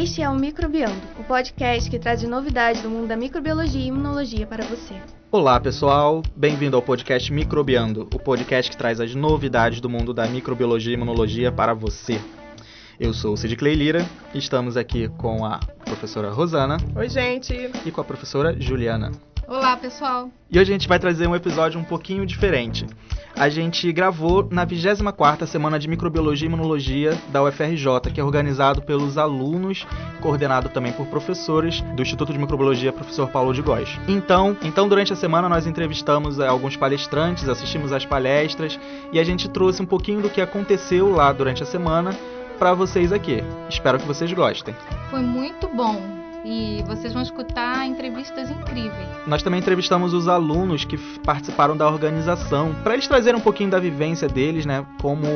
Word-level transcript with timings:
Este 0.00 0.22
é 0.22 0.30
o 0.30 0.34
Microbiando, 0.34 0.96
o 1.18 1.24
podcast 1.24 1.90
que 1.90 1.98
traz 1.98 2.22
novidades 2.22 2.80
do 2.80 2.88
mundo 2.88 3.06
da 3.06 3.18
microbiologia 3.18 3.82
e 3.82 3.88
imunologia 3.88 4.46
para 4.46 4.64
você. 4.64 4.94
Olá 5.30 5.60
pessoal, 5.60 6.22
bem-vindo 6.34 6.74
ao 6.74 6.80
podcast 6.80 7.30
Microbiando, 7.30 8.08
o 8.14 8.18
podcast 8.18 8.70
que 8.70 8.78
traz 8.78 8.98
as 8.98 9.14
novidades 9.14 9.78
do 9.78 9.90
mundo 9.90 10.14
da 10.14 10.26
microbiologia 10.26 10.92
e 10.92 10.96
imunologia 10.96 11.52
para 11.52 11.74
você. 11.74 12.18
Eu 12.98 13.12
sou 13.12 13.34
o 13.34 13.36
Cid 13.36 13.54
Clay 13.56 13.74
Lira 13.74 14.06
e 14.32 14.38
estamos 14.38 14.74
aqui 14.74 15.06
com 15.18 15.44
a 15.44 15.60
professora 15.84 16.30
Rosana. 16.30 16.78
Oi, 16.96 17.08
gente! 17.10 17.70
E 17.84 17.90
com 17.90 18.00
a 18.00 18.04
professora 18.04 18.58
Juliana. 18.58 19.12
Olá, 19.50 19.76
pessoal! 19.76 20.30
E 20.48 20.60
hoje 20.60 20.70
a 20.70 20.74
gente 20.74 20.86
vai 20.86 21.00
trazer 21.00 21.26
um 21.26 21.34
episódio 21.34 21.80
um 21.80 21.82
pouquinho 21.82 22.24
diferente. 22.24 22.86
A 23.34 23.48
gente 23.48 23.90
gravou 23.92 24.46
na 24.48 24.64
24ª 24.64 25.44
Semana 25.44 25.76
de 25.76 25.88
Microbiologia 25.88 26.46
e 26.46 26.48
Imunologia 26.48 27.18
da 27.32 27.42
UFRJ, 27.42 28.12
que 28.14 28.20
é 28.20 28.24
organizado 28.24 28.80
pelos 28.80 29.18
alunos, 29.18 29.84
coordenado 30.20 30.68
também 30.68 30.92
por 30.92 31.08
professores 31.08 31.80
do 31.96 32.00
Instituto 32.00 32.32
de 32.32 32.38
Microbiologia, 32.38 32.92
professor 32.92 33.28
Paulo 33.28 33.52
de 33.52 33.60
Góes. 33.60 33.90
Então, 34.06 34.56
então 34.62 34.88
durante 34.88 35.12
a 35.12 35.16
semana 35.16 35.48
nós 35.48 35.66
entrevistamos 35.66 36.38
eh, 36.38 36.46
alguns 36.46 36.76
palestrantes, 36.76 37.48
assistimos 37.48 37.90
às 37.90 38.06
palestras 38.06 38.78
e 39.12 39.18
a 39.18 39.24
gente 39.24 39.48
trouxe 39.48 39.82
um 39.82 39.86
pouquinho 39.86 40.22
do 40.22 40.30
que 40.30 40.40
aconteceu 40.40 41.10
lá 41.10 41.32
durante 41.32 41.60
a 41.60 41.66
semana 41.66 42.16
para 42.56 42.72
vocês 42.72 43.12
aqui. 43.12 43.42
Espero 43.68 43.98
que 43.98 44.06
vocês 44.06 44.32
gostem. 44.32 44.76
Foi 45.10 45.22
muito 45.22 45.66
bom 45.66 46.19
e 46.44 46.82
vocês 46.86 47.12
vão 47.12 47.22
escutar 47.22 47.86
entrevistas 47.86 48.50
incríveis. 48.50 49.08
Nós 49.26 49.42
também 49.42 49.60
entrevistamos 49.60 50.14
os 50.14 50.28
alunos 50.28 50.84
que 50.84 50.96
participaram 51.24 51.76
da 51.76 51.88
organização, 51.88 52.74
para 52.82 52.94
eles 52.94 53.06
trazerem 53.06 53.38
um 53.38 53.42
pouquinho 53.42 53.70
da 53.70 53.78
vivência 53.78 54.28
deles, 54.28 54.64
né, 54.64 54.86
como 55.00 55.26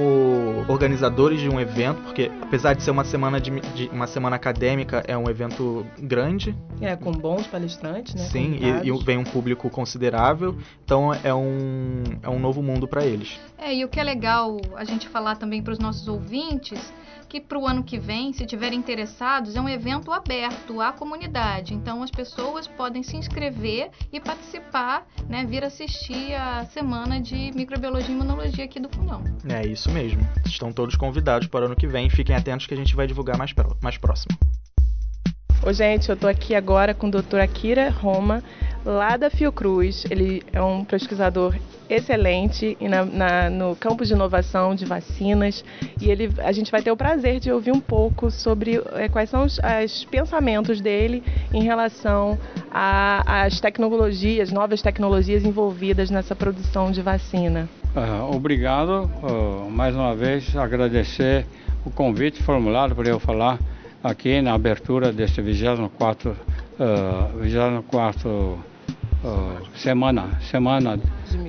organizadores 0.69 1.41
de 1.41 1.49
um 1.49 1.61
evento, 1.61 2.01
porque 2.03 2.31
apesar 2.43 2.75
de 2.75 2.83
ser 2.83 2.91
uma 2.91 3.05
semana 3.05 3.41
de, 3.41 3.51
de 3.51 3.89
uma 3.89 4.07
semana 4.07 4.37
acadêmica, 4.37 5.03
é 5.07 5.17
um 5.17 5.29
evento 5.29 5.87
grande. 5.99 6.55
É, 6.81 6.97
com 6.97 7.13
bons 7.13 7.47
palestrantes, 7.47 8.15
né? 8.15 8.25
Sim, 8.25 8.59
e, 8.61 8.89
e, 8.89 9.05
vem 9.05 9.19
um 9.19 9.25
público 9.25 9.69
considerável, 9.71 10.57
então 10.85 11.13
é 11.23 11.35
um, 11.35 12.03
é 12.23 12.29
um 12.29 12.39
novo 12.39 12.63
mundo 12.63 12.89
para 12.89 13.05
eles. 13.05 13.39
É, 13.59 13.75
e 13.75 13.85
o 13.85 13.89
que 13.89 14.01
é 14.01 14.03
legal 14.03 14.57
a 14.77 14.85
gente 14.85 15.09
falar 15.09 15.37
também 15.37 15.63
para 15.63 15.73
os 15.73 15.79
nossos 15.79 16.09
ouvintes 16.09 16.93
que 17.35 17.41
para 17.41 17.59
o 17.59 17.67
ano 17.67 17.83
que 17.83 17.99
vem, 17.99 18.33
se 18.33 18.47
tiverem 18.47 18.79
interessados, 18.79 19.57
é 19.57 19.61
um 19.61 19.69
evento 19.69 20.13
aberto 20.13 20.81
à 20.81 20.93
comunidade. 20.93 21.75
Então 21.75 22.01
as 22.01 22.11
pessoas 22.11 22.69
podem 22.69 23.03
se 23.03 23.17
inscrever 23.17 23.91
e 24.13 24.21
participar, 24.21 25.05
né, 25.29 25.45
vir 25.45 25.65
assistir 25.65 26.33
a 26.35 26.65
semana 26.67 27.21
de 27.21 27.51
microbiologia 27.53 28.11
e 28.11 28.13
imunologia 28.13 28.65
aqui 28.65 28.79
do 28.79 28.89
Fundão. 28.89 29.25
É 29.49 29.67
isso 29.67 29.91
mesmo. 29.91 30.21
Estão 30.47 30.73
todos 30.73 30.95
convidados 30.95 31.49
para 31.49 31.63
o 31.63 31.67
ano 31.67 31.75
que 31.75 31.89
vem. 31.89 32.09
Fiquem 32.09 32.37
atentos 32.37 32.69
que 32.69 32.75
a 32.75 32.77
gente 32.77 32.95
vai 32.95 33.09
divulgar 33.09 33.37
mais, 33.37 33.53
mais 33.83 33.99
próximo. 33.99 34.39
Oi, 35.67 35.73
gente, 35.73 36.11
eu 36.11 36.15
estou 36.15 36.29
aqui 36.29 36.55
agora 36.55 36.93
com 36.93 37.07
o 37.07 37.11
Dr. 37.11 37.39
Akira 37.43 37.89
Roma, 37.89 38.45
lá 38.85 39.17
da 39.17 39.31
Fiocruz. 39.31 40.05
Ele 40.11 40.43
é 40.53 40.61
um 40.61 40.85
pesquisador 40.85 41.57
excelente 41.89 42.77
na, 42.83 43.03
na, 43.07 43.49
no 43.49 43.75
campo 43.75 44.05
de 44.05 44.13
inovação 44.13 44.75
de 44.75 44.85
vacinas 44.85 45.65
e 45.99 46.11
ele, 46.11 46.31
a 46.45 46.53
gente 46.53 46.71
vai 46.71 46.83
ter 46.83 46.91
o 46.91 46.97
prazer 46.99 47.41
de 47.41 47.51
ouvir 47.51 47.73
um 47.73 47.81
pouco 47.81 48.31
sobre 48.31 48.79
é, 48.93 49.09
quais 49.09 49.31
são 49.31 49.43
os, 49.43 49.59
os, 49.83 50.05
pensamentos 50.05 50.83
dele 50.83 51.23
em 51.51 51.63
relação 51.63 52.39
às 52.71 53.59
tecnologias, 53.59 54.53
novas 54.53 54.83
tecnologias 54.83 55.47
envolvidas 55.47 56.11
nessa 56.11 56.37
produção 56.37 56.91
de 56.91 57.01
vacina. 57.01 57.71
Uh, 57.97 58.37
obrigado, 58.37 59.11
uh, 59.23 59.71
mais 59.71 59.95
uma 59.95 60.15
vez 60.15 60.55
agradecer 60.55 61.47
o 61.87 61.91
convite 61.91 62.43
formulado 62.43 62.95
para 62.95 63.09
eu 63.09 63.19
falar 63.19 63.59
aqui 64.05 64.43
na 64.43 64.53
abertura 64.53 65.11
deste 65.11 65.41
24 65.41 66.31
uh, 66.33 67.39
24 67.41 68.29
uh, 68.29 68.59
semana 69.75 70.39
semana 70.43 71.01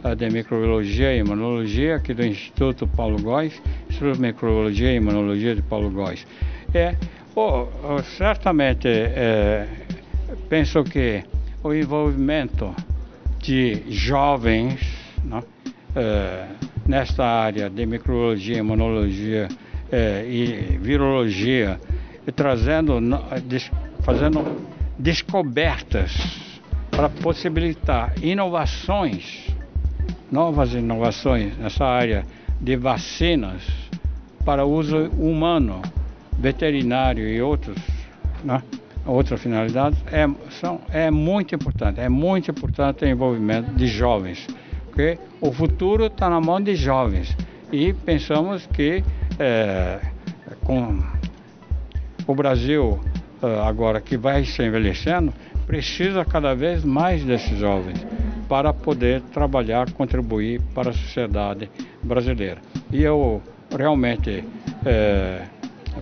uh, 0.05 0.15
de 0.15 0.29
microbiologia 0.29 1.13
e 1.13 1.19
imunologia 1.19 1.97
aqui 1.97 2.13
do 2.13 2.25
Instituto 2.25 2.87
Paulo 2.87 3.21
Góes, 3.21 3.61
Instituto 3.89 4.15
de 4.15 4.21
Microbiologia 4.21 4.93
e 4.93 4.95
Imunologia 4.95 5.53
de 5.53 5.61
Paulo 5.63 5.91
Góes. 5.91 6.25
É, 6.73 6.95
oh, 7.35 7.67
oh, 7.83 8.01
certamente 8.17 8.87
é, 8.87 9.67
penso 10.47 10.81
que 10.85 11.25
o 11.61 11.73
envolvimento 11.73 12.73
de 13.39 13.83
jovens 13.89 14.79
né, 15.25 15.43
é, 15.93 16.45
nesta 16.87 17.25
área 17.25 17.69
de 17.69 17.85
microbiologia, 17.85 18.57
imunologia 18.57 19.49
é, 19.91 20.25
e 20.25 20.77
virologia 20.77 21.79
e 22.27 22.31
trazendo, 22.31 22.99
fazendo 24.01 24.43
descobertas 24.97 26.11
para 26.89 27.09
possibilitar 27.09 28.13
inovações, 28.21 29.47
novas 30.31 30.73
inovações 30.73 31.57
nessa 31.57 31.85
área 31.85 32.25
de 32.59 32.75
vacinas 32.75 33.63
para 34.45 34.65
uso 34.65 35.09
humano, 35.17 35.81
veterinário 36.37 37.27
e 37.27 37.41
outros, 37.41 37.77
né, 38.43 38.61
outras 39.05 39.41
finalidades, 39.41 39.99
é, 40.11 40.27
são, 40.51 40.79
é 40.89 41.11
muito 41.11 41.53
importante. 41.53 41.99
É 41.99 42.09
muito 42.09 42.49
importante 42.51 43.03
o 43.05 43.07
envolvimento 43.07 43.71
de 43.73 43.87
jovens, 43.87 44.47
porque 44.85 45.17
o 45.41 45.51
futuro 45.51 46.05
está 46.05 46.29
na 46.29 46.39
mão 46.39 46.61
de 46.61 46.75
jovens 46.75 47.35
e 47.71 47.93
pensamos 47.93 48.65
que 48.67 49.03
é, 49.39 49.99
com 50.63 50.99
o 52.27 52.35
Brasil, 52.35 52.99
ah, 53.41 53.67
agora 53.67 54.01
que 54.01 54.17
vai 54.17 54.43
se 54.45 54.63
envelhecendo, 54.63 55.33
precisa 55.65 56.23
cada 56.23 56.53
vez 56.53 56.83
mais 56.83 57.23
desses 57.23 57.57
jovens 57.57 58.05
para 58.47 58.73
poder 58.73 59.21
trabalhar, 59.33 59.91
contribuir 59.91 60.61
para 60.73 60.91
a 60.91 60.93
sociedade 60.93 61.69
brasileira. 62.03 62.61
E 62.91 63.01
eu 63.01 63.41
realmente 63.75 64.43
é, 64.85 65.41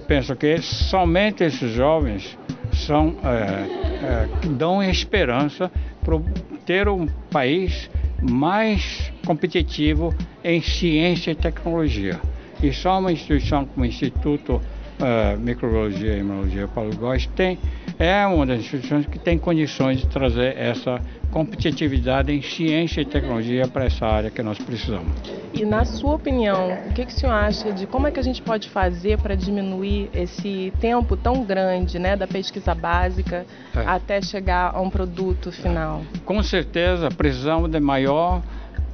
penso 0.08 0.36
que 0.36 0.62
somente 0.62 1.44
esses 1.44 1.72
jovens 1.72 2.38
são 2.74 3.16
é, 3.24 3.84
é, 4.04 4.48
dão 4.50 4.84
esperança 4.84 5.72
para 6.04 6.20
ter 6.66 6.90
um 6.90 7.08
país 7.32 7.90
mais 8.22 9.12
competitivo 9.26 10.14
em 10.44 10.62
ciência 10.62 11.32
e 11.32 11.36
tecnologia. 11.36 12.20
E 12.62 12.72
só 12.72 13.00
uma 13.00 13.12
instituição 13.12 13.66
como 13.66 13.86
o 13.86 13.88
Instituto 13.88 14.62
uh, 15.04 15.38
Microbiologia 15.38 16.16
e 16.16 16.20
Imunologia 16.20 16.68
Paulo 16.68 16.96
Góes 16.96 17.28
tem, 17.36 17.60
é 18.00 18.26
uma 18.26 18.46
das 18.46 18.60
instituições 18.60 19.06
que 19.06 19.20
tem 19.20 19.38
condições 19.38 20.00
de 20.00 20.08
trazer 20.08 20.58
essa 20.58 21.00
competitividade 21.30 22.32
em 22.32 22.42
ciência 22.42 23.02
e 23.02 23.06
tecnologia 23.06 23.68
para 23.68 23.86
essa 23.86 24.06
área 24.06 24.30
que 24.30 24.42
nós 24.42 24.58
precisamos. 24.58 25.12
E 25.54 25.66
na 25.66 25.84
sua 25.84 26.16
opinião, 26.16 26.74
o 26.90 26.94
que, 26.94 27.06
que 27.06 27.12
o 27.12 27.16
senhor 27.16 27.34
acha 27.34 27.72
de 27.72 27.86
como 27.86 28.08
é 28.08 28.12
que 28.12 28.20
a 28.20 28.24
gente 28.24 28.42
pode 28.42 28.70
fazer 28.70 29.18
para 29.20 29.36
diminuir 29.36 30.10
esse 30.14 30.72
tempo 30.80 31.18
tão 31.18 31.44
grande 31.44 32.00
né, 32.00 32.16
da 32.16 32.28
pesquisa 32.28 32.74
básica 32.74 33.46
é. 33.76 33.80
até 33.86 34.22
chegar 34.22 34.76
a 34.76 34.82
um 34.82 34.90
produto 34.90 35.52
final? 35.52 36.02
Com 36.26 36.42
certeza 36.44 37.10
precisamos 37.10 37.70
de 37.70 37.80
maior, 37.80 38.42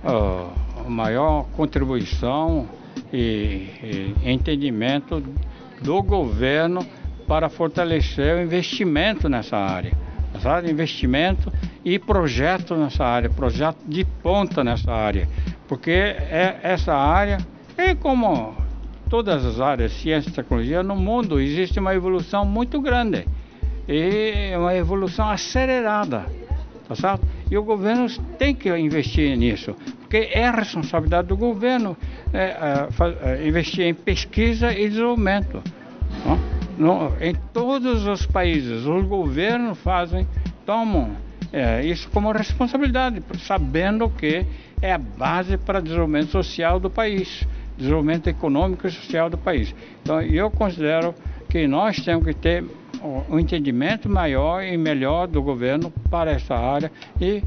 uh, 0.04 0.90
maior 0.90 1.46
contribuição 1.56 2.68
e, 3.12 3.68
e 3.84 4.32
entendimento 4.32 5.22
do 5.82 6.02
governo 6.02 6.86
para 7.28 7.50
fortalecer 7.50 8.36
o 8.36 8.42
investimento 8.42 9.30
nessa 9.30 9.58
área. 9.58 9.94
Nessa 10.34 10.70
investimento 10.70 11.52
e 11.84 11.98
projeto 11.98 12.76
nessa 12.76 13.06
área, 13.06 13.30
projeto 13.30 13.78
de 13.88 14.04
ponta 14.04 14.64
nessa 14.64 14.92
área. 14.92 15.28
Porque 15.68 15.92
é 15.92 16.60
essa 16.64 16.94
área, 16.94 17.38
é 17.78 17.96
como 17.96 18.56
todas 19.10 19.46
as 19.46 19.60
áreas, 19.60 19.92
ciência 19.94 20.30
e 20.30 20.34
tecnologia, 20.34 20.84
no 20.84 20.96
mundo 20.96 21.40
existe 21.40 21.80
uma 21.80 21.94
evolução 21.96 22.46
muito 22.46 22.82
grande. 22.82 23.26
E 23.88 24.56
uma 24.56 24.76
evolução 24.76 25.30
acelerada. 25.30 26.26
Tá 26.88 26.96
certo? 26.96 27.28
E 27.52 27.58
o 27.58 27.64
governo 27.64 28.08
tem 28.38 28.54
que 28.54 28.76
investir 28.76 29.36
nisso, 29.38 29.76
porque 30.00 30.30
é 30.32 30.48
a 30.48 30.52
responsabilidade 30.52 31.28
do 31.28 31.38
governo 31.38 31.96
é, 32.34 32.88
é 33.24 33.48
investir 33.48 33.86
em 33.86 33.94
pesquisa 33.94 34.72
e 34.72 34.90
desenvolvimento. 34.90 35.62
No, 36.80 37.12
em 37.20 37.36
todos 37.54 38.08
os 38.08 38.26
países, 38.26 38.86
os 38.86 39.06
governos 39.06 39.78
fazem, 39.80 40.26
tomam 40.66 41.12
é, 41.52 41.86
isso 41.86 42.10
como 42.10 42.32
responsabilidade, 42.32 43.22
sabendo 43.40 44.10
que 44.10 44.46
é 44.82 44.94
a 44.94 44.98
base 44.98 45.58
para 45.58 45.80
o 45.80 45.82
desenvolvimento 45.82 46.32
social 46.32 46.80
do 46.80 46.90
país, 46.90 47.46
desenvolvimento 47.78 48.28
econômico 48.28 48.88
e 48.88 48.92
social 48.92 49.30
do 49.30 49.38
país. 49.38 49.76
Então, 50.02 50.22
eu 50.22 50.50
considero 50.50 51.14
que 51.50 51.68
nós 51.68 52.00
temos 52.00 52.24
que 52.24 52.34
ter 52.34 52.64
um 53.30 53.38
entendimento 53.38 54.08
maior 54.08 54.64
e 54.64 54.78
melhor 54.78 55.28
do 55.28 55.42
governo 55.42 55.92
para 56.10 56.32
essa 56.32 56.56
área 56.56 56.90
e 57.20 57.44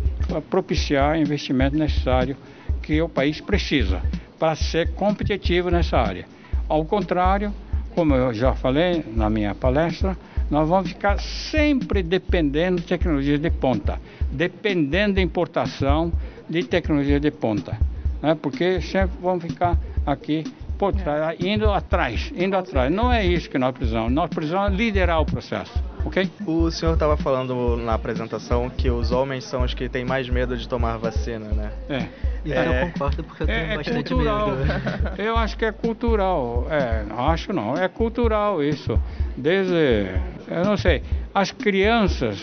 propiciar 0.51 1.19
investimento 1.19 1.75
necessário 1.75 2.37
que 2.83 3.01
o 3.01 3.09
país 3.09 3.41
precisa 3.41 4.03
para 4.39 4.55
ser 4.57 4.93
competitivo 4.93 5.71
nessa 5.71 5.97
área. 5.99 6.27
Ao 6.69 6.85
contrário, 6.85 7.53
como 7.95 8.15
eu 8.15 8.33
já 8.35 8.55
falei 8.55 9.05
na 9.15 9.29
minha 9.31 9.55
palestra, 9.55 10.17
nós 10.51 10.69
vamos 10.69 10.91
ficar 10.91 11.19
sempre 11.19 12.03
dependendo 12.03 12.81
de 12.81 12.87
tecnologias 12.87 13.41
de 13.41 13.51
ponta, 13.51 13.99
dependendo 14.31 15.15
de 15.15 15.23
importação 15.23 16.13
de 16.49 16.63
tecnologia 16.63 17.19
de 17.19 17.31
ponta, 17.31 17.79
né? 18.23 18.35
porque 18.35 18.81
sempre 18.81 19.17
vamos 19.21 19.45
ficar 19.45 19.79
aqui 20.05 20.45
por 20.79 20.93
trás, 20.93 21.39
indo 21.41 21.71
atrás, 21.71 22.33
indo 22.37 22.57
atrás. 22.57 22.93
Não 22.93 23.13
é 23.13 23.25
isso 23.25 23.49
que 23.49 23.59
nós 23.59 23.73
precisamos, 23.73 24.13
nós 24.13 24.29
precisamos 24.29 24.77
liderar 24.77 25.21
o 25.21 25.25
processo. 25.25 25.92
Ok? 26.05 26.29
O 26.47 26.71
senhor 26.71 26.95
estava 26.95 27.17
falando 27.17 27.77
na 27.77 27.95
apresentação 27.95 28.69
que 28.69 28.91
os 28.91 29.13
homens 29.13 29.45
são 29.45 29.63
os 29.63 29.73
que 29.73 29.89
têm 29.89 30.05
mais 30.05 30.29
medo 30.29 30.57
de 30.57 30.69
tomar 30.69 30.97
vacina, 30.97 31.47
né? 31.51 31.71
É. 31.89 32.07
E 32.45 32.53
É. 32.53 32.83
eu 32.83 32.91
concordo 32.91 33.23
porque 33.23 33.45
eu 33.45 33.47
tenho 33.47 33.59
É, 33.59 33.75
é 33.75 33.77
bastante 33.77 34.09
cultural. 34.13 34.51
medo. 34.51 34.65
Eu 35.17 35.37
acho 35.37 35.57
que 35.57 35.65
é 35.65 35.71
cultural. 35.71 36.67
É, 36.69 37.05
não 37.09 37.29
acho 37.29 37.53
não. 37.53 37.77
É 37.77 37.87
cultural 37.89 38.61
isso. 38.63 38.99
Desde, 39.37 40.09
eu 40.49 40.65
não 40.65 40.77
sei, 40.77 41.03
as 41.33 41.53
crianças 41.53 42.39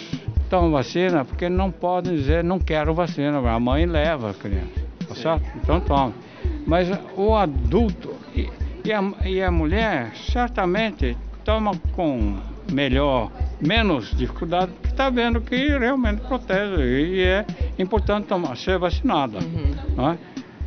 tomam 0.50 0.72
vacina 0.72 1.26
porque 1.26 1.50
não 1.50 1.70
podem 1.70 2.16
dizer 2.16 2.44
não 2.44 2.60
quero 2.60 2.94
vacina. 2.94 3.40
A 3.52 3.60
mãe 3.60 3.86
leva 3.86 4.32
a 4.32 4.34
criança, 4.34 4.70
tá 5.08 5.16
certo? 5.16 5.44
Então 5.58 5.82
toma. 5.82 6.14
Mas 6.66 6.88
o 7.18 7.36
adulto 7.36 8.16
e, 8.34 8.50
e 8.86 8.94
a, 8.94 9.04
e 9.26 9.44
a 9.44 9.52
mulher 9.52 10.12
certamente 10.32 11.18
toma 11.44 11.72
com 11.94 12.38
melhor, 12.72 13.30
menos 13.60 14.16
dificuldade, 14.16 14.72
porque 14.74 14.88
está 14.90 15.10
vendo 15.10 15.42
que 15.42 15.56
realmente 15.78 16.22
protege 16.22 16.82
e 16.84 17.22
é 17.24 17.46
importante 17.78 18.26
tomar, 18.28 18.56
ser 18.58 18.78
vacinada. 18.78 19.40
não 19.96 20.12
é? 20.12 20.18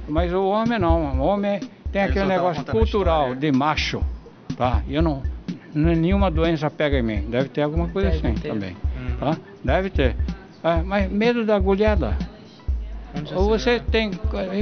Mas 0.08 0.32
o 0.32 0.44
homem 0.44 0.78
não, 0.78 1.18
o 1.18 1.22
homem 1.24 1.60
tem 1.90 2.02
Ele 2.02 2.10
aquele 2.10 2.26
negócio 2.26 2.64
cultural 2.64 3.34
de 3.34 3.50
macho, 3.52 4.02
tá? 4.56 4.82
Eu 4.88 5.00
não, 5.02 5.22
nenhuma 5.74 6.30
doença 6.30 6.70
pega 6.70 6.98
em 6.98 7.02
mim, 7.02 7.20
deve 7.28 7.48
ter 7.48 7.62
alguma 7.62 7.88
coisa 7.88 8.10
Deve 8.10 8.26
assim 8.28 8.34
ter. 8.36 8.48
também, 8.48 8.76
Uhum. 8.96 9.16
tá? 9.18 9.36
Deve 9.64 9.90
ter. 9.90 10.16
Ah, 10.62 10.82
mas 10.84 11.10
medo 11.10 11.44
da 11.44 11.56
agulhada. 11.56 12.16
Ou 13.34 13.58
se 13.58 13.64
você 13.64 13.78
né? 13.78 13.84
tem, 13.90 14.10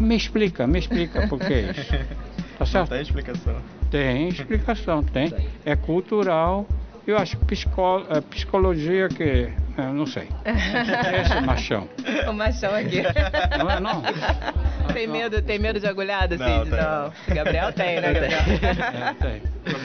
me 0.03 0.17
explica, 0.17 0.67
me 0.67 0.79
explica 0.79 1.27
por 1.29 1.38
que 1.38 1.55
isso. 1.55 1.88
Tá 1.91 2.61
Não 2.61 2.67
certo? 2.67 2.88
tem 2.91 3.00
explicação. 3.03 3.55
Tem 3.91 4.29
explicação, 4.29 5.03
tem. 5.03 5.32
É 5.65 5.75
cultural. 5.77 6.67
Eu 7.10 7.18
acho 7.18 7.36
psicó, 7.38 8.04
é 8.08 8.20
psicologia 8.20 9.08
que. 9.08 9.48
Eu 9.76 9.92
não 9.94 10.06
sei. 10.06 10.28
Esse 10.44 11.40
machão. 11.44 11.88
O 12.28 12.32
machão 12.32 12.72
aqui. 12.74 13.02
Não 13.58 13.68
é 13.70 13.80
não? 13.80 14.02
Tem 14.92 15.08
medo, 15.08 15.42
tem 15.42 15.58
medo 15.58 15.80
de 15.80 15.86
agulhada, 15.88 16.36
Não, 16.36 16.46
Cid? 16.64 16.70
tem. 16.70 16.80
Não. 16.80 17.34
Gabriel 17.34 17.72
tem, 17.72 18.00
né, 18.00 18.12
Gabriel? 18.12 18.40
É, 18.40 19.14
tem. 19.14 19.42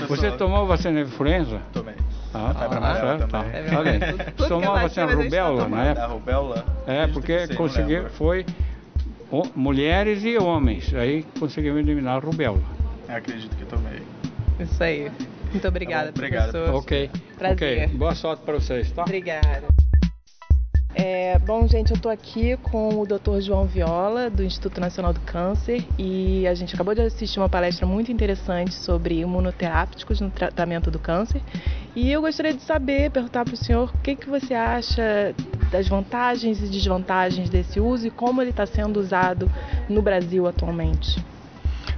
Você 0.07 0.31
tomou 0.31 0.67
vacina 0.67 1.03
de 1.03 1.09
influenza? 1.09 1.59
Tomei. 1.73 1.95
Ah, 2.33 2.53
Febre 2.53 2.69
tá, 2.69 2.77
amarela 2.77 3.17
certo, 3.17 3.31
tá. 3.31 3.39
também. 3.43 3.51
Febre 3.63 3.75
Olha 3.75 3.99
que 3.99 4.43
é 4.43 4.47
Tomou 4.47 4.75
a 4.75 4.81
vacina, 4.81 5.07
tá 5.07 5.13
rubéola 5.15 5.67
na 5.67 5.77
Da 5.77 5.89
época? 5.89 6.07
rubéola? 6.07 6.65
É, 6.85 7.07
porque 7.07 7.37
que 7.39 7.47
não 7.49 7.55
conseguiu, 7.55 8.09
foi 8.09 8.45
o- 9.31 9.47
mulheres 9.55 10.23
e 10.23 10.37
homens. 10.37 10.93
Aí 10.93 11.25
conseguiu 11.39 11.79
eliminar 11.79 12.17
a 12.17 12.19
rubéola. 12.19 12.61
Acredito 13.07 13.55
que 13.55 13.65
tomei. 13.65 14.01
Isso 14.59 14.83
aí. 14.83 15.11
Muito 15.55 15.69
obrigada, 15.69 16.07
Tá 16.07 16.11
bom, 16.11 16.17
obrigado, 16.17 16.51
professor. 16.51 16.75
Ok. 16.75 17.11
Prazer. 17.37 17.83
Ok. 17.85 17.97
Boa 17.97 18.13
sorte 18.13 18.43
para 18.43 18.55
vocês, 18.55 18.91
tá? 18.91 19.03
Obrigada. 19.03 19.63
É, 20.93 21.39
bom, 21.39 21.65
gente, 21.65 21.91
eu 21.91 21.95
estou 21.95 22.11
aqui 22.11 22.57
com 22.57 22.99
o 22.99 23.05
Dr. 23.05 23.39
João 23.39 23.65
Viola, 23.65 24.29
do 24.29 24.43
Instituto 24.43 24.81
Nacional 24.81 25.13
do 25.13 25.19
Câncer, 25.21 25.85
e 25.97 26.45
a 26.45 26.53
gente 26.53 26.73
acabou 26.75 26.93
de 26.93 27.01
assistir 27.01 27.39
uma 27.39 27.47
palestra 27.47 27.85
muito 27.85 28.11
interessante 28.11 28.73
sobre 28.73 29.19
imunoterápicos 29.19 30.19
no 30.19 30.29
tratamento 30.29 30.91
do 30.91 30.99
câncer. 30.99 31.41
E 31.95 32.11
eu 32.11 32.21
gostaria 32.21 32.53
de 32.53 32.61
saber, 32.61 33.09
perguntar 33.11 33.45
para 33.45 33.53
o 33.53 33.57
senhor 33.57 33.91
o 33.93 33.97
que, 33.99 34.15
que 34.15 34.29
você 34.29 34.53
acha 34.53 35.33
das 35.71 35.87
vantagens 35.87 36.61
e 36.61 36.67
desvantagens 36.67 37.49
desse 37.49 37.79
uso 37.79 38.07
e 38.07 38.11
como 38.11 38.41
ele 38.41 38.51
está 38.51 38.65
sendo 38.65 38.99
usado 38.99 39.49
no 39.87 40.01
Brasil 40.01 40.47
atualmente. 40.47 41.23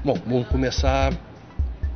Bom, 0.03 0.15
vamos 0.25 0.47
começar 0.47 1.11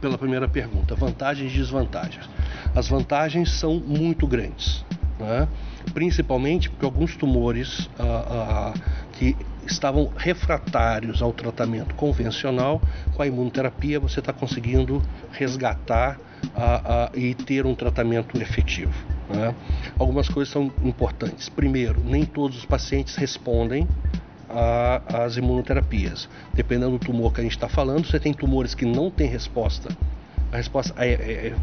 pela 0.02 0.18
primeira 0.18 0.48
pergunta: 0.48 0.96
vantagens 0.96 1.54
e 1.54 1.56
desvantagens. 1.56 2.28
As 2.76 2.88
vantagens 2.88 3.52
são 3.52 3.76
muito 3.76 4.28
grandes, 4.28 4.84
né? 5.20 5.48
principalmente 5.94 6.70
porque 6.70 6.86
alguns 6.86 7.16
tumores 7.16 7.90
ah, 8.00 8.74
ah, 8.74 8.74
que 9.14 9.36
estavam 9.66 10.12
refratários 10.18 11.22
ao 11.22 11.32
tratamento 11.32 11.94
convencional, 11.96 12.82
com 13.14 13.22
a 13.22 13.28
imunoterapia 13.28 14.00
você 14.00 14.20
está 14.20 14.34
conseguindo 14.34 15.02
resgatar 15.32 16.20
ah, 16.56 16.82
ah, 16.86 17.12
e 17.14 17.34
ter 17.36 17.66
um 17.66 17.76
tratamento 17.76 18.42
efetivo. 18.42 18.94
né? 19.30 19.54
Algumas 19.98 20.28
coisas 20.28 20.52
são 20.52 20.72
importantes. 20.84 21.48
Primeiro, 21.50 22.02
nem 22.04 22.26
todos 22.26 22.58
os 22.58 22.66
pacientes 22.66 23.16
respondem 23.16 23.88
a- 24.54 25.24
as 25.24 25.38
imunoterapias. 25.38 26.28
Dependendo 26.54 26.92
do 26.92 27.00
tumor 27.00 27.34
que 27.34 27.40
a 27.42 27.44
gente 27.44 27.54
está 27.56 27.70
falando, 27.70 28.06
você 28.06 28.20
tem 28.20 28.34
tumores 28.34 28.74
que 28.76 28.86
não 28.86 29.10
têm 29.10 29.28
resposta. 29.28 29.90
A 30.52 30.58
resposta 30.58 30.94
é, 30.98 31.12
é- 31.12 31.48
é 31.48 31.56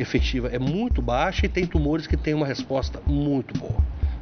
efetiva 0.00 0.48
é 0.48 0.58
muito 0.58 1.02
baixa 1.02 1.44
e 1.46 1.48
tem 1.48 1.66
tumores 1.66 2.06
que 2.06 2.16
têm 2.16 2.34
uma 2.34 2.46
resposta 2.46 3.00
muito 3.06 3.58
boa. 3.58 3.80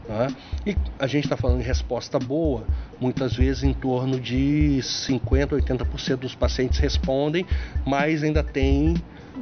né? 0.09 0.29
E 0.67 0.75
a 0.99 1.07
gente 1.07 1.25
está 1.25 1.37
falando 1.37 1.59
de 1.59 1.67
resposta 1.67 2.19
boa, 2.19 2.65
muitas 2.99 3.37
vezes 3.37 3.63
em 3.63 3.75
torno 3.75 4.19
de 4.19 4.81
50%, 4.83 5.55
80% 5.55 6.21
dos 6.21 6.35
pacientes 6.35 6.79
respondem, 6.79 7.45
mas 7.85 8.23
ainda 8.23 8.43
tem, 8.43 8.95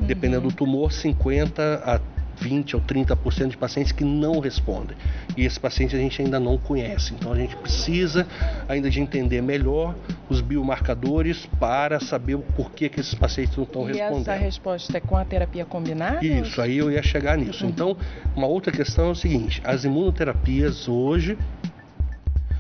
dependendo 0.03 0.49
do 0.49 0.53
tumor, 0.55 0.91
50% 0.91 1.61
a 1.85 2.01
20 2.39 2.77
ou 2.77 2.83
30% 2.83 3.49
de 3.49 3.57
pacientes 3.57 3.93
que 3.93 4.05
não 4.05 4.39
respondem. 4.39 4.97
E 5.37 5.45
esse 5.45 5.59
paciente 5.59 5.95
a 5.97 5.99
gente 5.99 6.21
ainda 6.21 6.39
não 6.39 6.59
conhece. 6.59 7.15
Então 7.15 7.33
a 7.33 7.37
gente 7.37 7.57
precisa 7.57 8.27
ainda 8.69 8.91
de 8.91 9.01
entender 9.01 9.43
melhor 9.43 9.95
os 10.29 10.41
biomarcadores 10.41 11.47
para 11.59 12.01
saber 12.01 12.35
o 12.35 12.41
porquê 12.41 12.89
que 12.89 13.01
esses 13.01 13.15
pacientes 13.15 13.57
não 13.57 13.65
estão 13.65 13.89
e 13.89 13.93
respondendo. 13.93 14.21
essa 14.21 14.35
resposta 14.35 14.97
é 14.97 15.01
com 15.01 15.17
a 15.17 15.25
terapia 15.25 15.65
combinada? 15.65 16.25
Isso, 16.25 16.61
aí 16.61 16.79
eu 16.79 16.91
ia 16.91 17.03
chegar 17.03 17.37
nisso. 17.37 17.65
Então, 17.67 17.97
uma 18.35 18.47
outra 18.47 18.73
questão 18.73 19.09
é 19.09 19.11
o 19.11 19.15
seguinte: 19.15 19.61
as 19.65 19.85
imunoterapias 19.85 20.89
hoje 20.89 21.39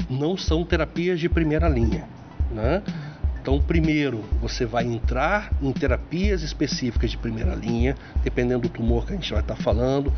não 0.09 0.37
são 0.37 0.65
terapias 0.65 1.19
de 1.19 1.29
primeira 1.29 1.69
linha, 1.69 2.05
né? 2.51 2.83
Então, 3.47 3.61
primeiro, 3.61 4.25
você 4.41 4.67
vai 4.67 4.85
entrar 4.85 5.53
em 5.63 5.71
terapias 5.71 6.43
específicas 6.43 7.13
de 7.13 7.17
primeira 7.17 7.55
linha, 7.55 7.95
dependendo 8.25 8.63
do 8.63 8.69
tumor 8.69 9.07
que 9.07 9.13
a 9.13 9.15
gente 9.15 9.31
vai 9.31 9.41
estar 9.41 9.55
falando, 9.55 10.13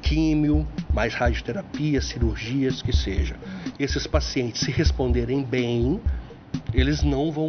químio, 0.00 0.66
mais 0.90 1.12
radioterapia, 1.12 2.00
cirurgias, 2.00 2.80
que 2.80 2.90
seja. 2.90 3.36
Esses 3.78 4.06
pacientes, 4.06 4.62
se 4.62 4.70
responderem 4.70 5.42
bem, 5.42 6.00
eles 6.72 7.02
não 7.02 7.30
vão 7.30 7.48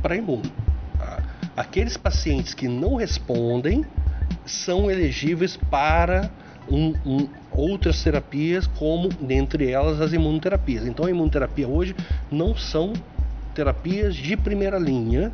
para 0.00 0.14
imuno. 0.14 0.48
tá? 0.96 1.20
Aqueles 1.56 1.96
pacientes 1.96 2.54
que 2.54 2.68
não 2.68 2.94
respondem 2.94 3.84
são 4.46 4.88
elegíveis 4.88 5.56
para 5.56 6.30
um- 6.70 6.94
um- 7.04 7.28
outras 7.50 8.00
terapias, 8.04 8.68
como 8.68 9.08
dentre 9.08 9.68
elas 9.68 10.00
as 10.00 10.12
imunoterapias. 10.12 10.86
Então, 10.86 11.06
a 11.06 11.10
imunoterapia 11.10 11.66
hoje 11.66 11.96
não 12.30 12.54
são 12.54 12.92
terapias 13.54 14.14
de 14.14 14.36
primeira 14.36 14.78
linha, 14.78 15.32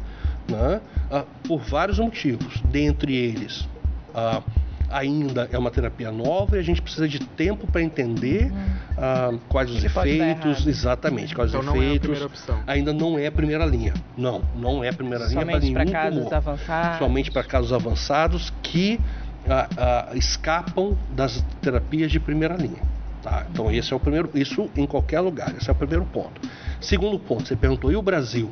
né, 0.50 0.80
ah, 1.10 1.24
por 1.46 1.60
vários 1.60 1.98
motivos. 1.98 2.60
Dentre 2.70 3.14
eles, 3.14 3.68
ah, 4.14 4.42
ainda 4.88 5.48
é 5.50 5.58
uma 5.58 5.70
terapia 5.70 6.12
nova 6.12 6.56
e 6.56 6.60
a 6.60 6.62
gente 6.62 6.80
precisa 6.80 7.08
de 7.08 7.18
tempo 7.18 7.66
para 7.66 7.82
entender 7.82 8.52
ah, 8.96 9.32
quais 9.48 9.70
os 9.70 9.82
efeitos, 9.84 10.66
exatamente, 10.66 11.34
quais 11.34 11.50
Então 11.50 11.60
os 11.60 11.66
não 11.66 11.74
é 11.74 11.78
a 11.78 11.82
efeitos. 11.84 12.00
primeira 12.08 12.26
opção. 12.26 12.58
Ainda 12.66 12.92
não 12.92 13.18
é 13.18 13.26
a 13.26 13.32
primeira 13.32 13.66
linha. 13.66 13.94
Não, 14.16 14.42
não 14.54 14.84
é 14.84 14.88
a 14.88 14.92
primeira 14.92 15.24
linha 15.26 15.44
para 15.44 15.60
Somente 15.60 15.62
nenhum 15.72 15.74
para 15.74 15.90
casos 16.02 16.18
tumor. 16.24 16.34
avançados? 16.34 16.98
Somente 16.98 17.30
para 17.30 17.44
casos 17.44 17.72
avançados 17.72 18.52
que 18.62 19.00
ah, 19.48 19.68
ah, 19.76 20.08
escapam 20.14 20.96
das 21.14 21.44
terapias 21.60 22.10
de 22.10 22.20
primeira 22.20 22.54
linha. 22.54 22.82
Tá? 23.22 23.44
Então 23.50 23.70
esse 23.72 23.92
é 23.92 23.96
o 23.96 23.98
primeiro, 24.00 24.30
isso 24.34 24.70
em 24.76 24.86
qualquer 24.86 25.18
lugar, 25.20 25.52
esse 25.58 25.68
é 25.68 25.72
o 25.72 25.76
primeiro 25.76 26.04
ponto. 26.04 26.40
Segundo 26.80 27.18
ponto, 27.18 27.46
você 27.46 27.56
perguntou, 27.56 27.90
e 27.90 27.96
o 27.96 28.02
Brasil? 28.02 28.50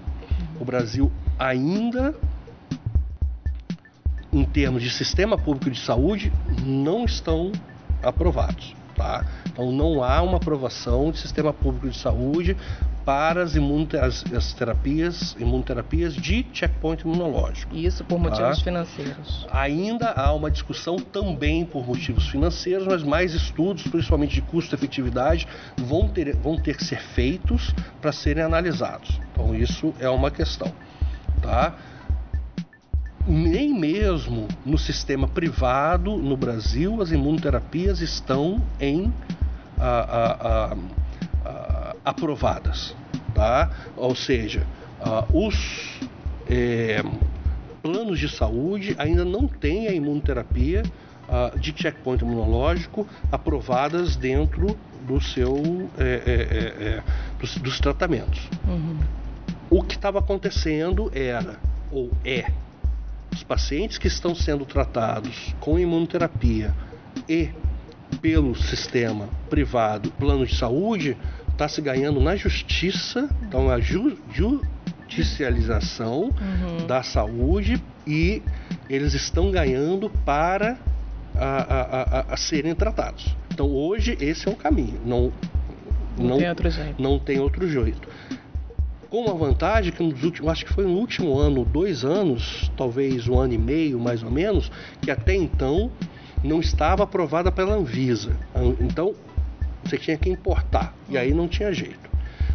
O 0.58 0.64
Brasil 0.64 1.10
ainda, 1.38 2.14
em 4.32 4.44
termos 4.44 4.82
de 4.82 4.90
sistema 4.90 5.36
público 5.36 5.70
de 5.70 5.78
saúde, 5.78 6.32
não 6.64 7.04
estão 7.04 7.52
aprovados. 8.02 8.74
Tá? 8.94 9.24
Então 9.46 9.72
não 9.72 10.04
há 10.04 10.22
uma 10.22 10.36
aprovação 10.36 11.10
de 11.10 11.18
sistema 11.18 11.52
público 11.52 11.88
de 11.88 11.98
saúde 11.98 12.56
para 13.04 13.42
as, 13.42 13.54
as- 13.54 14.24
as 14.32 14.52
terapias, 14.54 15.36
imunoterapias 15.38 16.14
de 16.14 16.46
checkpoint 16.52 17.02
imunológico. 17.04 17.74
Isso 17.76 18.04
por 18.04 18.18
motivos 18.18 18.58
Tá. 18.58 18.64
financeiros. 18.64 19.46
Ainda 19.50 20.10
há 20.12 20.32
uma 20.32 20.50
discussão 20.50 20.96
também 20.96 21.64
por 21.64 21.86
motivos 21.86 22.26
financeiros, 22.28 22.86
mas 22.86 23.02
mais 23.02 23.34
estudos, 23.34 23.82
principalmente 23.86 24.34
de 24.34 24.42
custo-efetividade, 24.42 25.46
vão 25.76 26.08
ter, 26.08 26.34
vão 26.36 26.56
ter 26.56 26.76
que 26.76 26.84
ser 26.84 27.00
feitos 27.00 27.74
para 28.00 28.12
serem 28.12 28.42
analisados. 28.42 29.20
Então 29.32 29.54
isso 29.54 29.94
é 29.98 30.08
uma 30.08 30.30
questão. 30.30 30.72
Tá? 31.42 31.74
nem 33.26 33.72
mesmo 33.72 34.46
no 34.66 34.76
sistema 34.76 35.26
privado 35.26 36.14
no 36.18 36.36
Brasil 36.36 37.00
as 37.00 37.10
imunoterapias 37.10 38.02
estão 38.02 38.60
em 38.78 39.10
aprovadas, 42.04 42.94
tá? 43.34 43.70
Ou 43.96 44.14
seja, 44.14 44.66
os 45.32 46.00
é, 46.48 47.02
planos 47.82 48.18
de 48.18 48.28
saúde 48.28 48.94
ainda 48.98 49.24
não 49.24 49.46
têm 49.46 49.88
a 49.88 49.92
imunoterapia 49.92 50.82
de 51.58 51.74
checkpoint 51.74 52.22
imunológico 52.22 53.06
aprovadas 53.32 54.14
dentro 54.14 54.76
do 55.06 55.20
seu 55.20 55.88
é, 55.98 57.00
é 57.00 57.02
dos, 57.38 57.56
dos, 57.56 57.80
tratamentos. 57.80 58.48
Uhum. 58.66 58.98
O 59.70 59.82
que 59.82 59.94
estava 59.94 60.18
acontecendo 60.18 61.10
era 61.14 61.58
ou 61.90 62.10
é 62.24 62.50
os 63.32 63.42
pacientes 63.42 63.98
que 63.98 64.06
estão 64.06 64.34
sendo 64.34 64.64
tratados 64.64 65.54
com 65.60 65.78
imunoterapia 65.78 66.74
e 67.28 67.50
pelo 68.20 68.54
sistema 68.54 69.28
privado, 69.50 70.10
plano 70.12 70.46
de 70.46 70.56
saúde, 70.56 71.16
está 71.54 71.68
se 71.68 71.80
ganhando 71.80 72.20
na 72.20 72.36
justiça, 72.36 73.28
então 73.42 73.70
a 73.70 73.80
ju, 73.80 74.18
judicialização 74.32 76.24
uhum. 76.24 76.86
da 76.86 77.02
saúde 77.02 77.82
e 78.06 78.42
eles 78.90 79.14
estão 79.14 79.50
ganhando 79.50 80.10
para 80.24 80.76
a, 81.34 81.46
a, 81.46 81.80
a, 81.80 82.34
a, 82.34 82.36
serem 82.36 82.74
tratados. 82.74 83.34
Então 83.52 83.70
hoje 83.70 84.16
esse 84.20 84.48
é 84.48 84.50
o 84.50 84.56
caminho, 84.56 85.00
não, 85.04 85.32
não, 86.18 86.28
não 86.28 86.38
tem 86.38 86.48
outro 86.48 86.70
jeito. 86.70 87.02
Não 87.02 87.18
tem 87.18 87.40
outro 87.40 87.68
jeito. 87.68 88.08
Com 89.08 89.26
uma 89.26 89.34
vantagem 89.34 89.92
que 89.92 90.02
nos 90.02 90.24
últimos, 90.24 90.50
acho 90.50 90.64
que 90.66 90.72
foi 90.72 90.84
no 90.84 90.94
último 90.94 91.38
ano, 91.38 91.64
dois 91.64 92.04
anos, 92.04 92.70
talvez 92.76 93.28
um 93.28 93.38
ano 93.38 93.54
e 93.54 93.58
meio 93.58 93.98
mais 94.00 94.24
ou 94.24 94.30
menos, 94.30 94.72
que 95.00 95.10
até 95.10 95.36
então 95.36 95.90
não 96.42 96.60
estava 96.60 97.04
aprovada 97.04 97.52
pela 97.52 97.74
Anvisa. 97.74 98.36
Então 98.80 99.14
você 99.84 99.98
tinha 99.98 100.16
que 100.16 100.28
importar 100.30 100.94
e 101.08 101.16
aí 101.16 101.32
não 101.32 101.48
tinha 101.48 101.72
jeito. 101.72 102.10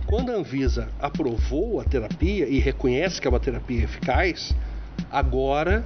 Quando 0.06 0.32
a 0.32 0.36
Anvisa 0.36 0.90
aprovou 1.00 1.80
a 1.80 1.84
terapia 1.84 2.48
e 2.48 2.60
reconhece 2.60 3.22
que 3.22 3.28
é 3.28 3.30
uma 3.30 3.40
terapia 3.40 3.84
eficaz, 3.84 4.56
agora 5.12 5.86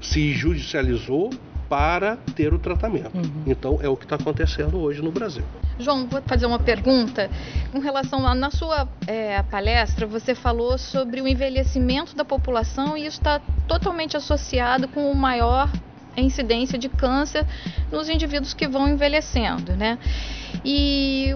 se 0.00 0.32
judicializou 0.32 1.30
para 1.68 2.16
ter 2.34 2.52
o 2.52 2.58
tratamento. 2.58 3.16
Uhum. 3.16 3.44
Então 3.46 3.78
é 3.82 3.88
o 3.88 3.96
que 3.96 4.04
está 4.04 4.16
acontecendo 4.16 4.78
hoje 4.80 5.02
no 5.02 5.12
Brasil. 5.12 5.44
João, 5.78 6.06
vou 6.08 6.20
fazer 6.22 6.46
uma 6.46 6.58
pergunta 6.58 7.30
com 7.70 7.78
relação 7.78 8.26
a 8.26 8.34
na 8.34 8.50
sua 8.50 8.88
é, 9.06 9.42
palestra 9.44 10.06
você 10.06 10.34
falou 10.34 10.78
sobre 10.78 11.20
o 11.20 11.28
envelhecimento 11.28 12.16
da 12.16 12.24
população 12.24 12.96
e 12.96 13.06
isso 13.06 13.18
está 13.18 13.40
totalmente 13.68 14.16
associado 14.16 14.88
com 14.88 15.10
o 15.10 15.14
maior 15.14 15.70
incidência 16.16 16.78
de 16.78 16.88
câncer 16.88 17.46
nos 17.90 18.08
indivíduos 18.08 18.54
que 18.54 18.66
vão 18.66 18.88
envelhecendo, 18.88 19.76
né? 19.76 19.98
E 20.64 21.34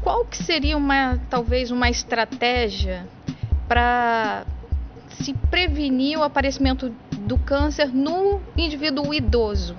qual 0.00 0.24
que 0.24 0.36
seria 0.36 0.76
uma 0.76 1.18
talvez 1.30 1.70
uma 1.70 1.88
estratégia 1.88 3.06
para 3.68 4.44
se 5.08 5.32
prevenir 5.34 6.18
o 6.18 6.22
aparecimento 6.22 6.92
do 7.20 7.38
câncer 7.38 7.88
no 7.88 8.40
indivíduo 8.56 9.14
idoso, 9.14 9.76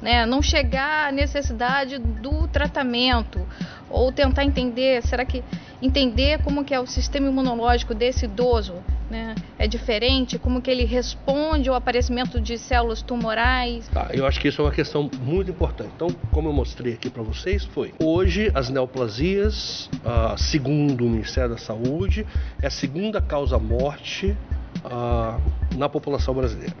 né? 0.00 0.24
Não 0.24 0.40
chegar 0.40 1.08
à 1.08 1.12
necessidade 1.12 1.98
do 1.98 2.48
tratamento 2.48 3.46
ou 3.90 4.10
tentar 4.12 4.44
entender, 4.44 5.02
será 5.02 5.24
que 5.24 5.42
entender 5.80 6.42
como 6.42 6.64
que 6.64 6.74
é 6.74 6.80
o 6.80 6.86
sistema 6.86 7.28
imunológico 7.28 7.94
desse 7.94 8.24
idoso, 8.24 8.74
né? 9.10 9.34
É 9.58 9.66
diferente, 9.66 10.38
como 10.38 10.60
que 10.60 10.70
ele 10.70 10.84
responde 10.84 11.68
ao 11.68 11.74
aparecimento 11.74 12.40
de 12.40 12.58
células 12.58 13.02
tumorais? 13.02 13.88
Tá, 13.88 14.10
eu 14.12 14.26
acho 14.26 14.40
que 14.40 14.48
isso 14.48 14.60
é 14.60 14.64
uma 14.64 14.72
questão 14.72 15.08
muito 15.22 15.50
importante. 15.50 15.90
Então, 15.94 16.08
como 16.32 16.48
eu 16.48 16.52
mostrei 16.52 16.94
aqui 16.94 17.08
para 17.08 17.22
vocês, 17.22 17.64
foi 17.64 17.94
hoje 18.02 18.50
as 18.54 18.68
neoplasias, 18.68 19.88
ah, 20.04 20.34
segundo 20.36 21.06
o 21.06 21.08
Ministério 21.08 21.50
da 21.50 21.58
Saúde, 21.58 22.26
é 22.60 22.66
a 22.66 22.70
segunda 22.70 23.20
causa 23.20 23.58
morte 23.58 24.36
ah, 24.84 25.38
na 25.76 25.88
população 25.88 26.34
brasileira. 26.34 26.74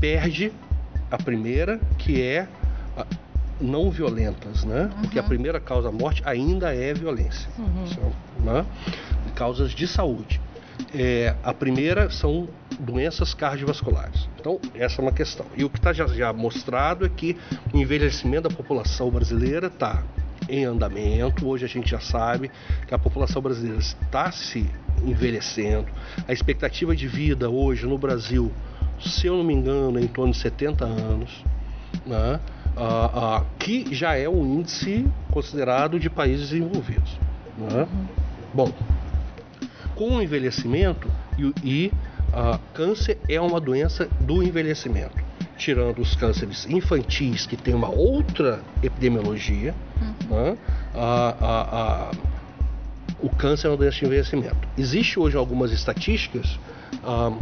Perde 0.00 0.52
a 1.10 1.16
primeira, 1.16 1.80
que 1.98 2.22
é 2.22 2.46
não 3.60 3.90
violentas, 3.90 4.64
né? 4.64 4.82
Uhum. 4.82 5.02
Porque 5.02 5.18
a 5.18 5.22
primeira 5.22 5.60
causa 5.60 5.90
morte 5.90 6.22
ainda 6.24 6.74
é 6.74 6.92
violência. 6.92 7.48
Uhum. 7.58 7.86
São, 7.86 8.12
né? 8.44 8.66
Causas 9.34 9.70
de 9.70 9.86
saúde. 9.86 10.40
É, 10.94 11.34
a 11.42 11.54
primeira 11.54 12.10
são 12.10 12.48
doenças 12.78 13.32
cardiovasculares. 13.32 14.28
Então, 14.38 14.60
essa 14.74 15.00
é 15.00 15.02
uma 15.02 15.12
questão. 15.12 15.46
E 15.56 15.64
o 15.64 15.70
que 15.70 15.78
está 15.78 15.92
já, 15.92 16.06
já, 16.06 16.32
mostrado 16.32 17.06
é 17.06 17.08
que 17.08 17.36
o 17.72 17.78
envelhecimento 17.78 18.48
da 18.48 18.54
população 18.54 19.10
brasileira 19.10 19.68
está 19.68 20.02
em 20.48 20.64
andamento. 20.64 21.48
Hoje 21.48 21.64
a 21.64 21.68
gente 21.68 21.90
já 21.90 22.00
sabe 22.00 22.50
que 22.86 22.94
a 22.94 22.98
população 22.98 23.40
brasileira 23.40 23.78
está 23.78 24.30
se 24.30 24.70
envelhecendo. 25.04 25.86
A 26.28 26.32
expectativa 26.32 26.94
de 26.94 27.08
vida 27.08 27.48
hoje 27.48 27.86
no 27.86 27.96
Brasil, 27.96 28.52
se 29.00 29.26
eu 29.26 29.36
não 29.36 29.44
me 29.44 29.54
engano, 29.54 29.98
é 29.98 30.02
em 30.02 30.06
torno 30.06 30.32
de 30.32 30.38
70 30.38 30.84
anos, 30.84 31.44
né? 32.06 32.38
Ah, 32.76 33.10
ah, 33.14 33.44
que 33.58 33.94
já 33.94 34.16
é 34.16 34.28
um 34.28 34.44
índice 34.44 35.06
considerado 35.30 35.98
de 35.98 36.10
países 36.10 36.50
desenvolvidos. 36.50 37.18
Né? 37.56 37.82
Uhum. 37.90 38.06
Bom, 38.52 38.72
com 39.94 40.16
o 40.16 40.22
envelhecimento 40.22 41.10
e, 41.38 41.52
e 41.64 41.92
ah, 42.32 42.58
câncer 42.74 43.18
é 43.28 43.40
uma 43.40 43.60
doença 43.60 44.08
do 44.20 44.42
envelhecimento 44.42 45.26
tirando 45.56 46.00
os 46.00 46.14
cânceres 46.14 46.66
infantis 46.68 47.46
que 47.46 47.56
tem 47.56 47.72
uma 47.72 47.88
outra 47.88 48.60
epidemiologia, 48.82 49.74
uhum. 50.28 50.50
né? 50.50 50.58
o 53.18 53.30
câncer 53.30 53.68
é 53.68 53.70
uma 53.70 53.76
doença 53.78 53.98
de 53.98 54.04
envelhecimento. 54.04 54.68
Existe 54.76 55.18
hoje 55.18 55.34
algumas 55.34 55.72
estatísticas 55.72 56.58
ah, 57.02 57.32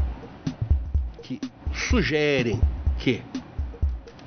que 1.22 1.40
sugerem 1.72 2.60
que 2.98 3.20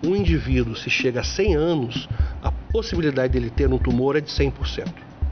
um 0.03 0.15
indivíduo, 0.15 0.75
se 0.75 0.89
chega 0.89 1.21
a 1.21 1.23
100 1.23 1.55
anos, 1.55 2.09
a 2.41 2.51
possibilidade 2.51 3.33
dele 3.33 3.49
ter 3.49 3.71
um 3.71 3.77
tumor 3.77 4.15
é 4.15 4.21
de 4.21 4.29
100%. 4.29 4.87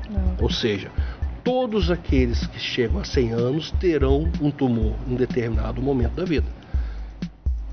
Não. 0.10 0.36
Ou 0.41 0.50
seja, 0.50 0.91
todos 1.43 1.91
aqueles 1.91 2.45
que 2.48 2.60
chegam 2.60 3.00
a 3.00 3.03
100 3.03 3.31
anos 3.31 3.72
terão 3.72 4.29
um 4.41 4.50
tumor 4.50 4.95
em 5.07 5.15
determinado 5.15 5.81
momento 5.81 6.13
da 6.13 6.25
vida. 6.25 6.48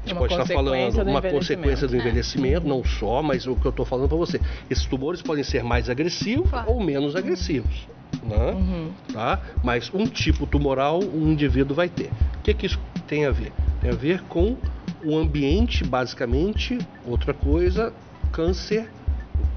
A 0.04 0.08
gente 0.08 0.18
pode 0.18 0.32
estar 0.34 0.46
falando 0.46 1.02
uma 1.02 1.22
consequência 1.22 1.86
do 1.86 1.96
envelhecimento, 1.96 2.66
é. 2.66 2.68
não 2.68 2.84
só, 2.84 3.22
mas 3.22 3.46
o 3.46 3.54
que 3.54 3.64
eu 3.64 3.70
estou 3.70 3.86
falando 3.86 4.08
para 4.08 4.18
você. 4.18 4.40
Esses 4.68 4.84
tumores 4.84 5.22
podem 5.22 5.44
ser 5.44 5.62
mais 5.62 5.88
agressivos 5.88 6.50
claro. 6.50 6.72
ou 6.72 6.82
menos 6.82 7.14
agressivos. 7.14 7.86
Né? 8.22 8.50
Uhum. 8.52 8.90
Tá? 9.12 9.40
Mas 9.62 9.90
um 9.94 10.04
tipo 10.06 10.46
tumoral 10.46 11.00
um 11.02 11.32
indivíduo 11.32 11.74
vai 11.74 11.88
ter. 11.88 12.10
O 12.38 12.42
que, 12.42 12.52
que 12.52 12.66
isso 12.66 12.80
tem 13.06 13.26
a 13.26 13.30
ver? 13.30 13.52
Tem 13.80 13.90
a 13.90 13.94
ver 13.94 14.22
com 14.22 14.56
o 15.04 15.16
ambiente, 15.16 15.84
basicamente. 15.84 16.78
Outra 17.06 17.34
coisa, 17.34 17.92
câncer 18.30 18.88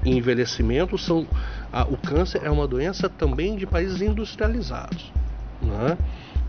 e 0.04 0.10
envelhecimento 0.10 0.96
são. 0.98 1.26
Ah, 1.72 1.84
o 1.84 1.96
câncer 1.96 2.42
é 2.44 2.50
uma 2.50 2.66
doença 2.66 3.08
também 3.08 3.56
de 3.56 3.66
países 3.66 4.00
industrializados. 4.00 5.12
Né? 5.62 5.98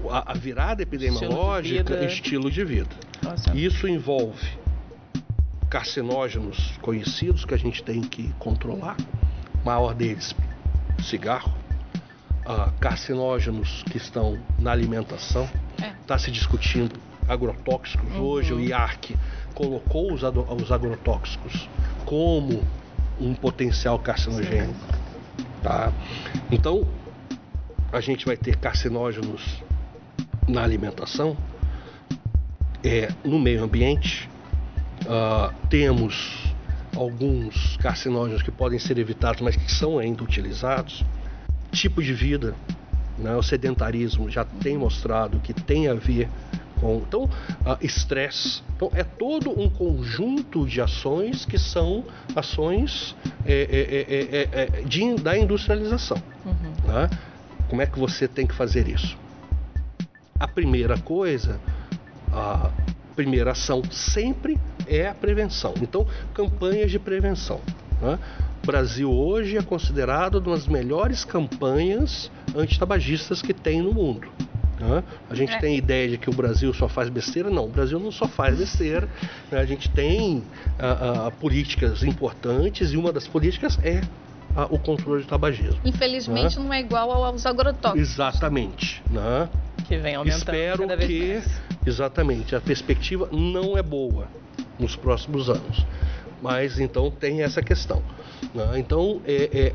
A, 0.10 0.32
a 0.32 0.34
virada 0.34 0.82
epidemiológica, 0.82 2.06
estilo 2.06 2.52
de 2.52 2.64
vida. 2.64 2.90
Estilo 2.90 3.36
de 3.36 3.52
vida. 3.52 3.68
Isso 3.68 3.88
envolve 3.88 4.48
carcinógenos 5.70 6.78
conhecidos 6.82 7.44
que 7.44 7.54
a 7.54 7.58
gente 7.58 7.84
tem 7.84 8.02
que 8.02 8.34
controlar. 8.40 8.96
O 9.62 9.66
maior 9.66 9.94
deles, 9.94 10.36
cigarro. 11.04 11.54
Uh, 12.46 12.72
carcinógenos 12.80 13.84
que 13.92 13.98
estão 13.98 14.40
na 14.58 14.72
alimentação. 14.72 15.50
Está 15.76 15.86
é. 15.86 15.96
Tá 16.08 16.18
se 16.18 16.32
discutindo 16.32 16.98
agrotóxicos. 17.28 18.16
Uhum. 18.16 18.22
Hoje 18.22 18.54
o 18.54 18.60
IARC 18.60 19.16
colocou 19.54 20.14
os, 20.14 20.22
os 20.24 20.72
agrotóxicos 20.72 21.68
como 22.06 22.64
um 23.20 23.34
potencial 23.34 23.98
carcinogênico. 24.00 24.80
Tá? 25.62 25.92
Então, 26.52 26.88
a 27.92 28.00
gente 28.00 28.26
vai 28.26 28.38
ter 28.38 28.56
carcinógenos 28.58 29.64
na 30.48 30.64
alimentação, 30.64 31.36
é, 32.84 33.10
no 33.24 33.40
meio 33.40 33.64
ambiente, 33.64 34.30
uh, 35.04 35.54
temos 35.70 36.54
alguns 36.96 37.78
carcinógenos 37.78 38.42
que 38.42 38.52
podem 38.52 38.80
ser 38.80 38.98
evitados, 38.98 39.42
mas 39.42 39.56
que 39.56 39.72
são 39.72 40.00
ainda 40.00 40.24
utilizados. 40.24 41.04
Tipo 41.72 42.02
de 42.02 42.14
vida, 42.14 42.56
né, 43.18 43.36
o 43.36 43.44
sedentarismo 43.44 44.30
já 44.30 44.46
tem 44.46 44.78
mostrado 44.78 45.40
que 45.40 45.54
tem 45.54 45.88
a 45.88 45.94
ver 45.94 46.30
com 46.80 46.98
então 46.98 47.30
estresse. 47.82 48.62
então 48.76 48.92
é 48.94 49.04
todo 49.04 49.50
um 49.60 49.70
conjunto 49.70 50.66
de 50.66 50.82
ações 50.82 51.46
que 51.46 51.58
são 51.58 52.04
ações 52.36 53.16
é, 53.46 54.48
é, 54.52 54.80
é, 54.80 54.82
de, 54.84 55.16
da 55.16 55.38
industrialização. 55.38 56.22
Uhum. 56.46 56.94
Né? 56.94 57.10
Como 57.70 57.82
é 57.82 57.86
que 57.86 58.00
você 58.00 58.28
tem 58.28 58.46
que 58.46 58.54
fazer 58.54 58.88
isso? 58.88 59.18
A 60.40 60.48
primeira 60.48 60.98
coisa 60.98 61.60
a 62.32 62.70
primeira 63.16 63.52
ação 63.52 63.82
sempre 63.90 64.60
é 64.86 65.08
a 65.08 65.14
prevenção. 65.14 65.74
Então, 65.82 66.06
campanhas 66.34 66.92
de 66.92 67.00
prevenção. 67.00 67.60
Né? 68.02 68.20
O 68.64 68.68
Brasil 68.68 69.12
hoje 69.12 69.58
é 69.58 69.62
considerado 69.62 70.36
uma 70.36 70.56
das 70.56 70.68
melhores 70.68 71.24
campanhas 71.26 72.30
antitabagistas 72.56 73.42
que 73.42 73.54
tem 73.54 73.82
no 73.82 73.94
mundo. 73.94 74.28
Né? 74.80 75.04
A 75.30 75.34
gente 75.36 75.54
É. 75.54 75.60
tem 75.60 75.76
ideia 75.76 76.08
de 76.10 76.18
que 76.18 76.30
o 76.30 76.34
Brasil 76.34 76.72
só 76.74 76.88
faz 76.88 77.10
besteira? 77.10 77.50
Não, 77.50 77.66
o 77.66 77.70
Brasil 77.70 78.00
não 78.00 78.12
só 78.12 78.28
faz 78.28 78.58
besteira. 78.58 79.08
né? 79.52 79.60
A 79.60 79.66
gente 79.66 79.90
tem 79.90 80.44
ah, 80.80 81.26
ah, 81.28 81.32
políticas 81.32 82.04
importantes 82.04 82.92
e 82.94 82.98
uma 82.98 83.12
das 83.12 83.28
políticas 83.28 83.80
é 83.84 84.02
ah, 84.56 84.68
o 84.70 84.78
controle 84.78 85.24
do 85.24 85.28
tabagismo. 85.28 85.80
Infelizmente 85.84 86.60
não 86.60 86.72
é 86.74 86.80
igual 86.80 87.12
aos 87.24 87.46
agrotóxicos. 87.46 88.00
Exatamente. 88.00 89.02
Né? 89.10 89.50
Que 89.88 89.98
vem 89.98 90.16
aumentando 90.16 90.38
Espero 90.40 90.88
cada 90.88 90.96
vez 90.98 91.08
que, 91.10 91.28
mais. 91.34 91.62
exatamente, 91.86 92.56
a 92.56 92.62
perspectiva 92.62 93.30
não 93.32 93.78
é 93.78 93.82
boa 93.82 94.28
nos 94.78 94.96
próximos 94.96 95.50
anos. 95.50 95.86
Mas 96.42 96.80
então 96.80 97.10
tem 97.10 97.42
essa 97.42 97.64
questão. 97.64 98.04
né? 98.54 98.74
Então, 98.78 99.22
é, 99.26 99.50
é, 99.52 99.74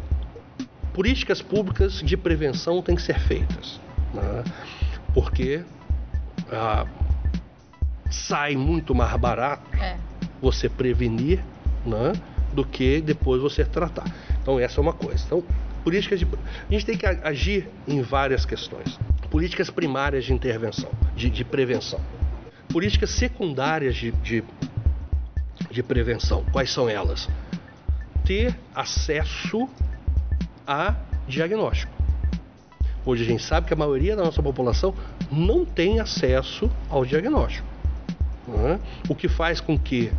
políticas 0.94 1.42
públicas 1.42 1.94
de 1.94 2.16
prevenção 2.16 2.80
têm 2.82 2.94
que 2.94 3.02
ser 3.02 3.18
feitas. 3.18 3.80
né? 4.14 4.44
Porque 5.14 5.62
ah, 6.50 6.86
sai 8.10 8.56
muito 8.56 8.94
mais 8.94 9.14
barato 9.16 9.62
É. 9.76 9.96
você 10.40 10.68
prevenir 10.68 11.42
né, 11.84 12.12
do 12.52 12.64
que 12.64 13.00
depois 13.00 13.40
você 13.40 13.64
tratar. 13.64 14.04
Então 14.40 14.58
essa 14.58 14.80
é 14.80 14.82
uma 14.82 14.92
coisa. 14.92 15.22
Então, 15.24 15.42
políticas 15.82 16.18
de. 16.18 16.26
A 16.26 16.72
gente 16.72 16.86
tem 16.86 16.96
que 16.96 17.06
agir 17.06 17.68
em 17.86 18.02
várias 18.02 18.44
questões. 18.44 18.98
Políticas 19.30 19.70
primárias 19.70 20.24
de 20.24 20.32
intervenção, 20.32 20.90
de, 21.16 21.30
de 21.30 21.44
prevenção. 21.44 22.00
Políticas 22.68 23.10
secundárias 23.10 23.94
de, 23.94 24.10
de, 24.12 24.44
de 25.70 25.82
prevenção. 25.82 26.44
Quais 26.52 26.70
são 26.70 26.88
elas? 26.88 27.28
Ter 28.24 28.54
acesso 28.74 29.68
a 30.66 30.94
diagnóstico. 31.26 32.01
Hoje 33.04 33.22
a 33.24 33.26
gente 33.26 33.42
sabe 33.42 33.66
que 33.66 33.72
a 33.72 33.76
maioria 33.76 34.14
da 34.14 34.22
nossa 34.24 34.42
população 34.42 34.94
não 35.30 35.64
tem 35.64 35.98
acesso 36.00 36.70
ao 36.88 37.04
diagnóstico. 37.04 37.66
né? 38.46 38.78
O 39.08 39.14
que 39.14 39.28
faz 39.28 39.60
com 39.60 39.78
que 39.78 40.12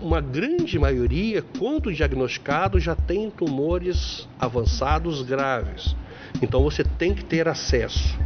uma 0.00 0.20
grande 0.20 0.78
maioria, 0.78 1.42
quando 1.58 1.92
diagnosticado, 1.92 2.78
já 2.78 2.94
tem 2.94 3.30
tumores 3.30 4.28
avançados 4.38 5.22
graves. 5.22 5.94
Então 6.40 6.62
você 6.62 6.84
tem 6.84 7.14
que 7.14 7.24
ter 7.24 7.48
acesso 7.48 8.16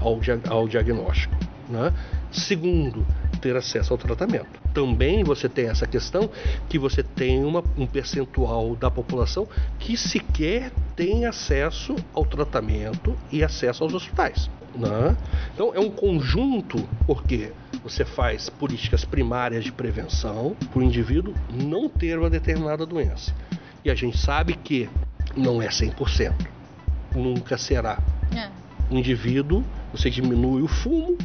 ao, 0.00 0.20
dia- 0.20 0.40
ao 0.48 0.68
diagnóstico. 0.68 1.34
né? 1.68 1.92
Segundo, 2.30 3.04
ter 3.38 3.56
acesso 3.56 3.92
ao 3.92 3.98
tratamento. 3.98 4.46
Também 4.74 5.24
você 5.24 5.48
tem 5.48 5.68
essa 5.68 5.86
questão 5.86 6.28
que 6.68 6.78
você 6.78 7.02
tem 7.02 7.44
uma- 7.44 7.64
um 7.76 7.86
percentual 7.86 8.76
da 8.76 8.90
população 8.90 9.48
que 9.78 9.96
sequer 9.96 10.72
tem 10.94 11.26
acesso 11.26 11.96
ao 12.12 12.24
tratamento 12.24 13.16
e 13.32 13.42
acesso 13.42 13.84
aos 13.84 13.94
hospitais. 13.94 14.50
né? 14.74 15.16
Então 15.54 15.72
é 15.74 15.80
um 15.80 15.90
conjunto, 15.90 16.86
porque 17.06 17.52
você 17.82 18.04
faz 18.04 18.48
políticas 18.48 19.04
primárias 19.04 19.64
de 19.64 19.72
prevenção 19.72 20.54
para 20.70 20.78
o 20.78 20.82
indivíduo 20.82 21.34
não 21.52 21.88
ter 21.88 22.18
uma 22.18 22.30
determinada 22.30 22.84
doença. 22.86 23.34
E 23.84 23.90
a 23.90 23.94
gente 23.94 24.18
sabe 24.18 24.54
que 24.54 24.88
não 25.36 25.60
é 25.60 25.68
100%. 25.68 26.46
Nunca 27.14 27.56
será. 27.56 27.98
É. 28.36 28.50
O 28.90 28.96
indivíduo, 28.96 29.64
você 29.92 30.10
diminui 30.10 30.62
o 30.62 30.68
fumo, 30.68 31.16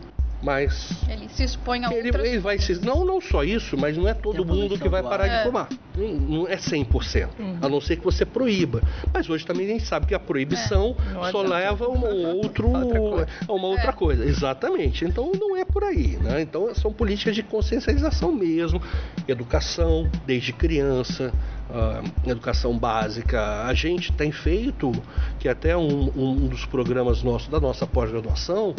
mas 0.43 0.91
Ele 1.10 1.27
se 1.29 1.43
expõe 1.43 1.86
a 1.86 1.93
ele, 1.93 2.08
outras 2.10 2.27
ele 2.27 2.39
vai 2.39 2.60
se. 2.60 2.73
Não, 2.86 3.06
não 3.06 3.21
só 3.21 3.43
isso, 3.43 3.77
mas 3.77 3.95
não 3.97 4.08
é 4.08 4.13
todo 4.13 4.45
mundo 4.45 4.77
que 4.77 4.89
vai 4.89 5.01
parar 5.01 5.23
ar. 5.23 5.29
de 5.29 5.36
É. 5.36 5.43
fumar. 5.43 5.69
Não, 5.95 6.08
não 6.13 6.47
é 6.47 6.58
100%. 6.58 7.29
A 7.62 7.69
não 7.69 7.79
ser 7.79 7.95
que 7.97 8.03
você 8.03 8.25
proíba. 8.25 8.82
Mas 9.13 9.29
hoje 9.29 9.45
também 9.45 9.65
a 9.67 9.69
gente 9.69 9.86
sabe 9.86 10.06
que 10.08 10.13
a 10.13 10.19
proibição 10.19 10.95
Não 11.13 11.32
só 11.32 11.41
leva 11.41 11.86
a 11.86 11.89
uma 11.89 12.08
outro, 12.10 12.67
Outra 12.73 12.99
coisa. 12.99 13.27
a 13.47 13.53
uma 13.53 13.67
outra 13.67 13.89
É. 13.89 13.93
coisa. 13.93 14.25
Exatamente. 14.25 15.06
Então 15.06 15.32
não 15.39 15.56
é 15.56 15.63
por 15.63 15.84
aí. 15.84 16.17
Né? 16.21 16.41
Então 16.41 16.73
são 16.75 16.91
políticas 16.91 17.36
de 17.36 17.43
consciencialização 17.43 18.32
mesmo, 18.34 18.82
educação 19.27 20.10
desde 20.25 20.51
criança. 20.53 21.32
ah, 21.75 22.03
educação 22.27 22.77
básica. 22.77 23.63
A 23.65 23.73
gente 23.73 24.12
tem 24.12 24.32
feito, 24.32 24.91
que 25.39 25.47
até 25.49 25.75
um, 25.75 26.12
um 26.15 26.47
dos 26.47 26.65
programas 26.65 27.23
nossos 27.23 27.47
da 27.47 27.60
nossa 27.60 27.88
pós-graduação, 27.88 28.75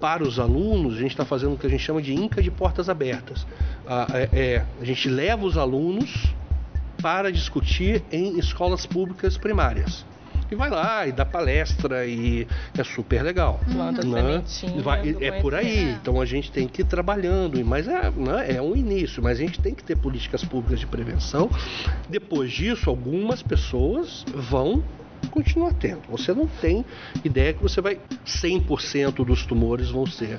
para 0.00 0.22
os 0.22 0.38
alunos, 0.38 0.94
a 0.94 1.00
gente 1.00 1.10
está 1.10 1.24
fazendo 1.24 1.54
o 1.54 1.58
que 1.58 1.66
a 1.66 1.70
gente 1.70 1.82
chama 1.82 2.00
de 2.00 2.14
Inca 2.14 2.42
de 2.42 2.50
Portas 2.50 2.88
Abertas. 2.88 3.46
É, 4.12 4.28
é, 4.32 4.64
a 4.80 4.84
gente 4.84 5.08
leva 5.08 5.44
os 5.44 5.56
alunos 5.56 6.34
para 7.02 7.30
discutir 7.30 8.02
em 8.10 8.38
escolas 8.38 8.86
públicas 8.86 9.36
primárias. 9.36 10.04
E 10.50 10.54
vai 10.54 10.70
lá 10.70 11.06
e 11.06 11.12
dá 11.12 11.24
palestra 11.24 12.06
e 12.06 12.46
é 12.76 12.84
super 12.84 13.22
legal. 13.22 13.58
Planta 13.70 14.06
né? 14.06 14.42
Vai- 14.82 15.16
é 15.20 15.32
por 15.40 15.54
aí. 15.54 15.90
Então 16.00 16.20
a 16.20 16.26
gente 16.26 16.52
tem 16.52 16.68
que 16.68 16.82
ir 16.82 16.84
trabalhando, 16.84 17.64
mas 17.64 17.88
é, 17.88 18.10
né, 18.10 18.56
é 18.56 18.62
um 18.62 18.76
início, 18.76 19.22
mas 19.22 19.38
a 19.38 19.42
gente 19.42 19.58
tem 19.60 19.74
que 19.74 19.82
ter 19.82 19.96
políticas 19.96 20.44
públicas 20.44 20.78
de 20.78 20.86
prevenção. 20.86 21.50
Depois 22.08 22.52
disso, 22.52 22.88
algumas 22.90 23.42
pessoas 23.42 24.24
vão 24.34 24.82
continuar 25.26 25.72
tendo. 25.74 26.02
Você 26.08 26.32
não 26.32 26.46
tem 26.46 26.84
ideia 27.24 27.52
que 27.52 27.62
você 27.62 27.80
vai 27.80 27.98
100% 28.26 29.24
dos 29.24 29.44
tumores 29.46 29.90
vão 29.90 30.06
ser, 30.06 30.38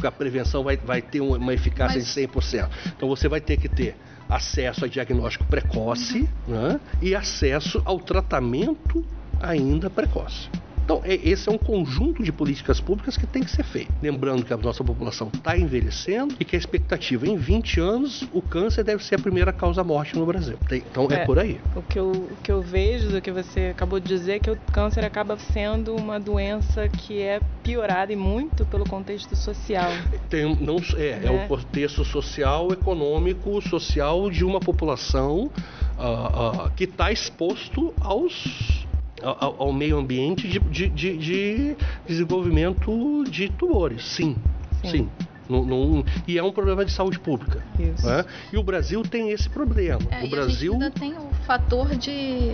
que 0.00 0.06
a 0.06 0.12
prevenção 0.12 0.62
vai, 0.62 0.76
vai 0.76 1.02
ter 1.02 1.20
uma, 1.20 1.52
eficácia 1.54 1.98
Mas- 1.98 2.06
de 2.06 2.12
100%. 2.12 2.68
Então 2.96 3.08
você 3.08 3.28
vai 3.28 3.40
ter 3.40 3.56
que 3.56 3.68
ter 3.68 3.96
acesso 4.28 4.84
a 4.84 4.88
diagnóstico 4.88 5.44
precoce 5.46 6.28
né, 6.46 6.78
e 7.02 7.14
acesso 7.14 7.82
ao 7.84 7.98
tratamento 7.98 9.04
ainda 9.40 9.90
precoce. 9.90 10.48
Então, 10.90 11.02
é- 11.04 11.14
esse 11.28 11.48
é 11.48 11.52
um 11.52 11.56
conjunto 11.58 12.20
de 12.24 12.32
políticas 12.32 12.80
públicas 12.80 13.16
que 13.16 13.24
tem 13.24 13.44
que 13.44 13.50
ser 13.50 13.62
feito. 13.62 13.92
Lembrando 14.02 14.44
que 14.44 14.52
a 14.52 14.56
nossa 14.56 14.82
população 14.82 15.30
está 15.32 15.56
envelhecendo 15.56 16.34
e 16.40 16.44
que 16.44 16.56
a 16.56 16.58
expectativa 16.58 17.28
em 17.28 17.36
20 17.36 17.78
anos, 17.78 18.24
o 18.32 18.42
câncer 18.42 18.82
deve 18.82 19.04
ser 19.04 19.14
a 19.14 19.18
primeira 19.18 19.52
causa-morte 19.52 20.16
no 20.18 20.26
Brasil. 20.26 20.58
Então, 20.72 21.06
é, 21.08 21.14
É. 21.22 21.24
por 21.24 21.38
aí. 21.38 21.60
O 21.76 21.82
que, 21.82 21.96
eu, 21.96 22.10
o 22.10 22.36
que 22.42 22.50
eu 22.50 22.60
vejo 22.60 23.10
do 23.10 23.22
que 23.22 23.30
você 23.30 23.68
acabou 23.70 24.00
de 24.00 24.08
dizer 24.08 24.32
é 24.32 24.38
que 24.40 24.50
o 24.50 24.56
câncer 24.72 25.04
acaba 25.04 25.38
sendo 25.38 25.94
uma 25.94 26.18
doença 26.18 26.88
que 26.88 27.20
é 27.20 27.40
piorada 27.62 28.12
e 28.12 28.16
muito 28.16 28.66
pelo 28.66 28.84
contexto 28.84 29.36
social. 29.36 29.92
Tem, 30.28 30.56
não, 30.60 30.76
é, 30.96 31.08
é 31.10 31.18
Né? 31.20 31.44
o 31.44 31.48
contexto 31.48 32.04
social, 32.04 32.72
econômico, 32.72 33.60
social 33.62 34.28
de 34.28 34.44
uma 34.44 34.58
população 34.58 35.52
ah, 35.96 36.64
ah, 36.66 36.70
que 36.74 36.84
está 36.84 37.12
exposto 37.12 37.94
aos, 38.00 38.86
ao, 39.22 39.56
ao 39.62 39.72
meio 39.72 39.98
ambiente 39.98 40.48
de, 40.48 40.58
de- 40.58 40.88
de- 40.88 41.16
de 41.16 41.76
desenvolvimento 42.06 43.24
de 43.28 43.48
tumores. 43.48 44.04
Sim, 44.04 44.36
sim. 44.82 44.90
Sim. 44.90 45.08
Não- 45.48 45.64
não- 45.64 46.04
e 46.28 46.38
é 46.38 46.42
um 46.44 46.52
problema 46.52 46.84
de 46.84 46.92
saúde 46.92 47.18
pública. 47.18 47.60
Isso. 47.76 48.06
né? 48.06 48.24
E 48.52 48.56
o 48.56 48.62
Brasil 48.62 49.02
tem 49.02 49.30
esse 49.30 49.48
problema. 49.50 50.00
É, 50.08 50.24
o 50.24 50.28
Brasil. 50.30 50.74
ainda 50.74 50.92
tem 50.92 51.12
o 51.14 51.28
fator 51.44 51.88
de 51.96 52.52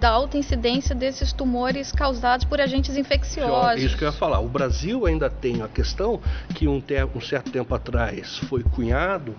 da 0.00 0.08
alta 0.08 0.38
incidência 0.38 0.94
desses 0.94 1.34
tumores 1.34 1.92
causados 1.92 2.46
por 2.46 2.58
agentes 2.58 2.96
infecciosos. 2.96 3.82
Isso 3.82 3.94
que 3.96 4.04
eu 4.04 4.08
ia 4.08 4.12
falar. 4.12 4.40
O 4.40 4.48
Brasil 4.48 5.04
ainda 5.04 5.28
tem 5.28 5.60
a 5.60 5.68
questão 5.68 6.18
que 6.54 6.66
um, 6.66 6.80
te- 6.80 6.94
um 7.14 7.20
certo 7.20 7.50
tempo 7.50 7.74
atrás 7.74 8.38
foi 8.48 8.62
cunhado, 8.62 9.34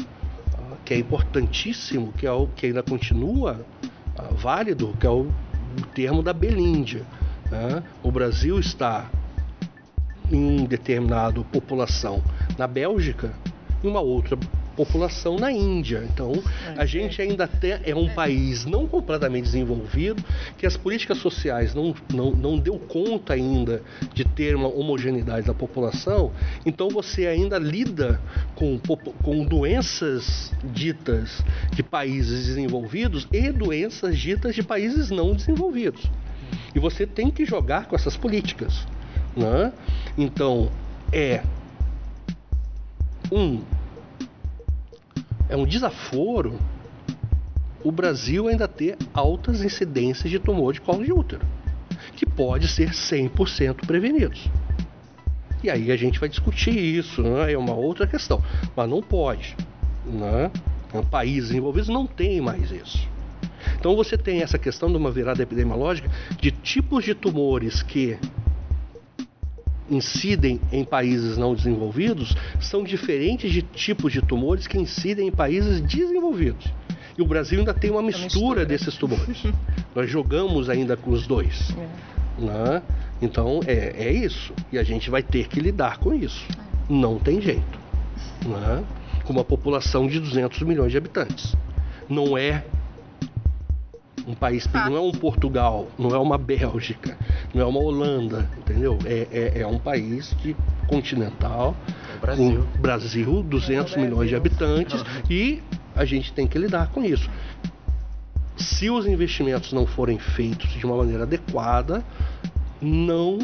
ah, 0.53 0.75
que 0.85 0.93
é 0.93 0.97
importantíssimo, 0.99 2.13
que, 2.15 2.27
é 2.27 2.31
o, 2.31 2.45
que 2.47 2.67
ainda 2.67 2.83
continua 2.83 3.65
ah, 4.15 4.27
válido, 4.31 4.95
que 4.99 5.07
é 5.07 5.09
o 5.09 5.31
termo 5.93 6.21
da 6.21 6.33
Belíndia. 6.33 7.03
né? 7.49 7.83
O 8.03 8.11
Brasil 8.11 8.59
está 8.59 9.09
em 10.31 10.65
determinada 10.65 11.41
população 11.43 12.21
na 12.57 12.67
Bélgica 12.67 13.33
e 13.83 13.87
uma 13.87 13.99
outra 13.99 14.37
população 14.75 15.37
na 15.37 15.51
Índia. 15.51 16.07
Então, 16.11 16.31
a 16.77 16.85
gente 16.85 17.21
ainda 17.21 17.47
tem, 17.47 17.79
é 17.83 17.95
um 17.95 18.09
país 18.13 18.65
não 18.65 18.87
completamente 18.87 19.43
desenvolvido, 19.43 20.23
que 20.57 20.65
as 20.65 20.77
políticas 20.77 21.17
sociais 21.17 21.73
não, 21.73 21.93
não, 22.13 22.31
não 22.31 22.57
deu 22.57 22.77
conta 22.77 23.33
ainda 23.33 23.81
de 24.13 24.23
ter 24.23 24.55
uma 24.55 24.67
homogeneidade 24.67 25.45
da 25.47 25.53
população, 25.53 26.31
então 26.65 26.89
você 26.89 27.27
ainda 27.27 27.57
lida 27.57 28.19
com, 28.55 28.79
com 29.21 29.45
doenças 29.45 30.51
ditas 30.63 31.43
de 31.73 31.83
países 31.83 32.47
desenvolvidos 32.47 33.27
e 33.31 33.51
doenças 33.51 34.17
ditas 34.17 34.55
de 34.55 34.63
países 34.63 35.09
não 35.09 35.33
desenvolvidos. 35.33 36.09
E 36.73 36.79
você 36.79 37.05
tem 37.05 37.29
que 37.29 37.45
jogar 37.45 37.87
com 37.87 37.95
essas 37.95 38.15
políticas. 38.15 38.85
Né? 39.35 39.71
Então, 40.17 40.69
é 41.11 41.41
um 43.31 43.61
é 45.51 45.55
um 45.55 45.65
desaforo 45.65 46.57
o 47.83 47.91
Brasil 47.91 48.47
ainda 48.47 48.67
ter 48.67 48.97
altas 49.13 49.63
incidências 49.63 50.31
de 50.31 50.39
tumor 50.39 50.73
de 50.73 50.79
colo 50.79 51.03
de 51.03 51.11
útero, 51.11 51.45
que 52.15 52.25
pode 52.25 52.67
ser 52.67 52.91
100% 52.91 53.85
prevenidos. 53.85 54.47
E 55.63 55.69
aí 55.69 55.91
a 55.91 55.97
gente 55.97 56.19
vai 56.19 56.29
discutir 56.29 56.75
isso, 56.75 57.21
né? 57.21 57.51
é 57.51 57.57
uma 57.57 57.73
outra 57.73 58.07
questão. 58.07 58.41
Mas 58.75 58.89
não 58.89 59.01
pode. 59.01 59.55
Né? 60.05 60.49
Países 61.09 61.51
envolvidos 61.51 61.89
não 61.89 62.07
tem 62.07 62.39
mais 62.39 62.71
isso. 62.71 63.07
Então 63.79 63.95
você 63.95 64.17
tem 64.17 64.41
essa 64.41 64.57
questão 64.57 64.89
de 64.89 64.97
uma 64.97 65.11
virada 65.11 65.43
epidemiológica 65.43 66.09
de 66.39 66.51
tipos 66.51 67.03
de 67.03 67.13
tumores 67.13 67.83
que 67.83 68.17
incidem 69.89 70.59
em 70.71 70.83
países 70.83 71.37
não 71.37 71.53
desenvolvidos 71.53 72.35
são 72.59 72.83
diferentes 72.83 73.51
de 73.51 73.61
tipos 73.61 74.13
de 74.13 74.21
tumores 74.21 74.67
que 74.67 74.77
incidem 74.77 75.27
em 75.27 75.31
países 75.31 75.81
desenvolvidos. 75.81 76.71
E 77.17 77.21
o 77.21 77.25
Brasil 77.25 77.59
ainda 77.59 77.73
tem 77.73 77.91
uma 77.91 78.01
mistura, 78.01 78.25
mistura. 78.25 78.65
desses 78.65 78.95
tumores. 78.95 79.43
Nós 79.93 80.09
jogamos 80.09 80.69
ainda 80.69 80.95
com 80.95 81.11
os 81.11 81.27
dois. 81.27 81.71
É. 81.77 82.41
Né? 82.41 82.81
Então 83.21 83.59
é, 83.65 83.93
é 84.07 84.11
isso. 84.11 84.53
E 84.71 84.77
a 84.77 84.83
gente 84.83 85.09
vai 85.09 85.21
ter 85.21 85.47
que 85.47 85.59
lidar 85.59 85.97
com 85.97 86.13
isso. 86.13 86.45
É. 86.51 86.93
Não 86.93 87.19
tem 87.19 87.41
jeito. 87.41 87.79
Né? 88.45 88.83
Com 89.25 89.33
uma 89.33 89.43
população 89.43 90.07
de 90.07 90.19
200 90.19 90.61
milhões 90.61 90.91
de 90.91 90.97
habitantes. 90.97 91.55
Não 92.09 92.37
é 92.37 92.63
um 94.27 94.33
país 94.33 94.67
não 94.73 94.95
é 94.95 94.99
um 94.99 95.11
Portugal, 95.11 95.87
não 95.97 96.11
é 96.11 96.17
uma 96.17 96.37
Bélgica, 96.37 97.17
não 97.53 97.61
é 97.61 97.65
uma 97.65 97.79
Holanda, 97.79 98.49
entendeu? 98.57 98.97
É, 99.05 99.27
é, 99.31 99.61
é 99.61 99.67
um 99.67 99.79
país 99.79 100.35
de 100.41 100.55
continental, 100.87 101.75
Brasil, 102.19 102.67
um 102.77 102.81
Brasil 102.81 103.43
200 103.43 103.95
milhões 103.97 104.29
de 104.29 104.35
habitantes 104.35 105.03
e 105.29 105.61
a 105.95 106.05
gente 106.05 106.31
tem 106.33 106.47
que 106.47 106.57
lidar 106.57 106.89
com 106.89 107.03
isso. 107.03 107.29
Se 108.57 108.89
os 108.89 109.07
investimentos 109.07 109.73
não 109.73 109.87
forem 109.87 110.19
feitos 110.19 110.69
de 110.71 110.85
uma 110.85 110.97
maneira 110.97 111.23
adequada, 111.23 112.03
não 112.81 113.39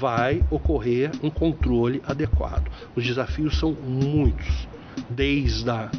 vai 0.00 0.42
ocorrer 0.50 1.10
um 1.22 1.30
controle 1.30 2.02
adequado. 2.06 2.70
Os 2.94 3.04
desafios 3.04 3.58
são 3.58 3.72
muitos, 3.72 4.68
desde 5.10 5.68
a 5.68 5.90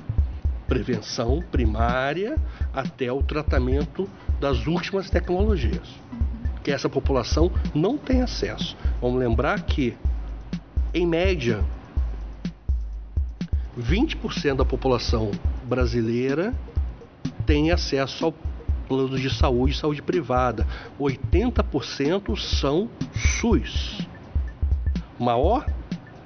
prevenção 0.74 1.44
primária 1.52 2.36
até 2.74 3.12
o 3.12 3.22
tratamento 3.22 4.10
das 4.40 4.66
últimas 4.66 5.08
tecnologias, 5.08 5.88
que 6.64 6.72
essa 6.72 6.90
população 6.90 7.52
não 7.76 7.96
tem 7.96 8.24
acesso. 8.24 8.76
Vamos 9.00 9.20
lembrar 9.20 9.62
que, 9.62 9.96
em 10.92 11.06
média, 11.06 11.64
20% 13.80 14.56
da 14.56 14.66
população 14.66 15.30
brasileira 15.64 16.56
tem 17.46 17.72
acesso 17.72 18.26
ao 18.26 18.34
plano 18.88 19.20
de 19.20 19.30
saúde, 19.30 19.78
saúde 19.78 20.02
privada. 20.02 20.66
80% 21.00 22.36
são 22.36 22.90
SUS. 23.40 24.08
Maior 25.20 25.68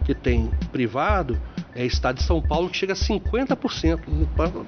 que 0.05 0.15
tem 0.15 0.49
privado 0.71 1.37
é 1.77 1.83
o 1.83 1.85
estado 1.85 2.17
de 2.17 2.23
São 2.23 2.41
Paulo, 2.41 2.69
que 2.69 2.75
chega 2.75 2.93
a 2.93 2.95
50%. 2.95 4.65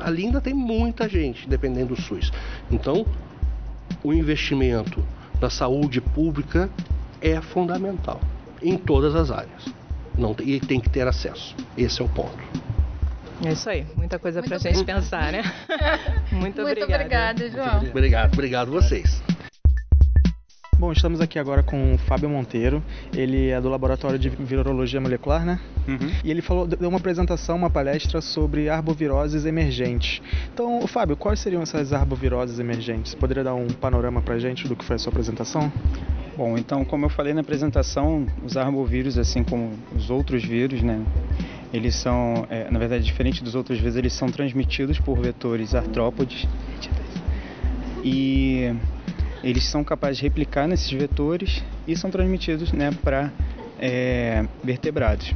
Ali 0.00 0.26
ainda 0.26 0.40
tem 0.40 0.52
muita 0.52 1.08
gente 1.08 1.48
dependendo 1.48 1.94
do 1.94 2.02
SUS. 2.02 2.32
Então, 2.68 3.06
o 4.02 4.12
investimento 4.12 5.02
na 5.40 5.48
saúde 5.48 6.00
pública 6.00 6.68
é 7.20 7.40
fundamental 7.40 8.20
em 8.60 8.76
todas 8.76 9.14
as 9.14 9.30
áreas. 9.30 9.66
Não, 10.18 10.34
e 10.40 10.58
tem 10.58 10.80
que 10.80 10.90
ter 10.90 11.06
acesso. 11.06 11.54
Esse 11.78 12.02
é 12.02 12.04
o 12.04 12.08
ponto. 12.08 12.42
É 13.44 13.52
isso 13.52 13.70
aí, 13.70 13.86
muita 13.96 14.18
coisa 14.18 14.42
para 14.42 14.56
a 14.56 14.58
gente 14.58 14.84
pensar, 14.84 15.32
né? 15.32 15.42
Muito, 16.30 16.62
Muito 16.62 16.84
obrigada, 16.84 17.50
João. 17.50 17.88
Obrigado, 17.88 18.32
obrigado 18.32 18.70
vocês. 18.70 19.22
Bom, 20.82 20.90
estamos 20.90 21.20
aqui 21.20 21.38
agora 21.38 21.62
com 21.62 21.94
o 21.94 21.96
Fábio 21.96 22.28
Monteiro. 22.28 22.82
Ele 23.14 23.50
é 23.50 23.60
do 23.60 23.68
Laboratório 23.68 24.18
de 24.18 24.28
Virologia 24.28 25.00
Molecular, 25.00 25.46
né? 25.46 25.60
Uhum. 25.86 26.10
E 26.24 26.28
ele 26.28 26.42
falou, 26.42 26.66
deu 26.66 26.88
uma 26.88 26.98
apresentação, 26.98 27.54
uma 27.54 27.70
palestra 27.70 28.20
sobre 28.20 28.68
arboviroses 28.68 29.46
emergentes. 29.46 30.20
Então, 30.52 30.84
Fábio, 30.88 31.16
quais 31.16 31.38
seriam 31.38 31.62
essas 31.62 31.92
arboviroses 31.92 32.58
emergentes? 32.58 33.14
Poderia 33.14 33.44
dar 33.44 33.54
um 33.54 33.68
panorama 33.68 34.20
para 34.22 34.34
a 34.34 34.38
gente 34.40 34.66
do 34.66 34.74
que 34.74 34.84
foi 34.84 34.96
a 34.96 34.98
sua 34.98 35.10
apresentação? 35.10 35.72
Bom, 36.36 36.58
então, 36.58 36.84
como 36.84 37.04
eu 37.04 37.08
falei 37.08 37.32
na 37.32 37.42
apresentação, 37.42 38.26
os 38.44 38.56
arbovírus, 38.56 39.16
assim 39.16 39.44
como 39.44 39.70
os 39.94 40.10
outros 40.10 40.42
vírus, 40.42 40.82
né, 40.82 41.00
eles 41.72 41.94
são, 41.94 42.44
é, 42.50 42.68
na 42.68 42.80
verdade, 42.80 43.04
diferente 43.04 43.44
dos 43.44 43.54
outros 43.54 43.78
vírus, 43.78 43.94
eles 43.94 44.14
são 44.14 44.28
transmitidos 44.28 44.98
por 44.98 45.16
vetores 45.20 45.76
artrópodes 45.76 46.44
e 48.02 48.74
eles 49.42 49.64
são 49.64 49.82
capazes 49.82 50.18
de 50.18 50.22
replicar 50.24 50.68
nesses 50.68 50.90
vetores 50.90 51.62
e 51.86 51.96
são 51.96 52.10
transmitidos 52.10 52.72
né, 52.72 52.90
para 53.02 53.32
é, 53.78 54.46
vertebrados. 54.62 55.34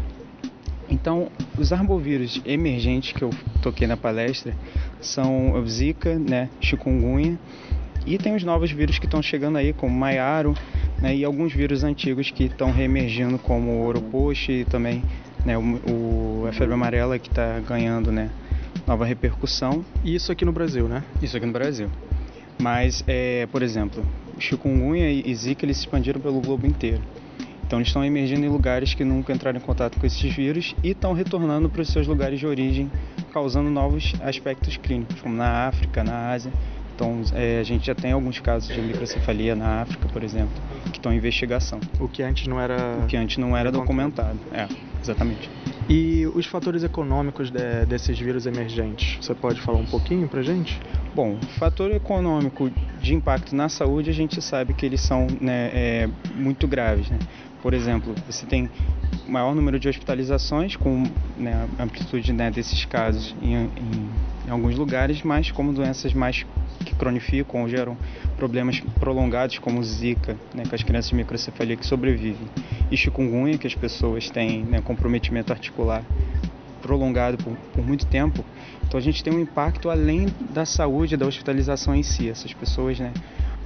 Então, 0.89 1.29
os 1.59 1.73
arbovírus 1.73 2.41
emergentes 2.45 3.13
que 3.13 3.23
eu 3.23 3.31
toquei 3.61 3.87
na 3.87 3.97
palestra 3.97 4.55
são 5.01 5.53
o 5.53 5.69
Zika, 5.69 6.17
né, 6.17 6.49
chikungunya 6.61 7.39
e 8.07 8.17
tem 8.19 8.37
os 8.37 8.45
novos 8.45 8.71
vírus 8.71 9.01
que 9.01 9.07
estão 9.07 9.21
chegando 9.21 9.59
aí, 9.59 9.73
como 9.73 9.93
Maiaro, 9.93 10.55
né, 11.03 11.15
e 11.15 11.25
alguns 11.25 11.53
vírus 11.53 11.83
antigos 11.83 12.31
que 12.31 12.45
estão 12.45 12.71
reemergindo, 12.71 13.37
como 13.37 13.73
o 13.73 13.87
Oropost 13.87 14.53
e 14.53 14.65
também 14.65 15.03
né, 15.45 15.59
o, 15.59 15.63
o, 15.63 16.47
a 16.49 16.53
febre 16.53 16.75
amarela 16.75 17.19
que 17.19 17.29
está 17.29 17.59
ganhando 17.59 18.13
né, 18.13 18.31
nova 18.87 19.05
repercussão. 19.05 19.85
Isso 20.05 20.31
aqui 20.31 20.45
no 20.45 20.53
Brasil, 20.53 20.87
né? 20.87 21.03
Isso 21.21 21.37
aqui 21.37 21.47
no 21.47 21.53
Brasil. 21.53 21.91
Mas, 22.59 23.05
é, 23.07 23.47
por 23.47 23.63
exemplo, 23.63 24.05
chikungunya 24.39 25.11
e 25.11 25.35
zika 25.35 25.65
eles 25.65 25.77
se 25.77 25.85
expandiram 25.85 26.21
pelo 26.21 26.41
globo 26.41 26.67
inteiro. 26.67 27.03
Então 27.67 27.81
eles 27.81 27.89
estão 27.89 28.05
emergindo 28.05 28.47
em 28.47 28.49
lugares 28.49 28.95
que 28.95 29.05
nunca 29.05 29.33
entraram 29.33 29.59
em 29.59 29.63
contato 29.63 29.99
com 29.99 30.07
esses 30.07 30.33
vírus 30.33 30.75
e 30.85 30.91
estão 30.91 31.13
retornando 31.13 31.69
para 31.69 31.83
os 31.83 31.89
seus 31.89 32.07
lugares 32.07 32.39
de 32.39 32.47
origem, 32.47 32.91
causando 33.33 33.69
novos 33.69 34.15
aspectos 34.23 34.77
clínicos, 34.77 35.21
como 35.21 35.35
na 35.35 35.67
África, 35.67 36.05
na 36.05 36.31
Ásia. 36.31 36.53
Então 36.95 37.21
é, 37.35 37.59
a 37.59 37.65
gente 37.65 37.87
já 37.87 37.95
tem 37.95 38.13
alguns 38.13 38.39
casos 38.39 38.73
de 38.73 38.81
microcefalia 38.81 39.57
na 39.57 39.83
África, 39.83 40.09
por 40.09 40.23
exemplo, 40.23 40.55
que 40.85 40.99
estão 40.99 41.13
em 41.13 41.17
investigação. 41.17 41.81
O 41.99 42.09
que 42.09 42.23
antes 42.23 42.47
não 42.47 42.61
era. 42.61 43.01
O 43.03 43.07
que 43.07 43.17
antes 43.17 43.37
não 43.37 43.57
era 43.57 43.73
documentado. 43.73 44.39
É, 44.53 44.69
exatamente. 45.07 45.49
E 45.89 46.27
os 46.35 46.47
fatores 46.47 46.83
econômicos 46.83 47.51
de, 47.51 47.87
desses 47.87 48.19
vírus 48.19 48.47
emergentes, 48.47 49.25
você 49.25 49.35
pode 49.35 49.61
falar 49.61 49.79
um 49.79 49.85
pouquinho 49.85 50.29
para 50.29 50.43
gente? 50.43 50.81
Bom, 51.15 51.39
fator 51.59 51.91
econômico 51.93 52.71
de 53.01 53.15
impacto 53.15 53.55
na 53.55 53.69
saúde, 53.69 54.11
a 54.11 54.13
gente 54.13 54.43
sabe 54.43 54.75
que 54.75 54.85
eles 54.85 55.01
são 55.01 55.27
né, 55.41 55.71
é, 55.73 56.09
muito 56.35 56.67
graves. 56.67 57.09
Né? 57.09 57.19
Por 57.67 57.75
exemplo, 57.75 58.15
você 58.29 58.47
tem 58.47 58.71
maior 59.27 59.53
número 59.53 59.81
de 59.81 59.89
hospitalizações, 59.89 60.77
com 60.77 61.03
né, 61.37 61.69
amplitude 61.81 62.33
né, 62.33 62.49
desses 62.49 62.85
casos 62.85 63.35
em, 63.43 63.57
em, 63.57 63.69
em, 64.47 64.51
alguns 64.51 64.77
lugares, 64.77 65.21
mas 65.25 65.51
como 65.51 65.73
doenças 65.73 66.15
mais 66.15 66.47
que 66.85 66.95
cronificam 66.95 67.63
ou 67.63 67.69
geram 67.69 67.99
problemas 68.37 68.79
prolongados, 69.01 69.59
como 69.59 69.83
Zika, 69.83 70.37
né, 70.55 70.63
com 70.65 70.77
as 70.77 70.85
crianças 70.85 71.11
de 71.11 71.17
microcefalia 71.17 71.77
que 71.77 71.85
sobrevivem, 71.85 72.47
e 72.89 72.97
chikungunya, 72.97 73.59
que 73.59 73.67
as 73.67 73.75
pessoas 73.75 74.31
têm 74.31 74.63
né, 74.63 74.81
comprometimento 74.81 75.53
articular 75.53 76.05
prolongado 76.81 77.37
por, 77.37 77.57
por 77.75 77.85
muito 77.85 78.07
tempo, 78.07 78.45
então 78.87 78.97
a 78.97 79.03
gente 79.03 79.25
tem 79.25 79.33
um 79.33 79.41
impacto 79.41 79.91
além 79.91 80.29
da 80.51 80.65
saúde, 80.65 81.17
da 81.17 81.27
hospitalização 81.27 81.97
em 81.97 82.05
si. 82.05 82.31
Essas 82.31 82.55
pessoas, 82.55 83.01
né, 83.01 83.13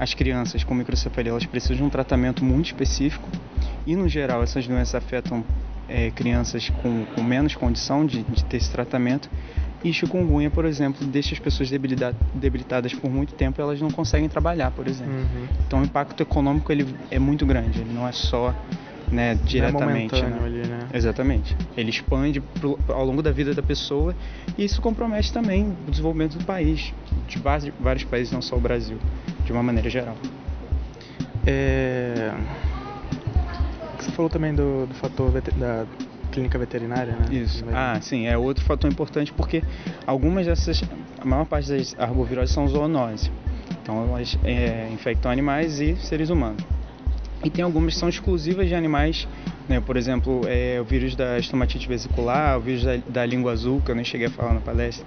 as 0.00 0.14
crianças 0.14 0.64
com 0.64 0.74
microcefalia, 0.74 1.30
elas 1.30 1.44
precisam 1.44 1.76
de 1.76 1.82
um 1.82 1.90
tratamento 1.90 2.42
muito 2.42 2.66
específico 2.66 3.28
e, 3.86 3.94
no 3.94 4.08
geral, 4.08 4.42
essas 4.42 4.66
doenças 4.66 4.94
afetam 4.94 5.44
é, 5.86 6.10
crianças 6.10 6.70
com, 6.82 7.04
com, 7.14 7.22
menos 7.22 7.54
condição 7.54 8.06
de, 8.06 8.22
de, 8.22 8.42
ter 8.46 8.56
esse 8.56 8.70
tratamento. 8.70 9.28
E 9.84 9.92
chikungunya, 9.92 10.50
por 10.50 10.64
exemplo, 10.64 11.06
deixa 11.06 11.34
as 11.34 11.38
pessoas 11.38 11.70
debilitadas 11.70 12.94
por 12.94 13.10
muito 13.10 13.34
tempo 13.34 13.60
e 13.60 13.62
elas 13.62 13.78
não 13.78 13.90
conseguem 13.90 14.28
trabalhar, 14.28 14.70
por 14.70 14.86
exemplo. 14.86 15.12
Uhum. 15.12 15.46
Então 15.66 15.80
o 15.80 15.84
impacto 15.84 16.22
econômico 16.22 16.72
ele 16.72 16.86
é 17.10 17.18
muito 17.18 17.44
grande, 17.44 17.80
ele 17.80 17.92
não 17.92 18.08
é 18.08 18.12
só 18.12 18.54
né, 19.10 19.34
diretamente. 19.44 20.16
É 20.16 20.28
né? 20.28 20.38
Ali, 20.44 20.66
né? 20.66 20.78
Exatamente. 20.92 21.56
Ele 21.76 21.90
expande 21.90 22.40
pro, 22.40 22.78
ao 22.88 23.04
longo 23.04 23.22
da 23.22 23.32
vida 23.32 23.54
da 23.54 23.62
pessoa 23.62 24.14
e 24.56 24.64
isso 24.64 24.80
compromete 24.80 25.32
também 25.32 25.76
o 25.86 25.90
desenvolvimento 25.90 26.38
do 26.38 26.44
país, 26.44 26.92
de 27.26 27.38
vários, 27.38 27.72
vários 27.80 28.04
países, 28.04 28.32
não 28.32 28.42
só 28.42 28.56
o 28.56 28.60
Brasil, 28.60 28.98
de 29.44 29.52
uma 29.52 29.62
maneira 29.62 29.90
geral. 29.90 30.16
É... 31.46 32.32
Você 33.98 34.10
falou 34.12 34.30
também 34.30 34.54
do, 34.54 34.86
do 34.86 34.94
fator 34.94 35.30
da 35.30 35.86
clínica 36.30 36.58
veterinária, 36.58 37.12
né? 37.12 37.26
Isso. 37.30 37.64
Ah, 37.72 37.98
sim, 38.00 38.26
é 38.26 38.38
outro 38.38 38.64
fator 38.64 38.90
importante 38.90 39.32
porque 39.32 39.62
algumas 40.06 40.46
dessas, 40.46 40.82
a 41.20 41.24
maior 41.24 41.44
parte 41.44 41.68
das 41.68 41.94
arboviroses 41.98 42.54
são 42.54 42.66
zoonoses. 42.68 43.30
Então 43.82 44.04
elas 44.08 44.38
é, 44.44 44.88
infectam 44.92 45.30
animais 45.30 45.80
e 45.80 45.96
seres 45.96 46.30
humanos. 46.30 46.62
E 47.42 47.48
tem 47.48 47.64
algumas 47.64 47.94
que 47.94 48.00
são 48.00 48.08
exclusivas 48.08 48.68
de 48.68 48.74
animais, 48.74 49.26
né? 49.68 49.80
por 49.80 49.96
exemplo, 49.96 50.42
é, 50.46 50.78
o 50.80 50.84
vírus 50.84 51.16
da 51.16 51.38
estomatite 51.38 51.88
vesicular, 51.88 52.58
o 52.58 52.60
vírus 52.60 52.84
da, 52.84 52.96
da 53.08 53.26
língua 53.26 53.52
azul, 53.52 53.80
que 53.80 53.90
eu 53.90 53.94
nem 53.94 54.04
cheguei 54.04 54.26
a 54.26 54.30
falar 54.30 54.52
na 54.52 54.60
palestra, 54.60 55.06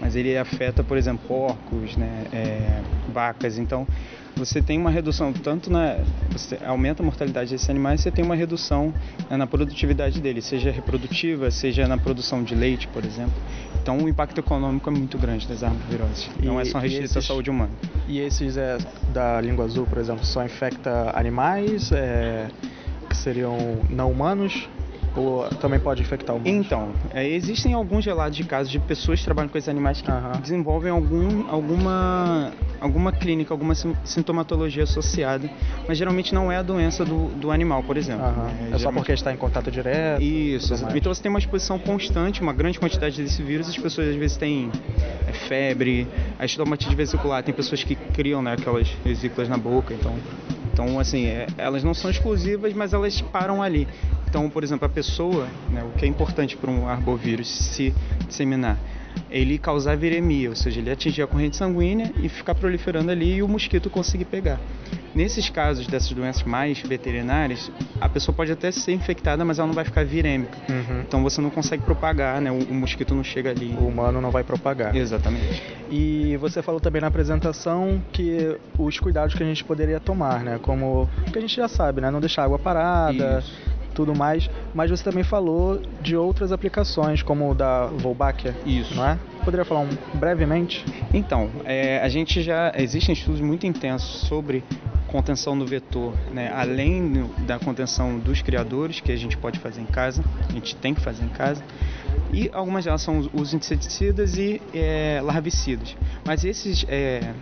mas 0.00 0.14
ele 0.14 0.36
afeta, 0.36 0.84
por 0.84 0.96
exemplo, 0.96 1.26
porcos, 1.26 1.96
né, 1.96 2.26
é, 2.32 2.80
vacas. 3.12 3.58
Então, 3.58 3.86
você 4.36 4.60
tem 4.60 4.78
uma 4.78 4.90
redução 4.90 5.32
tanto 5.32 5.70
na 5.70 5.98
você 6.30 6.58
aumenta 6.64 7.02
a 7.02 7.04
mortalidade 7.04 7.50
desses 7.50 7.70
animais, 7.70 8.00
você 8.00 8.10
tem 8.10 8.24
uma 8.24 8.34
redução 8.34 8.92
né, 9.30 9.36
na 9.36 9.46
produtividade 9.46 10.20
deles, 10.20 10.44
seja 10.44 10.70
reprodutiva, 10.70 11.50
seja 11.50 11.86
na 11.86 11.96
produção 11.96 12.42
de 12.42 12.54
leite, 12.54 12.88
por 12.88 13.04
exemplo. 13.04 13.34
Então, 13.80 13.98
o 13.98 14.08
impacto 14.08 14.38
econômico 14.38 14.88
é 14.88 14.92
muito 14.92 15.18
grande 15.18 15.46
das 15.46 15.62
arboviroses. 15.62 16.30
Não 16.42 16.60
é 16.60 16.64
só 16.64 16.78
restrito 16.78 17.04
esses, 17.04 17.16
à 17.16 17.22
saúde 17.22 17.50
humana. 17.50 17.70
E 18.08 18.18
esses 18.18 18.56
é, 18.56 18.78
da 19.12 19.40
língua 19.40 19.64
azul, 19.64 19.86
por 19.86 19.98
exemplo, 19.98 20.24
só 20.24 20.44
infecta 20.44 21.12
animais 21.14 21.92
é, 21.92 22.48
que 23.08 23.16
seriam 23.16 23.56
não 23.88 24.10
humanos? 24.10 24.68
Ou 25.16 25.48
também 25.60 25.78
pode 25.78 26.02
infectar 26.02 26.34
humanos? 26.34 26.66
Então, 26.66 26.92
é, 27.12 27.26
existem 27.28 27.72
alguns 27.72 28.04
relatos 28.04 28.36
de 28.36 28.44
casos 28.44 28.70
de 28.70 28.78
pessoas 28.78 29.20
que 29.20 29.24
trabalham 29.24 29.48
com 29.48 29.56
esses 29.56 29.68
animais 29.68 30.02
que 30.02 30.10
desenvolvem 30.40 30.90
algum, 30.90 31.48
alguma, 31.48 32.52
alguma 32.80 33.12
clínica, 33.12 33.54
alguma 33.54 33.74
sintomatologia 34.04 34.82
associada, 34.82 35.48
mas 35.86 35.96
geralmente 35.96 36.34
não 36.34 36.50
é 36.50 36.56
a 36.56 36.62
doença 36.62 37.04
do, 37.04 37.28
do 37.28 37.50
animal, 37.50 37.82
por 37.82 37.96
exemplo. 37.96 38.24
É, 38.72 38.74
é 38.74 38.78
só 38.78 38.90
porque 38.90 39.12
está 39.12 39.32
em 39.32 39.36
contato 39.36 39.70
direto? 39.70 40.20
Isso. 40.20 40.74
Então 40.94 41.14
você 41.14 41.22
tem 41.22 41.30
uma 41.30 41.38
exposição 41.38 41.78
constante, 41.78 42.40
uma 42.40 42.52
grande 42.52 42.78
quantidade 42.78 43.22
desse 43.22 43.42
vírus, 43.42 43.68
as 43.68 43.76
pessoas 43.76 44.08
às 44.08 44.16
vezes 44.16 44.36
têm 44.36 44.70
é, 45.28 45.32
febre, 45.32 46.08
a 46.38 46.44
estomatite 46.44 46.94
vesicular, 46.94 47.42
tem 47.42 47.54
pessoas 47.54 47.84
que 47.84 47.94
criam 47.94 48.42
né, 48.42 48.54
aquelas 48.54 48.88
vesículas 49.04 49.48
na 49.48 49.56
boca, 49.56 49.94
então 49.94 50.14
então, 50.74 50.98
assim, 50.98 51.26
é, 51.26 51.46
elas 51.56 51.84
não 51.84 51.94
são 51.94 52.10
exclusivas, 52.10 52.72
mas 52.72 52.92
elas 52.92 53.20
param 53.20 53.62
ali. 53.62 53.86
Então, 54.28 54.50
por 54.50 54.64
exemplo, 54.64 54.84
a 54.84 54.88
pessoa, 54.88 55.46
né, 55.70 55.84
o 55.84 55.96
que 55.96 56.04
é 56.04 56.08
importante 56.08 56.56
para 56.56 56.68
um 56.68 56.88
arbovírus 56.88 57.48
se 57.48 57.94
disseminar, 58.26 58.76
ele 59.30 59.56
causar 59.56 59.96
viremia, 59.96 60.50
ou 60.50 60.56
seja, 60.56 60.80
ele 60.80 60.90
atingir 60.90 61.22
a 61.22 61.28
corrente 61.28 61.56
sanguínea 61.56 62.12
e 62.20 62.28
ficar 62.28 62.56
proliferando 62.56 63.08
ali 63.12 63.36
e 63.36 63.42
o 63.42 63.46
mosquito 63.46 63.88
conseguir 63.88 64.24
pegar. 64.24 64.58
Nesses 65.14 65.48
casos 65.48 65.86
dessas 65.86 66.10
doenças 66.12 66.42
mais 66.42 66.80
veterinárias, 66.80 67.70
a 68.00 68.08
pessoa 68.08 68.34
pode 68.34 68.50
até 68.50 68.70
ser 68.72 68.92
infectada, 68.92 69.44
mas 69.44 69.58
ela 69.58 69.68
não 69.68 69.74
vai 69.74 69.84
ficar 69.84 70.04
virêmica. 70.04 70.56
Uhum. 70.68 71.00
Então 71.00 71.22
você 71.22 71.40
não 71.40 71.50
consegue 71.50 71.82
propagar, 71.84 72.40
né? 72.40 72.50
O, 72.50 72.58
o, 72.58 72.74
mosquito 72.74 73.14
não 73.14 73.22
chega 73.22 73.50
ali. 73.50 73.76
O 73.78 73.86
humano 73.86 74.20
não 74.20 74.30
vai 74.30 74.42
propagar. 74.42 74.94
Exatamente. 74.94 75.62
E 75.90 76.36
você 76.38 76.62
falou 76.62 76.80
também 76.80 77.00
na 77.00 77.08
apresentação 77.08 78.02
que 78.12 78.58
os 78.78 78.98
cuidados 78.98 79.34
que 79.34 79.42
a 79.42 79.46
gente 79.46 79.62
poderia 79.62 80.00
tomar, 80.00 80.40
né? 80.40 80.58
Como 80.60 81.08
que 81.32 81.38
a 81.38 81.40
gente 81.40 81.54
já 81.54 81.68
sabe, 81.68 82.00
né? 82.00 82.10
Não 82.10 82.20
deixar 82.20 82.44
água 82.44 82.58
parada. 82.58 83.38
Isso 83.38 83.73
tudo 83.94 84.14
mais, 84.14 84.50
mas 84.74 84.90
você 84.90 85.02
também 85.02 85.24
falou 85.24 85.80
de 86.02 86.16
outras 86.16 86.52
aplicações, 86.52 87.22
como 87.22 87.50
o 87.50 87.54
da 87.54 87.86
Wolbachia, 87.86 88.54
Isso. 88.66 88.94
não 88.94 89.06
é? 89.06 89.18
Poderia 89.44 89.64
falar 89.64 89.80
um, 89.80 89.88
brevemente? 90.14 90.84
Então, 91.12 91.50
é, 91.64 91.98
a 92.00 92.08
gente 92.08 92.42
já 92.42 92.72
existem 92.76 93.12
estudos 93.12 93.40
muito 93.40 93.66
intensos 93.66 94.26
sobre 94.26 94.64
contenção 95.06 95.56
do 95.56 95.64
vetor, 95.64 96.12
né? 96.32 96.50
além 96.52 97.30
da 97.46 97.56
contenção 97.58 98.18
dos 98.18 98.42
criadores, 98.42 98.98
que 99.00 99.12
a 99.12 99.16
gente 99.16 99.36
pode 99.36 99.60
fazer 99.60 99.80
em 99.80 99.86
casa, 99.86 100.24
a 100.48 100.52
gente 100.52 100.74
tem 100.74 100.92
que 100.92 101.00
fazer 101.00 101.24
em 101.24 101.28
casa, 101.28 101.62
e 102.32 102.50
algumas 102.52 102.84
delas 102.84 103.02
são 103.02 103.30
os 103.32 103.54
inseticidas 103.54 104.36
e 104.36 104.60
é, 104.74 105.20
larvicidas. 105.22 105.96
Mas 106.24 106.44
esses, 106.44 106.84
é, 106.88 107.32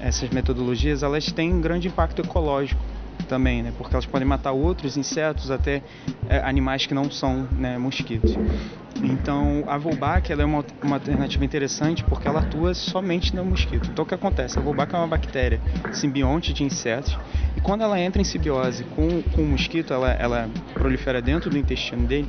essas 0.00 0.30
metodologias 0.30 1.02
elas 1.02 1.30
têm 1.30 1.52
um 1.52 1.60
grande 1.60 1.88
impacto 1.88 2.22
ecológico 2.22 2.80
também, 3.26 3.62
né? 3.62 3.72
Porque 3.76 3.94
elas 3.94 4.06
podem 4.06 4.26
matar 4.26 4.52
outros 4.52 4.96
insetos, 4.96 5.50
até 5.50 5.82
é, 6.28 6.38
animais 6.38 6.86
que 6.86 6.94
não 6.94 7.10
são 7.10 7.48
né, 7.52 7.78
mosquitos. 7.78 8.36
Então, 9.02 9.64
a 9.66 9.76
Wolbach 9.76 10.30
ela 10.30 10.42
é 10.42 10.44
uma, 10.44 10.64
uma 10.82 10.96
alternativa 10.96 11.44
interessante 11.44 12.02
porque 12.04 12.26
ela 12.26 12.40
atua 12.40 12.74
somente 12.74 13.34
no 13.34 13.44
mosquito. 13.44 13.88
Então, 13.90 14.04
o 14.04 14.08
que 14.08 14.14
acontece? 14.14 14.58
A 14.58 14.62
Wolbach 14.62 14.92
é 14.92 14.98
uma 14.98 15.06
bactéria 15.06 15.60
simbionte 15.92 16.52
de 16.52 16.64
insetos 16.64 17.16
e 17.56 17.60
quando 17.60 17.82
ela 17.82 17.98
entra 18.00 18.20
em 18.20 18.24
simbiose 18.24 18.84
com, 18.84 19.22
com 19.34 19.42
o 19.42 19.46
mosquito, 19.46 19.92
ela, 19.92 20.10
ela 20.12 20.50
prolifera 20.74 21.22
dentro 21.22 21.50
do 21.50 21.58
intestino 21.58 22.06
dele, 22.06 22.28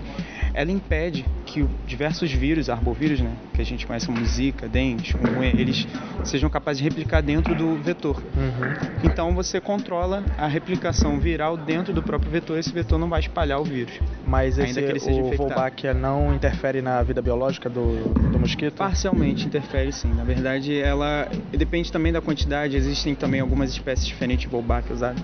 ela 0.53 0.71
impede 0.71 1.25
que 1.45 1.65
diversos 1.87 2.31
vírus, 2.31 2.69
arbovírus, 2.69 3.19
né, 3.19 3.31
que 3.53 3.61
a 3.61 3.65
gente 3.65 3.85
conhece 3.85 4.05
como 4.05 4.23
Zika, 4.23 4.67
dengue, 4.67 5.05
chikungunya, 5.05 5.49
eles 5.49 5.87
sejam 6.23 6.49
capazes 6.49 6.81
de 6.81 6.83
replicar 6.83 7.21
dentro 7.21 7.55
do 7.55 7.75
vetor. 7.77 8.21
Uhum. 8.35 8.73
Então 9.03 9.33
você 9.33 9.59
controla 9.59 10.23
a 10.37 10.47
replicação 10.47 11.19
viral 11.19 11.57
dentro 11.57 11.93
do 11.93 12.03
próprio 12.03 12.31
vetor, 12.31 12.57
esse 12.57 12.71
vetor 12.71 12.99
não 12.99 13.09
vai 13.09 13.19
espalhar 13.19 13.59
o 13.59 13.63
vírus. 13.63 13.99
Mas 14.25 14.57
esse, 14.57 14.67
ainda 14.67 14.81
que 14.81 14.89
ele 14.89 14.99
seja 14.99 15.21
o 15.21 15.35
Wolbachia 15.35 15.93
não 15.93 16.33
interfere 16.35 16.81
na 16.81 17.01
vida 17.01 17.21
biológica 17.21 17.69
do, 17.69 18.13
do 18.31 18.39
mosquito? 18.39 18.75
Parcialmente 18.75 19.47
interfere 19.47 19.91
sim. 19.91 20.13
Na 20.13 20.23
verdade, 20.23 20.77
ela 20.77 21.27
depende 21.51 21.91
também 21.91 22.11
da 22.11 22.21
quantidade. 22.21 22.75
Existem 22.75 23.15
também 23.15 23.39
algumas 23.39 23.71
espécies 23.71 24.05
diferentes 24.05 24.47
de 24.47 24.53
Wolbachia 24.53 24.93
usadas, 24.93 25.23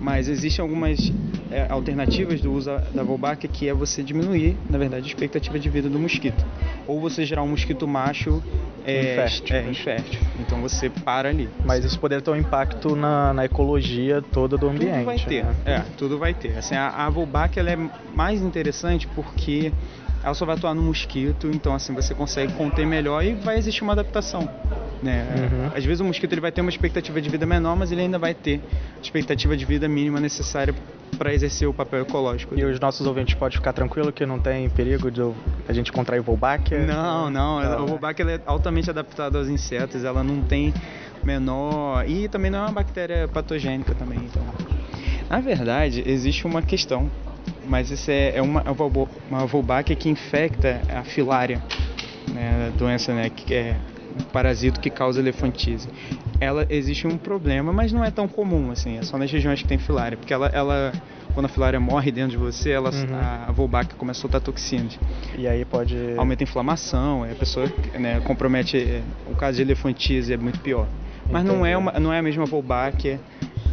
mas 0.00 0.28
existem 0.28 0.62
algumas 0.62 1.12
é, 1.50 1.66
alternativas 1.68 2.40
do 2.40 2.52
uso 2.52 2.70
da 2.94 3.02
Wolbachia 3.02 3.48
que 3.48 3.68
é 3.68 3.74
você 3.74 4.02
diminuir, 4.02 4.56
na 4.68 4.78
verdade, 4.78 5.04
a 5.04 5.08
expectativa 5.08 5.58
de 5.58 5.68
vida 5.68 5.88
do 5.88 5.98
mosquito. 5.98 6.44
Ou 6.86 7.00
você 7.00 7.24
gerar 7.24 7.42
um 7.42 7.48
mosquito 7.48 7.86
macho 7.86 8.42
é, 8.84 9.12
infértil. 9.12 9.56
É, 9.56 9.62
infértil. 9.68 10.20
Então 10.38 10.60
você 10.60 10.90
para 10.90 11.28
ali. 11.28 11.48
Mas 11.64 11.84
isso 11.84 11.98
poderia 11.98 12.22
ter 12.22 12.30
um 12.30 12.36
impacto 12.36 12.94
na, 12.94 13.32
na 13.32 13.44
ecologia 13.44 14.20
toda 14.20 14.56
do 14.56 14.68
ambiente. 14.68 14.96
Tudo 14.96 15.04
vai 15.04 15.18
ter. 15.18 15.44
Né? 15.44 15.54
É, 15.64 15.82
tudo 15.96 16.18
vai 16.18 16.34
ter. 16.34 16.58
Assim, 16.58 16.74
a, 16.74 16.88
a 16.88 17.08
Wolbachia 17.08 17.60
ela 17.60 17.70
é 17.70 17.78
mais 18.14 18.42
interessante 18.42 19.06
porque 19.08 19.72
ela 20.24 20.32
só 20.32 20.46
vai 20.46 20.56
atuar 20.56 20.74
no 20.74 20.80
mosquito, 20.80 21.50
então 21.52 21.74
assim 21.74 21.92
você 21.92 22.14
consegue 22.14 22.52
conter 22.54 22.86
melhor 22.86 23.22
e 23.22 23.34
vai 23.34 23.58
existir 23.58 23.82
uma 23.82 23.92
adaptação. 23.92 24.48
Né? 25.02 25.26
Uhum. 25.36 25.70
Às 25.76 25.84
vezes 25.84 26.00
o 26.00 26.04
mosquito 26.04 26.32
ele 26.32 26.40
vai 26.40 26.50
ter 26.50 26.62
uma 26.62 26.70
expectativa 26.70 27.20
de 27.20 27.28
vida 27.28 27.44
menor, 27.44 27.76
mas 27.76 27.92
ele 27.92 28.00
ainda 28.00 28.18
vai 28.18 28.32
ter 28.32 28.62
a 28.96 29.02
expectativa 29.02 29.54
de 29.54 29.66
vida 29.66 29.86
mínima 29.86 30.18
necessária 30.18 30.74
para 31.18 31.34
exercer 31.34 31.68
o 31.68 31.74
papel 31.74 32.00
ecológico. 32.00 32.58
E 32.58 32.64
os 32.64 32.80
nossos 32.80 33.06
ouvintes 33.06 33.34
podem 33.34 33.58
ficar 33.58 33.74
tranquilo 33.74 34.10
que 34.10 34.24
não 34.24 34.38
tem 34.40 34.68
perigo 34.70 35.10
de 35.10 35.20
a 35.68 35.72
gente 35.74 35.92
contrair 35.92 36.22
Wolbachia? 36.22 36.86
Não, 36.86 37.30
não. 37.30 37.60
não. 37.60 37.72
A 37.72 37.84
Wolbachia 37.84 38.24
é 38.24 38.40
altamente 38.46 38.88
adaptada 38.88 39.36
aos 39.36 39.48
insetos, 39.48 40.04
ela 40.04 40.24
não 40.24 40.40
tem 40.40 40.72
menor 41.22 42.08
e 42.08 42.28
também 42.28 42.50
não 42.50 42.60
é 42.60 42.62
uma 42.62 42.72
bactéria 42.72 43.28
patogênica 43.28 43.94
também. 43.94 44.18
Então, 44.18 44.42
na 45.28 45.40
verdade, 45.40 46.02
existe 46.06 46.46
uma 46.46 46.62
questão 46.62 47.10
mas 47.66 47.90
isso 47.90 48.10
é, 48.10 48.36
é 48.36 48.42
uma, 48.42 48.62
uma 49.28 49.44
Wolbachia 49.46 49.96
que 49.96 50.08
infecta 50.08 50.80
a 50.88 51.02
filária, 51.02 51.62
né, 52.32 52.70
a 52.72 52.78
doença 52.78 53.12
né, 53.12 53.30
que 53.30 53.54
é 53.54 53.76
um 54.18 54.24
parasito 54.24 54.80
que 54.80 54.90
causa 54.90 55.20
elefantise. 55.20 55.88
Ela 56.40 56.66
existe 56.68 57.06
um 57.06 57.16
problema, 57.16 57.72
mas 57.72 57.92
não 57.92 58.04
é 58.04 58.10
tão 58.10 58.28
comum 58.28 58.70
assim, 58.70 58.98
é 58.98 59.02
só 59.02 59.18
nas 59.18 59.30
regiões 59.30 59.60
que 59.62 59.68
tem 59.68 59.78
filária, 59.78 60.16
porque 60.16 60.32
ela, 60.32 60.46
ela 60.48 60.92
quando 61.34 61.46
a 61.46 61.48
filária 61.48 61.80
morre 61.80 62.12
dentro 62.12 62.30
de 62.30 62.36
você, 62.36 62.70
ela, 62.70 62.90
uhum. 62.90 63.16
a, 63.16 63.46
a 63.48 63.52
Wolbachia 63.52 63.94
começa 63.96 64.20
a 64.20 64.22
soltar 64.22 64.40
toxinas. 64.40 64.98
E 65.36 65.48
aí 65.48 65.64
pode 65.64 65.96
aumenta 66.16 66.42
a 66.42 66.44
inflamação, 66.44 67.24
a 67.24 67.34
pessoa 67.34 67.70
né, 67.98 68.20
compromete, 68.20 68.78
é, 68.78 69.02
o 69.26 69.34
caso 69.34 69.56
de 69.56 69.62
elefantise 69.62 70.32
é 70.32 70.36
muito 70.36 70.60
pior. 70.60 70.86
Mas 71.30 71.44
não 71.44 71.64
é 71.64 71.76
uma, 71.76 71.92
não 71.92 72.12
é 72.12 72.18
a 72.18 72.22
mesma 72.22 72.44
Wolbachia 72.44 73.18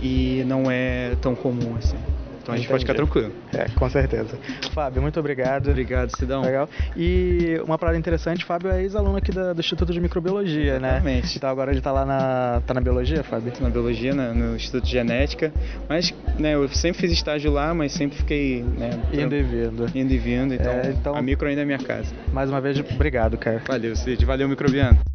e 0.02 0.44
não 0.48 0.72
é 0.72 1.16
tão 1.22 1.36
comum 1.36 1.76
assim. 1.78 1.98
Então 2.42 2.56
a 2.56 2.58
gente 2.58 2.68
pode 2.68 2.84
ficar 2.84 2.96
tranquilo. 2.96 3.32
É, 3.54 3.66
com 3.70 3.90
certeza. 3.90 4.38
Fábio, 4.74 5.02
muito 5.02 5.20
obrigado. 5.20 5.70
Obrigado, 5.70 6.16
Sidão. 6.18 6.42
Legal. 6.42 6.70
E 6.96 7.62
uma 7.66 7.78
parada 7.78 7.98
interessante, 7.98 8.44
Fábio 8.44 8.72
é 8.72 8.82
ex-aluno 8.82 9.18
aqui 9.18 9.32
do, 9.32 9.54
do, 9.54 9.60
Instituto 9.60 9.94
de 9.94 10.00
Microbiologia, 10.00 10.80
né? 10.80 10.94
Exatamente. 10.94 11.26
né? 11.26 11.34
Então 11.36 11.50
agora 11.50 11.72
ele 11.72 11.80
está 11.80 11.92
lá 11.92 12.06
na, 12.06 12.62
tá 12.66 12.74
na 12.74 12.82
biologia, 12.82 13.24
Fábio? 13.24 13.54
Na 13.62 13.70
biologia, 13.70 14.14
no, 14.14 14.34
no 14.34 14.56
Instituto 14.56 14.84
de 14.84 14.92
Genética. 14.92 15.52
Mas, 15.88 16.14
né, 16.40 16.56
eu 16.56 16.68
sempre 16.70 17.02
fiz 17.02 17.12
estágio 17.12 17.52
lá, 17.52 17.74
mas 17.74 17.92
sempre 17.92 18.18
fiquei, 18.18 18.64
né? 18.64 18.90
Indo 19.14 19.36
e 19.36 19.44
vindo. 19.44 19.86
Indo 19.96 20.14
e 20.14 20.18
vindo, 20.18 20.54
então, 20.54 20.72
é, 20.72 20.90
então 20.90 21.16
a 21.16 21.22
micro 21.22 21.48
ainda 21.48 21.62
é 21.62 21.66
minha 21.66 21.80
casa. 21.80 22.14
Mais 22.34 22.50
uma 22.50 22.60
vez, 22.60 22.80
obrigado, 22.80 23.38
cara. 23.38 23.62
Valeu, 23.68 23.96
Cid. 23.96 24.26
Valeu, 24.26 24.48
microbiano. 24.48 25.11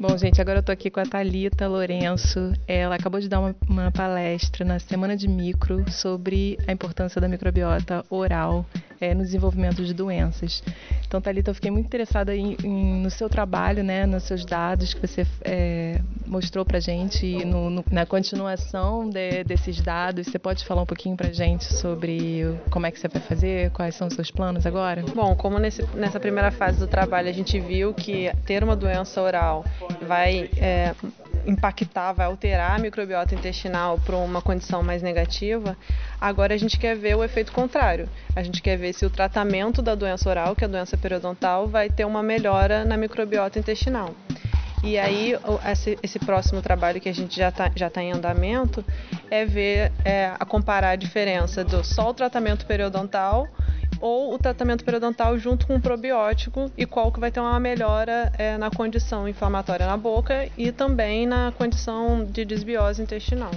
Bom, 0.00 0.16
gente, 0.16 0.40
agora 0.40 0.60
eu 0.60 0.62
tô 0.62 0.72
aqui 0.72 0.88
com 0.88 0.98
a 0.98 1.04
Talita 1.04 1.68
Lourenço. 1.68 2.54
Ela 2.66 2.94
acabou 2.94 3.20
de 3.20 3.28
dar 3.28 3.38
uma, 3.38 3.54
uma, 3.68 3.92
palestra 3.92 4.64
na 4.64 4.78
Semana 4.78 5.14
de 5.14 5.28
Micro 5.28 5.84
sobre 5.90 6.56
a 6.66 6.72
importância 6.72 7.20
da 7.20 7.28
microbiota 7.28 8.02
oral 8.08 8.64
é, 9.00 9.14
no 9.14 9.22
desenvolvimento 9.22 9.84
de 9.84 9.94
doenças. 9.94 10.62
Então, 11.06 11.20
Talita, 11.20 11.50
eu 11.50 11.54
fiquei 11.54 11.70
muito 11.70 11.86
interessada 11.86 12.36
em, 12.36 12.56
em, 12.62 13.02
no 13.02 13.10
seu 13.10 13.28
trabalho, 13.28 13.82
né, 13.82 14.06
nos 14.06 14.24
seus 14.24 14.44
dados 14.44 14.94
que 14.94 15.00
você 15.06 15.26
é, 15.42 16.00
mostrou 16.26 16.64
para 16.64 16.78
gente 16.78 17.26
e 17.26 17.44
no, 17.44 17.70
no, 17.70 17.84
na 17.90 18.04
continuação 18.04 19.08
de, 19.08 19.42
desses 19.44 19.80
dados. 19.80 20.26
Você 20.26 20.38
pode 20.38 20.64
falar 20.64 20.82
um 20.82 20.86
pouquinho 20.86 21.16
para 21.16 21.32
gente 21.32 21.64
sobre 21.64 22.54
como 22.70 22.86
é 22.86 22.90
que 22.90 23.00
você 23.00 23.08
vai 23.08 23.22
fazer, 23.22 23.70
quais 23.70 23.94
são 23.94 24.06
os 24.06 24.14
seus 24.14 24.30
planos 24.30 24.66
agora? 24.66 25.02
Bom, 25.14 25.34
como 25.34 25.58
nesse, 25.58 25.82
nessa 25.94 26.20
primeira 26.20 26.50
fase 26.50 26.78
do 26.78 26.86
trabalho 26.86 27.28
a 27.28 27.32
gente 27.32 27.58
viu 27.58 27.94
que 27.94 28.30
ter 28.44 28.62
uma 28.62 28.76
doença 28.76 29.20
oral 29.20 29.64
vai 30.06 30.50
é, 30.56 30.94
impactar, 31.46 32.12
vai 32.12 32.26
alterar 32.26 32.76
a 32.76 32.78
microbiota 32.78 33.34
intestinal 33.34 33.98
para 33.98 34.16
uma 34.16 34.42
condição 34.42 34.82
mais 34.82 35.02
negativa, 35.02 35.76
agora 36.20 36.54
a 36.54 36.56
gente 36.56 36.78
quer 36.78 36.96
ver 36.96 37.16
o 37.16 37.24
efeito 37.24 37.52
contrário. 37.52 38.08
A 38.34 38.42
gente 38.42 38.62
quer 38.62 38.76
ver 38.76 38.92
se 38.92 39.04
o 39.04 39.10
tratamento 39.10 39.82
da 39.82 39.94
doença 39.94 40.28
oral, 40.28 40.54
que 40.54 40.64
é 40.64 40.66
a 40.66 40.70
doença 40.70 40.96
periodontal, 40.96 41.66
vai 41.66 41.88
ter 41.88 42.04
uma 42.04 42.22
melhora 42.22 42.84
na 42.84 42.96
microbiota 42.96 43.58
intestinal. 43.58 44.14
E 44.82 44.98
aí, 44.98 45.34
esse, 46.02 46.18
próximo 46.18 46.62
trabalho 46.62 47.00
que 47.00 47.08
a 47.08 47.12
gente 47.12 47.36
já 47.36 47.50
está 47.50 47.70
já 47.76 47.90
tá 47.90 48.02
em 48.02 48.12
andamento 48.12 48.82
é 49.30 49.44
ver, 49.44 49.92
é, 50.04 50.32
a 50.38 50.44
comparar 50.46 50.90
a 50.90 50.96
diferença 50.96 51.62
do 51.62 51.84
só 51.84 52.08
o 52.08 52.14
tratamento 52.14 52.64
periodontal 52.64 53.46
ou 54.00 54.34
o 54.34 54.38
tratamento 54.38 54.84
periodontal 54.84 55.38
junto 55.38 55.66
com 55.66 55.76
o 55.76 55.80
probiótico 55.80 56.70
e 56.76 56.86
qual 56.86 57.12
que 57.12 57.20
vai 57.20 57.30
ter 57.30 57.40
uma 57.40 57.60
melhora 57.60 58.32
é, 58.38 58.56
na 58.56 58.70
condição 58.70 59.28
inflamatória 59.28 59.86
na 59.86 59.96
boca 59.96 60.48
e 60.56 60.72
também 60.72 61.26
na 61.26 61.52
condição 61.52 62.24
de 62.24 62.44
desbiose 62.44 63.02
intestinal. 63.02 63.50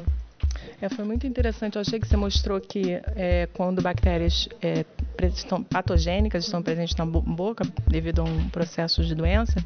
É, 0.83 0.89
foi 0.89 1.05
muito 1.05 1.25
interessante. 1.25 1.77
Eu 1.77 1.81
achei 1.81 1.97
que 1.97 2.05
você 2.05 2.17
mostrou 2.17 2.59
que 2.59 2.99
é, 3.15 3.47
quando 3.53 3.81
bactérias 3.81 4.49
é, 4.61 4.83
estão 5.27 5.63
patogênicas 5.63 6.43
estão 6.43 6.61
presentes 6.61 6.93
na 6.97 7.05
boca 7.05 7.63
devido 7.87 8.19
a 8.19 8.25
um 8.25 8.49
processo 8.49 9.01
de 9.01 9.15
doença, 9.15 9.63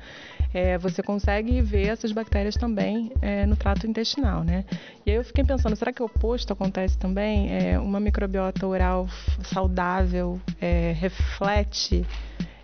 é, 0.53 0.77
você 0.77 1.01
consegue 1.01 1.60
ver 1.60 1.88
essas 1.88 2.12
bactérias 2.12 2.53
também 2.53 3.12
é, 3.19 3.47
no 3.47 3.56
trato 3.56 3.88
intestinal, 3.88 4.43
né? 4.43 4.63
E 5.08 5.10
aí 5.10 5.17
eu 5.17 5.23
fiquei 5.23 5.43
pensando, 5.43 5.75
será 5.75 5.91
que 5.91 6.03
o 6.03 6.06
oposto 6.06 6.53
acontece 6.53 6.95
também? 6.99 7.51
É, 7.51 7.80
uma 7.80 7.99
microbiota 7.99 8.67
oral 8.67 9.10
saudável 9.41 10.39
é, 10.62 10.93
reflete 10.99 12.06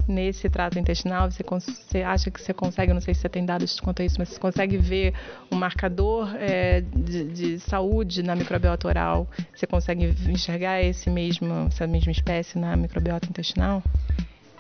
nesse 0.07 0.49
trato 0.49 0.77
intestinal? 0.79 1.29
Você, 1.29 1.43
você, 1.43 2.01
acha 2.01 2.31
que 2.31 2.41
você 2.41 2.53
consegue, 2.53 2.93
não 2.93 3.01
sei 3.01 3.13
se 3.13 3.21
você 3.21 3.29
tem 3.29 3.45
dados 3.45 3.79
quanto 3.79 4.01
a 4.01 4.05
isso, 4.05 4.15
mas 4.19 4.29
você 4.29 4.39
consegue 4.39 4.77
ver 4.77 5.13
um 5.51 5.55
marcador 5.55 6.35
é, 6.35 6.81
de, 6.81 7.25
de, 7.25 7.59
saúde 7.59 8.23
na 8.23 8.35
microbiota 8.35 8.87
oral? 8.87 9.27
Você 9.53 9.67
consegue 9.67 10.13
enxergar 10.29 10.81
esse 10.81 11.09
mesmo, 11.09 11.67
essa 11.67 11.87
mesma 11.87 12.11
espécie 12.11 12.57
na 12.57 12.75
microbiota 12.75 13.27
intestinal? 13.27 13.83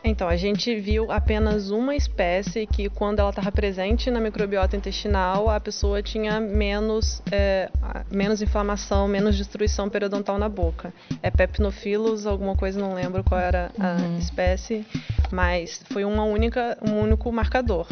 Então, 0.03 0.27
a 0.27 0.35
gente 0.35 0.75
viu 0.75 1.09
apenas 1.11 1.71
uma 1.71 1.95
espécie 1.95 2.67
que, 2.67 2.89
quando 2.89 3.19
ela 3.19 3.29
estava 3.29 3.51
presente 3.51 4.11
na 4.11 4.19
microbiota 4.19 4.75
intestinal, 4.75 5.49
a 5.49 5.59
pessoa 5.59 6.03
tinha 6.03 6.41
menos, 6.41 7.21
é, 7.31 7.69
menos 8.11 8.41
inflamação, 8.41 9.07
menos 9.07 9.37
destruição 9.37 9.89
periodontal 9.89 10.37
na 10.37 10.49
boca. 10.49 10.93
É 11.21 11.31
Pepnophilus, 11.31 12.25
alguma 12.25 12.55
coisa, 12.55 12.79
não 12.79 12.93
lembro 12.93 13.23
qual 13.23 13.39
era 13.39 13.71
a 13.79 14.01
uhum. 14.01 14.17
espécie, 14.17 14.85
mas 15.31 15.81
foi 15.89 16.03
uma 16.03 16.25
única, 16.25 16.77
um 16.81 16.99
único 16.99 17.31
marcador. 17.31 17.87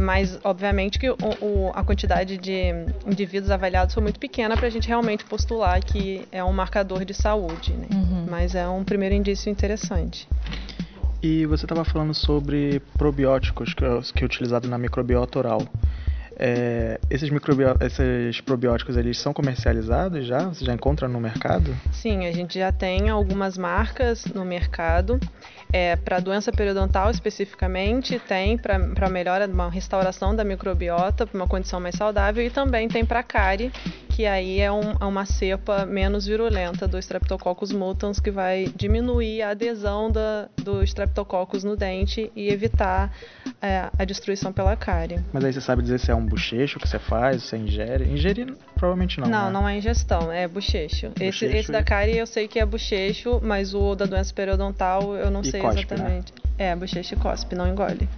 Mas, 0.00 0.38
obviamente, 0.44 0.98
que 0.98 1.10
o, 1.10 1.16
o, 1.42 1.72
a 1.74 1.84
quantidade 1.84 2.38
de 2.38 2.72
indivíduos 3.06 3.50
avaliados 3.50 3.92
foi 3.92 4.02
muito 4.02 4.18
pequena 4.18 4.56
para 4.56 4.66
a 4.66 4.70
gente 4.70 4.88
realmente 4.88 5.24
postular 5.26 5.78
que 5.84 6.26
é 6.32 6.42
um 6.42 6.52
marcador 6.52 7.04
de 7.04 7.12
saúde. 7.12 7.72
Né? 7.74 7.86
Uhum. 7.92 8.26
Mas 8.28 8.54
é 8.54 8.66
um 8.66 8.82
primeiro 8.82 9.14
indício 9.14 9.50
interessante. 9.50 10.26
E 11.22 11.44
você 11.46 11.66
estava 11.66 11.84
falando 11.84 12.14
sobre 12.14 12.80
probióticos 12.96 13.74
que 13.74 13.84
é, 13.84 14.00
que 14.14 14.22
é 14.22 14.26
utilizado 14.26 14.68
na 14.68 14.78
microbiota 14.78 15.38
oral. 15.38 15.62
É, 16.42 16.98
esses, 17.10 17.30
esses 17.80 18.40
probióticos 18.40 18.96
eles 18.96 19.18
são 19.18 19.30
comercializados 19.30 20.26
já? 20.26 20.44
Você 20.48 20.64
já 20.64 20.72
encontra 20.72 21.06
no 21.06 21.20
mercado? 21.20 21.76
Sim, 21.92 22.24
a 22.24 22.32
gente 22.32 22.58
já 22.58 22.72
tem 22.72 23.10
algumas 23.10 23.58
marcas 23.58 24.24
no 24.24 24.42
mercado. 24.42 25.20
É, 25.72 25.96
para 25.96 26.18
doença 26.18 26.50
periodontal 26.50 27.10
especificamente, 27.10 28.18
tem 28.18 28.58
para 28.58 29.08
melhora, 29.08 29.46
uma 29.46 29.70
restauração 29.70 30.34
da 30.34 30.44
microbiota, 30.44 31.26
para 31.26 31.36
uma 31.36 31.46
condição 31.46 31.80
mais 31.80 31.94
saudável, 31.94 32.44
e 32.44 32.50
também 32.50 32.88
tem 32.88 33.04
para 33.04 33.22
cárie, 33.22 33.70
que 34.08 34.26
aí 34.26 34.60
é, 34.60 34.70
um, 34.70 34.92
é, 35.00 35.04
uma 35.04 35.24
cepa 35.24 35.86
menos 35.86 36.26
virulenta 36.26 36.88
do 36.88 36.98
Streptococcus 36.98 37.72
mutans, 37.72 38.18
que 38.18 38.30
vai 38.30 38.66
diminuir 38.74 39.42
a 39.42 39.50
adesão 39.50 40.10
da, 40.10 40.48
do 40.56 40.82
Streptococcus 40.82 41.62
no 41.62 41.76
dente 41.76 42.30
e 42.34 42.48
evitar 42.48 43.12
é, 43.62 43.88
a 43.96 44.04
destruição 44.04 44.52
pela 44.52 44.76
cárie. 44.76 45.20
Mas 45.32 45.44
aí 45.44 45.52
você 45.52 45.60
sabe 45.60 45.82
dizer 45.82 46.00
se 46.00 46.10
é 46.10 46.14
um 46.14 46.26
bochecho 46.26 46.78
que 46.78 46.88
você 46.88 46.98
faz, 46.98 47.44
você 47.44 47.56
ingere? 47.56 48.04
Ingerir 48.04 48.54
provavelmente 48.80 49.20
não. 49.20 49.28
Não, 49.28 49.46
né? 49.46 49.50
não 49.52 49.68
é 49.68 49.76
ingestão, 49.76 50.32
é 50.32 50.48
bochecho. 50.48 51.12
Esse, 51.20 51.44
esse 51.44 51.70
da 51.70 51.82
cárie 51.82 52.16
eu 52.16 52.26
sei 52.26 52.48
que 52.48 52.58
é 52.58 52.64
bochecho, 52.64 53.38
mas 53.42 53.74
o 53.74 53.94
da 53.94 54.06
doença 54.06 54.32
periodontal 54.32 55.14
eu 55.14 55.30
não 55.30 55.42
e 55.42 55.50
sei 55.50 55.60
cospe, 55.60 55.76
né? 55.76 55.94
exatamente. 55.94 56.32
Né? 56.32 56.40
É, 56.70 56.74
bochecha 56.74 57.14
cospe, 57.16 57.54
não 57.54 57.68
engole. 57.68 58.08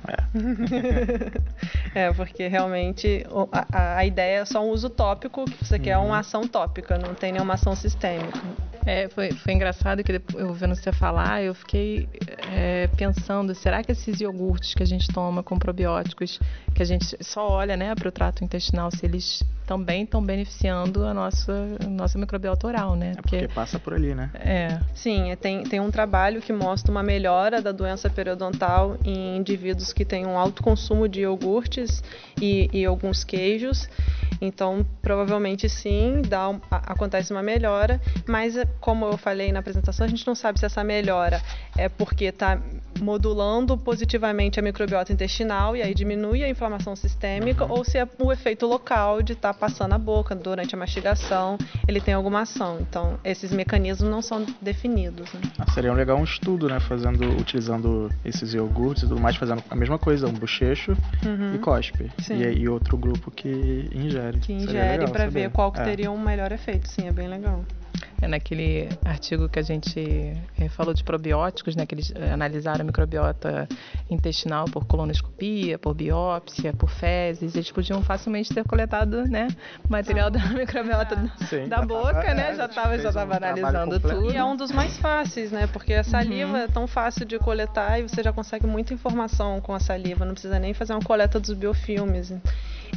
É. 1.94 2.07
é, 2.07 2.12
porque 2.12 2.46
realmente 2.46 3.27
a, 3.51 3.98
a, 3.98 4.07
ideia 4.07 4.40
é 4.40 4.44
só 4.44 4.64
um 4.64 4.70
uso 4.70 4.88
tópico, 4.88 5.44
que 5.44 5.64
você 5.64 5.77
uhum. 5.77 5.83
quer 5.83 5.98
uma 5.98 6.20
ação 6.20 6.46
tópica, 6.46 6.96
não 6.96 7.12
tem 7.14 7.33
nenhuma 7.33 7.55
ação 7.55 7.75
sistêmica. 7.75 8.40
É, 8.85 9.09
foi, 9.09 9.33
foi 9.33 9.53
engraçado 9.53 10.03
que 10.03 10.12
depois, 10.12 10.42
eu 10.42 10.53
vendo 10.53 10.75
você 10.75 10.92
falar, 10.92 11.42
eu 11.42 11.55
fiquei 11.55 12.09
é, 12.51 12.88
pensando, 12.97 13.55
será 13.55 13.83
que 13.83 13.92
esses 13.92 14.21
iogurtes 14.21 14.75
que 14.75 14.83
a 14.83 14.87
gente 14.87 15.09
toma 15.12 15.42
com 15.42 15.59
probióticos, 15.59 16.40
que 16.75 16.83
a 16.83 16.87
gente 16.87 17.16
só 17.21 17.49
olha 17.49 17.77
né, 17.77 17.95
para 17.95 18.09
o 18.09 18.12
trato 18.12 18.42
intestinal, 18.42 18.90
se 18.90 19.05
eles 19.07 19.42
também 19.66 20.03
estão 20.03 20.23
beneficiando 20.23 21.05
a 21.05 21.14
nossa, 21.14 21.53
a 21.81 21.88
nossa 21.88 22.18
microbiota 22.18 22.66
oral, 22.66 22.97
né? 22.97 23.12
É 23.12 23.14
porque, 23.23 23.38
porque 23.38 23.55
passa 23.55 23.79
por 23.79 23.95
ali, 23.95 24.14
né? 24.14 24.31
É. 24.35 24.81
Sim, 24.95 25.31
é, 25.31 25.37
tem, 25.37 25.62
tem 25.62 25.81
um 25.81 25.90
trabalho 25.90 26.40
que 26.40 26.53
mostra 26.53 26.90
uma 26.90 27.03
melhora 27.03 27.62
da 27.62 27.73
doença 27.73 28.11
periodontal 28.11 28.99
em 29.05 29.37
indivíduos 29.37 29.92
que 29.92 30.05
têm 30.05 30.27
um 30.27 30.37
alto 30.37 30.62
consumo 30.62 31.09
de 31.09 31.21
iogurtes 31.21 32.03
e, 32.40 32.68
e 32.73 32.85
alguns 32.85 33.25
queijos. 33.25 33.88
Então, 34.40 34.85
provavelmente 35.01 35.68
sim, 35.68 36.21
dá 36.27 36.55
acontece 36.71 37.33
uma 37.33 37.42
melhora, 37.42 38.01
mas 38.27 38.57
como 38.81 39.07
eu 39.07 39.17
falei 39.17 39.53
na 39.53 39.61
apresentação, 39.61 40.07
a 40.07 40.09
gente 40.09 40.27
não 40.27 40.35
sabe 40.35 40.59
se 40.59 40.67
essa 40.67 40.83
melhora 40.83 41.41
é 41.77 41.89
porque 41.89 42.27
está 42.27 42.61
modulando 43.01 43.77
positivamente 43.77 44.59
a 44.59 44.63
microbiota 44.63 45.13
intestinal 45.13 45.77
e 45.77 45.83
aí 45.83 45.95
diminui 45.95 46.43
a 46.43 46.49
inflamação 46.49 46.95
sistêmica, 46.95 47.65
ou 47.65 47.85
se 47.85 47.99
é 47.99 48.09
o 48.19 48.33
efeito 48.33 48.67
local 48.67 49.23
de 49.23 49.33
estar 49.33 49.53
tá 49.53 49.59
passando 49.59 49.93
a 49.93 49.99
boca 49.99 50.35
durante 50.35 50.75
a 50.75 50.79
mastigação, 50.79 51.59
ele 51.89 52.01
tem 52.01 52.15
alguma 52.15 52.43
ação. 52.43 52.79
Então, 52.81 53.19
esses 53.25 53.51
mecanismos 53.53 54.11
não 54.11 54.23
são 54.23 54.45
definidos. 54.61 55.33
Né? 55.33 55.41
Ah, 55.59 55.71
seria 55.73 55.93
um 55.93 55.95
legal 55.95 56.19
um 56.19 56.25
estudo, 56.25 56.69
né, 56.69 56.79
fazendo, 56.81 57.29
utilizando 57.39 58.11
esses 58.25 58.55
iogurtes 58.55 59.05
e 59.05 59.09
tudo 59.09 59.21
mais, 59.21 59.37
fazendo 59.37 59.63
a 59.69 59.75
mesma 59.75 59.99
coisa, 59.99 60.27
um 60.27 60.33
bochecho 60.33 60.97
uhum. 61.25 61.55
e 61.55 61.59
cospe. 61.59 62.11
E, 62.31 62.61
e, 62.61 62.69
outro 62.69 62.97
grupo 62.97 63.31
que 63.31 63.89
ingere. 63.93 64.39
Que 64.39 64.53
ingere 64.53 65.11
para 65.11 65.29
ver 65.29 65.51
qual 65.51 65.73
que 65.73 65.81
é. 65.81 65.85
teria 65.85 66.11
um 66.11 66.19
melhor 66.19 66.53
efeito. 66.53 66.89
Sim, 66.89 67.09
é 67.09 67.13
bem 67.13 67.29
legal. 67.29 67.65
É 68.23 68.29
naquele 68.29 68.89
artigo 69.05 69.49
que 69.49 69.59
a 69.59 69.63
gente 69.63 70.01
é, 70.59 70.69
falou 70.69 70.95
de 70.95 71.03
probióticos, 71.03 71.75
né, 71.75 71.85
que 71.85 71.97
eles 71.97 72.13
é, 72.15 72.31
analisaram 72.31 72.83
a 72.83 72.85
microbiota 72.85 73.69
intestinal 74.09 74.67
por 74.67 74.87
colonoscopia, 74.87 75.77
por 75.77 75.93
biópsia, 75.93 76.73
por 76.73 76.89
fezes, 76.89 77.57
eles 77.57 77.71
podiam 77.73 78.01
facilmente 78.01 78.55
ter 78.55 78.63
coletado 78.65 79.25
né, 79.27 79.49
material 79.89 80.31
da 80.31 80.39
microbiota 80.55 81.17
Sim, 81.49 81.69
da 81.69 81.83
boca, 81.83 82.13
tava, 82.13 82.35
né? 82.35 82.55
Já 82.55 82.67
estava 82.67 82.99
já 82.99 83.13
tava 83.13 83.33
um 83.33 83.37
analisando 83.37 83.99
tudo. 83.99 84.33
E 84.33 84.37
é 84.37 84.45
um 84.45 84.55
dos 84.55 84.71
mais 84.71 84.97
fáceis, 84.99 85.51
né? 85.51 85.67
Porque 85.67 85.93
a 85.93 86.05
saliva 86.05 86.53
uhum. 86.53 86.57
é 86.59 86.69
tão 86.69 86.87
fácil 86.87 87.27
de 87.27 87.39
coletar 87.41 87.99
e 87.99 88.03
você 88.03 88.23
já 88.23 88.33
consegue 88.33 88.69
muita 88.69 88.95
informação 88.95 89.61
com 89.61 89.75
a 89.75 89.81
saliva, 89.81 90.25
não 90.25 90.35
precisa 90.35 90.61
nem 90.61 90.73
fazer 90.73 90.93
uma 90.93 91.03
coleta 91.03 91.41
dos 91.41 91.53
biofilmes. 91.55 92.33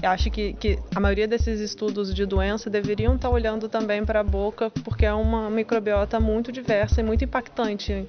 Eu 0.02 0.10
acho 0.10 0.30
que, 0.30 0.54
que 0.54 0.78
a 0.94 1.00
maioria 1.00 1.28
desses 1.28 1.60
estudos 1.60 2.14
de 2.14 2.26
doença 2.26 2.70
deveriam 2.70 3.16
estar 3.16 3.30
olhando 3.30 3.68
também 3.70 4.06
para 4.06 4.20
a 4.20 4.24
boca, 4.24 4.70
porque 4.84 5.06
é 5.06 5.14
uma 5.14 5.50
microbiota 5.50 6.20
muito 6.20 6.52
diversa 6.52 7.02
e 7.02 7.04
muito 7.04 7.24
impactante 7.24 8.08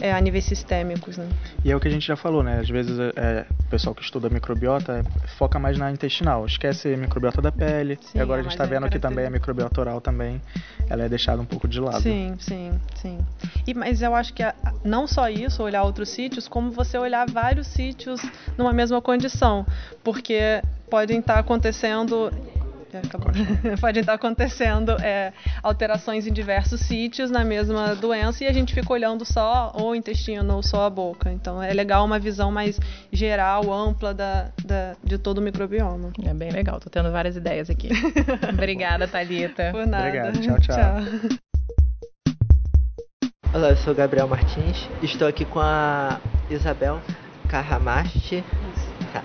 é, 0.00 0.12
a 0.12 0.20
níveis 0.20 0.44
sistêmicos. 0.44 1.16
Né? 1.16 1.28
E 1.64 1.70
é 1.70 1.76
o 1.76 1.80
que 1.80 1.88
a 1.88 1.90
gente 1.90 2.06
já 2.06 2.16
falou, 2.16 2.42
né? 2.42 2.60
Às 2.60 2.68
vezes 2.68 2.96
é, 3.16 3.46
o 3.60 3.64
pessoal 3.64 3.94
que 3.94 4.02
estuda 4.02 4.28
microbiota 4.28 5.04
foca 5.38 5.58
mais 5.58 5.78
na 5.78 5.90
intestinal, 5.90 6.44
esquece 6.46 6.92
a 6.92 6.96
microbiota 6.96 7.40
da 7.40 7.50
pele. 7.50 7.98
Sim, 8.00 8.18
e 8.18 8.20
agora 8.20 8.40
a 8.40 8.42
gente 8.42 8.52
está 8.52 8.64
vendo 8.64 8.88
que 8.88 8.98
também 8.98 9.26
a 9.26 9.30
microbiota 9.30 9.80
oral 9.80 10.00
também 10.00 10.40
ela 10.88 11.04
é 11.04 11.08
deixada 11.08 11.40
um 11.40 11.46
pouco 11.46 11.66
de 11.66 11.80
lado. 11.80 12.02
Sim, 12.02 12.36
sim, 12.38 12.70
sim. 12.94 13.18
E, 13.66 13.74
mas 13.74 14.02
eu 14.02 14.14
acho 14.14 14.32
que 14.34 14.42
a, 14.42 14.54
não 14.84 15.06
só 15.06 15.28
isso, 15.28 15.62
olhar 15.62 15.82
outros 15.82 16.10
sítios, 16.10 16.46
como 16.46 16.70
você 16.70 16.98
olhar 16.98 17.28
vários 17.28 17.66
sítios 17.66 18.20
numa 18.56 18.72
mesma 18.72 19.00
condição, 19.00 19.66
porque 20.04 20.62
podem 20.92 21.20
estar 21.20 21.38
acontecendo 21.38 22.30
é, 22.92 23.00
pode 23.80 24.00
estar 24.00 24.12
acontecendo 24.12 24.92
é, 25.00 25.32
alterações 25.62 26.26
em 26.26 26.32
diversos 26.34 26.82
sítios 26.82 27.30
na 27.30 27.42
mesma 27.42 27.94
doença 27.94 28.44
e 28.44 28.46
a 28.46 28.52
gente 28.52 28.74
fica 28.74 28.92
olhando 28.92 29.24
só 29.24 29.72
o 29.74 29.94
intestino 29.94 30.56
ou 30.56 30.62
só 30.62 30.84
a 30.84 30.90
boca. 30.90 31.32
Então 31.32 31.62
é 31.62 31.72
legal 31.72 32.04
uma 32.04 32.18
visão 32.18 32.52
mais 32.52 32.78
geral, 33.10 33.72
ampla 33.72 34.12
da, 34.12 34.50
da 34.62 34.94
de 35.02 35.16
todo 35.16 35.38
o 35.38 35.40
microbioma. 35.40 36.12
É 36.22 36.34
bem 36.34 36.50
legal, 36.50 36.78
tô 36.78 36.90
tendo 36.90 37.10
várias 37.10 37.36
ideias 37.36 37.70
aqui. 37.70 37.88
Obrigada, 38.52 39.08
Thalita. 39.08 39.70
Por 39.72 39.86
nada. 39.86 40.08
Obrigado, 40.08 40.40
tchau, 40.42 40.60
tchau. 40.60 40.76
tchau. 40.76 41.38
Olá, 43.54 43.70
eu 43.70 43.76
sou 43.76 43.94
Gabriel 43.94 44.28
Martins. 44.28 44.86
Estou 45.02 45.26
aqui 45.26 45.46
com 45.46 45.60
a 45.60 46.20
Isabel 46.50 47.00
Carramaste. 47.48 48.44
Tá. 49.14 49.22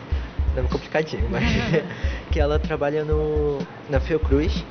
Nome 0.57 0.69
complicadinho, 0.69 1.27
mas 1.29 1.43
que 2.31 2.39
ela 2.39 2.59
trabalha 2.59 3.03
no, 3.03 3.59
na 3.89 3.99
Fiocruz, 3.99 4.63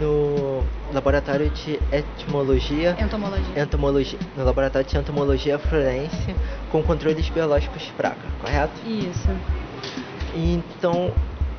no 0.00 0.62
laboratório 0.92 1.50
de 1.50 1.78
etimologia, 1.92 2.96
Entomologia. 2.98 3.62
entomologia, 3.62 4.18
no 4.36 4.44
laboratório 4.44 4.88
de 4.88 4.96
entomologia 4.96 5.58
forense 5.58 6.34
com 6.70 6.82
controles 6.82 7.28
biológicos 7.28 7.82
de 7.82 7.92
praga, 7.92 8.22
correto? 8.40 8.80
Isso. 8.86 9.28
Então, 10.34 11.12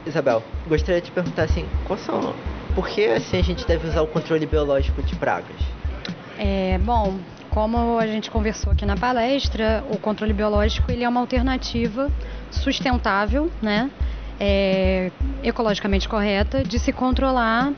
Isabel, 0.05 0.43
gostaria 0.67 1.01
de 1.01 1.11
perguntar 1.11 1.43
assim, 1.43 1.65
qual 1.85 1.97
são, 1.97 2.33
por 2.75 2.87
que 2.87 3.05
assim 3.05 3.37
a 3.37 3.43
gente 3.43 3.65
deve 3.65 3.87
usar 3.87 4.01
o 4.01 4.07
controle 4.07 4.45
biológico 4.45 5.01
de 5.03 5.15
pragas? 5.15 5.57
É, 6.37 6.79
bom, 6.79 7.19
como 7.53 7.99
a 7.99 8.07
gente 8.07 8.31
conversou 8.31 8.73
aqui 8.73 8.83
na 8.83 8.97
palestra, 8.97 9.83
o 9.91 9.97
controle 9.97 10.33
biológico 10.33 10.91
ele 10.91 11.03
é 11.03 11.09
uma 11.09 11.19
alternativa 11.19 12.11
sustentável, 12.49 13.51
né, 13.61 13.91
é, 14.39 15.11
ecologicamente 15.43 16.09
correta 16.09 16.63
de 16.63 16.79
se 16.79 16.91
controlar 16.91 17.71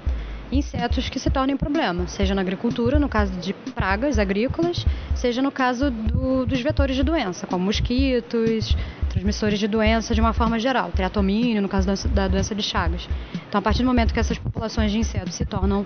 insetos 0.50 1.10
que 1.10 1.20
se 1.20 1.30
tornem 1.30 1.58
problema, 1.58 2.08
seja 2.08 2.34
na 2.34 2.42
agricultura, 2.42 2.98
no 2.98 3.10
caso 3.10 3.34
de 3.34 3.54
pragas 3.54 4.18
agrícolas, 4.18 4.86
seja 5.14 5.42
no 5.42 5.52
caso 5.52 5.92
do, 5.92 6.46
dos 6.46 6.62
vetores 6.62 6.96
de 6.96 7.04
doença, 7.04 7.46
como 7.46 7.66
mosquitos, 7.66 8.78
transmissores 9.16 9.58
de 9.58 9.68
doença 9.68 10.14
de 10.14 10.20
uma 10.20 10.34
forma 10.34 10.60
geral, 10.60 10.92
triatomínio, 10.92 11.62
no 11.62 11.70
caso 11.70 11.88
da, 12.10 12.28
doença 12.28 12.54
de 12.54 12.62
Chagas. 12.62 13.08
Então, 13.48 13.60
a 13.60 13.62
partir 13.62 13.80
do 13.80 13.86
momento 13.86 14.14
que 14.14 14.20
essas 14.20 14.38
populações 14.38 14.92
de 14.92 14.98
insetos 14.98 15.36
se 15.36 15.46
tornam 15.46 15.86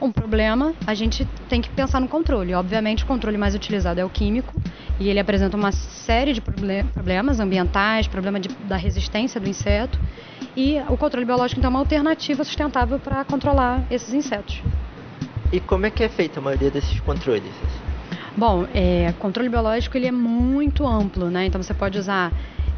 um 0.00 0.12
problema, 0.12 0.72
a 0.86 0.94
gente 0.94 1.26
tem 1.48 1.60
que 1.60 1.68
pensar 1.70 2.00
no 2.00 2.06
controle. 2.06 2.54
Obviamente, 2.54 3.02
o 3.02 3.06
controle 3.06 3.36
mais 3.36 3.52
utilizado 3.54 4.00
é 4.00 4.04
o 4.04 4.08
químico, 4.08 4.54
e 5.00 5.08
ele 5.08 5.18
apresenta 5.18 5.56
uma 5.56 5.72
série 5.72 6.32
de 6.32 6.40
problemas 6.40 7.40
ambientais, 7.40 8.06
problema 8.06 8.38
de, 8.38 8.48
da 8.48 8.76
resistência 8.76 9.40
do 9.40 9.48
inseto, 9.48 9.98
e 10.56 10.78
o 10.88 10.96
controle 10.96 11.26
biológico 11.26 11.58
então 11.58 11.68
é 11.68 11.72
uma 11.72 11.80
alternativa 11.80 12.44
sustentável 12.44 13.00
para 13.00 13.24
controlar 13.24 13.82
esses 13.90 14.14
insetos. 14.14 14.62
E 15.52 15.58
como 15.58 15.86
é 15.86 15.90
que 15.90 16.04
é 16.04 16.08
feita 16.08 16.38
a 16.38 16.42
maioria 16.42 16.70
desses 16.70 17.00
controles? 17.00 17.52
Bom, 18.36 18.68
é, 18.72 19.12
controle 19.18 19.48
biológico 19.48 19.96
ele 19.96 20.06
é 20.06 20.12
muito 20.12 20.86
amplo, 20.86 21.28
né? 21.28 21.46
Então 21.46 21.60
você 21.60 21.74
pode 21.74 21.98
usar 21.98 22.32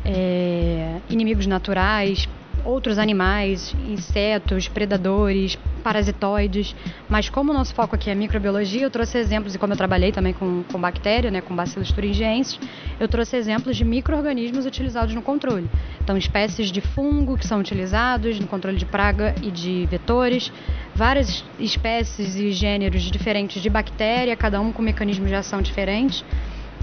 é, 0.05 0.99
inimigos 1.09 1.47
naturais, 1.47 2.29
outros 2.65 2.99
animais, 2.99 3.75
insetos, 3.89 4.69
predadores, 4.69 5.57
parasitoides, 5.83 6.75
mas 7.09 7.29
como 7.29 7.53
o 7.53 7.55
nosso 7.55 7.75
foco 7.75 7.95
aqui 7.95 8.11
é 8.11 8.15
microbiologia, 8.15 8.83
eu 8.83 8.91
trouxe 8.91 9.19
exemplos, 9.19 9.55
e 9.55 9.59
como 9.59 9.73
eu 9.73 9.77
trabalhei 9.77 10.13
também 10.13 10.33
com, 10.33 10.63
com 10.71 10.79
bactéria, 10.79 11.31
né, 11.31 11.41
com 11.41 11.55
bacilos 11.55 11.91
thuringiensis, 11.91 12.59
eu 12.99 13.09
trouxe 13.09 13.37
exemplos 13.37 13.77
de 13.77 13.85
micro-organismos 13.85 14.67
utilizados 14.67 15.15
no 15.15 15.23
controle. 15.23 15.69
Então, 16.03 16.17
espécies 16.17 16.71
de 16.71 16.81
fungo 16.81 17.37
que 17.37 17.47
são 17.47 17.61
utilizados 17.61 18.39
no 18.39 18.47
controle 18.47 18.77
de 18.77 18.85
praga 18.85 19.35
e 19.43 19.51
de 19.51 19.87
vetores, 19.91 20.53
várias 20.95 21.45
espécies 21.59 22.37
e 22.37 22.53
gêneros 22.53 23.03
diferentes 23.03 23.63
de 23.63 23.71
bactéria, 23.71 24.37
cada 24.37 24.61
um 24.61 24.73
com 24.73 24.83
mecanismos 24.83 25.29
de 25.29 25.35
ação 25.35 25.63
diferentes. 25.63 26.25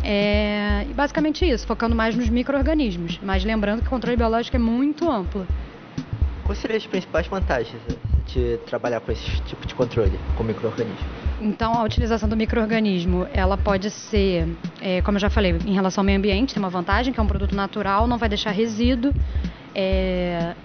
É, 0.09 0.85
e 0.89 0.93
basicamente 0.93 1.45
isso, 1.45 1.67
focando 1.67 1.93
mais 1.93 2.15
nos 2.15 2.29
micro-organismos, 2.29 3.19
mas 3.21 3.43
lembrando 3.43 3.81
que 3.81 3.87
o 3.87 3.89
controle 3.89 4.15
biológico 4.15 4.55
é 4.55 4.59
muito 4.59 5.11
amplo. 5.11 5.45
Quais 6.45 6.59
seriam 6.59 6.77
as 6.77 6.87
principais 6.87 7.27
vantagens 7.27 7.81
de 8.25 8.57
trabalhar 8.65 9.01
com 9.01 9.11
esse 9.11 9.41
tipo 9.41 9.67
de 9.67 9.75
controle 9.75 10.17
com 10.37 10.45
microorganismo? 10.45 11.05
Então, 11.41 11.73
a 11.73 11.83
utilização 11.83 12.29
do 12.29 12.37
microorganismo, 12.37 13.27
ela 13.33 13.57
pode 13.57 13.91
ser, 13.91 14.47
é, 14.79 15.01
como 15.01 15.17
eu 15.17 15.19
já 15.19 15.29
falei, 15.29 15.57
em 15.65 15.73
relação 15.73 16.01
ao 16.01 16.05
meio 16.05 16.17
ambiente, 16.17 16.53
tem 16.53 16.63
uma 16.63 16.69
vantagem, 16.69 17.11
que 17.11 17.19
é 17.19 17.23
um 17.23 17.27
produto 17.27 17.53
natural, 17.53 18.07
não 18.07 18.17
vai 18.17 18.29
deixar 18.29 18.51
resíduo. 18.51 19.13
É, 19.75 20.55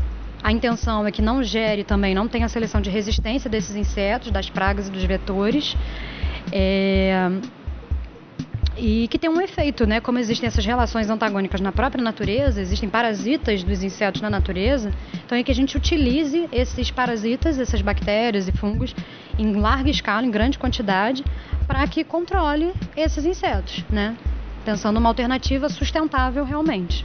a 0.41 0.53
intenção 0.53 1.05
é 1.05 1.11
que 1.11 1.21
não 1.21 1.43
gere 1.43 1.83
também, 1.83 2.15
não 2.15 2.29
tenha 2.29 2.49
seleção 2.49 2.81
de 2.81 2.91
resistência 2.91 3.51
desses 3.51 3.75
insetos, 3.75 4.31
das 4.31 4.49
pragas 4.49 4.87
e 4.87 4.91
dos 4.93 5.03
vetores. 5.03 5.77
É, 6.53 7.29
e 8.77 9.07
que 9.09 9.19
tem 9.19 9.29
um 9.29 9.41
efeito, 9.41 9.87
né? 9.87 10.01
Como 10.01 10.19
existem 10.19 10.47
essas 10.47 10.65
relações 10.65 11.11
antagônicas 11.11 11.61
na 11.61 11.73
própria 11.73 12.03
natureza, 12.03 12.61
existem 12.61 12.89
parasitas 12.89 13.63
dos 13.63 13.83
insetos 13.83 14.21
na 14.21 14.31
natureza, 14.31 14.93
então 15.25 15.37
é 15.37 15.43
que 15.43 15.51
a 15.51 15.55
gente 15.55 15.77
utilize 15.77 16.49
esses 16.51 16.91
parasitas, 16.91 17.59
essas 17.59 17.83
bactérias 17.83 18.49
e 18.49 18.53
fungos 18.53 18.95
em 19.39 19.53
larga 19.55 19.91
escala, 19.91 20.27
em 20.27 20.31
grande 20.31 20.59
quantidade, 20.59 21.25
para 21.67 21.87
que 21.87 22.03
controle 22.05 22.73
esses 22.97 23.25
insetos, 23.25 23.85
né? 23.91 24.17
Pensando 24.65 24.95
numa 24.95 25.09
alternativa 25.09 25.69
sustentável 25.69 26.45
realmente. 26.45 27.05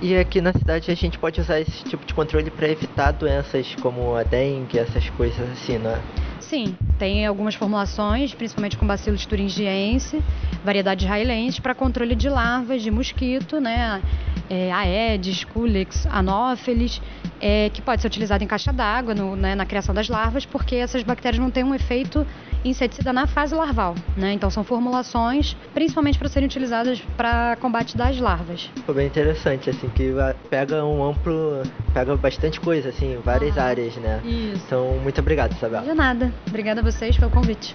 E 0.00 0.16
aqui 0.16 0.40
na 0.40 0.52
cidade 0.52 0.90
a 0.92 0.94
gente 0.94 1.18
pode 1.18 1.40
usar 1.40 1.60
esse 1.60 1.82
tipo 1.84 2.06
de 2.06 2.14
controle 2.14 2.50
para 2.50 2.68
evitar 2.68 3.10
doenças 3.10 3.74
como 3.82 4.14
a 4.14 4.22
dengue, 4.22 4.78
essas 4.78 5.10
coisas 5.10 5.50
assim, 5.50 5.76
não 5.78 5.90
é? 5.90 6.00
Sim, 6.48 6.74
tem 6.98 7.26
algumas 7.26 7.54
formulações, 7.54 8.32
principalmente 8.32 8.78
com 8.78 8.86
bacilos 8.86 9.26
thuringiense, 9.26 10.22
variedades 10.64 11.04
israelenses, 11.04 11.60
para 11.60 11.74
controle 11.74 12.14
de 12.14 12.28
larvas 12.30 12.82
de 12.82 12.90
mosquito, 12.90 13.60
né? 13.60 14.02
É, 14.48 14.72
Aedes, 14.72 15.44
Culex, 15.44 16.06
Anopheles, 16.06 17.02
é, 17.38 17.68
que 17.68 17.82
pode 17.82 18.00
ser 18.00 18.08
utilizado 18.08 18.42
em 18.42 18.46
caixa 18.46 18.72
d'água 18.72 19.14
né, 19.14 19.54
na 19.54 19.66
criação 19.66 19.94
das 19.94 20.08
larvas, 20.08 20.46
porque 20.46 20.76
essas 20.76 21.02
bactérias 21.02 21.38
não 21.38 21.50
têm 21.50 21.64
um 21.64 21.74
efeito 21.74 22.26
inseticida 22.64 23.12
na 23.12 23.26
fase 23.26 23.54
larval, 23.54 23.94
né? 24.16 24.32
Então 24.32 24.50
são 24.50 24.64
formulações 24.64 25.56
principalmente 25.72 26.18
para 26.18 26.28
serem 26.28 26.46
utilizadas 26.46 27.00
para 27.16 27.56
combate 27.56 27.96
das 27.96 28.18
larvas. 28.18 28.70
Foi 28.84 28.94
bem 28.94 29.06
interessante, 29.06 29.70
assim, 29.70 29.88
que 29.90 30.12
pega 30.50 30.84
um 30.84 31.04
amplo, 31.04 31.62
pega 31.94 32.16
bastante 32.16 32.60
coisa, 32.60 32.88
assim, 32.88 33.18
várias 33.24 33.56
ah, 33.56 33.64
áreas, 33.64 33.96
né? 33.96 34.20
Isso. 34.24 34.62
Então, 34.66 34.98
muito 35.02 35.20
obrigado, 35.20 35.52
Isabel. 35.52 35.82
De 35.82 35.94
nada. 35.94 36.32
Obrigada 36.46 36.80
a 36.80 36.84
vocês 36.84 37.16
pelo 37.16 37.30
convite. 37.30 37.74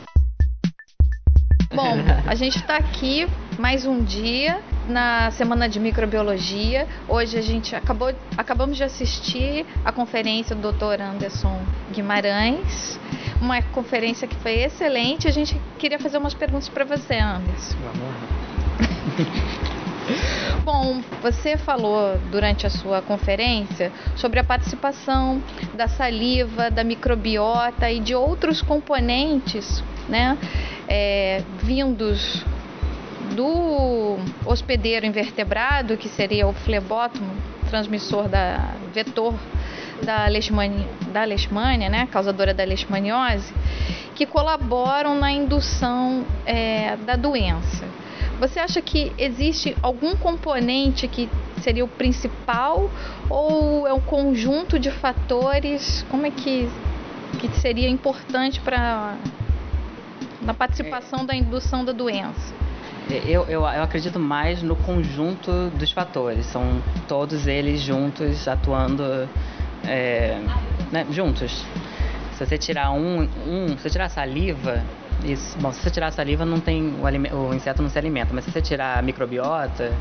Bom, 1.74 1.97
a 2.28 2.36
gente 2.36 2.57
está 2.57 2.78
aqui 2.78 3.28
mais 3.57 3.84
um 3.84 4.03
dia 4.03 4.61
na 4.88 5.32
Semana 5.32 5.68
de 5.68 5.80
Microbiologia. 5.80 6.88
Hoje 7.07 7.36
a 7.36 7.41
gente 7.41 7.76
acabou, 7.76 8.14
acabamos 8.38 8.78
de 8.78 8.84
assistir 8.84 9.66
a 9.84 9.91
conferência 9.91 10.55
do 10.55 10.72
Dr. 10.72 11.01
Anderson 11.01 11.59
Guimarães, 11.91 12.99
uma 13.41 13.59
conferência 13.61 14.28
que 14.28 14.36
foi 14.36 14.61
excelente. 14.61 15.28
A 15.28 15.32
gente 15.32 15.59
queria 15.80 15.97
fazer 15.97 16.20
umas 16.20 16.36
perguntas 16.36 16.70
para 16.70 16.86
você, 16.86 17.16
Anderson. 17.16 17.76
Vamos. 17.82 19.64
Bom, 20.64 21.01
você 21.22 21.58
falou 21.58 22.18
durante 22.30 22.68
a 22.68 22.70
sua 22.70 23.01
conferência 23.01 23.91
sobre 24.16 24.39
a 24.39 24.43
participação 24.43 25.41
da 25.74 25.88
saliva, 25.88 26.70
da 26.70 26.84
microbiota 26.84 27.89
e 27.89 27.99
de 27.99 28.14
outros 28.14 28.62
componentes, 28.62 29.84
né, 30.10 30.38
é, 30.88 31.41
vindos 31.62 32.43
do 33.34 34.18
hospedeiro 34.45 35.06
invertebrado, 35.06 35.97
que 35.97 36.10
seria 36.10 36.47
o 36.47 36.54
flebótomo, 36.54 37.32
transmissor 37.70 38.28
da 38.28 38.74
vetor 38.93 39.34
da 40.04 40.28
leishmania, 40.28 40.88
da 41.12 41.24
leishmania 41.24 41.89
né, 41.89 42.08
causadora 42.12 42.54
da 42.54 42.64
leishmaniose, 42.64 43.54
que 44.16 44.26
colaboram 44.26 45.16
na 45.16 45.32
indução 45.32 46.26
é, 46.45 46.97
da 46.97 47.16
doença. 47.16 48.03
Você 48.40 48.60
acha 48.60 48.82
que 48.82 49.12
existe 49.18 49.76
algum 49.82 50.16
componente 50.16 51.08
que 51.08 51.30
seria 51.62 51.86
o 51.86 51.88
principal 51.88 52.90
ou 53.30 53.88
é 53.88 53.94
um 53.94 54.02
conjunto 54.02 54.78
de 54.80 54.92
fatores? 54.92 56.06
Como 56.10 56.26
é 56.26 56.32
que, 56.32 56.70
que 57.40 57.48
seria 57.60 57.90
importante 57.90 58.60
para 58.60 59.16
na 60.42 60.54
participação 60.54 61.22
é, 61.22 61.26
da 61.26 61.36
indução 61.36 61.86
da 61.86 61.92
doença? 61.92 62.54
Eu, 63.10 63.44
eu, 63.44 63.62
eu 63.62 63.84
acredito 63.84 64.20
mais 64.20 64.62
no 64.62 64.76
conjunto 64.76 65.70
dos 65.72 65.92
fatores. 65.92 66.46
São 66.48 66.82
todos 67.08 67.48
eles 67.48 67.82
juntos 67.82 68.48
atuando 68.48 69.04
é, 69.86 70.42
né, 70.92 71.06
juntos. 71.12 71.66
Se 72.34 72.46
você 72.46 72.58
tirar 72.58 72.92
um, 72.92 73.30
um, 73.46 73.68
se 73.70 73.84
você 73.84 73.90
tirar 73.90 74.06
a 74.06 74.10
saliva, 74.10 74.84
isso. 75.26 75.58
Bom, 75.60 75.72
se 75.72 75.82
você 75.82 75.90
tirar 75.90 76.08
a 76.08 76.12
saliva, 76.12 76.46
não 76.46 76.60
tem 76.60 76.94
o, 77.00 77.50
o, 77.50 77.54
inseto 77.54 77.82
não 77.82 77.90
se 77.90 77.98
alimenta, 77.98 78.34
mas 78.34 78.46
se 78.46 78.52
você 78.52 78.62
tirar 78.62 79.00
a 79.00 79.02
microbiota, 79.02 79.94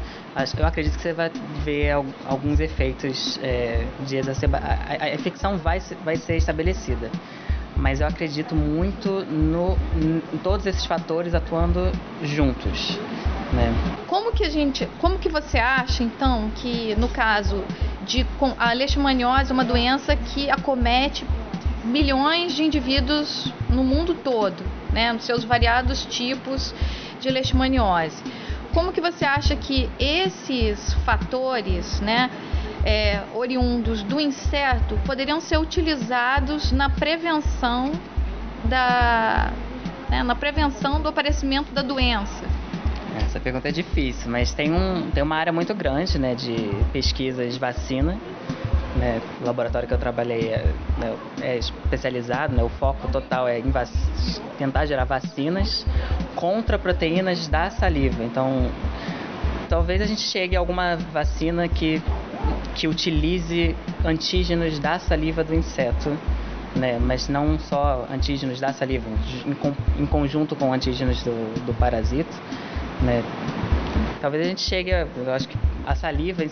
eu 0.58 0.66
acredito 0.66 0.96
que 0.96 1.02
você 1.02 1.12
vai 1.12 1.30
ver 1.64 1.92
alguns 2.26 2.60
efeitos 2.60 3.38
é, 3.42 3.86
de 4.06 4.16
exacerbação. 4.16 4.68
A, 4.68 5.04
a, 5.04 5.14
infecção 5.14 5.56
vai, 5.58 5.80
vai 6.04 6.16
ser 6.16 6.36
estabelecida, 6.36 7.10
mas 7.76 8.00
eu 8.00 8.06
acredito 8.06 8.54
muito 8.54 9.24
no, 9.24 9.76
em 9.96 10.38
todos 10.38 10.66
esses 10.66 10.84
fatores 10.84 11.34
atuando 11.34 11.90
juntos. 12.22 12.98
Né? 13.52 13.72
Como 14.06 14.32
que 14.32 14.44
a 14.44 14.50
gente, 14.50 14.88
como 14.98 15.18
que 15.18 15.28
você 15.28 15.58
acha 15.58 16.02
então 16.02 16.50
que 16.56 16.94
no 16.96 17.08
caso 17.08 17.62
de 18.06 18.26
a 18.58 18.72
leishmaniose 18.72 19.50
é 19.50 19.54
uma 19.54 19.64
doença 19.64 20.16
que 20.16 20.50
acomete 20.50 21.26
milhões 21.84 22.54
de 22.54 22.62
indivíduos 22.62 23.52
no 23.68 23.82
mundo 23.82 24.14
todo, 24.14 24.62
né, 24.92 25.12
nos 25.12 25.24
seus 25.24 25.44
variados 25.44 26.04
tipos 26.06 26.74
de 27.20 27.30
leishmaniose. 27.30 28.22
Como 28.72 28.92
que 28.92 29.00
você 29.00 29.24
acha 29.24 29.54
que 29.56 29.90
esses 29.98 30.94
fatores, 31.04 32.00
né, 32.00 32.30
é, 32.84 33.22
oriundos 33.34 34.02
do 34.02 34.20
inseto 34.20 34.98
poderiam 35.04 35.40
ser 35.40 35.58
utilizados 35.58 36.72
na 36.72 36.88
prevenção 36.88 37.92
da 38.64 39.52
né, 40.12 40.22
na 40.22 40.34
prevenção 40.34 41.00
do 41.00 41.08
aparecimento 41.08 41.72
da 41.72 41.80
doença? 41.80 42.44
Essa 43.16 43.40
pergunta 43.40 43.68
é 43.68 43.72
difícil, 43.72 44.30
mas 44.30 44.52
tem, 44.52 44.72
um, 44.72 45.10
tem 45.10 45.22
uma 45.22 45.36
área 45.36 45.52
muito 45.52 45.74
grande 45.74 46.18
né, 46.18 46.34
de 46.34 46.70
pesquisas 46.92 47.54
de 47.54 47.58
vacina. 47.58 48.18
Né, 48.96 49.22
o 49.40 49.46
laboratório 49.46 49.88
que 49.88 49.94
eu 49.94 49.98
trabalhei 49.98 50.48
é, 50.48 50.66
né, 50.98 51.16
é 51.40 51.56
especializado, 51.56 52.54
né, 52.54 52.62
o 52.62 52.68
foco 52.68 53.08
total 53.08 53.48
é 53.48 53.58
em 53.58 53.72
tentar 54.58 54.84
gerar 54.84 55.04
vacinas 55.04 55.86
contra 56.36 56.78
proteínas 56.78 57.48
da 57.48 57.70
saliva. 57.70 58.22
Então, 58.22 58.70
talvez 59.68 60.02
a 60.02 60.06
gente 60.06 60.20
chegue 60.20 60.56
a 60.56 60.58
alguma 60.58 60.96
vacina 61.10 61.68
que, 61.68 62.02
que 62.74 62.86
utilize 62.86 63.74
antígenos 64.04 64.78
da 64.78 64.98
saliva 64.98 65.42
do 65.42 65.54
inseto 65.54 66.14
né? 66.76 66.98
mas 67.00 67.28
não 67.28 67.58
só 67.58 68.06
antígenos 68.10 68.60
da 68.60 68.72
saliva, 68.72 69.08
em, 69.46 70.02
em 70.02 70.06
conjunto 70.06 70.56
com 70.56 70.72
antígenos 70.72 71.22
do, 71.22 71.64
do 71.66 71.74
parasito. 71.74 72.34
Né? 73.02 73.22
Talvez 74.20 74.44
a 74.44 74.48
gente 74.48 74.62
chegue, 74.62 74.92
a, 74.92 75.06
eu 75.16 75.32
acho 75.32 75.48
que 75.48 75.58
a 75.86 75.94
saliva, 75.94 76.42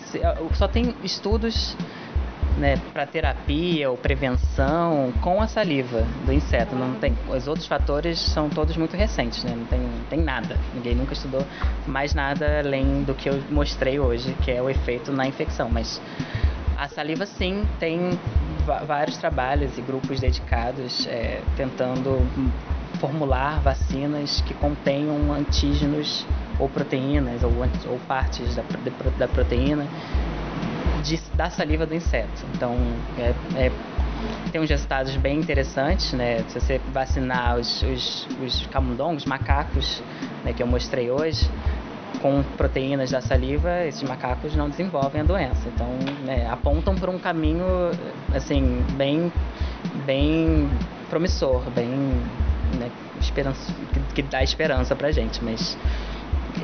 só 0.53 0.67
tem 0.67 0.93
estudos 1.03 1.75
né, 2.57 2.77
para 2.93 3.05
terapia 3.05 3.89
ou 3.89 3.97
prevenção 3.97 5.11
com 5.21 5.41
a 5.41 5.47
saliva 5.47 6.05
do 6.25 6.33
inseto. 6.33 6.75
Não 6.75 6.95
tem, 6.95 7.15
os 7.27 7.47
outros 7.47 7.67
fatores 7.67 8.19
são 8.19 8.49
todos 8.49 8.77
muito 8.77 8.95
recentes, 8.95 9.43
né? 9.43 9.53
não 9.55 9.65
tem, 9.65 9.81
tem 10.09 10.19
nada. 10.19 10.57
Ninguém 10.73 10.95
nunca 10.95 11.13
estudou 11.13 11.45
mais 11.87 12.13
nada 12.13 12.59
além 12.59 13.03
do 13.03 13.13
que 13.13 13.29
eu 13.29 13.41
mostrei 13.49 13.99
hoje, 13.99 14.35
que 14.41 14.51
é 14.51 14.61
o 14.61 14.69
efeito 14.69 15.11
na 15.11 15.27
infecção. 15.27 15.69
Mas 15.69 16.01
a 16.77 16.87
saliva, 16.87 17.25
sim, 17.25 17.65
tem 17.79 18.17
vários 18.85 19.17
trabalhos 19.17 19.77
e 19.77 19.81
grupos 19.81 20.19
dedicados 20.19 21.07
é, 21.07 21.41
tentando 21.55 22.25
formular 22.99 23.59
vacinas 23.61 24.41
que 24.41 24.53
contenham 24.53 25.33
antígenos 25.33 26.25
ou 26.59 26.69
proteínas 26.69 27.43
ou, 27.43 27.51
ou 27.89 27.99
partes 28.07 28.55
da, 28.55 28.63
da 29.17 29.27
proteína 29.27 29.87
de, 31.03 31.19
da 31.35 31.49
saliva 31.49 31.85
do 31.85 31.95
inseto. 31.95 32.45
Então, 32.53 32.75
é, 33.17 33.33
é, 33.55 33.71
tem 34.51 34.61
uns 34.61 34.69
resultados 34.69 35.15
bem 35.17 35.39
interessantes, 35.39 36.13
né? 36.13 36.43
Se 36.47 36.59
você 36.59 36.81
vacinar 36.93 37.57
os, 37.57 37.81
os, 37.83 38.27
os 38.43 38.67
camundongos, 38.67 39.25
macacos, 39.25 40.01
né, 40.43 40.53
que 40.53 40.61
eu 40.61 40.67
mostrei 40.67 41.09
hoje, 41.09 41.49
com 42.21 42.43
proteínas 42.55 43.11
da 43.11 43.21
saliva, 43.21 43.85
esses 43.85 44.03
macacos 44.03 44.55
não 44.55 44.69
desenvolvem 44.69 45.21
a 45.21 45.23
doença. 45.23 45.67
Então, 45.73 45.87
né, 46.23 46.47
apontam 46.49 46.95
para 46.95 47.09
um 47.09 47.17
caminho 47.17 47.65
assim 48.33 48.83
bem, 48.95 49.31
bem 50.05 50.69
promissor, 51.09 51.61
bem 51.71 51.89
né, 52.79 52.91
esperança, 53.19 53.73
que, 53.93 53.99
que, 54.15 54.21
dá 54.21 54.43
esperança 54.43 54.95
para 54.95 55.11
gente. 55.11 55.43
Mas 55.43 55.77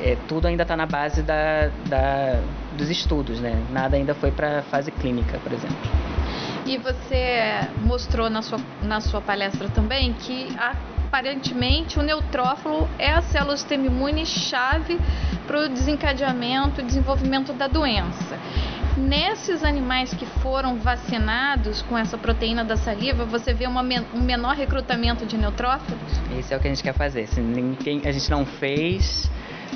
é, 0.00 0.16
tudo 0.28 0.46
ainda 0.46 0.62
está 0.62 0.76
na 0.76 0.86
base 0.86 1.22
da, 1.22 1.70
da, 1.88 2.40
dos 2.76 2.90
estudos, 2.90 3.40
né? 3.40 3.62
Nada 3.70 3.96
ainda 3.96 4.14
foi 4.14 4.30
para 4.30 4.62
fase 4.62 4.90
clínica, 4.90 5.38
por 5.38 5.52
exemplo. 5.52 5.76
E 6.66 6.76
você 6.76 7.66
mostrou 7.82 8.28
na 8.28 8.42
sua, 8.42 8.60
na 8.82 9.00
sua 9.00 9.20
palestra 9.20 9.68
também 9.70 10.12
que 10.12 10.48
aparentemente 10.58 11.98
o 11.98 12.02
neutrófilo 12.02 12.86
é 12.98 13.10
a 13.10 13.22
célula 13.22 13.54
do 13.54 13.58
sistema 13.58 13.86
imune 13.86 14.26
chave 14.26 14.98
para 15.46 15.64
o 15.64 15.68
desencadeamento 15.68 16.82
e 16.82 16.84
desenvolvimento 16.84 17.54
da 17.54 17.66
doença. 17.66 18.38
Nesses 18.98 19.64
animais 19.64 20.12
que 20.12 20.26
foram 20.26 20.76
vacinados 20.76 21.80
com 21.82 21.96
essa 21.96 22.18
proteína 22.18 22.64
da 22.64 22.76
saliva, 22.76 23.24
você 23.24 23.54
vê 23.54 23.66
uma, 23.66 23.80
um 24.12 24.20
menor 24.20 24.54
recrutamento 24.56 25.24
de 25.24 25.38
neutrófilos? 25.38 26.20
Isso 26.38 26.52
é 26.52 26.56
o 26.56 26.60
que 26.60 26.66
a 26.66 26.70
gente 26.70 26.82
quer 26.82 26.94
fazer. 26.94 27.28
Se 27.28 27.40
ninguém, 27.40 28.02
a 28.04 28.12
gente 28.12 28.28
não 28.28 28.44
fez, 28.44 29.30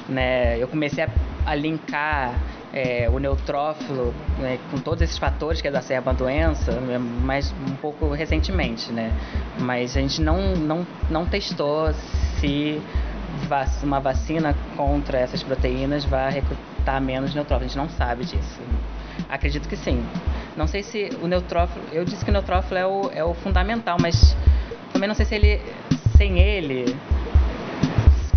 né? 0.09 0.59
Eu 0.59 0.68
comecei 0.68 1.05
a, 1.05 1.09
a 1.46 1.55
linkar 1.55 2.34
é, 2.72 3.09
o 3.12 3.18
neutrófilo 3.18 4.14
né, 4.38 4.59
com 4.70 4.78
todos 4.78 5.03
esses 5.03 5.18
fatores 5.18 5.61
que 5.61 5.68
exacerbam 5.68 6.12
a 6.12 6.16
doença, 6.16 6.72
né, 6.72 6.98
mas 6.98 7.55
um 7.68 7.76
pouco 7.76 8.12
recentemente, 8.12 8.90
né? 8.90 9.12
Mas 9.61 9.96
a 9.96 10.00
gente 10.00 10.20
não, 10.22 10.55
não, 10.57 10.86
não 11.11 11.26
testou 11.26 11.92
se 12.40 12.80
uma 13.82 14.00
vacina 14.00 14.55
contra 14.76 15.18
essas 15.18 15.42
proteínas 15.42 16.05
vai 16.05 16.32
recrutar 16.32 17.00
menos 17.00 17.34
neutrófilo. 17.34 17.66
A 17.66 17.68
gente 17.68 17.78
não 17.78 17.88
sabe 17.90 18.24
disso. 18.24 18.61
Acredito 19.28 19.68
que 19.68 19.76
sim. 19.76 20.03
Não 20.57 20.66
sei 20.66 20.82
se 20.82 21.11
o 21.22 21.26
neutrófilo. 21.26 21.84
Eu 21.92 22.05
disse 22.05 22.24
que 22.24 22.30
o 22.30 22.32
neutrófilo 22.32 22.78
é 22.78 22.86
o, 22.86 23.11
é 23.14 23.24
o 23.24 23.34
fundamental, 23.34 23.96
mas 24.00 24.36
também 24.92 25.09
não 25.09 25.14
sei 25.14 25.26
se 25.26 25.34
ele. 25.34 25.61
Sem 26.16 26.38
ele, 26.38 26.94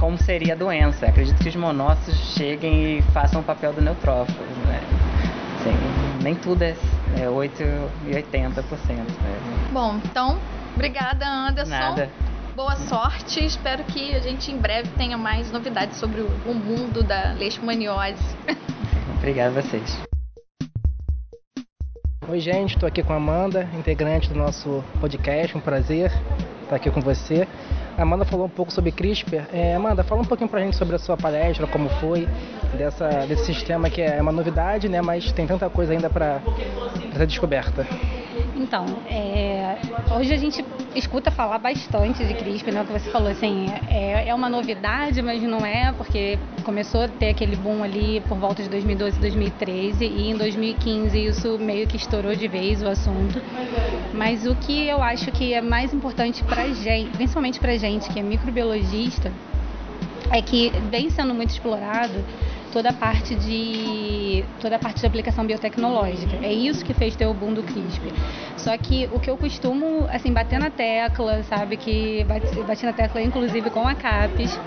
como 0.05 0.19
seria 0.19 0.53
a 0.53 0.55
doença. 0.55 1.07
Acredito 1.07 1.41
que 1.41 1.49
os 1.49 1.55
monócitos 1.55 2.15
cheguem 2.35 2.99
e 2.99 3.01
façam 3.11 3.41
o 3.41 3.43
papel 3.43 3.73
do 3.73 3.81
neutrófilo. 3.81 4.45
Né? 4.67 4.79
Sim, 5.63 6.21
nem 6.21 6.35
tudo 6.35 6.61
é, 6.61 6.75
é 7.19 7.27
8 7.27 7.63
e 8.05 8.11
80%. 8.11 8.63
Né? 8.89 9.05
Bom, 9.71 9.99
então, 10.05 10.37
obrigada, 10.75 11.27
Anderson. 11.27 11.71
Nada. 11.71 12.09
Boa 12.55 12.75
sorte. 12.75 13.43
Espero 13.43 13.83
que 13.83 14.13
a 14.13 14.19
gente 14.19 14.51
em 14.51 14.57
breve 14.59 14.89
tenha 14.95 15.17
mais 15.17 15.51
novidades 15.51 15.97
sobre 15.97 16.21
o, 16.21 16.27
o 16.45 16.53
mundo 16.53 17.01
da 17.01 17.33
leishmaniose. 17.33 18.21
Obrigado 19.17 19.57
a 19.57 19.61
vocês. 19.61 20.14
Oi, 22.27 22.39
gente, 22.39 22.73
estou 22.73 22.87
aqui 22.87 23.03
com 23.03 23.13
a 23.13 23.17
Amanda, 23.17 23.69
integrante 23.77 24.27
do 24.29 24.35
nosso 24.35 24.83
podcast. 24.99 25.55
Um 25.55 25.61
prazer 25.61 26.11
estar 26.63 26.75
aqui 26.75 26.89
com 26.89 26.99
você. 26.99 27.47
A 27.95 28.01
Amanda 28.01 28.25
falou 28.25 28.47
um 28.47 28.49
pouco 28.49 28.73
sobre 28.73 28.91
CRISPR. 28.91 29.43
É, 29.53 29.75
Amanda, 29.75 30.03
fala 30.03 30.21
um 30.21 30.25
pouquinho 30.25 30.49
pra 30.49 30.59
gente 30.59 30.75
sobre 30.75 30.95
a 30.95 30.99
sua 30.99 31.15
palestra, 31.15 31.67
como 31.67 31.87
foi, 31.87 32.27
dessa, 32.75 33.07
desse 33.27 33.45
sistema 33.45 33.91
que 33.91 34.01
é 34.01 34.19
uma 34.19 34.31
novidade, 34.31 34.89
né? 34.89 35.03
Mas 35.03 35.31
tem 35.33 35.45
tanta 35.45 35.69
coisa 35.69 35.93
ainda 35.93 36.09
para 36.09 36.41
ser 37.15 37.27
descoberta. 37.27 37.85
Então, 38.55 38.85
é, 39.09 39.77
hoje 40.17 40.33
a 40.33 40.37
gente 40.37 40.63
escuta 40.95 41.29
falar 41.29 41.59
bastante 41.59 42.23
de 42.23 42.33
CRISPR, 42.33 42.71
né? 42.71 42.81
O 42.81 42.85
que 42.85 42.93
você 42.93 43.09
falou, 43.09 43.29
assim, 43.29 43.65
é, 43.89 44.29
é 44.29 44.33
uma 44.33 44.49
novidade, 44.49 45.21
mas 45.21 45.43
não 45.43 45.65
é, 45.65 45.91
porque 45.91 46.39
começou 46.63 47.01
a 47.03 47.07
ter 47.09 47.31
aquele 47.31 47.57
boom 47.57 47.83
ali 47.83 48.21
por 48.21 48.37
volta 48.37 48.63
de 48.63 48.69
2012, 48.69 49.19
2013 49.19 50.05
e 50.05 50.29
em 50.31 50.37
2015 50.37 51.25
isso 51.25 51.59
meio 51.59 51.85
que 51.85 51.97
estourou 51.97 52.33
de 52.33 52.47
vez 52.47 52.81
o 52.81 52.87
assunto. 52.87 53.41
Mas 54.13 54.45
o 54.45 54.55
que 54.55 54.87
eu 54.87 55.03
acho 55.03 55.29
que 55.33 55.53
é 55.53 55.61
mais 55.61 55.93
importante 55.93 56.41
pra 56.45 56.65
gente, 56.69 57.09
principalmente 57.11 57.59
pra 57.59 57.77
gente 57.77 58.09
que 58.09 58.19
é 58.19 58.23
microbiologista, 58.23 59.33
é 60.31 60.41
que 60.41 60.71
vem 60.89 61.09
sendo 61.09 61.33
muito 61.33 61.49
explorado 61.49 62.23
toda 62.75 62.89
a 62.89 62.93
parte 62.93 63.33
de 63.35 64.43
toda 64.59 64.75
a 64.75 64.79
parte 64.79 64.99
de 64.99 65.07
aplicação 65.07 65.45
biotecnológica. 65.45 66.35
É 66.43 66.51
isso 66.51 66.83
que 66.83 66.93
fez 66.93 67.15
ter 67.15 67.25
o 67.25 67.33
boom 67.33 67.53
do 67.53 67.63
CRISPR. 67.63 68.11
Só 68.57 68.77
que 68.77 69.09
o 69.13 69.19
que 69.19 69.29
eu 69.29 69.37
costumo 69.37 70.05
assim 70.11 70.33
bater 70.33 70.59
na 70.59 70.69
tecla, 70.69 71.41
sabe 71.43 71.77
que 71.77 72.25
bati, 72.25 72.63
bati 72.63 72.85
na 72.85 72.91
tecla 72.91 73.21
inclusive 73.21 73.69
com 73.69 73.87
a 73.87 73.95
CAPES, 73.95 74.59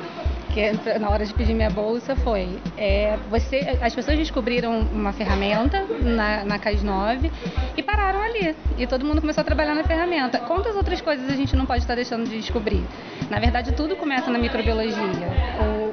que 0.54 0.98
na 0.98 1.11
hora 1.11 1.26
de 1.26 1.34
pedir 1.34 1.52
minha 1.52 1.68
bolsa 1.68 2.16
foi 2.16 2.59
é, 2.78 3.18
você 3.28 3.78
as 3.82 3.94
pessoas 3.94 4.16
descobriram 4.16 4.80
uma 4.90 5.12
ferramenta 5.12 5.84
na, 6.00 6.44
na 6.44 6.59
CAS 6.59 6.82
9 6.82 7.30
e 7.76 7.82
pararam 7.82 8.22
ali 8.22 8.56
e 8.78 8.86
todo 8.86 9.04
mundo 9.04 9.20
começou 9.20 9.42
a 9.42 9.44
trabalhar 9.44 9.74
na 9.74 9.84
ferramenta 9.84 10.38
quantas 10.38 10.74
outras 10.74 11.02
coisas 11.02 11.28
a 11.30 11.36
gente 11.36 11.54
não 11.54 11.66
pode 11.66 11.80
estar 11.80 11.94
deixando 11.94 12.26
de 12.26 12.38
descobrir 12.38 12.82
na 13.28 13.38
verdade 13.38 13.72
tudo 13.72 13.94
começa 13.96 14.30
na 14.30 14.38
microbiologia 14.38 15.28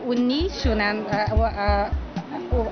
o, 0.06 0.12
o 0.12 0.14
nicho 0.14 0.70
né 0.70 0.96
a, 1.12 1.90
a, 1.90 2.05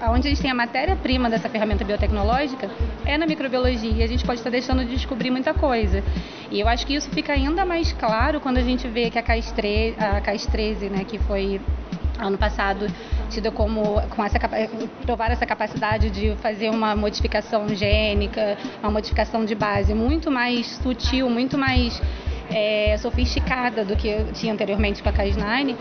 onde 0.10 0.28
a 0.28 0.30
gente 0.30 0.42
tem 0.42 0.52
a 0.52 0.56
matéria-prima 0.56 1.30
dessa 1.30 1.50
ferramenta 1.50 1.84
biotecnológica 1.84 2.70
é 3.06 3.18
na 3.18 3.26
microbiologia 3.26 3.92
e 3.92 4.04
a 4.04 4.08
gente 4.08 4.26
pode 4.26 4.40
estar 4.40 4.50
deixando 4.50 4.86
de 4.86 4.96
descobrir 4.96 5.32
muita 5.32 5.54
coisa. 5.54 6.04
E 6.52 6.60
eu 6.60 6.68
acho 6.68 6.86
que 6.86 6.94
isso 6.96 7.10
fica 7.10 7.34
ainda 7.34 7.66
mais 7.66 7.92
claro 7.94 8.40
quando 8.40 8.58
a 8.58 8.62
gente 8.62 8.88
vê 8.88 9.10
que 9.10 9.18
a 9.18 9.24
CAS 9.24 9.52
13, 9.52 9.96
a 10.00 10.22
CAS 10.22 10.46
13 10.46 10.90
né, 10.90 11.04
que 11.04 11.18
foi 11.20 11.60
ano 12.20 12.38
passado 12.38 12.88
tida 13.30 13.52
como 13.52 14.02
com 14.10 14.24
essa 14.24 14.40
provar 15.02 15.32
essa 15.32 15.46
capacidade 15.46 16.10
de 16.10 16.36
fazer 16.36 16.70
uma 16.70 16.96
modificação 16.96 17.68
gênica, 17.70 18.58
uma 18.82 18.92
modificação 18.92 19.44
de 19.44 19.56
base 19.56 19.94
muito 19.94 20.30
mais 20.30 20.68
sutil, 20.84 21.30
muito 21.30 21.58
mais 21.58 22.00
é, 22.50 22.98
sofisticada 22.98 23.84
do 23.86 23.96
que 23.96 24.08
eu 24.08 24.32
tinha 24.34 24.54
anteriormente 24.54 25.02
com 25.02 25.10
a 25.10 25.14
Cas9, 25.14 25.76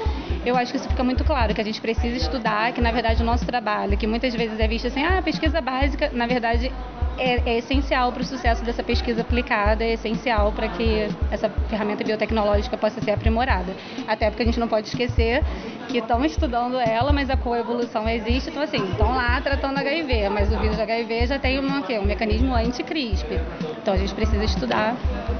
eu 0.44 0.56
acho 0.56 0.72
que 0.72 0.78
isso 0.78 0.88
fica 0.88 1.04
muito 1.04 1.24
claro, 1.24 1.54
que 1.54 1.60
a 1.60 1.64
gente 1.64 1.80
precisa 1.80 2.16
estudar, 2.16 2.72
que 2.72 2.80
na 2.80 2.92
verdade 2.92 3.22
o 3.22 3.24
nosso 3.24 3.46
trabalho, 3.46 3.96
que 3.96 4.06
muitas 4.06 4.34
vezes 4.34 4.58
é 4.58 4.68
visto 4.68 4.86
assim, 4.86 5.02
ah, 5.02 5.20
pesquisa 5.22 5.60
básica, 5.60 6.10
na 6.12 6.26
verdade 6.26 6.72
é, 7.18 7.50
é 7.50 7.58
essencial 7.58 8.12
para 8.12 8.22
o 8.22 8.24
sucesso 8.24 8.64
dessa 8.64 8.82
pesquisa 8.82 9.20
aplicada, 9.20 9.84
é 9.84 9.92
essencial 9.94 10.52
para 10.52 10.68
que 10.68 11.08
essa 11.30 11.48
ferramenta 11.68 12.04
biotecnológica 12.04 12.76
possa 12.76 13.00
ser 13.00 13.12
aprimorada. 13.12 13.74
Até 14.06 14.30
porque 14.30 14.42
a 14.42 14.46
gente 14.46 14.60
não 14.60 14.68
pode 14.68 14.88
esquecer 14.88 15.42
que 15.88 15.98
estão 15.98 16.24
estudando 16.24 16.78
ela, 16.78 17.12
mas 17.12 17.28
a 17.28 17.36
coevolução 17.36 18.08
existe, 18.08 18.50
então 18.50 18.62
assim, 18.62 18.82
estão 18.90 19.14
lá 19.14 19.40
tratando 19.40 19.78
HIV, 19.78 20.28
mas 20.28 20.52
o 20.52 20.58
vírus 20.58 20.78
HIV 20.78 21.26
já 21.26 21.38
tem 21.38 21.58
uma, 21.58 21.80
um 21.80 22.04
mecanismo 22.04 22.54
anti-CRISP. 22.54 23.40
Então 23.82 23.94
a 23.94 23.96
gente 23.96 24.14
precisa 24.14 24.44
estudar 24.44 24.96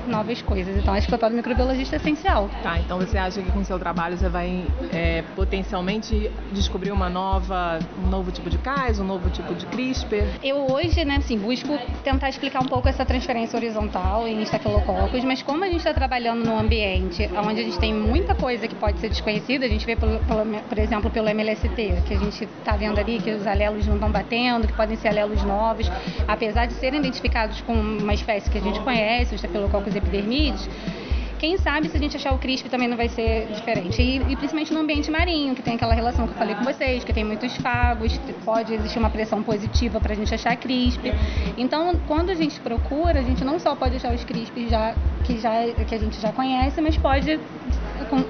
novas 0.07 0.43
coisas. 0.43 0.77
Então 0.77 0.93
acho 0.95 1.07
que 1.07 1.15
o 1.15 1.19
papel 1.19 1.31
do 1.31 1.37
microbiologista 1.37 1.97
é 1.97 1.99
essencial. 1.99 2.51
Tá, 2.63 2.79
então 2.79 2.99
você 2.99 3.17
acha 3.17 3.41
que 3.41 3.51
com 3.51 3.61
o 3.61 3.65
seu 3.65 3.79
trabalho 3.79 4.17
você 4.17 4.29
vai 4.29 4.65
é, 4.93 5.23
potencialmente 5.35 6.31
descobrir 6.53 6.91
uma 6.91 7.09
nova, 7.09 7.79
um 8.05 8.09
novo 8.09 8.31
tipo 8.33 8.51
de 8.51 8.59
CAS, 8.59 8.99
um 8.99 9.05
novo 9.05 9.31
tipo 9.31 9.55
de 9.55 9.65
CRISPR? 9.67 10.27
Eu 10.43 10.67
hoje, 10.71 11.05
né, 11.05 11.17
assim, 11.17 11.39
busco 11.39 11.62
tentar 12.03 12.29
explicar 12.29 12.61
um 12.61 12.67
pouco 12.67 12.89
essa 12.89 13.05
transferência 13.05 13.57
horizontal 13.57 14.27
em 14.27 14.43
estafilococos, 14.43 15.25
mas 15.25 15.43
como 15.43 15.65
a 15.65 15.67
gente 15.67 15.79
está 15.79 15.95
trabalhando 15.95 16.45
num 16.45 16.59
ambiente 16.59 17.29
onde 17.37 17.61
a 17.61 17.65
gente 17.65 17.79
tem 17.79 17.95
muita 17.95 18.35
coisa 18.35 18.67
que 18.69 18.75
pode 18.75 18.99
ser 18.99 19.09
desconhecida, 19.09 19.67
a 19.67 19.69
gente 19.69 19.85
vê, 19.87 19.97
pelo, 19.97 20.19
pelo, 20.21 20.45
por 20.63 20.79
exemplo, 20.79 21.11
pelo 21.11 21.29
MLST, 21.29 22.03
que 22.07 22.15
a 22.15 22.19
gente 22.19 22.45
está 22.45 22.77
vendo 22.77 22.99
ali 22.99 23.21
que 23.21 23.31
os 23.31 23.47
alelos 23.47 23.87
não 23.87 23.95
estão 23.95 24.11
batendo, 24.11 24.67
que 24.67 24.73
podem 24.73 24.97
ser 24.97 25.09
alelos 25.09 25.43
novos, 25.43 25.91
apesar 26.27 26.67
de 26.67 26.75
serem 26.75 27.01
identificados 27.01 27.61
com 27.63 27.75
uma 27.75 28.15
espécie 28.15 28.51
que 28.51 28.59
a 28.59 28.61
gente 28.61 28.81
conhece, 28.81 29.35
os 29.35 29.43
estafilococos 29.43 29.95
epidermides, 29.95 30.69
quem 31.43 31.59
sabe 31.59 31.89
se 31.89 31.97
a 31.97 31.99
gente 31.99 32.17
achar 32.17 32.33
o 32.33 32.39
CRISP 32.39 32.69
também 32.69 32.87
não 32.87 32.97
vai 32.97 33.09
ser 33.09 33.49
diferente. 33.49 34.01
E, 34.01 34.19
e, 34.19 34.37
principalmente 34.37 34.73
no 34.73 34.79
ambiente 34.79 35.11
marinho, 35.11 35.57
que 35.57 35.61
tem 35.61 35.75
aquela 35.75 35.93
relação 35.93 36.25
que 36.25 36.35
eu 36.35 36.39
falei 36.39 36.55
com 36.55 36.63
vocês, 36.63 37.03
que 37.03 37.13
tem 37.13 37.25
muitos 37.25 37.57
fagos, 37.57 38.17
pode 38.45 38.73
existir 38.73 39.01
uma 39.01 39.11
pressão 39.11 39.43
positiva 39.43 39.99
para 39.99 40.13
a 40.13 40.17
gente 40.17 40.33
achar 40.33 40.57
CRISP. 40.57 41.13
Então, 41.59 41.97
quando 42.07 42.31
a 42.31 42.35
gente 42.37 42.61
procura, 42.61 43.19
a 43.19 43.23
gente 43.25 43.45
não 43.45 43.59
só 43.59 43.75
pode 43.75 43.97
achar 43.97 44.15
os 44.15 44.23
CRISP 44.23 44.69
já, 44.69 44.95
que, 45.25 45.37
já, 45.41 45.51
que 45.85 45.93
a 45.93 45.99
gente 45.99 46.21
já 46.21 46.31
conhece, 46.31 46.81
mas 46.81 46.97
pode 46.97 47.41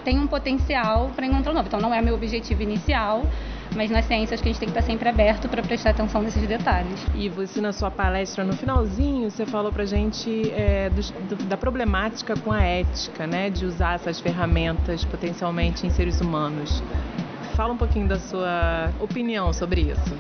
tem 0.05 0.19
um 0.19 0.27
potencial 0.27 1.11
para 1.15 1.27
encontrar 1.27 1.53
um 1.53 1.55
novo. 1.55 1.69
Então, 1.69 1.81
não 1.81 1.93
é 1.93 2.01
meu 2.01 2.15
objetivo 2.15 2.63
inicial, 2.63 3.27
mas 3.75 3.91
na 3.91 4.03
ciência 4.03 4.35
acho 4.35 4.43
que 4.43 4.49
a 4.49 4.53
gente 4.53 4.61
tem 4.61 4.69
que 4.69 4.79
estar 4.79 4.87
sempre 4.87 5.09
aberto 5.09 5.49
para 5.49 5.63
prestar 5.63 5.91
atenção 5.91 6.23
nesses 6.23 6.47
detalhes. 6.47 7.05
E 7.15 7.29
você 7.29 7.61
na 7.61 7.73
sua 7.73 7.91
palestra 7.91 8.45
no 8.45 8.53
finalzinho 8.55 9.31
você 9.31 9.47
falou 9.47 9.73
para 9.73 9.85
gente 9.85 10.51
é, 10.53 10.91
do, 10.91 11.03
do, 11.37 11.45
da 11.45 11.57
problemática 11.57 12.35
com 12.37 12.53
a 12.53 12.63
ética, 12.63 13.27
né, 13.27 13.51
de 13.51 13.65
usar 13.65 13.95
essas 13.95 14.21
ferramentas 14.21 15.05
potencialmente 15.05 15.87
em 15.87 15.91
seres 15.91 16.21
humanos. 16.21 16.83
Fala 17.55 17.75
um 17.75 17.77
pouquinho 17.77 18.09
da 18.09 18.19
sua 18.19 18.91
opinião 18.99 19.53
sobre 19.53 19.83
isso. 19.83 20.17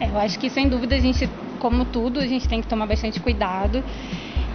É, 0.00 0.08
eu 0.08 0.18
acho 0.18 0.38
que 0.38 0.48
sem 0.48 0.68
dúvida 0.68 0.94
a 0.94 1.00
gente, 1.00 1.28
como 1.58 1.84
tudo, 1.84 2.20
a 2.20 2.26
gente 2.26 2.48
tem 2.48 2.60
que 2.60 2.68
tomar 2.68 2.86
bastante 2.86 3.20
cuidado. 3.20 3.82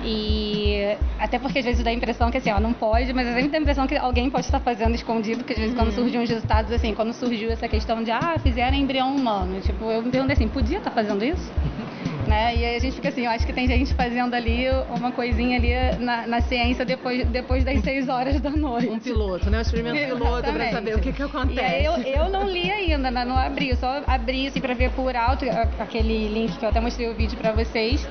E 0.04 0.98
até 1.20 1.40
porque 1.40 1.60
às 1.60 1.66
vezes 1.66 1.84
dá 1.84 1.90
a 1.90 1.94
impressão 1.94 2.30
que 2.30 2.38
assim, 2.38 2.52
ó, 2.52 2.60
não 2.60 2.74
pode, 2.74 3.14
mas 3.14 3.28
às 3.28 3.36
vezes 3.36 3.50
dá 3.50 3.58
a 3.58 3.62
impressão 3.62 3.88
que 3.88 3.96
alguém 3.96 4.30
pode 4.30 4.46
estar 4.46 4.60
fazendo 4.60 4.96
escondido, 4.96 5.44
que 5.44 5.54
às 5.54 5.60
vezes 5.60 5.74
uhum. 5.74 5.80
quando 5.80 5.94
surgem 5.94 6.22
uns 6.22 6.30
resultados 6.30 6.72
assim, 6.72 6.94
quando 6.94 7.14
surgiu 7.14 7.50
essa 7.52 7.68
questão 7.68 8.04
de 8.04 8.12
ah, 8.12 8.36
fizeram 8.42 8.76
embrião 8.76 9.16
humano, 9.16 9.62
tipo, 9.62 9.86
eu 9.86 10.02
me 10.02 10.12
perguntei 10.12 10.34
assim, 10.34 10.48
podia 10.48 10.80
estar 10.80 10.92
fazendo 10.92 11.24
isso? 11.24 11.52
né? 12.28 12.56
E 12.56 12.66
aí 12.66 12.76
a 12.76 12.80
gente 12.80 12.96
fica 12.96 13.10
assim, 13.10 13.26
eu 13.26 13.32
acho 13.32 13.46
que 13.46 13.54
tem 13.54 13.68
gente 13.68 13.94
fazendo 13.94 14.34
ali 14.34 14.66
uma 14.96 15.12
coisinha 15.12 15.58
ali 15.58 15.74
na, 16.00 16.28
na 16.28 16.42
ciência 16.42 16.86
depois, 16.86 17.26
depois 17.28 17.64
das 17.64 17.82
seis 17.82 18.10
horas 18.10 18.40
da 18.42 18.50
noite. 18.50 18.90
Um 18.90 19.00
piloto, 19.00 19.50
né? 19.50 19.60
Um 19.60 19.62
experimento 19.62 19.98
piloto 19.98 20.52
para 20.52 20.72
saber 20.72 20.96
o 20.96 21.00
que, 21.00 21.14
que 21.14 21.24
acontece. 21.24 21.60
E 21.60 21.64
aí 21.64 21.86
eu, 21.86 21.94
eu 21.94 22.30
não 22.30 22.50
li 22.50 22.70
ainda, 22.72 23.12
né? 23.12 23.24
não 23.24 23.38
abri, 23.38 23.70
eu 23.70 23.78
só 23.78 24.02
abri 24.08 24.48
assim 24.48 24.60
para 24.60 24.74
ver 24.74 24.92
por 24.92 25.16
alto 25.16 25.46
aquele 25.80 26.28
link 26.28 26.58
que 26.58 26.66
eu 26.66 26.70
até 26.70 26.80
mostrei 26.80 27.10
o 27.10 27.14
vídeo 27.14 27.38
para 27.38 27.52
vocês 27.52 28.06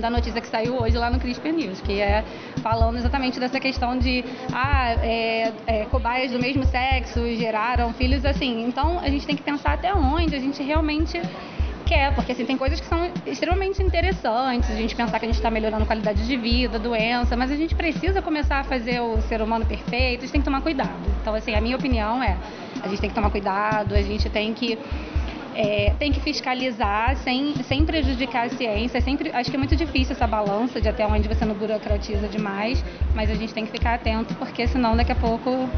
da 0.00 0.10
notícia 0.10 0.40
que 0.40 0.48
saiu 0.48 0.80
hoje 0.80 0.96
lá 0.96 1.10
no 1.10 1.18
CRISPR 1.18 1.52
News, 1.52 1.80
que 1.80 2.00
é 2.00 2.24
falando 2.62 2.96
exatamente 2.96 3.38
dessa 3.38 3.60
questão 3.60 3.98
de 3.98 4.24
ah, 4.52 4.92
é, 5.02 5.52
é, 5.66 5.84
cobaias 5.86 6.32
do 6.32 6.38
mesmo 6.38 6.64
sexo 6.64 7.20
geraram 7.36 7.92
filhos 7.92 8.24
assim. 8.24 8.64
Então 8.64 8.98
a 8.98 9.08
gente 9.08 9.26
tem 9.26 9.36
que 9.36 9.42
pensar 9.42 9.74
até 9.74 9.92
onde 9.94 10.34
a 10.34 10.38
gente 10.38 10.62
realmente 10.62 11.20
quer, 11.84 12.14
porque 12.14 12.32
assim, 12.32 12.44
tem 12.44 12.56
coisas 12.56 12.80
que 12.80 12.86
são 12.86 13.10
extremamente 13.26 13.82
interessantes, 13.82 14.70
a 14.70 14.74
gente 14.74 14.94
pensar 14.94 15.18
que 15.18 15.26
a 15.26 15.28
gente 15.28 15.36
está 15.36 15.50
melhorando 15.50 15.82
a 15.82 15.86
qualidade 15.86 16.26
de 16.26 16.36
vida, 16.36 16.78
doença, 16.78 17.36
mas 17.36 17.50
a 17.50 17.56
gente 17.56 17.74
precisa 17.74 18.22
começar 18.22 18.60
a 18.60 18.64
fazer 18.64 19.00
o 19.00 19.20
ser 19.22 19.42
humano 19.42 19.66
perfeito, 19.66 20.20
a 20.20 20.22
gente 20.22 20.32
tem 20.32 20.40
que 20.40 20.44
tomar 20.44 20.62
cuidado. 20.62 20.90
Então, 21.20 21.34
assim, 21.34 21.54
a 21.54 21.60
minha 21.60 21.76
opinião 21.76 22.22
é, 22.22 22.36
a 22.82 22.88
gente 22.88 23.00
tem 23.00 23.10
que 23.10 23.14
tomar 23.14 23.30
cuidado, 23.30 23.94
a 23.94 24.02
gente 24.02 24.30
tem 24.30 24.54
que 24.54 24.78
é, 25.54 25.92
tem 25.98 26.12
que 26.12 26.20
fiscalizar 26.20 27.16
sem, 27.16 27.54
sem 27.64 27.84
prejudicar 27.84 28.46
a 28.46 28.50
ciência. 28.50 28.98
É 28.98 29.00
sempre, 29.00 29.30
acho 29.32 29.50
que 29.50 29.56
é 29.56 29.58
muito 29.58 29.76
difícil 29.76 30.14
essa 30.14 30.26
balança 30.26 30.80
de 30.80 30.88
até 30.88 31.06
onde 31.06 31.28
você 31.28 31.44
não 31.44 31.54
burocratiza 31.54 32.28
demais, 32.28 32.84
mas 33.14 33.30
a 33.30 33.34
gente 33.34 33.52
tem 33.52 33.64
que 33.64 33.72
ficar 33.72 33.94
atento 33.94 34.34
porque 34.34 34.66
senão 34.66 34.96
daqui 34.96 35.12
a 35.12 35.16
pouco 35.16 35.68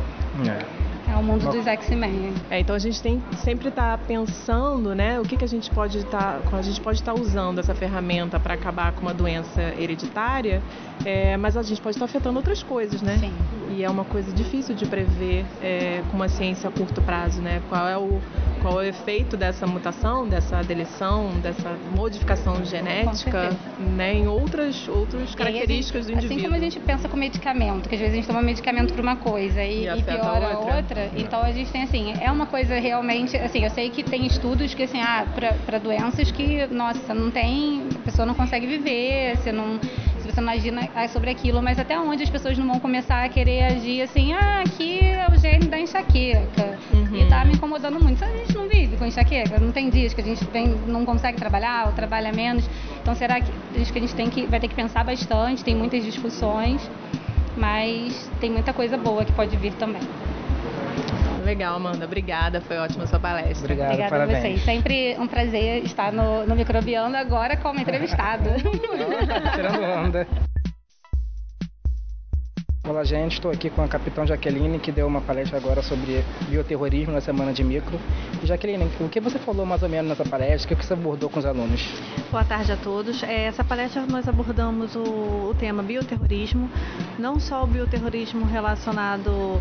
é. 0.47 0.94
É 1.15 1.17
o 1.17 1.23
mundo 1.23 1.49
dos 1.49 1.65
X-Men. 1.65 2.35
É, 2.51 2.59
então 2.59 2.75
a 2.75 2.79
gente 2.79 3.01
tem 3.01 3.23
sempre 3.45 3.69
estar 3.69 3.97
tá 3.97 4.05
pensando, 4.05 4.97
né, 4.97 5.21
o 5.21 5.23
que, 5.23 5.37
que 5.37 5.45
a 5.45 5.49
gente 5.49 5.71
pode 5.71 5.99
estar, 5.99 6.41
tá, 6.41 6.57
a 6.57 6.63
gente 6.63 6.81
pode 6.81 6.99
estar 6.99 7.15
tá 7.15 7.21
usando 7.21 7.61
essa 7.61 7.73
ferramenta 7.73 8.41
para 8.41 8.55
acabar 8.55 8.91
com 8.91 9.03
uma 9.03 9.15
doença 9.15 9.63
hereditária, 9.79 10.61
é, 11.05 11.37
mas 11.37 11.57
a 11.57 11.63
gente 11.63 11.81
pode 11.81 11.95
estar 11.95 12.07
tá 12.07 12.11
afetando 12.11 12.37
outras 12.37 12.65
coisas, 12.65 13.01
né? 13.01 13.17
Sim. 13.19 13.33
E 13.71 13.85
é 13.85 13.89
uma 13.89 14.05
coisa 14.05 14.33
difícil 14.33 14.75
de 14.75 14.87
prever 14.87 15.45
é, 15.63 16.03
com 16.11 16.17
uma 16.17 16.29
ciência 16.29 16.69
a 16.69 16.73
curto 16.73 17.01
prazo, 17.01 17.41
né? 17.41 17.63
Qual 17.69 17.89
é 17.89 17.97
o 17.97 18.21
qual 18.65 18.81
é 18.81 18.87
o 18.87 18.89
efeito 18.89 19.37
dessa 19.37 19.67
mutação, 19.67 20.27
dessa 20.27 20.63
deleção, 20.63 21.29
dessa 21.43 21.77
modificação 21.95 22.65
genética, 22.65 23.55
né, 23.79 24.15
em 24.15 24.27
outras 24.27 24.89
outras 24.89 25.35
características 25.35 26.07
gente, 26.07 26.15
do 26.15 26.19
indivíduo. 26.25 26.37
Assim 26.39 26.45
como 26.45 26.57
a 26.57 26.59
gente 26.59 26.81
pensa 26.81 27.07
com 27.07 27.15
medicamento, 27.15 27.91
que 27.91 27.95
às 27.95 28.01
vezes 28.01 28.15
a 28.15 28.17
gente 28.17 28.27
toma 28.27 28.41
medicamento 28.41 28.95
para 28.95 29.03
uma 29.03 29.17
coisa 29.17 29.63
e, 29.63 29.85
e, 29.85 29.99
e 29.99 30.03
piora 30.03 30.55
a 30.55 30.59
outra. 30.59 31.04
Então 31.17 31.43
a 31.43 31.53
gente 31.53 31.71
tem 31.71 31.83
assim, 31.83 32.15
é 32.21 32.31
uma 32.31 32.47
coisa 32.47 32.79
realmente, 32.79 33.37
assim, 33.37 33.65
eu 33.65 33.71
sei 33.71 33.91
que 33.91 34.03
tem 34.03 34.27
estudos 34.27 34.75
que 34.75 34.83
assim, 34.83 35.01
ah, 35.01 35.27
para 35.67 35.79
doenças 35.79 36.31
que, 36.31 36.67
nossa, 36.69 37.15
não 37.15 37.31
tem, 37.31 37.89
a 37.95 37.99
pessoa 38.05 38.27
não 38.27 38.35
consegue 38.35 38.67
viver, 38.67 39.37
você 39.37 39.53
não 39.53 39.79
se 40.25 40.33
você 40.33 40.41
não 40.41 40.53
agir 40.53 40.73
sobre 41.13 41.31
aquilo, 41.31 41.63
mas 41.63 41.79
até 41.79 42.01
onde 42.01 42.23
as 42.23 42.31
pessoas 42.31 42.57
não 42.57 42.67
vão 42.67 42.81
começar 42.81 43.25
a 43.25 43.29
querer 43.29 43.65
agir 43.65 44.01
assim, 44.01 44.33
ah, 44.33 44.63
aqui 44.67 45.01
é 45.01 45.27
o 45.31 45.39
gene 45.39 45.67
da 45.67 45.79
enxaqueca 45.79 46.79
uhum. 46.93 47.17
e 47.17 47.29
tá 47.29 47.45
me 47.45 47.53
incomodando 47.53 48.03
muito. 48.03 48.25
A 48.25 48.29
gente 48.29 48.55
não 48.55 48.67
vive 48.67 48.97
com 48.97 49.05
enxaqueca, 49.05 49.61
não 49.61 49.71
tem 49.71 49.91
dias 49.91 50.15
que 50.15 50.23
a 50.23 50.25
gente 50.25 50.43
vem, 50.47 50.69
não 50.87 51.05
consegue 51.05 51.37
trabalhar 51.37 51.89
ou 51.89 51.93
trabalha 51.93 52.33
menos. 52.33 52.65
Então 53.03 53.15
será 53.15 53.39
que 53.39 53.53
acho 53.79 53.93
que 53.93 53.99
a 53.99 54.01
gente 54.01 54.15
tem 54.15 54.31
que 54.31 54.47
vai 54.47 54.59
ter 54.59 54.69
que 54.69 54.75
pensar 54.75 55.05
bastante, 55.05 55.63
tem 55.63 55.75
muitas 55.75 56.03
discussões, 56.03 56.81
mas 57.57 58.31
tem 58.41 58.51
muita 58.51 58.73
coisa 58.73 58.97
boa 58.97 59.25
que 59.25 59.33
pode 59.33 59.55
vir 59.59 59.75
também. 59.75 60.03
Legal, 61.45 61.77
Amanda. 61.77 62.05
Obrigada. 62.05 62.61
Foi 62.61 62.77
ótima 62.79 63.05
a 63.05 63.07
sua 63.07 63.21
palestra. 63.21 63.65
Obrigado, 63.65 63.89
Obrigada 63.89 64.11
parabéns. 64.11 64.39
a 64.39 64.41
vocês. 64.41 64.65
Sempre 64.65 65.17
um 65.19 65.27
prazer 65.27 65.85
estar 65.85 66.13
no, 66.13 66.47
no 66.47 66.57
Microbiando 66.57 67.17
agora 67.17 67.57
como 67.57 67.79
entrevistada. 67.79 68.57
Tirando 69.55 69.83
onda. 69.83 70.27
Olá, 72.87 73.03
gente. 73.03 73.33
Estou 73.33 73.51
aqui 73.51 73.71
com 73.71 73.83
a 73.83 73.89
capitã 73.89 74.27
Jaqueline, 74.27 74.79
que 74.79 74.93
deu 74.93 75.07
uma 75.07 75.23
palestra 75.23 75.57
agora 75.57 75.83
sobre 75.83 76.23
bioterrorismo 76.51 77.15
na 77.15 77.21
semana 77.21 77.51
de 77.51 77.65
micro. 77.65 77.99
E, 78.43 78.47
Jaqueline, 78.47 78.91
o 79.01 79.09
que 79.09 79.21
você 79.21 79.39
falou 79.39 79.65
mais 79.65 79.83
ou 79.83 79.89
menos 79.89 80.09
nessa 80.11 80.29
palestra? 80.29 80.75
O 80.75 80.77
que 80.77 80.85
você 80.85 80.93
abordou 80.93 81.31
com 81.31 81.39
os 81.39 81.47
alunos? 81.47 81.81
Boa 82.31 82.45
tarde 82.45 82.73
a 82.73 82.77
todos. 82.77 83.23
É, 83.23 83.45
essa 83.45 83.65
palestra 83.65 84.05
nós 84.07 84.29
abordamos 84.29 84.95
o, 84.97 85.01
o 85.01 85.57
tema 85.59 85.83
bioterrorismo, 85.83 86.71
não 87.19 87.41
só 87.41 87.65
o 87.65 87.67
bioterrorismo 87.67 88.45
relacionado 88.45 89.59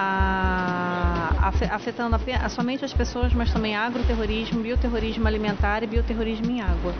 a, 0.00 1.50
afetando 1.72 2.14
a, 2.14 2.48
somente 2.48 2.84
as 2.84 2.92
pessoas, 2.92 3.34
mas 3.34 3.52
também 3.52 3.74
agroterrorismo, 3.74 4.60
bioterrorismo 4.60 5.26
alimentar 5.26 5.82
e 5.82 5.88
bioterrorismo 5.88 6.48
em 6.48 6.60
água. 6.60 6.94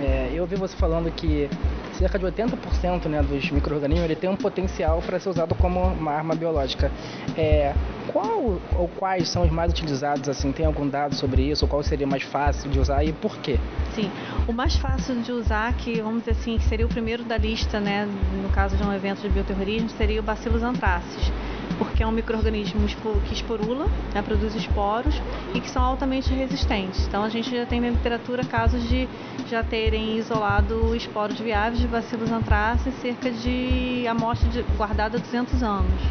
É, 0.00 0.30
eu 0.32 0.42
ouvi 0.42 0.56
você 0.56 0.76
falando 0.76 1.10
que 1.12 1.48
cerca 1.96 2.18
de 2.18 2.24
80% 2.26 3.06
né, 3.06 3.22
dos 3.22 3.50
micro-organismos 3.50 4.18
tem 4.18 4.30
um 4.30 4.36
potencial 4.36 5.02
para 5.02 5.18
ser 5.18 5.28
usado 5.28 5.54
como 5.54 5.80
uma 5.80 6.12
arma 6.12 6.34
biológica. 6.34 6.90
É, 7.36 7.72
qual 8.08 8.60
ou 8.76 8.88
quais 8.96 9.28
são 9.28 9.44
os 9.44 9.50
mais 9.50 9.72
utilizados? 9.72 10.28
Assim, 10.28 10.50
tem 10.52 10.66
algum 10.66 10.88
dado 10.88 11.14
sobre 11.14 11.42
isso? 11.42 11.66
Qual 11.66 11.82
seria 11.82 12.06
mais 12.06 12.22
fácil 12.22 12.70
de 12.70 12.78
usar 12.78 13.04
e 13.04 13.12
por 13.12 13.36
quê? 13.38 13.58
Sim, 13.94 14.10
o 14.46 14.52
mais 14.52 14.76
fácil 14.76 15.20
de 15.20 15.32
usar, 15.32 15.72
que 15.74 16.00
vamos 16.00 16.20
dizer 16.20 16.32
assim, 16.32 16.58
que 16.58 16.64
seria 16.64 16.86
o 16.86 16.88
primeiro 16.88 17.24
da 17.24 17.36
lista, 17.36 17.80
né, 17.80 18.08
no 18.42 18.48
caso 18.50 18.76
de 18.76 18.82
um 18.84 18.92
evento 18.92 19.20
de 19.20 19.28
bioterrorismo, 19.28 19.88
seria 19.90 20.20
o 20.20 20.22
Bacillus 20.22 20.62
anthracis 20.62 21.32
porque 21.78 22.02
é 22.02 22.06
um 22.06 22.10
microorganismo 22.10 22.86
que 23.26 23.32
esporula, 23.32 23.86
né, 24.12 24.20
produz 24.20 24.54
esporos 24.54 25.14
e 25.54 25.60
que 25.60 25.70
são 25.70 25.82
altamente 25.82 26.32
resistentes. 26.34 27.06
Então 27.06 27.22
a 27.22 27.28
gente 27.28 27.50
já 27.50 27.64
tem 27.64 27.80
na 27.80 27.90
literatura 27.90 28.44
casos 28.44 28.86
de 28.88 29.08
já 29.48 29.62
terem 29.62 30.18
isolado 30.18 30.94
esporos 30.94 31.38
viáveis 31.38 31.80
de 31.80 31.86
Bacillus 31.86 32.30
anthracis 32.30 32.94
cerca 33.00 33.30
de 33.30 34.06
amostra 34.06 34.48
de, 34.48 34.62
guardada 34.76 35.16
há 35.16 35.20
200 35.20 35.62
anos. 35.62 36.02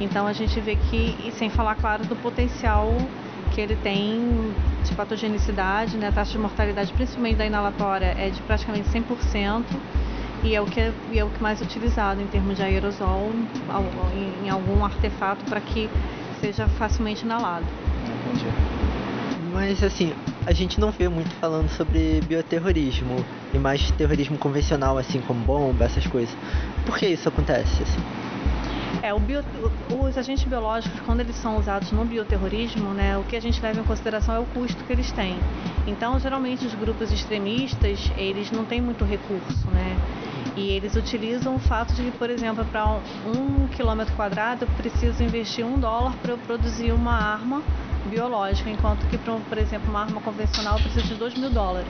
Então 0.00 0.26
a 0.26 0.32
gente 0.32 0.58
vê 0.60 0.76
que, 0.76 1.16
e 1.24 1.30
sem 1.32 1.50
falar 1.50 1.74
claro 1.74 2.04
do 2.06 2.16
potencial 2.16 2.90
que 3.52 3.60
ele 3.60 3.76
tem 3.76 4.54
de 4.84 4.94
patogenicidade, 4.94 5.96
né? 5.98 6.08
A 6.08 6.12
taxa 6.12 6.32
de 6.32 6.38
mortalidade, 6.38 6.92
principalmente 6.92 7.36
da 7.36 7.46
inalatória, 7.46 8.14
é 8.16 8.30
de 8.30 8.40
praticamente 8.42 8.88
100% 8.88 9.64
e 10.42 10.54
é 10.54 10.60
o 10.60 10.66
que 10.66 10.80
é, 10.80 10.92
é 11.14 11.24
o 11.24 11.30
que 11.30 11.42
mais 11.42 11.60
utilizado 11.60 12.20
em 12.20 12.26
termos 12.26 12.56
de 12.56 12.62
aerosol 12.62 13.30
em, 14.14 14.46
em 14.46 14.50
algum 14.50 14.84
artefato 14.84 15.44
para 15.44 15.60
que 15.60 15.88
seja 16.40 16.66
facilmente 16.66 17.24
inalado. 17.24 17.66
Entendi. 18.26 18.46
Mas 19.52 19.82
assim, 19.82 20.12
a 20.46 20.52
gente 20.52 20.80
não 20.80 20.90
vê 20.90 21.08
muito 21.08 21.30
falando 21.40 21.68
sobre 21.68 22.20
bioterrorismo 22.26 23.24
e 23.52 23.58
mais 23.58 23.90
terrorismo 23.92 24.38
convencional, 24.38 24.96
assim 24.96 25.20
como 25.20 25.44
bomba, 25.44 25.84
essas 25.84 26.06
coisas. 26.06 26.34
Por 26.86 26.96
que 26.96 27.06
isso 27.06 27.28
acontece? 27.28 27.82
Assim? 27.82 28.19
É, 29.02 29.18
bio, 29.18 29.42
os 29.98 30.18
agentes 30.18 30.44
biológicos, 30.44 31.00
quando 31.00 31.20
eles 31.20 31.34
são 31.36 31.56
usados 31.56 31.90
no 31.90 32.04
bioterrorismo, 32.04 32.92
né, 32.92 33.16
o 33.16 33.24
que 33.24 33.34
a 33.34 33.40
gente 33.40 33.60
leva 33.62 33.80
em 33.80 33.84
consideração 33.84 34.34
é 34.34 34.38
o 34.38 34.44
custo 34.44 34.84
que 34.84 34.92
eles 34.92 35.10
têm. 35.12 35.38
Então, 35.86 36.18
geralmente, 36.18 36.66
os 36.66 36.74
grupos 36.74 37.10
extremistas, 37.10 38.12
eles 38.16 38.50
não 38.50 38.64
têm 38.64 38.80
muito 38.80 39.04
recurso, 39.04 39.70
né? 39.70 39.96
E 40.54 40.68
eles 40.70 40.96
utilizam 40.96 41.54
o 41.54 41.58
fato 41.58 41.94
de 41.94 42.10
por 42.10 42.28
exemplo, 42.28 42.64
para 42.66 42.86
um, 42.86 43.66
quilômetro 43.68 44.14
quadrado, 44.14 44.64
eu 44.64 44.68
preciso 44.76 45.22
investir 45.22 45.64
um 45.64 45.78
dólar 45.78 46.12
para 46.20 46.32
eu 46.32 46.38
produzir 46.38 46.92
uma 46.92 47.14
arma 47.14 47.62
biológica, 48.06 48.68
enquanto 48.68 49.06
que, 49.06 49.16
por 49.16 49.58
exemplo, 49.58 49.88
uma 49.88 50.00
arma 50.00 50.20
convencional 50.20 50.78
precisa 50.78 51.02
de 51.02 51.14
2 51.14 51.34
mil 51.38 51.50
dólares. 51.50 51.88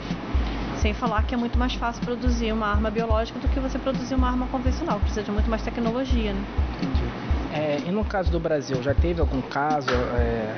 Sem 0.76 0.94
falar 0.94 1.24
que 1.24 1.34
é 1.34 1.38
muito 1.38 1.58
mais 1.58 1.74
fácil 1.74 2.02
produzir 2.02 2.52
uma 2.52 2.66
arma 2.66 2.90
biológica 2.90 3.38
do 3.38 3.48
que 3.48 3.58
você 3.58 3.78
produzir 3.78 4.14
uma 4.14 4.28
arma 4.28 4.46
convencional, 4.46 5.00
precisa 5.00 5.22
de 5.22 5.30
muito 5.30 5.50
mais 5.50 5.62
tecnologia, 5.62 6.32
né? 6.32 6.44
É, 7.52 7.78
e 7.86 7.90
no 7.90 8.04
caso 8.04 8.30
do 8.30 8.38
Brasil, 8.38 8.82
já 8.82 8.94
teve 8.94 9.20
algum 9.20 9.40
caso 9.42 9.90
é, 10.16 10.56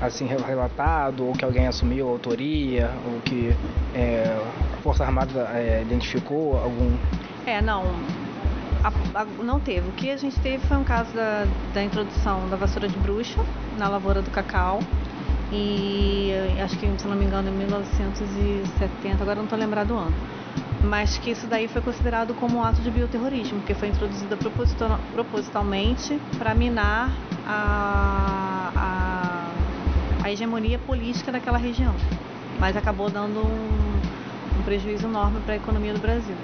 assim 0.00 0.26
relatado, 0.26 1.26
ou 1.26 1.32
que 1.32 1.44
alguém 1.44 1.66
assumiu 1.66 2.08
a 2.08 2.10
autoria, 2.10 2.90
ou 3.06 3.20
que 3.20 3.54
é, 3.94 4.36
a 4.74 4.76
Força 4.82 5.04
Armada 5.04 5.48
é, 5.54 5.82
identificou 5.82 6.58
algum? 6.58 6.96
É, 7.46 7.60
não. 7.62 7.84
A, 8.82 9.20
a, 9.20 9.24
não 9.42 9.60
teve. 9.60 9.88
O 9.88 9.92
que 9.92 10.10
a 10.10 10.16
gente 10.16 10.38
teve 10.40 10.66
foi 10.66 10.76
um 10.76 10.84
caso 10.84 11.12
da, 11.14 11.46
da 11.72 11.82
introdução 11.82 12.48
da 12.48 12.56
vassoura 12.56 12.88
de 12.88 12.98
bruxa 12.98 13.40
na 13.78 13.88
lavoura 13.88 14.20
do 14.20 14.30
cacau 14.30 14.80
e 15.52 16.32
acho 16.62 16.76
que, 16.76 16.86
se 16.98 17.06
não 17.06 17.16
me 17.16 17.24
engano, 17.24 17.48
em 17.48 17.52
1970, 17.52 19.22
agora 19.22 19.36
não 19.36 19.44
estou 19.44 19.58
lembrado 19.58 19.88
do 19.88 19.96
ano. 19.96 20.14
Mas 20.82 21.18
que 21.18 21.30
isso 21.30 21.46
daí 21.46 21.68
foi 21.68 21.82
considerado 21.82 22.34
como 22.34 22.58
um 22.58 22.62
ato 22.62 22.80
de 22.80 22.90
bioterrorismo, 22.90 23.58
porque 23.60 23.74
foi 23.74 23.88
introduzida 23.88 24.36
proposital, 24.36 25.00
propositalmente 25.12 26.20
para 26.38 26.54
minar 26.54 27.10
a, 27.46 28.72
a, 28.76 30.24
a, 30.24 30.30
hegemonia 30.30 30.78
política 30.78 31.32
daquela 31.32 31.58
região. 31.58 31.94
Mas 32.58 32.76
acabou 32.76 33.10
dando 33.10 33.40
um, 33.40 34.58
um 34.58 34.62
prejuízo 34.64 35.06
enorme 35.06 35.40
para 35.40 35.54
a 35.54 35.56
economia 35.56 35.92
do 35.92 36.00
Brasil. 36.00 36.36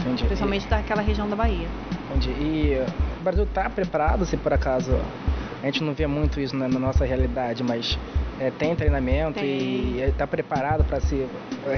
Entendi. 0.00 0.24
Principalmente 0.24 0.66
daquela 0.66 1.02
região 1.02 1.28
da 1.28 1.36
Bahia. 1.36 1.68
Entendi. 2.10 2.30
E 2.30 2.84
o 3.20 3.22
Brasil 3.22 3.44
está 3.44 3.68
preparado 3.70 4.24
se 4.26 4.36
por 4.36 4.52
acaso 4.52 4.92
a 5.62 5.66
gente 5.66 5.82
não 5.82 5.94
vê 5.94 6.06
muito 6.06 6.40
isso 6.40 6.54
na, 6.56 6.68
na 6.68 6.78
nossa 6.78 7.04
realidade, 7.04 7.62
mas 7.62 7.98
é, 8.38 8.50
tem 8.50 8.74
treinamento 8.74 9.40
tem. 9.40 9.48
e 9.48 10.00
está 10.00 10.26
preparado 10.26 10.84
para 10.84 11.00
se 11.00 11.26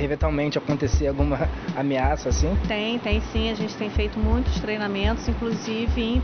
eventualmente 0.01 0.59
acontecer 0.59 1.09
alguma 1.09 1.49
ameaça 1.77 2.29
assim? 2.29 2.57
Tem, 2.67 2.99
tem 2.99 3.21
sim. 3.33 3.51
A 3.51 3.55
gente 3.55 3.77
tem 3.77 3.91
feito 3.91 4.19
muitos 4.19 4.59
treinamentos, 4.61 5.29
inclusive 5.29 6.23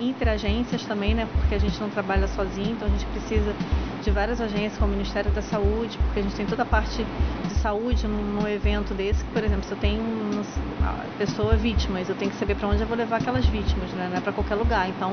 entre 0.00 0.30
agências 0.30 0.84
também, 0.84 1.14
né? 1.14 1.28
Porque 1.40 1.54
a 1.54 1.58
gente 1.58 1.80
não 1.80 1.90
trabalha 1.90 2.26
sozinho, 2.28 2.72
então 2.72 2.88
a 2.88 2.90
gente 2.90 3.06
precisa 3.06 3.54
de 4.02 4.10
várias 4.10 4.40
agências, 4.40 4.76
como 4.76 4.92
o 4.92 4.96
Ministério 4.96 5.30
da 5.30 5.40
Saúde, 5.42 5.98
porque 5.98 6.20
a 6.20 6.22
gente 6.22 6.34
tem 6.34 6.46
toda 6.46 6.62
a 6.62 6.66
parte 6.66 7.04
de 7.48 7.54
saúde 7.54 8.06
num, 8.06 8.22
num 8.22 8.46
evento 8.46 8.92
desse, 8.92 9.24
que, 9.24 9.30
por 9.30 9.42
exemplo, 9.42 9.64
se 9.64 9.72
eu 9.72 9.78
tenho 9.78 10.02
uma 10.02 10.94
pessoa 11.18 11.56
vítimas, 11.56 12.08
eu 12.08 12.14
tenho 12.14 12.30
que 12.30 12.36
saber 12.36 12.54
para 12.54 12.68
onde 12.68 12.82
eu 12.82 12.86
vou 12.86 12.96
levar 12.96 13.16
aquelas 13.16 13.46
vítimas, 13.46 13.90
né? 13.92 14.08
Não 14.10 14.18
é 14.18 14.20
para 14.20 14.32
qualquer 14.32 14.56
lugar. 14.56 14.88
Então, 14.88 15.10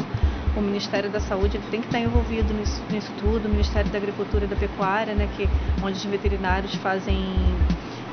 o 0.55 0.61
Ministério 0.61 1.09
da 1.09 1.19
Saúde 1.19 1.57
ele 1.57 1.65
tem 1.71 1.79
que 1.81 1.87
estar 1.87 1.99
envolvido 1.99 2.53
nisso, 2.53 2.81
nisso 2.91 3.11
tudo, 3.19 3.45
o 3.45 3.49
Ministério 3.49 3.89
da 3.91 3.97
Agricultura 3.97 4.45
e 4.45 4.47
da 4.47 4.55
Pecuária, 4.55 5.13
né, 5.13 5.27
que, 5.35 5.47
onde 5.83 5.97
os 5.97 6.05
veterinários 6.05 6.73
fazem 6.75 7.15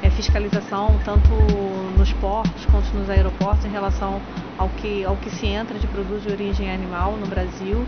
é, 0.03 0.11
fiscalização 0.11 0.99
tanto 1.05 1.29
nos 1.97 2.13
portos 2.15 2.65
quanto 2.67 2.97
nos 2.97 3.11
aeroportos 3.11 3.65
em 3.65 3.71
relação 3.71 4.21
ao 4.57 4.69
que, 4.69 5.05
ao 5.05 5.17
que 5.17 5.31
se 5.31 5.47
entra 5.47 5.79
de 5.79 5.87
produtos 5.87 6.23
de 6.23 6.31
origem 6.31 6.71
animal 6.71 7.13
no 7.13 7.27
Brasil. 7.27 7.85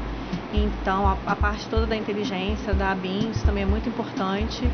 Então, 0.53 1.07
a, 1.07 1.17
a 1.27 1.37
parte 1.37 1.69
toda 1.69 1.87
da 1.87 1.97
inteligência, 1.97 2.75
da 2.75 2.91
ABIN, 2.91 3.31
isso 3.31 3.45
também 3.45 3.63
é 3.63 3.67
muito 3.67 3.89
importante. 3.89 4.69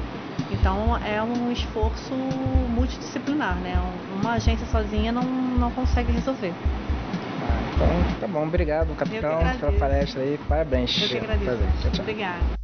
Então, 0.51 0.97
é 0.99 1.23
um 1.23 1.51
esforço 1.53 2.15
multidisciplinar, 2.75 3.57
né? 3.57 3.75
Uma 4.21 4.35
agência 4.35 4.67
sozinha 4.67 5.13
não, 5.13 5.23
não 5.23 5.71
consegue 5.71 6.13
resolver. 6.13 6.53
Então, 7.77 8.21
tá 8.21 8.27
bom, 8.27 8.47
obrigado, 8.47 8.97
capitão, 8.97 9.39
pela 9.61 9.73
palestra 9.73 10.23
aí. 10.23 10.39
Parabéns. 10.49 11.03
Eu 11.03 11.09
que 11.09 11.17
agradeço. 11.19 11.45
Parabéns. 11.45 11.83
Tchau, 11.83 11.91
tchau. 11.93 12.01
Obrigada. 12.01 12.57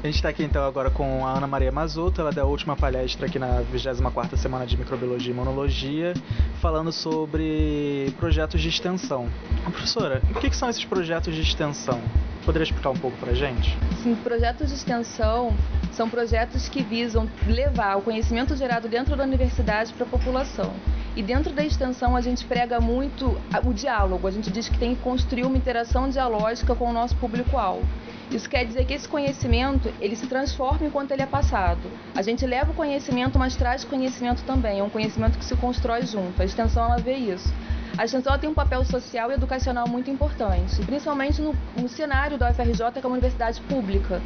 A 0.00 0.06
gente 0.06 0.14
está 0.14 0.28
aqui 0.28 0.44
então 0.44 0.64
agora 0.64 0.90
com 0.90 1.26
a 1.26 1.32
Ana 1.32 1.48
Maria 1.48 1.72
Mazoto, 1.72 2.20
ela 2.20 2.30
deu 2.30 2.44
a 2.44 2.46
última 2.46 2.76
palestra 2.76 3.26
aqui 3.26 3.36
na 3.36 3.62
24ª 3.64 4.36
Semana 4.36 4.64
de 4.64 4.76
Microbiologia 4.78 5.32
e 5.32 5.34
Imunologia, 5.34 6.14
falando 6.60 6.92
sobre 6.92 8.14
projetos 8.16 8.60
de 8.60 8.68
extensão. 8.68 9.28
Professora, 9.64 10.22
o 10.30 10.38
que, 10.38 10.50
que 10.50 10.56
são 10.56 10.70
esses 10.70 10.84
projetos 10.84 11.34
de 11.34 11.42
extensão? 11.42 12.00
Poderia 12.44 12.62
explicar 12.62 12.90
um 12.90 12.96
pouco 12.96 13.16
para 13.16 13.32
a 13.32 13.34
gente? 13.34 13.76
Sim, 14.00 14.14
projetos 14.14 14.68
de 14.68 14.74
extensão 14.74 15.52
são 15.90 16.08
projetos 16.08 16.68
que 16.68 16.80
visam 16.80 17.28
levar 17.44 17.96
o 17.96 18.02
conhecimento 18.02 18.54
gerado 18.54 18.88
dentro 18.88 19.16
da 19.16 19.24
universidade 19.24 19.92
para 19.94 20.06
a 20.06 20.08
população. 20.08 20.72
E 21.18 21.22
dentro 21.22 21.52
da 21.52 21.64
extensão 21.64 22.14
a 22.14 22.20
gente 22.20 22.44
prega 22.44 22.80
muito 22.80 23.36
o 23.64 23.74
diálogo, 23.74 24.28
a 24.28 24.30
gente 24.30 24.52
diz 24.52 24.68
que 24.68 24.78
tem 24.78 24.94
que 24.94 25.02
construir 25.02 25.44
uma 25.44 25.56
interação 25.56 26.08
dialógica 26.08 26.76
com 26.76 26.88
o 26.88 26.92
nosso 26.92 27.16
público-alvo. 27.16 27.84
Isso 28.30 28.48
quer 28.48 28.64
dizer 28.64 28.84
que 28.84 28.94
esse 28.94 29.08
conhecimento 29.08 29.92
ele 30.00 30.14
se 30.14 30.28
transforma 30.28 30.86
enquanto 30.86 31.10
ele 31.10 31.22
é 31.22 31.26
passado. 31.26 31.90
A 32.14 32.22
gente 32.22 32.46
leva 32.46 32.70
o 32.70 32.74
conhecimento, 32.74 33.36
mas 33.36 33.56
traz 33.56 33.82
conhecimento 33.82 34.44
também. 34.44 34.78
É 34.78 34.84
um 34.84 34.88
conhecimento 34.88 35.36
que 35.36 35.44
se 35.44 35.56
constrói 35.56 36.02
junto. 36.02 36.40
A 36.40 36.44
extensão 36.44 36.84
ela 36.84 36.98
vê 36.98 37.14
isso. 37.14 37.52
A 37.96 38.04
extensão 38.04 38.38
tem 38.38 38.48
um 38.48 38.54
papel 38.54 38.84
social 38.84 39.30
e 39.30 39.34
educacional 39.34 39.88
muito 39.88 40.10
importante, 40.10 40.80
principalmente 40.82 41.40
no, 41.40 41.54
no 41.80 41.88
cenário 41.88 42.38
da 42.38 42.50
UFRJ, 42.50 42.92
que 42.92 42.98
é 42.98 43.06
uma 43.06 43.14
universidade 43.14 43.60
pública. 43.62 44.22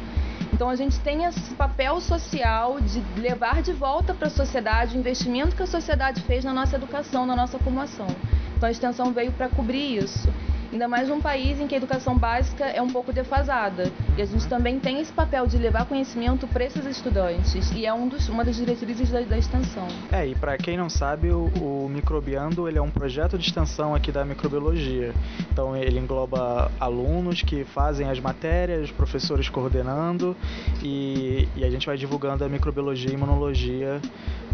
Então 0.53 0.69
a 0.69 0.75
gente 0.75 0.99
tem 0.99 1.25
esse 1.25 1.55
papel 1.55 1.99
social 1.99 2.79
de 2.79 3.03
levar 3.19 3.63
de 3.63 3.73
volta 3.73 4.13
para 4.13 4.27
a 4.27 4.31
sociedade 4.31 4.95
o 4.95 4.99
investimento 4.99 5.55
que 5.55 5.63
a 5.63 5.67
sociedade 5.67 6.21
fez 6.21 6.43
na 6.43 6.53
nossa 6.53 6.75
educação, 6.75 7.25
na 7.25 7.35
nossa 7.35 7.57
formação. 7.57 8.07
Então 8.55 8.69
a 8.69 8.71
extensão 8.71 9.11
veio 9.11 9.31
para 9.31 9.49
cobrir 9.49 9.97
isso. 9.97 10.29
Ainda 10.73 10.87
mais 10.87 11.07
num 11.07 11.21
país 11.21 11.59
em 11.59 11.67
que 11.67 11.75
a 11.75 11.77
educação 11.77 12.17
básica 12.17 12.65
é 12.65 12.81
um 12.81 12.89
pouco 12.89 13.13
defasada. 13.13 13.91
E 14.17 14.23
a 14.23 14.25
gente 14.25 14.47
também 14.47 14.79
tem 14.79 14.99
esse 14.99 15.13
papel 15.13 15.45
de 15.45 15.55
levar 15.55 15.85
conhecimento 15.85 16.47
para 16.47 16.63
esses 16.63 16.83
estudantes. 16.87 17.71
E 17.73 17.85
é 17.85 17.93
um 17.93 18.07
dos, 18.07 18.27
uma 18.27 18.43
das 18.43 18.55
diretrizes 18.55 19.11
da, 19.11 19.21
da 19.21 19.37
extensão. 19.37 19.87
É, 20.11 20.25
e 20.25 20.33
para 20.33 20.57
quem 20.57 20.75
não 20.75 20.89
sabe, 20.89 21.29
o, 21.29 21.45
o 21.61 21.87
Microbiando 21.87 22.67
ele 22.67 22.79
é 22.79 22.81
um 22.81 22.89
projeto 22.89 23.37
de 23.37 23.45
extensão 23.45 23.93
aqui 23.93 24.11
da 24.11 24.25
microbiologia. 24.25 25.13
Então 25.51 25.77
ele 25.77 25.99
engloba 25.99 26.71
alunos 26.79 27.43
que 27.43 27.63
fazem 27.63 28.09
as 28.09 28.19
matérias, 28.19 28.89
professores 28.89 29.49
coordenando 29.49 30.35
e, 30.81 31.47
e 31.55 31.63
a 31.63 31.69
gente 31.69 31.85
vai 31.85 31.97
divulgando 31.97 32.43
a 32.43 32.49
microbiologia 32.49 33.11
e 33.11 33.13
imunologia 33.13 34.01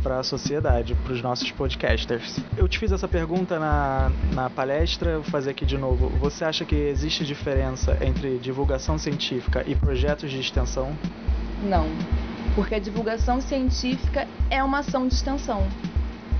para 0.03 0.20
a 0.20 0.24
sociedade, 0.24 0.95
para 0.95 1.13
os 1.13 1.22
nossos 1.22 1.51
podcasters. 1.51 2.39
Eu 2.57 2.67
te 2.67 2.80
fiz 2.80 2.91
essa 2.91 3.07
pergunta 3.07 3.59
na, 3.59 4.11
na 4.34 4.49
palestra, 4.49 5.15
vou 5.15 5.24
fazer 5.24 5.51
aqui 5.51 5.65
de 5.65 5.78
novo. 5.78 6.09
Você 6.20 6.43
acha 6.43 6.66
que 6.66 6.76
existe 6.76 7.26
diferença 7.26 7.97
entre 8.01 8.38
divulgação 8.39 8.97
científica 8.97 9.64
e 9.68 9.76
projetos 9.76 10.30
de 10.32 10.39
extensão? 10.39 10.95
Não, 11.62 11.89
porque 12.55 12.76
a 12.76 12.80
divulgação 12.80 13.39
científica 13.41 14.28
é 14.49 14.64
uma 14.64 14.80
ação 14.80 15.07
de 15.07 15.14
extensão. 15.14 15.68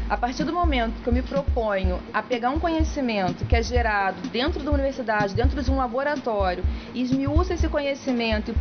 A 0.10 0.18
partir 0.18 0.43
do 0.43 0.51
momento 0.51 1.03
que 1.03 1.07
eu 1.07 1.14
me 1.14 1.22
proponho 1.22 1.99
a 2.12 2.24
pegar 2.24 2.49
um 2.49 2.60
conhecimento 2.60 3.45
que 3.45 3.55
é 3.55 3.62
gerado 3.62 4.20
dentro 4.30 4.64
da 4.64 4.72
universidade, 4.72 5.36
dentro 5.36 5.62
de 5.62 5.70
um 5.70 5.78
laboratório, 5.78 6.64
e 6.95 7.03
esmiuço 7.03 7.53
esse 7.53 7.70
conhecimento 7.70 8.49
e 8.49 8.55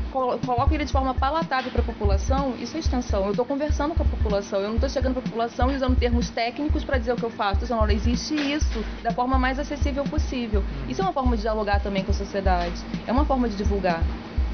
coloco 0.44 0.74
ele 0.74 0.84
de 0.84 0.92
forma 0.92 1.14
palatável 1.14 1.72
para 1.72 1.80
a 1.80 1.84
população, 1.84 2.54
isso 2.60 2.76
é 2.76 2.80
extensão. 2.80 3.24
Eu 3.24 3.30
estou 3.30 3.46
conversando 3.46 3.94
com 3.94 4.02
a 4.02 4.06
população, 4.06 4.60
eu 4.60 4.68
não 4.68 4.74
estou 4.74 4.90
chegando 4.90 5.14
para 5.14 5.20
a 5.20 5.24
população 5.24 5.74
usando 5.74 5.98
termos 5.98 6.28
técnicos 6.28 6.84
para 6.84 6.98
dizer 6.98 7.14
o 7.14 7.16
que 7.16 7.24
eu 7.24 7.30
faço. 7.30 7.60
Dizendo, 7.60 7.80
olha, 7.80 7.94
existe 7.94 8.34
isso 8.34 8.84
da 9.02 9.12
forma 9.12 9.38
mais 9.38 9.58
acessível 9.58 10.04
possível. 10.04 10.62
Isso 10.86 11.00
é 11.00 11.04
uma 11.04 11.14
forma 11.14 11.34
de 11.34 11.40
dialogar 11.40 11.80
também 11.80 12.04
com 12.04 12.10
a 12.10 12.14
sociedade, 12.14 12.76
é 13.06 13.12
uma 13.12 13.24
forma 13.24 13.48
de 13.48 13.56
divulgar 13.56 14.02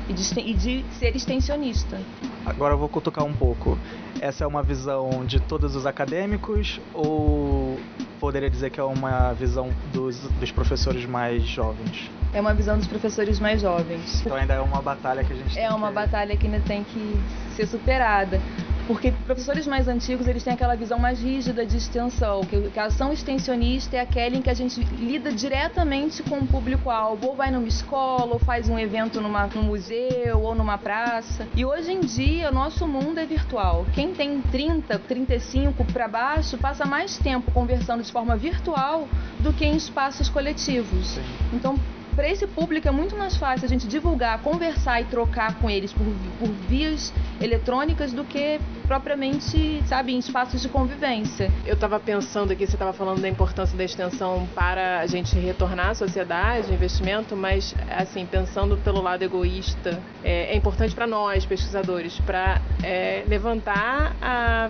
e 0.09 0.13
de, 0.13 0.41
e 0.41 0.55
de 0.55 0.85
ser 0.99 1.15
extensionista. 1.17 2.01
Agora 2.45 2.75
eu 2.75 2.79
vou 2.79 2.89
cutucar 2.89 3.25
um 3.25 3.33
pouco. 3.33 3.79
Essa 4.21 4.45
é 4.45 4.47
uma 4.47 4.63
visão 4.63 5.25
de 5.25 5.41
todos 5.41 5.75
os 5.75 5.87
acadêmicos 5.87 6.81
ou 6.93 7.79
poderia 8.21 8.49
dizer 8.51 8.71
que 8.71 8.81
é 8.81 8.85
uma 8.85 9.33
visão 9.33 9.71
dos, 9.93 10.19
dos 10.41 10.51
professores 10.51 11.05
mais 11.07 11.43
jovens. 11.45 12.11
É 12.33 12.41
uma 12.41 12.55
visão 12.55 12.77
dos 12.77 12.87
professores 12.87 13.39
mais 13.39 13.61
jovens. 13.61 14.21
Então 14.21 14.37
ainda 14.37 14.55
é 14.55 14.61
uma 14.61 14.83
batalha 14.83 15.23
que 15.25 15.33
a 15.33 15.37
gente 15.37 15.59
É 15.59 15.71
uma 15.71 15.89
que... 15.89 15.95
batalha 15.95 16.37
que 16.37 16.47
ainda 16.47 16.61
tem 16.61 16.85
que 16.85 17.21
ser 17.55 17.67
superada. 17.67 18.41
Porque 18.87 19.11
professores 19.11 19.67
mais 19.67 19.89
antigos, 19.89 20.27
eles 20.27 20.43
têm 20.45 20.53
aquela 20.53 20.75
visão 20.75 20.99
mais 20.99 21.21
rígida 21.21 21.65
de 21.65 21.77
extensão, 21.77 22.43
que 22.45 22.79
a 22.79 22.85
ação 22.85 23.13
extensionista 23.13 23.97
é 23.97 24.01
aquela 24.01 24.37
em 24.37 24.43
que 24.43 24.51
a 24.51 24.55
gente 24.55 24.83
lida 24.85 25.33
diretamente 25.33 26.23
com 26.23 26.37
o 26.37 26.47
público-alvo, 26.47 27.29
ou 27.29 27.35
vai 27.35 27.51
numa 27.51 27.67
escola, 27.67 28.35
ou 28.35 28.39
faz 28.39 28.69
um 28.69 28.79
evento 28.79 29.23
numa, 29.23 29.47
num 29.47 29.63
museu, 29.63 30.41
ou 30.41 30.55
numa 30.55 30.77
praça. 30.77 31.49
E 31.57 31.65
hoje 31.65 31.93
em 31.93 32.01
dia, 32.01 32.51
o 32.51 32.55
nosso 32.55 32.87
mundo 32.87 33.19
é 33.19 33.25
virtual. 33.25 33.87
Quem 33.95 34.13
tem 34.13 34.43
30, 34.43 34.99
35 34.99 35.85
para 35.87 36.07
baixo, 36.07 36.59
passa 36.59 36.85
mais 36.85 37.17
tempo 37.17 37.51
conversando 37.53 38.03
de 38.03 38.13
forma 38.13 38.37
virtual 38.37 39.09
do 39.41 39.53
que 39.53 39.65
em 39.65 39.77
espaços 39.77 40.29
coletivos. 40.29 41.19
Então, 41.53 41.79
para 42.15 42.29
esse 42.29 42.47
público 42.47 42.87
é 42.87 42.91
muito 42.91 43.17
mais 43.17 43.37
fácil 43.37 43.67
a 43.67 43.69
gente 43.69 43.87
divulgar, 43.87 44.41
conversar 44.41 45.01
e 45.01 45.05
trocar 45.05 45.59
com 45.59 45.69
eles 45.69 45.93
por, 45.93 46.05
por 46.39 46.49
vias 46.69 47.13
eletrônicas 47.41 48.13
do 48.13 48.25
que 48.25 48.61
propriamente, 48.87 49.83
sabe, 49.87 50.15
em 50.15 50.19
espaços 50.19 50.63
de 50.63 50.69
convivência. 50.69 51.51
Eu 51.67 51.75
estava 51.75 51.99
pensando 51.99 52.53
aqui, 52.53 52.67
você 52.67 52.75
estava 52.75 52.93
falando 52.93 53.21
da 53.21 53.29
importância 53.29 53.77
da 53.77 53.85
extensão 53.85 54.47
para 54.55 55.01
a 55.01 55.07
gente 55.07 55.39
retornar 55.39 55.91
à 55.91 55.95
sociedade, 55.95 56.73
investimento, 56.73 57.35
mas, 57.35 57.75
assim, 57.91 58.27
pensando 58.27 58.77
pelo 58.77 59.01
lado 59.01 59.23
egoísta, 59.23 60.01
é, 60.23 60.53
é 60.53 60.57
importante 60.57 60.95
para 60.95 61.07
nós, 61.07 61.45
pesquisadores, 61.45 62.19
para 62.21 62.61
é, 62.83 63.25
levantar 63.27 64.15
a, 64.21 64.69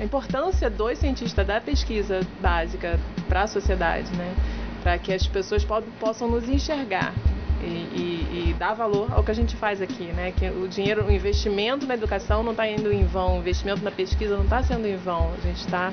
a 0.00 0.04
importância 0.04 0.68
dos 0.68 0.98
cientistas 0.98 1.46
da 1.46 1.60
pesquisa 1.60 2.20
básica 2.40 2.98
para 3.28 3.42
a 3.42 3.46
sociedade, 3.46 4.10
né? 4.16 4.34
Para 4.86 4.98
que 4.98 5.12
as 5.12 5.26
pessoas 5.26 5.66
possam 5.98 6.30
nos 6.30 6.48
enxergar 6.48 7.12
e, 7.60 7.66
e, 7.66 8.50
e, 8.50 8.54
dar 8.56 8.72
valor 8.72 9.12
ao 9.12 9.24
que 9.24 9.32
a 9.32 9.34
gente 9.34 9.56
faz 9.56 9.82
aqui, 9.82 10.04
né? 10.12 10.30
Que 10.30 10.48
o 10.48 10.68
dinheiro, 10.68 11.06
o 11.06 11.10
investimento 11.10 11.84
na 11.84 11.94
educação 11.94 12.44
não 12.44 12.52
está 12.52 12.68
indo 12.68 12.92
em 12.92 13.04
vão, 13.04 13.34
o 13.34 13.38
investimento 13.40 13.82
na 13.82 13.90
pesquisa 13.90 14.36
não 14.36 14.44
está 14.44 14.62
sendo 14.62 14.86
em 14.86 14.94
vão. 14.94 15.32
A 15.36 15.40
gente 15.40 15.56
está 15.56 15.92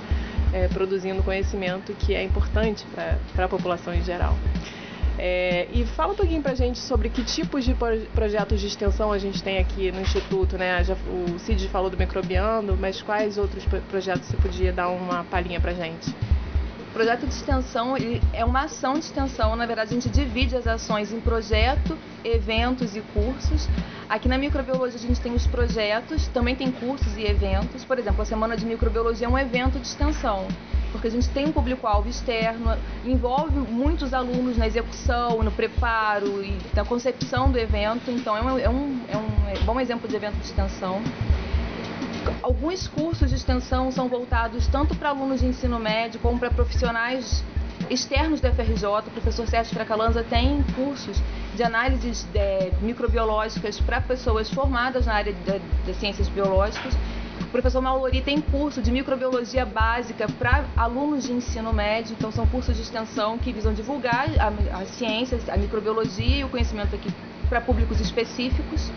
é, 0.53 0.67
produzindo 0.67 1.23
conhecimento 1.23 1.91
que 1.93 2.13
é 2.13 2.21
importante 2.21 2.85
para 3.33 3.45
a 3.45 3.47
população 3.47 3.95
em 3.95 4.03
geral. 4.03 4.37
É, 5.17 5.67
e 5.73 5.83
fala 5.85 6.13
um 6.13 6.15
pouquinho 6.15 6.43
para 6.43 6.51
a 6.51 6.55
gente 6.55 6.77
sobre 6.77 7.09
que 7.09 7.23
tipos 7.23 7.65
de 7.65 7.75
projetos 8.13 8.61
de 8.61 8.67
extensão 8.67 9.11
a 9.11 9.17
gente 9.17 9.41
tem 9.41 9.57
aqui 9.57 9.91
no 9.91 10.01
Instituto, 10.01 10.55
né? 10.55 10.83
Já, 10.83 10.93
o 10.93 11.39
Cid 11.39 11.67
falou 11.69 11.89
do 11.89 11.97
Microbiando, 11.97 12.77
mas 12.79 13.01
quais 13.01 13.39
outros 13.39 13.65
projetos 13.89 14.27
você 14.27 14.37
podia 14.37 14.71
dar 14.71 14.89
uma 14.89 15.23
palhinha 15.23 15.59
para 15.59 15.71
a 15.71 15.73
gente? 15.73 16.13
O 16.93 16.95
projeto 16.95 17.25
de 17.25 17.33
extensão 17.33 17.95
é 18.31 18.45
uma 18.45 18.65
ação 18.65 18.93
de 18.93 18.99
extensão, 18.99 19.55
na 19.55 19.65
verdade 19.65 19.89
a 19.89 19.93
gente 19.99 20.09
divide 20.09 20.55
as 20.55 20.67
ações 20.67 21.11
em 21.11 21.19
projeto, 21.19 21.97
eventos 22.23 22.95
e 22.95 23.01
cursos. 23.15 23.67
Aqui 24.07 24.29
na 24.29 24.37
microbiologia 24.37 24.99
a 24.99 25.01
gente 25.01 25.19
tem 25.19 25.33
os 25.33 25.47
projetos, 25.47 26.27
também 26.27 26.55
tem 26.55 26.71
cursos 26.71 27.17
e 27.17 27.23
eventos. 27.23 27.83
Por 27.83 27.97
exemplo, 27.97 28.21
a 28.21 28.25
Semana 28.25 28.55
de 28.55 28.63
Microbiologia 28.63 29.25
é 29.25 29.29
um 29.29 29.39
evento 29.39 29.79
de 29.79 29.87
extensão, 29.87 30.47
porque 30.91 31.07
a 31.07 31.09
gente 31.09 31.27
tem 31.29 31.47
um 31.47 31.51
público-alvo 31.51 32.07
externo, 32.07 32.77
envolve 33.03 33.57
muitos 33.57 34.13
alunos 34.13 34.55
na 34.55 34.67
execução, 34.67 35.41
no 35.41 35.51
preparo 35.51 36.43
e 36.43 36.55
na 36.75 36.85
concepção 36.85 37.51
do 37.51 37.57
evento, 37.57 38.11
então 38.11 38.37
é 38.37 38.41
um, 38.43 38.59
é 38.59 38.69
um, 38.69 39.01
é 39.07 39.17
um 39.17 39.65
bom 39.65 39.79
exemplo 39.79 40.07
de 40.07 40.15
evento 40.15 40.35
de 40.35 40.45
extensão. 40.45 41.01
Alguns 42.41 42.87
cursos 42.87 43.29
de 43.29 43.35
extensão 43.35 43.91
são 43.91 44.07
voltados 44.07 44.67
tanto 44.67 44.95
para 44.95 45.09
alunos 45.09 45.41
de 45.41 45.47
ensino 45.47 45.79
médio 45.79 46.19
como 46.19 46.39
para 46.39 46.49
profissionais 46.49 47.43
externos 47.89 48.39
da 48.39 48.51
FRJ. 48.51 48.85
O 48.85 49.11
professor 49.11 49.47
Sérgio 49.47 49.73
Fracalanza 49.73 50.23
tem 50.23 50.63
cursos 50.75 51.21
de 51.55 51.63
análises 51.63 52.23
de, 52.31 52.39
é, 52.39 52.71
microbiológicas 52.81 53.79
para 53.79 54.01
pessoas 54.01 54.49
formadas 54.49 55.05
na 55.05 55.13
área 55.13 55.33
das 55.85 55.95
ciências 55.97 56.27
biológicas. 56.29 56.93
O 57.41 57.51
professor 57.53 57.81
Malori 57.81 58.21
tem 58.21 58.41
curso 58.41 58.81
de 58.81 58.91
microbiologia 58.91 59.65
básica 59.65 60.27
para 60.39 60.65
alunos 60.75 61.23
de 61.23 61.33
ensino 61.33 61.71
médio, 61.71 62.15
então 62.17 62.31
são 62.31 62.47
cursos 62.47 62.75
de 62.75 62.81
extensão 62.81 63.37
que 63.37 63.51
visam 63.51 63.73
divulgar 63.73 64.27
as 64.73 64.89
ciências, 64.89 65.47
a 65.49 65.57
microbiologia 65.57 66.37
e 66.37 66.43
o 66.43 66.49
conhecimento 66.49 66.95
aqui 66.95 67.11
para 67.47 67.61
públicos 67.61 67.99
específicos. 67.99 68.91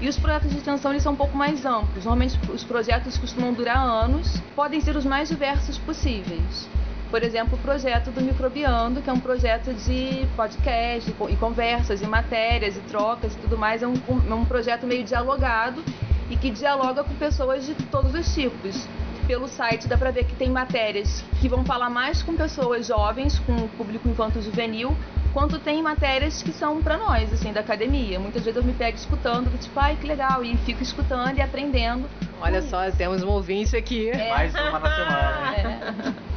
E 0.00 0.08
os 0.08 0.16
projetos 0.16 0.50
de 0.50 0.58
extensão 0.58 0.92
eles 0.92 1.02
são 1.02 1.12
um 1.12 1.16
pouco 1.16 1.36
mais 1.36 1.66
amplos. 1.66 2.04
Normalmente 2.04 2.38
os 2.52 2.62
projetos 2.62 3.18
costumam 3.18 3.52
durar 3.52 3.78
anos, 3.78 4.40
podem 4.54 4.80
ser 4.80 4.96
os 4.96 5.04
mais 5.04 5.28
diversos 5.28 5.76
possíveis. 5.78 6.68
Por 7.10 7.22
exemplo, 7.22 7.58
o 7.58 7.62
projeto 7.62 8.10
do 8.10 8.20
Microbiando, 8.20 9.00
que 9.00 9.08
é 9.08 9.12
um 9.12 9.18
projeto 9.18 9.72
de 9.72 10.26
podcast 10.36 11.10
e 11.28 11.36
conversas 11.36 12.02
e 12.02 12.06
matérias 12.06 12.76
e 12.76 12.80
trocas 12.80 13.34
e 13.34 13.38
tudo 13.38 13.56
mais. 13.56 13.82
É 13.82 13.88
um, 13.88 13.94
é 14.28 14.34
um 14.34 14.44
projeto 14.44 14.86
meio 14.86 15.02
dialogado 15.02 15.82
e 16.30 16.36
que 16.36 16.50
dialoga 16.50 17.02
com 17.02 17.14
pessoas 17.14 17.66
de 17.66 17.74
todos 17.74 18.14
os 18.14 18.34
tipos. 18.34 18.86
Pelo 19.28 19.46
site 19.46 19.86
dá 19.86 19.98
para 19.98 20.10
ver 20.10 20.24
que 20.24 20.34
tem 20.34 20.48
matérias 20.48 21.22
que 21.38 21.50
vão 21.50 21.62
falar 21.62 21.90
mais 21.90 22.22
com 22.22 22.34
pessoas 22.34 22.86
jovens, 22.86 23.38
com 23.40 23.52
o 23.56 23.68
público 23.68 24.08
infanto-juvenil, 24.08 24.96
quanto 25.34 25.58
tem 25.58 25.82
matérias 25.82 26.42
que 26.42 26.50
são 26.50 26.82
para 26.82 26.96
nós, 26.96 27.30
assim, 27.30 27.52
da 27.52 27.60
academia. 27.60 28.18
Muitas 28.18 28.42
vezes 28.42 28.56
eu 28.56 28.64
me 28.64 28.72
pego 28.72 28.96
escutando, 28.96 29.50
tipo, 29.58 29.78
ai, 29.78 29.96
que 29.96 30.06
legal, 30.06 30.42
e 30.42 30.56
fico 30.56 30.82
escutando 30.82 31.36
e 31.36 31.42
aprendendo. 31.42 32.08
Olha 32.40 32.62
só, 32.62 32.90
temos 32.90 33.22
um 33.22 33.28
ouvinte 33.28 33.76
aqui. 33.76 34.08
É. 34.08 34.30
Mais 34.30 34.54
uma 34.54 34.78
na 34.78 34.96
semana. 34.96 36.16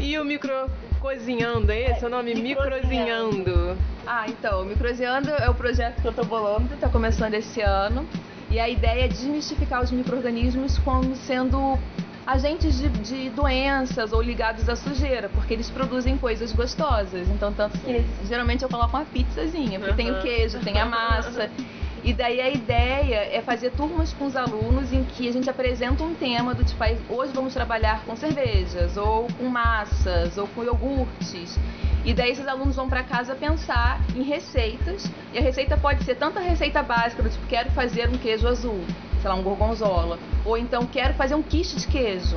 É. 0.00 0.02
e 0.02 0.18
o 0.18 0.24
micro 0.24 0.52
cozinhando, 1.00 1.70
é 1.70 1.90
esse 1.90 2.04
é 2.04 2.06
o 2.06 2.10
nome? 2.10 2.34
Microzinhando. 2.34 3.76
Ah, 4.06 4.26
então, 4.28 4.62
o 4.62 4.64
Microzinhando 4.64 5.30
é 5.30 5.48
o 5.50 5.54
projeto 5.54 6.00
que 6.00 6.06
eu 6.06 6.12
tô 6.12 6.24
bolando, 6.24 6.76
tá 6.76 6.88
começando 6.88 7.34
esse 7.34 7.60
ano. 7.60 8.06
E 8.54 8.60
a 8.60 8.68
ideia 8.68 9.06
é 9.06 9.08
desmistificar 9.08 9.82
os 9.82 9.90
micro-organismos 9.90 10.78
como 10.78 11.16
sendo 11.16 11.76
agentes 12.24 12.78
de, 12.78 12.88
de, 12.88 13.30
doenças 13.30 14.12
ou 14.12 14.22
ligados 14.22 14.68
à 14.68 14.76
sujeira, 14.76 15.28
porque 15.28 15.54
eles 15.54 15.68
produzem 15.68 16.16
coisas 16.16 16.52
gostosas. 16.52 17.28
Então, 17.30 17.52
tanto 17.52 17.76
que 17.80 18.04
geralmente 18.28 18.62
eu 18.62 18.68
coloco 18.68 18.96
uma 18.96 19.04
pizzazinha, 19.06 19.80
porque 19.80 19.90
uhum. 19.90 19.96
tem 19.96 20.10
o 20.12 20.22
queijo, 20.22 20.60
tem 20.60 20.78
a 20.78 20.86
massa. 20.86 21.50
E 22.04 22.12
daí 22.12 22.38
a 22.38 22.50
ideia 22.50 23.30
é 23.32 23.40
fazer 23.40 23.70
turmas 23.70 24.12
com 24.12 24.26
os 24.26 24.36
alunos 24.36 24.92
em 24.92 25.02
que 25.02 25.26
a 25.26 25.32
gente 25.32 25.48
apresenta 25.48 26.04
um 26.04 26.14
tema 26.14 26.54
do 26.54 26.62
tipo, 26.62 26.84
hoje 27.08 27.32
vamos 27.32 27.54
trabalhar 27.54 28.04
com 28.04 28.14
cervejas, 28.14 28.98
ou 28.98 29.26
com 29.38 29.44
massas, 29.44 30.36
ou 30.36 30.46
com 30.48 30.62
iogurtes. 30.62 31.58
E 32.04 32.12
daí 32.12 32.32
esses 32.32 32.46
alunos 32.46 32.76
vão 32.76 32.90
para 32.90 33.02
casa 33.02 33.34
pensar 33.34 34.02
em 34.14 34.22
receitas, 34.22 35.10
e 35.32 35.38
a 35.38 35.40
receita 35.40 35.78
pode 35.78 36.04
ser 36.04 36.16
tanto 36.16 36.38
a 36.38 36.42
receita 36.42 36.82
básica 36.82 37.22
do 37.22 37.30
tipo, 37.30 37.46
quero 37.46 37.70
fazer 37.70 38.06
um 38.10 38.18
queijo 38.18 38.46
azul, 38.46 38.84
sei 39.22 39.30
lá, 39.30 39.34
um 39.34 39.42
gorgonzola. 39.42 40.18
Ou 40.44 40.58
então 40.58 40.84
quero 40.84 41.14
fazer 41.14 41.34
um 41.34 41.42
quiche 41.42 41.76
de 41.76 41.86
queijo, 41.86 42.36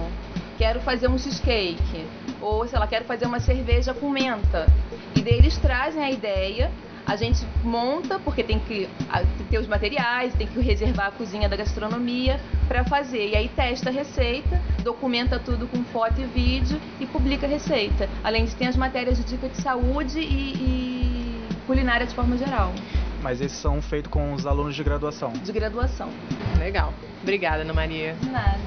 quero 0.57 0.79
fazer 0.79 1.09
um 1.09 1.17
cheesecake, 1.17 2.05
ou 2.41 2.65
sei 2.65 2.79
lá, 2.79 2.87
quero 2.87 3.03
fazer 3.03 3.25
uma 3.25 3.41
cerveja 3.41 3.93
com 3.93 4.09
menta. 4.09 4.65
E 5.13 5.21
daí 5.21 5.33
eles 5.33 5.57
trazem 5.57 6.01
a 6.01 6.09
ideia, 6.09 6.71
a 7.07 7.15
gente 7.15 7.45
monta, 7.63 8.19
porque 8.19 8.43
tem 8.43 8.59
que, 8.59 8.89
ter 9.49 9.57
os 9.57 9.67
materiais, 9.67 10.33
tem 10.33 10.45
que 10.45 10.59
reservar 10.59 11.07
a 11.07 11.11
cozinha 11.11 11.47
da 11.47 11.55
gastronomia 11.55 12.37
para 12.67 12.83
fazer. 12.83 13.29
E 13.29 13.35
aí 13.35 13.47
testa 13.47 13.89
a 13.89 13.93
receita, 13.93 14.61
documenta 14.83 15.39
tudo 15.39 15.67
com 15.67 15.83
foto 15.85 16.19
e 16.19 16.25
vídeo 16.25 16.79
e 16.99 17.05
publica 17.05 17.47
a 17.47 17.49
receita. 17.49 18.09
Além 18.21 18.43
de 18.43 18.53
ter 18.55 18.65
as 18.65 18.75
matérias 18.75 19.17
de 19.17 19.23
dica 19.23 19.47
de 19.47 19.61
saúde 19.61 20.19
e, 20.19 20.53
e 20.53 21.47
culinária 21.65 22.05
de 22.05 22.13
forma 22.13 22.37
geral. 22.37 22.73
Mas 23.23 23.39
esses 23.39 23.57
são 23.57 23.81
feitos 23.81 24.11
com 24.11 24.33
os 24.33 24.45
alunos 24.45 24.75
de 24.75 24.83
graduação. 24.83 25.31
De 25.31 25.51
graduação. 25.53 26.09
Legal. 26.59 26.93
Obrigada, 27.23 27.61
Ana 27.61 27.73
Maria. 27.73 28.15
De 28.21 28.29
nada. 28.29 28.59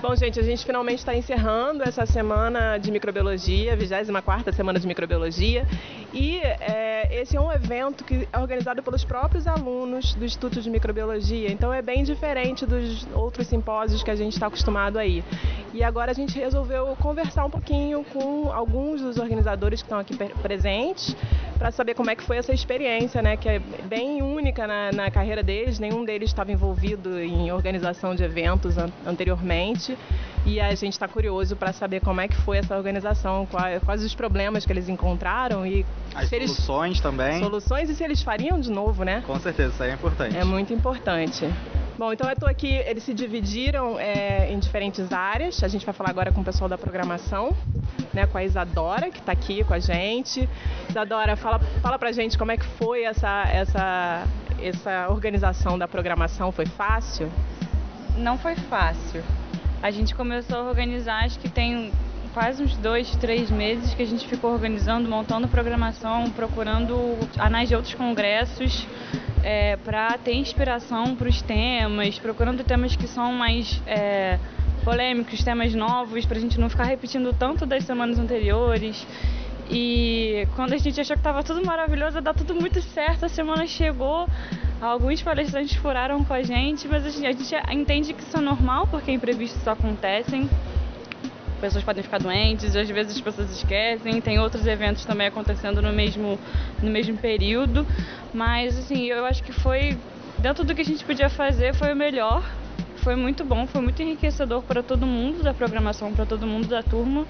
Bom, 0.00 0.14
gente, 0.14 0.38
a 0.38 0.42
gente 0.42 0.64
finalmente 0.64 0.98
está 0.98 1.16
encerrando 1.16 1.82
essa 1.82 2.04
semana 2.04 2.76
de 2.76 2.90
microbiologia, 2.90 3.74
24 3.74 4.52
semana 4.52 4.78
de 4.78 4.86
microbiologia. 4.86 5.66
E 6.12 6.38
é, 6.38 7.08
esse 7.10 7.34
é 7.34 7.40
um 7.40 7.50
evento 7.50 8.04
que 8.04 8.28
é 8.30 8.38
organizado 8.38 8.82
pelos 8.82 9.04
próprios 9.04 9.46
alunos 9.46 10.14
do 10.14 10.24
Instituto 10.24 10.60
de 10.60 10.68
Microbiologia, 10.68 11.50
então 11.50 11.72
é 11.72 11.80
bem 11.80 12.04
diferente 12.04 12.66
dos 12.66 13.06
outros 13.14 13.46
simpósios 13.46 14.02
que 14.02 14.10
a 14.10 14.14
gente 14.14 14.34
está 14.34 14.48
acostumado 14.48 14.98
aí. 14.98 15.24
E 15.72 15.82
agora 15.82 16.10
a 16.10 16.14
gente 16.14 16.38
resolveu 16.38 16.94
conversar 17.00 17.46
um 17.46 17.50
pouquinho 17.50 18.04
com 18.04 18.52
alguns 18.52 19.00
dos 19.00 19.18
organizadores 19.18 19.80
que 19.80 19.86
estão 19.86 19.98
aqui 19.98 20.14
presentes 20.42 21.16
para 21.58 21.70
saber 21.70 21.94
como 21.94 22.10
é 22.10 22.14
que 22.14 22.22
foi 22.22 22.36
essa 22.36 22.52
experiência, 22.52 23.22
né, 23.22 23.36
que 23.36 23.48
é 23.48 23.58
bem 23.58 24.22
única 24.22 24.66
na, 24.66 24.92
na 24.92 25.10
carreira 25.10 25.42
deles. 25.42 25.78
Nenhum 25.78 26.04
deles 26.04 26.30
estava 26.30 26.52
envolvido 26.52 27.18
em 27.18 27.50
organização 27.50 28.14
de 28.14 28.22
eventos 28.22 28.78
an 28.78 28.90
anteriormente 29.06 29.96
e 30.44 30.60
a 30.60 30.74
gente 30.74 30.92
está 30.92 31.08
curioso 31.08 31.56
para 31.56 31.72
saber 31.72 32.00
como 32.00 32.20
é 32.20 32.28
que 32.28 32.36
foi 32.36 32.58
essa 32.58 32.76
organização, 32.76 33.46
quais, 33.46 33.82
quais 33.82 34.04
os 34.04 34.14
problemas 34.14 34.64
que 34.64 34.72
eles 34.72 34.88
encontraram 34.88 35.66
e 35.66 35.84
as 36.14 36.28
soluções 36.28 36.90
eles, 36.92 37.00
também. 37.00 37.40
Soluções 37.40 37.90
e 37.90 37.94
se 37.94 38.04
eles 38.04 38.22
fariam 38.22 38.60
de 38.60 38.70
novo, 38.70 39.04
né? 39.04 39.22
Com 39.26 39.38
certeza, 39.40 39.72
isso 39.72 39.82
aí 39.82 39.90
é 39.90 39.94
importante. 39.94 40.36
É 40.36 40.44
muito 40.44 40.72
importante. 40.72 41.48
Bom, 41.98 42.12
então 42.12 42.28
eu 42.28 42.34
estou 42.34 42.46
aqui, 42.46 42.74
eles 42.74 43.04
se 43.04 43.14
dividiram 43.14 43.98
é, 43.98 44.52
em 44.52 44.58
diferentes 44.58 45.10
áreas. 45.10 45.64
A 45.64 45.68
gente 45.68 45.86
vai 45.86 45.94
falar 45.94 46.10
agora 46.10 46.30
com 46.30 46.42
o 46.42 46.44
pessoal 46.44 46.68
da 46.68 46.76
programação, 46.76 47.56
né, 48.12 48.26
com 48.26 48.36
a 48.36 48.44
Isadora, 48.44 49.10
que 49.10 49.18
está 49.18 49.32
aqui 49.32 49.64
com 49.64 49.72
a 49.72 49.78
gente. 49.78 50.46
Isadora, 50.90 51.36
fala, 51.36 51.58
fala 51.58 51.98
pra 51.98 52.12
gente 52.12 52.36
como 52.36 52.52
é 52.52 52.58
que 52.58 52.66
foi 52.66 53.04
essa, 53.04 53.44
essa, 53.50 54.24
essa 54.60 55.08
organização 55.08 55.78
da 55.78 55.88
programação. 55.88 56.52
Foi 56.52 56.66
fácil? 56.66 57.32
Não 58.18 58.36
foi 58.36 58.56
fácil. 58.56 59.24
A 59.82 59.90
gente 59.90 60.14
começou 60.14 60.58
a 60.58 60.62
organizar, 60.64 61.24
acho 61.24 61.38
que 61.38 61.48
tem 61.48 61.90
quase 62.36 62.62
uns 62.62 62.76
dois, 62.76 63.16
três 63.16 63.50
meses 63.50 63.94
que 63.94 64.02
a 64.02 64.06
gente 64.06 64.28
ficou 64.28 64.52
organizando, 64.52 65.08
montando 65.08 65.48
programação, 65.48 66.30
procurando 66.32 67.16
anais 67.38 67.66
de 67.66 67.74
outros 67.74 67.94
congressos 67.94 68.86
é, 69.42 69.76
para 69.78 70.18
ter 70.18 70.34
inspiração 70.34 71.16
para 71.16 71.30
os 71.30 71.40
temas, 71.40 72.18
procurando 72.18 72.62
temas 72.62 72.94
que 72.94 73.08
são 73.08 73.32
mais 73.32 73.80
é, 73.86 74.38
polêmicos, 74.84 75.42
temas 75.42 75.74
novos, 75.74 76.26
para 76.26 76.36
a 76.36 76.40
gente 76.42 76.60
não 76.60 76.68
ficar 76.68 76.84
repetindo 76.84 77.32
tanto 77.32 77.64
das 77.64 77.84
semanas 77.84 78.18
anteriores. 78.18 79.06
E 79.70 80.46
quando 80.54 80.74
a 80.74 80.76
gente 80.76 81.00
achou 81.00 81.16
que 81.16 81.20
estava 81.20 81.42
tudo 81.42 81.64
maravilhoso, 81.64 82.20
dá 82.20 82.34
tudo 82.34 82.54
muito 82.54 82.82
certo, 82.82 83.24
a 83.24 83.30
semana 83.30 83.66
chegou, 83.66 84.28
alguns 84.78 85.22
palestrantes 85.22 85.74
furaram 85.76 86.22
com 86.22 86.34
a 86.34 86.42
gente, 86.42 86.86
mas 86.86 87.06
a 87.06 87.08
gente, 87.08 87.26
a 87.26 87.32
gente 87.32 87.72
entende 87.72 88.12
que 88.12 88.22
isso 88.22 88.36
é 88.36 88.42
normal, 88.42 88.86
porque 88.88 89.10
imprevistos 89.10 89.66
acontecem 89.66 90.50
pessoas 91.60 91.84
podem 91.84 92.02
ficar 92.02 92.18
doentes, 92.18 92.76
às 92.76 92.88
vezes 92.88 93.16
as 93.16 93.20
pessoas 93.20 93.50
esquecem, 93.50 94.20
tem 94.20 94.38
outros 94.38 94.66
eventos 94.66 95.04
também 95.04 95.26
acontecendo 95.26 95.80
no 95.82 95.92
mesmo, 95.92 96.38
no 96.82 96.90
mesmo 96.90 97.16
período, 97.16 97.86
mas 98.32 98.78
assim, 98.78 99.06
eu 99.06 99.24
acho 99.24 99.42
que 99.42 99.52
foi, 99.52 99.96
dentro 100.38 100.64
do 100.64 100.74
que 100.74 100.82
a 100.82 100.84
gente 100.84 101.04
podia 101.04 101.28
fazer, 101.28 101.74
foi 101.74 101.92
o 101.92 101.96
melhor, 101.96 102.42
foi 102.96 103.14
muito 103.16 103.44
bom, 103.44 103.66
foi 103.66 103.80
muito 103.80 104.02
enriquecedor 104.02 104.62
para 104.62 104.82
todo 104.82 105.06
mundo 105.06 105.42
da 105.42 105.54
programação, 105.54 106.12
para 106.12 106.26
todo 106.26 106.46
mundo 106.46 106.66
da 106.66 106.82
turma. 106.82 107.24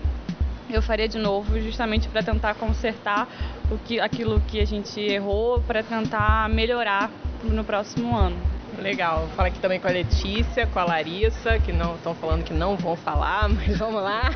Eu 0.69 0.83
faria 0.83 1.07
de 1.07 1.19
novo, 1.19 1.61
justamente 1.61 2.09
para 2.09 2.23
tentar 2.23 2.55
consertar 2.55 3.29
o 3.71 3.79
que, 3.79 4.01
aquilo 4.01 4.41
que 4.49 4.59
a 4.59 4.65
gente 4.65 4.99
errou, 4.99 5.61
para 5.61 5.83
tentar 5.83 6.49
melhorar 6.49 7.11
no 7.45 7.63
próximo 7.63 8.17
ano. 8.17 8.56
Legal. 8.81 9.29
Fala 9.35 9.49
aqui 9.49 9.59
também 9.59 9.81
com 9.81 9.89
a 9.89 9.91
Letícia, 9.91 10.67
com 10.67 10.79
a 10.79 10.85
Larissa, 10.85 11.59
que 11.59 11.73
não 11.73 11.95
estão 11.95 12.15
falando 12.15 12.45
que 12.45 12.53
não 12.53 12.77
vão 12.77 12.97
falar, 12.97 13.49
mas 13.51 13.79
vamos 13.79 14.03
lá. 14.03 14.31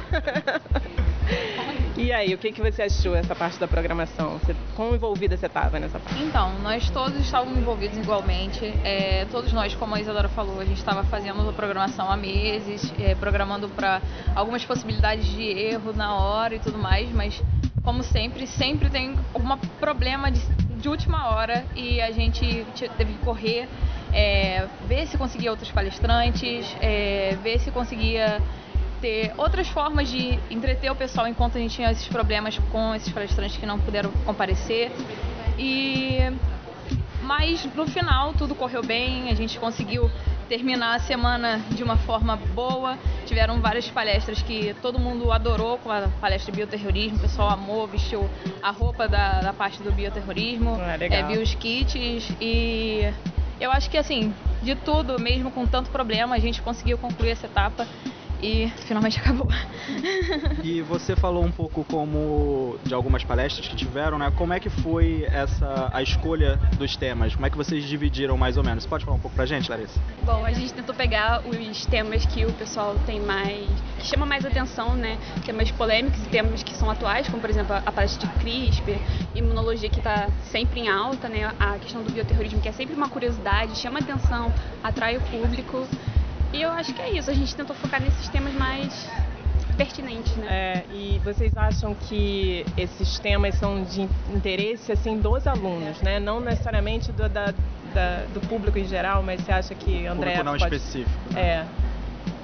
E 1.96 2.12
aí, 2.12 2.32
o 2.32 2.38
que, 2.38 2.50
que 2.50 2.62
você 2.62 2.82
achou 2.82 3.12
dessa 3.12 3.34
parte 3.34 3.58
da 3.58 3.68
programação? 3.68 4.38
Você, 4.38 4.56
quão 4.74 4.94
envolvida 4.94 5.36
você 5.36 5.46
estava 5.46 5.78
nessa 5.78 5.98
parte? 5.98 6.22
Então, 6.22 6.58
nós 6.60 6.88
todos 6.88 7.14
estávamos 7.20 7.58
envolvidos 7.58 7.98
igualmente. 7.98 8.64
É, 8.82 9.26
todos 9.30 9.52
nós, 9.52 9.74
como 9.74 9.94
a 9.94 10.00
Isadora 10.00 10.28
falou, 10.28 10.60
a 10.60 10.64
gente 10.64 10.78
estava 10.78 11.04
fazendo 11.04 11.46
a 11.46 11.52
programação 11.52 12.10
há 12.10 12.16
meses, 12.16 12.90
é, 12.98 13.14
programando 13.14 13.68
para 13.68 14.00
algumas 14.34 14.64
possibilidades 14.64 15.26
de 15.26 15.42
erro 15.42 15.92
na 15.92 16.14
hora 16.14 16.54
e 16.54 16.58
tudo 16.58 16.78
mais, 16.78 17.12
mas 17.12 17.42
como 17.82 18.02
sempre, 18.02 18.46
sempre 18.46 18.88
tem 18.88 19.16
algum 19.34 19.56
problema 19.78 20.30
de, 20.30 20.40
de 20.80 20.88
última 20.88 21.28
hora 21.28 21.64
e 21.76 22.00
a 22.00 22.10
gente 22.12 22.66
teve 22.96 23.12
que 23.12 23.24
correr 23.24 23.68
é, 24.12 24.66
ver 24.86 25.06
se 25.06 25.16
conseguia 25.16 25.50
outros 25.50 25.70
palestrantes, 25.70 26.76
é, 26.80 27.36
ver 27.42 27.58
se 27.60 27.70
conseguia 27.70 28.40
ter 29.00 29.32
outras 29.36 29.68
formas 29.68 30.10
de 30.10 30.38
entreter 30.50 30.90
o 30.90 30.94
pessoal 30.94 31.26
enquanto 31.26 31.56
a 31.56 31.60
gente 31.60 31.74
tinha 31.74 31.90
esses 31.90 32.06
problemas 32.08 32.58
com 32.70 32.94
esses 32.94 33.12
palestrantes 33.12 33.56
que 33.56 33.66
não 33.66 33.78
puderam 33.78 34.10
comparecer. 34.24 34.92
E 35.58 36.18
mas 37.22 37.64
no 37.76 37.86
final 37.86 38.32
tudo 38.34 38.54
correu 38.54 38.82
bem, 38.82 39.30
a 39.30 39.34
gente 39.34 39.58
conseguiu 39.58 40.10
terminar 40.48 40.96
a 40.96 40.98
semana 40.98 41.60
de 41.70 41.84
uma 41.84 41.96
forma 41.96 42.34
boa. 42.34 42.98
Tiveram 43.24 43.60
várias 43.60 43.88
palestras 43.88 44.42
que 44.42 44.74
todo 44.82 44.98
mundo 44.98 45.30
adorou, 45.30 45.78
com 45.78 45.92
a 45.92 46.08
palestra 46.20 46.50
de 46.50 46.56
bioterrorismo, 46.56 47.18
o 47.18 47.20
pessoal 47.20 47.50
amou, 47.50 47.86
vestiu 47.86 48.28
a 48.60 48.72
roupa 48.72 49.06
da, 49.06 49.40
da 49.40 49.52
parte 49.52 49.80
do 49.80 49.92
bioterrorismo, 49.92 50.76
ah, 50.80 50.96
é, 50.98 51.22
viu 51.22 51.40
os 51.40 51.54
kits 51.54 52.34
e 52.40 53.12
eu 53.60 53.70
acho 53.70 53.90
que 53.90 53.98
assim, 53.98 54.34
de 54.62 54.74
tudo, 54.74 55.20
mesmo 55.20 55.50
com 55.50 55.66
tanto 55.66 55.90
problema, 55.90 56.34
a 56.34 56.38
gente 56.38 56.62
conseguiu 56.62 56.96
concluir 56.98 57.30
essa 57.30 57.46
etapa 57.46 57.86
e 58.42 58.70
finalmente 58.86 59.18
acabou. 59.18 59.48
e 60.62 60.82
você 60.82 61.14
falou 61.16 61.44
um 61.44 61.52
pouco 61.52 61.84
como 61.84 62.78
de 62.84 62.94
algumas 62.94 63.24
palestras 63.24 63.68
que 63.68 63.76
tiveram, 63.76 64.18
né? 64.18 64.30
Como 64.36 64.52
é 64.52 64.60
que 64.60 64.70
foi 64.70 65.26
essa 65.30 65.90
a 65.92 66.02
escolha 66.02 66.58
dos 66.78 66.96
temas? 66.96 67.34
Como 67.34 67.46
é 67.46 67.50
que 67.50 67.56
vocês 67.56 67.84
dividiram 67.84 68.36
mais 68.36 68.56
ou 68.56 68.64
menos? 68.64 68.84
Você 68.84 68.88
pode 68.88 69.04
falar 69.04 69.16
um 69.16 69.20
pouco 69.20 69.36
pra 69.36 69.46
gente, 69.46 69.70
Larissa? 69.70 70.00
Bom, 70.24 70.44
a 70.44 70.52
gente 70.52 70.72
tentou 70.72 70.94
pegar 70.94 71.42
os 71.46 71.86
temas 71.86 72.24
que 72.26 72.44
o 72.44 72.52
pessoal 72.52 72.96
tem 73.06 73.20
mais 73.20 73.68
que 73.98 74.06
chama 74.06 74.24
mais 74.24 74.44
atenção, 74.44 74.94
né? 74.94 75.18
Temas 75.44 75.70
polêmicos 75.70 76.20
e 76.24 76.28
temas 76.28 76.62
que 76.62 76.74
são 76.74 76.90
atuais, 76.90 77.28
como 77.28 77.40
por 77.40 77.50
exemplo 77.50 77.74
a 77.74 77.92
palestra 77.92 78.26
de 78.26 78.34
CRISPR, 78.40 78.98
imunologia 79.34 79.88
que 79.88 79.98
está 79.98 80.28
sempre 80.50 80.80
em 80.80 80.88
alta, 80.88 81.28
né? 81.28 81.52
A 81.58 81.78
questão 81.78 82.02
do 82.02 82.10
bioterrorismo 82.10 82.60
que 82.60 82.68
é 82.68 82.72
sempre 82.72 82.94
uma 82.94 83.08
curiosidade, 83.08 83.76
chama 83.76 83.98
atenção, 83.98 84.52
atrai 84.82 85.16
o 85.16 85.20
público. 85.20 85.86
E 86.52 86.62
eu 86.62 86.70
acho 86.70 86.92
que 86.92 87.00
é 87.00 87.10
isso, 87.10 87.30
a 87.30 87.34
gente 87.34 87.54
tentou 87.54 87.76
focar 87.76 88.00
nesses 88.00 88.28
temas 88.28 88.52
mais 88.54 89.08
pertinentes, 89.76 90.36
né? 90.36 90.46
É, 90.50 90.84
e 90.92 91.20
vocês 91.24 91.56
acham 91.56 91.94
que 91.94 92.66
esses 92.76 93.18
temas 93.18 93.54
são 93.54 93.82
de 93.84 94.02
interesse 94.34 94.92
assim 94.92 95.18
dos 95.18 95.46
alunos, 95.46 96.00
né? 96.02 96.20
Não 96.20 96.40
necessariamente 96.40 97.12
do, 97.12 97.28
da, 97.28 97.46
da, 97.94 98.24
do 98.34 98.40
público 98.46 98.78
em 98.78 98.84
geral, 98.84 99.22
mas 99.22 99.40
você 99.40 99.52
acha 99.52 99.74
que 99.74 100.06
André 100.06 100.36
público 100.36 100.44
não 100.44 100.58
pode... 100.58 100.76
específico. 100.76 101.34
Né? 101.34 101.40
É. 101.40 101.66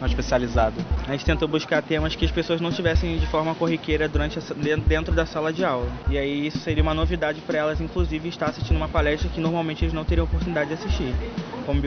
Não 0.01 0.07
especializado. 0.07 0.75
A 1.07 1.13
gente 1.13 1.25
tentou 1.25 1.49
buscar 1.49 1.81
temas 1.83 2.15
que 2.15 2.25
as 2.25 2.31
pessoas 2.31 2.61
não 2.61 2.71
tivessem 2.71 3.17
de 3.19 3.27
forma 3.27 3.55
corriqueira 3.55 4.07
durante 4.09 4.39
a, 4.39 4.43
dentro 4.87 5.15
da 5.15 5.25
sala 5.25 5.53
de 5.53 5.65
aula. 5.65 5.89
E 6.11 6.19
aí 6.19 6.49
isso 6.49 6.59
seria 6.59 6.83
uma 6.83 6.93
novidade 6.93 7.41
para 7.41 7.59
elas, 7.59 7.81
inclusive, 7.81 8.29
estar 8.29 8.51
assistindo 8.51 8.77
uma 8.77 8.89
palestra 8.89 9.29
que 9.31 9.41
normalmente 9.41 9.85
eles 9.85 9.95
não 9.95 10.05
teriam 10.05 10.25
oportunidade 10.25 10.69
de 10.69 10.75
assistir, 10.75 11.15
como 11.65 11.81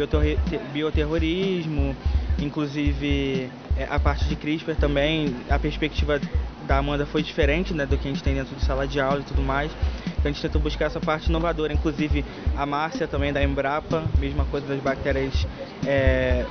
bioterrorismo, 0.73 1.95
inclusive 2.39 3.51
é, 3.77 3.87
a 3.89 3.99
parte 3.99 4.25
de 4.25 4.35
CRISPR 4.35 4.75
também, 4.75 5.35
a 5.49 5.59
perspectiva 5.59 6.19
da 6.67 6.77
Amanda 6.77 7.05
foi 7.05 7.23
diferente 7.23 7.73
né, 7.73 7.85
do 7.85 7.97
que 7.97 8.07
a 8.07 8.11
gente 8.11 8.21
tem 8.21 8.35
dentro 8.35 8.55
de 8.55 8.63
sala 8.63 8.87
de 8.87 8.99
aula 8.99 9.21
e 9.21 9.23
tudo 9.23 9.41
mais. 9.41 9.71
Então 10.05 10.25
a 10.25 10.27
gente 10.27 10.41
tentou 10.41 10.61
buscar 10.61 10.85
essa 10.85 10.99
parte 10.99 11.29
inovadora, 11.29 11.73
inclusive 11.73 12.25
a 12.55 12.65
Márcia 12.65 13.07
também 13.07 13.31
da 13.31 13.41
Embrapa, 13.41 14.03
mesma 14.19 14.45
coisa 14.45 14.67
das 14.67 14.79
bactérias 14.79 15.47
é, 15.85 16.45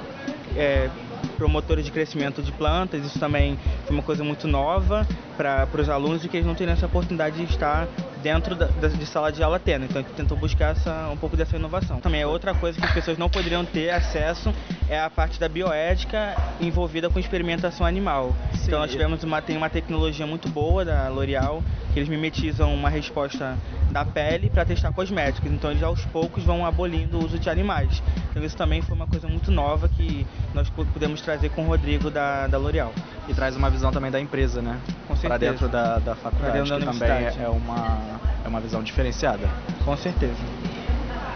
é, 0.56 0.90
promotores 1.36 1.84
de 1.84 1.90
crescimento 1.90 2.42
de 2.42 2.52
plantas. 2.52 3.04
Isso 3.04 3.18
também 3.18 3.58
foi 3.86 3.96
uma 3.96 4.02
coisa 4.02 4.24
muito 4.24 4.46
nova 4.46 5.06
para 5.36 5.68
os 5.80 5.88
alunos 5.88 6.24
e 6.24 6.28
que 6.28 6.36
eles 6.36 6.46
não 6.46 6.54
teriam 6.54 6.74
essa 6.74 6.86
oportunidade 6.86 7.36
de 7.36 7.44
estar 7.44 7.86
dentro 8.22 8.56
da, 8.56 8.66
de 8.66 9.06
sala 9.06 9.30
de 9.30 9.42
aula 9.42 9.58
tendo. 9.58 9.84
Então 9.84 10.00
a 10.00 10.04
gente 10.04 10.14
tentou 10.14 10.36
buscar 10.36 10.72
essa, 10.72 11.08
um 11.12 11.16
pouco 11.16 11.36
dessa 11.36 11.56
inovação. 11.56 12.00
Também 12.00 12.20
é 12.20 12.26
outra 12.26 12.54
coisa 12.54 12.78
que 12.78 12.84
as 12.84 12.92
pessoas 12.92 13.16
não 13.16 13.28
poderiam 13.28 13.64
ter 13.64 13.90
acesso 13.90 14.52
é 14.88 14.98
a 14.98 15.08
parte 15.08 15.38
da 15.38 15.48
bioética 15.48 16.34
envolvida 16.60 17.08
com 17.08 17.18
experimentação 17.18 17.86
animal. 17.86 18.34
Sim. 18.54 18.66
Então 18.66 18.80
nós 18.80 18.90
tivemos 18.90 19.22
uma, 19.22 19.40
tem 19.40 19.56
uma 19.56 19.70
tecnologia 19.70 20.26
muito 20.26 20.48
boa 20.48 20.84
da 20.84 21.08
L'Oréal 21.08 21.62
que 21.92 21.98
eles 21.98 22.08
mimetizam 22.08 22.74
uma 22.74 22.90
resposta 22.90 23.56
da 23.90 24.04
pele 24.04 24.50
para 24.50 24.64
testar 24.64 24.92
cosméticos. 24.92 25.50
Então 25.50 25.70
eles 25.70 25.82
aos 25.82 26.04
poucos 26.06 26.44
vão 26.44 26.66
abolindo 26.66 27.18
o 27.18 27.24
uso 27.24 27.38
de 27.38 27.48
animais. 27.48 28.02
Então 28.30 28.44
isso 28.44 28.56
também 28.56 28.82
foi 28.82 28.94
uma 28.94 29.06
coisa 29.06 29.26
muito 29.26 29.50
nova 29.50 29.88
que 29.88 30.26
nós 30.52 30.68
pudemos 30.70 31.07
trazer 31.16 31.50
com 31.50 31.62
o 31.62 31.66
Rodrigo 31.66 32.10
da, 32.10 32.46
da 32.46 32.58
L'Oréal. 32.58 32.92
E 33.28 33.34
traz 33.34 33.56
uma 33.56 33.68
visão 33.68 33.90
também 33.90 34.10
da 34.10 34.20
empresa, 34.20 34.62
né? 34.62 34.80
Com 35.06 35.14
certeza. 35.14 35.28
Para 35.28 35.38
dentro 35.38 35.68
da, 35.68 35.98
da 35.98 36.14
faculdade, 36.14 36.68
da 36.68 36.78
que 36.78 36.84
também 36.84 37.26
é 37.26 37.48
uma, 37.48 38.20
é 38.44 38.48
uma 38.48 38.60
visão 38.60 38.82
diferenciada. 38.82 39.48
Com 39.84 39.96
certeza. 39.96 40.38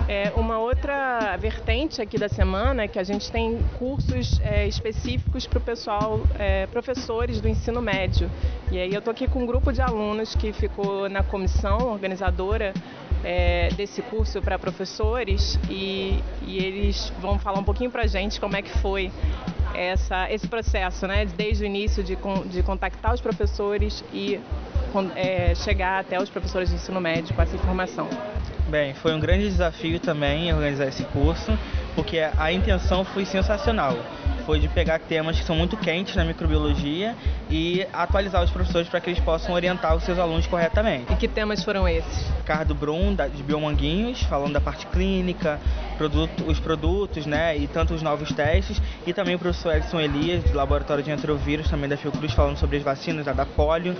É, 0.09 0.33
uma 0.37 0.59
outra 0.59 1.37
vertente 1.39 2.03
aqui 2.03 2.18
da 2.18 2.29
semana 2.29 2.83
é 2.83 2.89
que 2.89 2.99
a 2.99 3.05
gente 3.05 3.31
tem 3.31 3.59
cursos 3.79 4.41
é, 4.43 4.66
específicos 4.66 5.47
para 5.47 5.59
o 5.59 5.62
pessoal, 5.62 6.20
é, 6.39 6.66
professores 6.66 7.41
do 7.41 7.49
ensino 7.49 7.81
médio. 7.81 8.31
E 8.70 8.79
aí 8.79 8.93
eu 8.93 8.99
estou 8.99 9.12
aqui 9.12 9.29
com 9.29 9.43
um 9.43 9.47
grupo 9.47 9.73
de 9.73 9.81
alunos 9.81 10.35
que 10.35 10.53
ficou 10.53 11.09
na 11.09 11.23
comissão 11.23 11.79
organizadora 11.93 12.75
é, 13.25 13.68
desse 13.77 14.03
curso 14.03 14.43
para 14.43 14.59
professores 14.59 15.59
e, 15.70 16.23
e, 16.43 16.59
eles 16.59 17.12
vão 17.20 17.39
falar 17.39 17.61
um 17.61 17.64
pouquinho 17.64 17.91
para 17.91 18.03
a 18.03 18.07
gente 18.07 18.41
como 18.41 18.57
é 18.57 18.62
que 18.62 18.77
foi 18.79 19.11
essa, 19.75 20.31
esse 20.31 20.47
processo, 20.47 21.07
né? 21.07 21.27
desde 21.27 21.64
o 21.64 21.66
início 21.66 22.03
de, 22.03 22.16
de 22.47 22.62
contactar 22.62 23.14
os 23.14 23.20
professores 23.20 24.05
e 24.12 24.41
é, 25.16 25.55
chegar 25.55 26.01
até 26.01 26.20
os 26.20 26.29
professores 26.29 26.68
de 26.68 26.75
ensino 26.75 27.01
médio 27.01 27.35
com 27.35 27.43
essa 27.43 27.57
informação. 27.57 28.09
Bem, 28.68 28.95
foi 28.95 29.14
um 29.14 29.20
grande 29.20 29.45
desafio 29.45 29.99
também 30.01 30.53
organizar 30.53 30.87
esse 30.87 31.05
curso, 31.05 31.59
porque 31.95 32.18
a 32.39 32.53
intenção 32.53 33.05
foi 33.05 33.25
sensacional. 33.25 33.97
Foi 34.45 34.59
de 34.59 34.68
pegar 34.68 34.99
temas 34.99 35.38
que 35.38 35.45
são 35.45 35.57
muito 35.57 35.76
quentes 35.76 36.14
na 36.14 36.24
microbiologia 36.24 37.14
e 37.51 37.86
atualizar 37.93 38.43
os 38.43 38.51
professores 38.51 38.88
para 38.88 39.01
que 39.01 39.11
eles 39.11 39.20
possam 39.20 39.55
orientar 39.55 39.97
os 39.97 40.05
seus 40.05 40.18
alunos 40.18 40.47
corretamente. 40.47 41.12
E 41.12 41.16
que 41.16 41.28
temas 41.28 41.62
foram 41.62 41.88
esses? 41.88 42.26
Ricardo 42.38 42.74
Brum, 42.74 43.14
da, 43.14 43.28
de 43.28 43.43
Biomanguinhos, 43.43 44.22
falando 44.22 44.53
da 44.53 44.61
parte 44.61 44.86
clínica, 44.86 45.61
produto, 45.97 46.45
os 46.47 46.59
produtos, 46.59 47.26
né, 47.26 47.57
e 47.57 47.66
tanto 47.66 47.95
os 47.95 48.03
novos 48.03 48.32
testes, 48.32 48.80
e 49.07 49.12
também 49.12 49.34
o 49.34 49.38
professor 49.38 49.76
Edson 49.76 50.01
Elias, 50.01 50.43
do 50.45 50.57
Laboratório 50.57 51.03
de 51.03 51.11
Enterovírus, 51.11 51.68
também 51.70 51.88
da 51.88 51.97
Fiocruz, 51.97 52.32
falando 52.32 52.57
sobre 52.57 52.78
as 52.78 52.82
vacinas, 52.82 53.28
a 53.28 53.32
da 53.32 53.47
polio. 53.47 53.97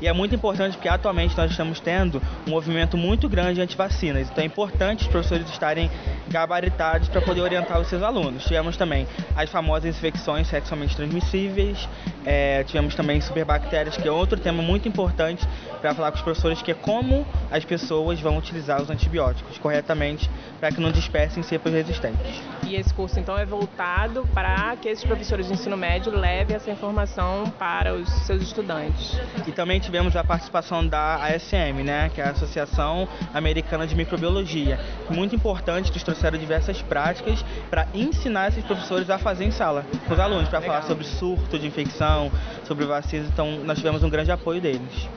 E 0.00 0.08
é 0.08 0.12
muito 0.12 0.34
importante 0.34 0.76
porque 0.76 0.88
atualmente 0.88 1.36
nós 1.36 1.50
estamos 1.50 1.78
tendo 1.80 2.20
um 2.46 2.50
movimento 2.50 2.96
muito 2.96 3.28
grande 3.28 3.60
anti-vacinas, 3.60 4.28
então 4.30 4.42
é 4.42 4.46
importante 4.46 5.02
os 5.02 5.08
professores 5.08 5.48
estarem 5.50 5.90
gabaritados 6.28 7.08
para 7.08 7.20
poder 7.20 7.42
orientar 7.42 7.80
os 7.80 7.88
seus 7.88 8.02
alunos. 8.02 8.44
Tivemos 8.44 8.76
também 8.76 9.06
as 9.36 9.50
famosas 9.50 9.81
infecções 9.84 10.48
sexualmente 10.48 10.96
transmissíveis, 10.96 11.88
é, 12.24 12.64
tivemos 12.64 12.94
também 12.94 13.20
superbactérias, 13.20 13.96
que 13.96 14.06
é 14.06 14.10
outro 14.10 14.38
tema 14.38 14.62
muito 14.62 14.88
importante 14.88 15.46
para 15.80 15.94
falar 15.94 16.10
com 16.10 16.18
os 16.18 16.22
professores, 16.22 16.62
que 16.62 16.70
é 16.70 16.74
como 16.74 17.26
as 17.50 17.64
pessoas 17.64 18.20
vão 18.20 18.38
utilizar 18.38 18.80
os 18.80 18.90
antibióticos 18.90 19.58
corretamente 19.58 20.30
para 20.60 20.70
que 20.70 20.80
não 20.80 20.92
dispersem 20.92 21.42
cepas 21.42 21.72
resistentes. 21.72 22.42
E 22.66 22.76
esse 22.76 22.92
curso 22.94 23.18
então 23.18 23.36
é 23.36 23.44
voltado 23.44 24.26
para 24.32 24.76
que 24.76 24.88
esses 24.88 25.04
professores 25.04 25.46
de 25.46 25.54
ensino 25.54 25.76
médio 25.76 26.14
levem 26.16 26.56
essa 26.56 26.70
informação 26.70 27.52
para 27.58 27.94
os 27.94 28.08
seus 28.26 28.42
estudantes. 28.42 29.18
E 29.46 29.52
também 29.52 29.80
tivemos 29.80 30.14
a 30.16 30.22
participação 30.22 30.86
da 30.86 31.16
ASM, 31.24 31.82
né, 31.84 32.10
que 32.14 32.20
é 32.20 32.24
a 32.24 32.30
Associação 32.30 33.08
Americana 33.34 33.86
de 33.86 33.94
Microbiologia. 33.94 34.78
Muito 35.10 35.34
importante, 35.34 35.90
eles 35.90 36.02
trouxeram 36.02 36.38
diversas 36.38 36.80
práticas 36.82 37.44
para 37.70 37.86
ensinar 37.94 38.48
esses 38.48 38.64
professores 38.64 39.10
a 39.10 39.18
fazer 39.18 39.44
em 39.44 39.50
sala 39.50 39.71
com 40.06 40.12
os 40.12 40.20
alunos, 40.20 40.48
para 40.48 40.60
falar 40.60 40.82
sobre 40.82 41.04
surto 41.04 41.58
de 41.58 41.66
infecção, 41.66 42.30
sobre 42.64 42.84
vacinas. 42.84 43.28
Então, 43.28 43.58
nós 43.64 43.78
tivemos 43.78 44.02
um 44.02 44.10
grande 44.10 44.30
apoio 44.30 44.60
deles. 44.60 45.08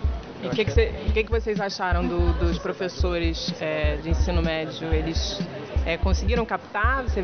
E 0.41 0.47
o 0.47 0.49
que, 0.51 0.65
que, 0.65 0.71
cê, 0.71 0.93
que, 1.13 1.23
que, 1.23 1.31
vocês 1.31 1.59
acharam 1.59 2.05
do, 2.05 2.33
dos 2.33 2.59
professores 2.59 3.53
é, 3.59 3.97
de 3.97 4.11
ensino 4.11 4.41
médio? 4.41 4.93
Eles 4.93 5.39
é, 5.85 5.97
conseguiram 5.97 6.45
captar? 6.45 7.03
Você 7.03 7.23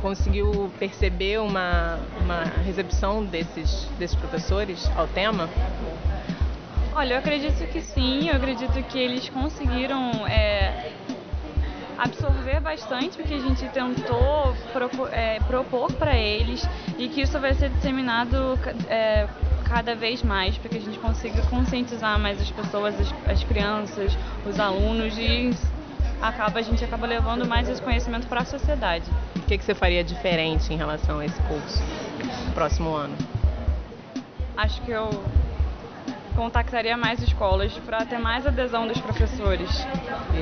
conseguiu 0.00 0.70
perceber 0.78 1.40
uma, 1.40 1.98
uma 2.20 2.44
recepção 2.64 3.24
desses, 3.24 3.88
desses 3.98 4.16
professores 4.16 4.90
ao 4.96 5.06
tema? 5.08 5.48
Olha, 6.94 7.14
eu 7.14 7.18
acredito 7.18 7.66
que 7.68 7.80
sim, 7.80 8.28
eu 8.28 8.36
acredito 8.36 8.82
que 8.88 8.98
eles 8.98 9.28
conseguiram 9.28 10.26
é, 10.26 10.92
absorver 12.00 12.60
bastante 12.60 13.20
o 13.20 13.24
que 13.24 13.34
a 13.34 13.38
gente 13.38 13.68
tentou 13.68 14.54
propor, 14.72 15.12
é, 15.12 15.38
propor 15.40 15.92
para 15.92 16.16
eles 16.16 16.66
e 16.98 17.08
que 17.08 17.20
isso 17.20 17.38
vai 17.38 17.52
ser 17.52 17.68
disseminado 17.68 18.58
é, 18.88 19.28
cada 19.68 19.94
vez 19.94 20.22
mais 20.22 20.56
para 20.56 20.70
que 20.70 20.78
a 20.78 20.80
gente 20.80 20.98
consiga 20.98 21.42
conscientizar 21.42 22.18
mais 22.18 22.40
as 22.40 22.50
pessoas, 22.50 22.98
as, 22.98 23.14
as 23.30 23.44
crianças, 23.44 24.16
os 24.46 24.58
alunos 24.58 25.16
e 25.18 25.50
acaba 26.22 26.60
a 26.60 26.62
gente 26.62 26.82
acaba 26.82 27.06
levando 27.06 27.46
mais 27.46 27.68
esse 27.68 27.82
conhecimento 27.82 28.26
para 28.26 28.40
a 28.40 28.44
sociedade. 28.46 29.04
O 29.36 29.40
que, 29.42 29.58
que 29.58 29.64
você 29.64 29.74
faria 29.74 30.02
diferente 30.02 30.72
em 30.72 30.76
relação 30.76 31.18
a 31.18 31.26
esse 31.26 31.40
curso 31.42 31.82
no 32.46 32.52
próximo 32.52 32.94
ano? 32.94 33.16
Acho 34.56 34.80
que 34.82 34.90
eu 34.90 35.08
contactaria 36.40 36.96
mais 36.96 37.20
escolas 37.20 37.70
para 37.84 38.06
ter 38.06 38.18
mais 38.18 38.46
adesão 38.46 38.88
dos 38.88 38.98
professores. 38.98 39.68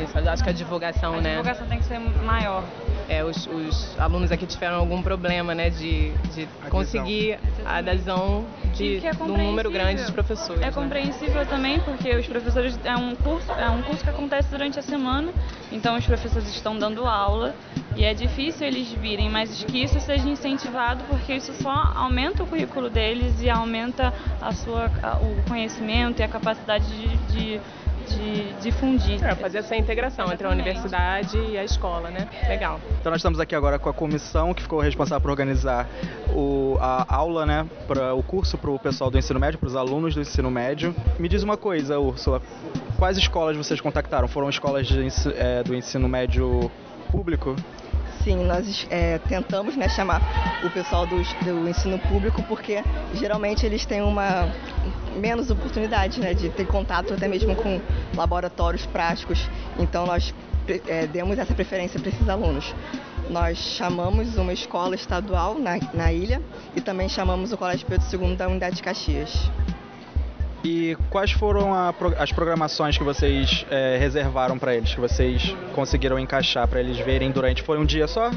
Isso, 0.01 0.17
acho 0.17 0.45
que 0.45 0.51
a 0.51 0.53
divulgação, 0.53 1.15
a 1.15 1.21
né? 1.21 1.31
A 1.31 1.37
divulgação 1.39 1.67
tem 1.67 1.79
que 1.81 1.87
ser 1.87 1.99
maior. 1.99 2.63
É, 3.09 3.25
os, 3.25 3.47
os, 3.47 3.99
alunos 3.99 4.31
aqui 4.31 4.47
tiveram 4.47 4.77
algum 4.77 5.03
problema, 5.03 5.55
né, 5.55 5.71
de, 5.71 6.13
de 6.35 6.47
conseguir 6.69 7.39
a 7.65 7.79
adesão 7.79 8.45
de 8.75 8.99
é 9.07 9.11
um 9.23 9.47
número 9.47 9.71
grande 9.71 10.05
de 10.05 10.13
professores. 10.13 10.61
É 10.61 10.67
né? 10.67 10.73
compreensível 10.73 11.45
também 11.47 11.81
porque 11.81 12.15
os 12.15 12.27
professores 12.27 12.79
é 12.85 12.95
um 12.97 13.15
curso 13.17 13.51
é 13.53 13.71
um 13.71 13.83
curso 13.83 14.05
que 14.05 14.11
acontece 14.11 14.51
durante 14.51 14.79
a 14.79 14.83
semana, 14.83 15.33
então 15.73 15.97
os 15.97 16.05
professores 16.05 16.49
estão 16.55 16.79
dando 16.79 17.07
aula 17.07 17.55
e 17.97 18.05
é 18.05 18.13
difícil 18.13 18.67
eles 18.67 18.93
virem, 18.93 19.31
mas 19.31 19.65
que 19.65 19.83
isso 19.83 19.99
seja 20.01 20.29
incentivado 20.29 21.03
porque 21.09 21.35
isso 21.35 21.53
só 21.63 21.93
aumenta 21.97 22.43
o 22.43 22.47
currículo 22.47 22.91
deles 22.91 23.41
e 23.41 23.49
aumenta 23.49 24.13
a 24.41 24.53
sua 24.53 24.91
o 25.23 25.49
conhecimento 25.49 26.21
e 26.21 26.23
a 26.23 26.29
capacidade 26.29 26.87
de, 26.87 27.17
de 27.33 27.61
de 28.09 28.53
difundir. 28.61 29.25
É, 29.25 29.35
fazer 29.35 29.59
essa 29.59 29.77
integração 29.77 30.27
Exatamente. 30.27 30.35
entre 30.35 30.47
a 30.47 30.51
universidade 30.51 31.39
e 31.39 31.59
a 31.59 31.65
escola, 31.65 32.11
né? 32.11 32.29
Legal. 32.49 32.81
Então 33.01 33.11
nós 33.11 33.21
estamos 33.21 33.41
aqui 33.41 33.55
agora 33.55 33.79
com 33.79 33.89
a 33.89 33.95
comissão 33.95 34.53
que 34.55 34.63
ficou 34.63 34.81
responsável 34.81 35.21
por 35.21 35.31
organizar 35.31 35.89
o, 36.35 36.77
a 36.81 37.15
aula, 37.15 37.47
né, 37.47 37.67
para 37.87 38.15
o 38.15 38.23
curso 38.23 38.57
para 38.59 38.71
o 38.71 38.79
pessoal 38.79 39.11
do 39.11 39.19
ensino 39.19 39.39
médio, 39.39 39.59
para 39.59 39.69
os 39.69 39.77
alunos 39.77 40.15
do 40.15 40.21
ensino 40.21 40.51
médio. 40.51 40.95
Me 41.19 41.29
diz 41.29 41.43
uma 41.43 41.57
coisa, 41.57 41.99
Úrsula, 41.99 42.43
quais 42.99 43.17
escolas 43.17 43.57
vocês 43.57 43.81
contactaram? 43.81 44.29
Foram 44.29 44.49
escolas 44.49 44.87
de, 44.87 45.07
é, 45.37 45.63
do 45.63 45.75
ensino 45.75 46.09
médio 46.09 46.71
público? 47.11 47.57
Sim, 48.25 48.45
nós 48.45 48.87
é, 48.91 49.19
tentamos 49.19 49.77
né, 49.77 49.89
chamar 49.89 50.21
o 50.65 50.71
pessoal 50.71 51.07
do, 51.07 51.17
do 51.45 51.69
ensino 51.69 51.99
público 51.99 52.43
porque 52.43 52.83
geralmente 53.15 53.65
eles 53.65 53.87
têm 53.87 54.03
uma 54.03 54.53
menos 55.17 55.51
oportunidade 55.51 56.21
né, 56.21 56.35
de 56.35 56.49
ter 56.49 56.67
contato 56.67 57.15
até 57.15 57.29
mesmo 57.29 57.55
com 57.55 57.81
laboratórios 58.17 58.85
práticos. 58.87 59.49
Então 59.79 60.07
nós 60.07 60.35
é, 60.87 61.07
demos 61.07 61.39
essa 61.39 61.55
preferência 61.55 61.99
para 61.99 62.11
esses 62.11 62.29
alunos. 62.29 62.75
Nós 63.31 63.59
chamamos 63.59 64.37
uma 64.37 64.53
escola 64.53 64.95
estadual 64.95 65.59
na, 65.59 65.79
na 65.93 66.13
ilha 66.13 66.41
e 66.75 66.81
também 66.81 67.09
chamamos 67.09 67.53
o 67.53 67.59
Colégio 67.59 67.87
Pedro 67.87 68.07
II 68.11 68.37
da 68.37 68.49
Unidade 68.49 68.77
de 68.77 68.83
Caxias. 68.83 69.51
E 70.65 70.97
quais 71.11 71.31
foram 71.31 71.73
a, 71.73 71.95
as 72.19 72.33
programações 72.33 72.99
que 72.99 73.05
vocês 73.05 73.65
é, 73.71 73.97
reservaram 73.99 74.59
para 74.59 74.75
eles, 74.75 74.93
que 74.93 75.01
vocês 75.01 75.55
conseguiram 75.75 76.19
encaixar 76.19 76.67
para 76.67 76.81
eles 76.81 76.99
verem 76.99 77.31
durante? 77.31 77.63
Foi 77.63 77.79
um 77.79 77.85
dia 77.85 78.09
só? 78.09 78.31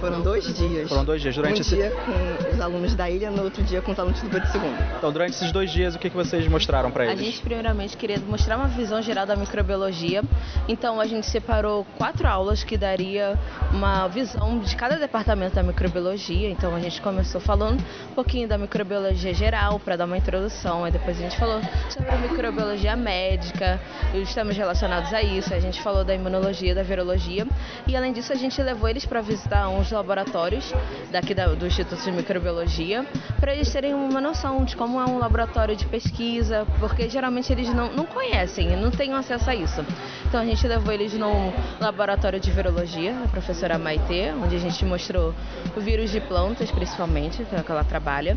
Foram 0.00 0.20
dois 0.20 0.54
dias. 0.56 0.88
Foram 0.88 1.04
dois 1.04 1.20
dias. 1.20 1.34
Durante 1.34 1.58
um 1.58 1.60
esse... 1.60 1.74
dia 1.74 1.90
com 1.90 2.54
os 2.54 2.60
alunos 2.60 2.94
da 2.94 3.10
ilha, 3.10 3.30
no 3.30 3.42
outro 3.42 3.62
dia 3.62 3.80
com 3.82 3.92
os 3.92 3.98
alunos 3.98 4.20
do 4.20 4.30
Pedro 4.30 4.48
II. 4.54 4.72
Então, 4.96 5.12
durante 5.12 5.32
esses 5.32 5.50
dois 5.50 5.70
dias, 5.70 5.94
o 5.94 5.98
que, 5.98 6.08
que 6.08 6.16
vocês 6.16 6.46
mostraram 6.46 6.90
para 6.90 7.06
eles? 7.06 7.20
A 7.20 7.22
gente, 7.22 7.40
primeiramente, 7.40 7.96
queria 7.96 8.18
mostrar 8.20 8.56
uma 8.56 8.68
visão 8.68 9.02
geral 9.02 9.26
da 9.26 9.34
microbiologia. 9.34 10.22
Então, 10.68 11.00
a 11.00 11.06
gente 11.06 11.26
separou 11.26 11.84
quatro 11.96 12.28
aulas 12.28 12.62
que 12.62 12.76
daria 12.76 13.36
uma 13.72 14.06
visão 14.08 14.58
de 14.60 14.74
cada 14.76 14.96
departamento 14.96 15.56
da 15.56 15.62
microbiologia. 15.62 16.48
Então, 16.48 16.74
a 16.74 16.80
gente 16.80 17.00
começou 17.02 17.40
falando 17.40 17.80
um 18.10 18.14
pouquinho 18.14 18.48
da 18.48 18.56
microbiologia 18.56 19.34
geral, 19.34 19.80
para 19.80 19.96
dar 19.96 20.04
uma 20.04 20.16
introdução. 20.16 20.84
Aí 20.84 20.92
depois 20.92 21.18
a 21.18 21.22
gente 21.22 21.36
falou 21.36 21.60
sobre 21.90 22.16
microbiologia 22.16 22.96
médica 22.96 23.80
os 24.14 24.34
temas 24.34 24.56
relacionados 24.56 25.12
a 25.12 25.22
isso. 25.22 25.52
A 25.52 25.60
gente 25.60 25.80
falou 25.82 26.04
da 26.04 26.14
imunologia, 26.14 26.74
da 26.74 26.82
virologia. 26.82 27.46
E, 27.86 27.96
além 27.96 28.12
disso, 28.12 28.32
a 28.32 28.36
gente 28.36 28.60
levou 28.62 28.88
eles 28.88 29.04
para 29.04 29.20
visitar 29.20 29.68
uns 29.68 29.90
laboratórios 29.90 30.72
daqui 31.10 31.34
da, 31.34 31.46
do 31.48 31.66
Instituto 31.66 32.02
de 32.02 32.12
Microbiologia, 32.12 33.04
para 33.40 33.54
eles 33.54 33.70
terem 33.72 33.94
uma 33.94 34.20
noção 34.20 34.64
de 34.64 34.76
como 34.76 35.00
é 35.00 35.04
um 35.04 35.18
laboratório 35.18 35.76
de 35.76 35.86
pesquisa, 35.86 36.66
porque 36.78 37.08
geralmente 37.08 37.52
eles 37.52 37.68
não, 37.72 37.92
não 37.92 38.06
conhecem, 38.06 38.76
não 38.76 38.90
têm 38.90 39.12
acesso 39.12 39.50
a 39.50 39.54
isso. 39.54 39.84
Então 40.26 40.40
a 40.40 40.44
gente 40.44 40.66
levou 40.66 40.92
eles 40.92 41.12
no 41.14 41.52
laboratório 41.80 42.38
de 42.38 42.50
virologia, 42.50 43.14
a 43.24 43.28
professora 43.28 43.78
Maitê, 43.78 44.32
onde 44.32 44.56
a 44.56 44.58
gente 44.58 44.84
mostrou 44.84 45.34
o 45.76 45.80
vírus 45.80 46.10
de 46.10 46.20
plantas, 46.20 46.70
principalmente, 46.70 47.44
que 47.44 47.54
é 47.54 47.62
que 47.62 47.70
ela 47.70 47.84
trabalha. 47.84 48.36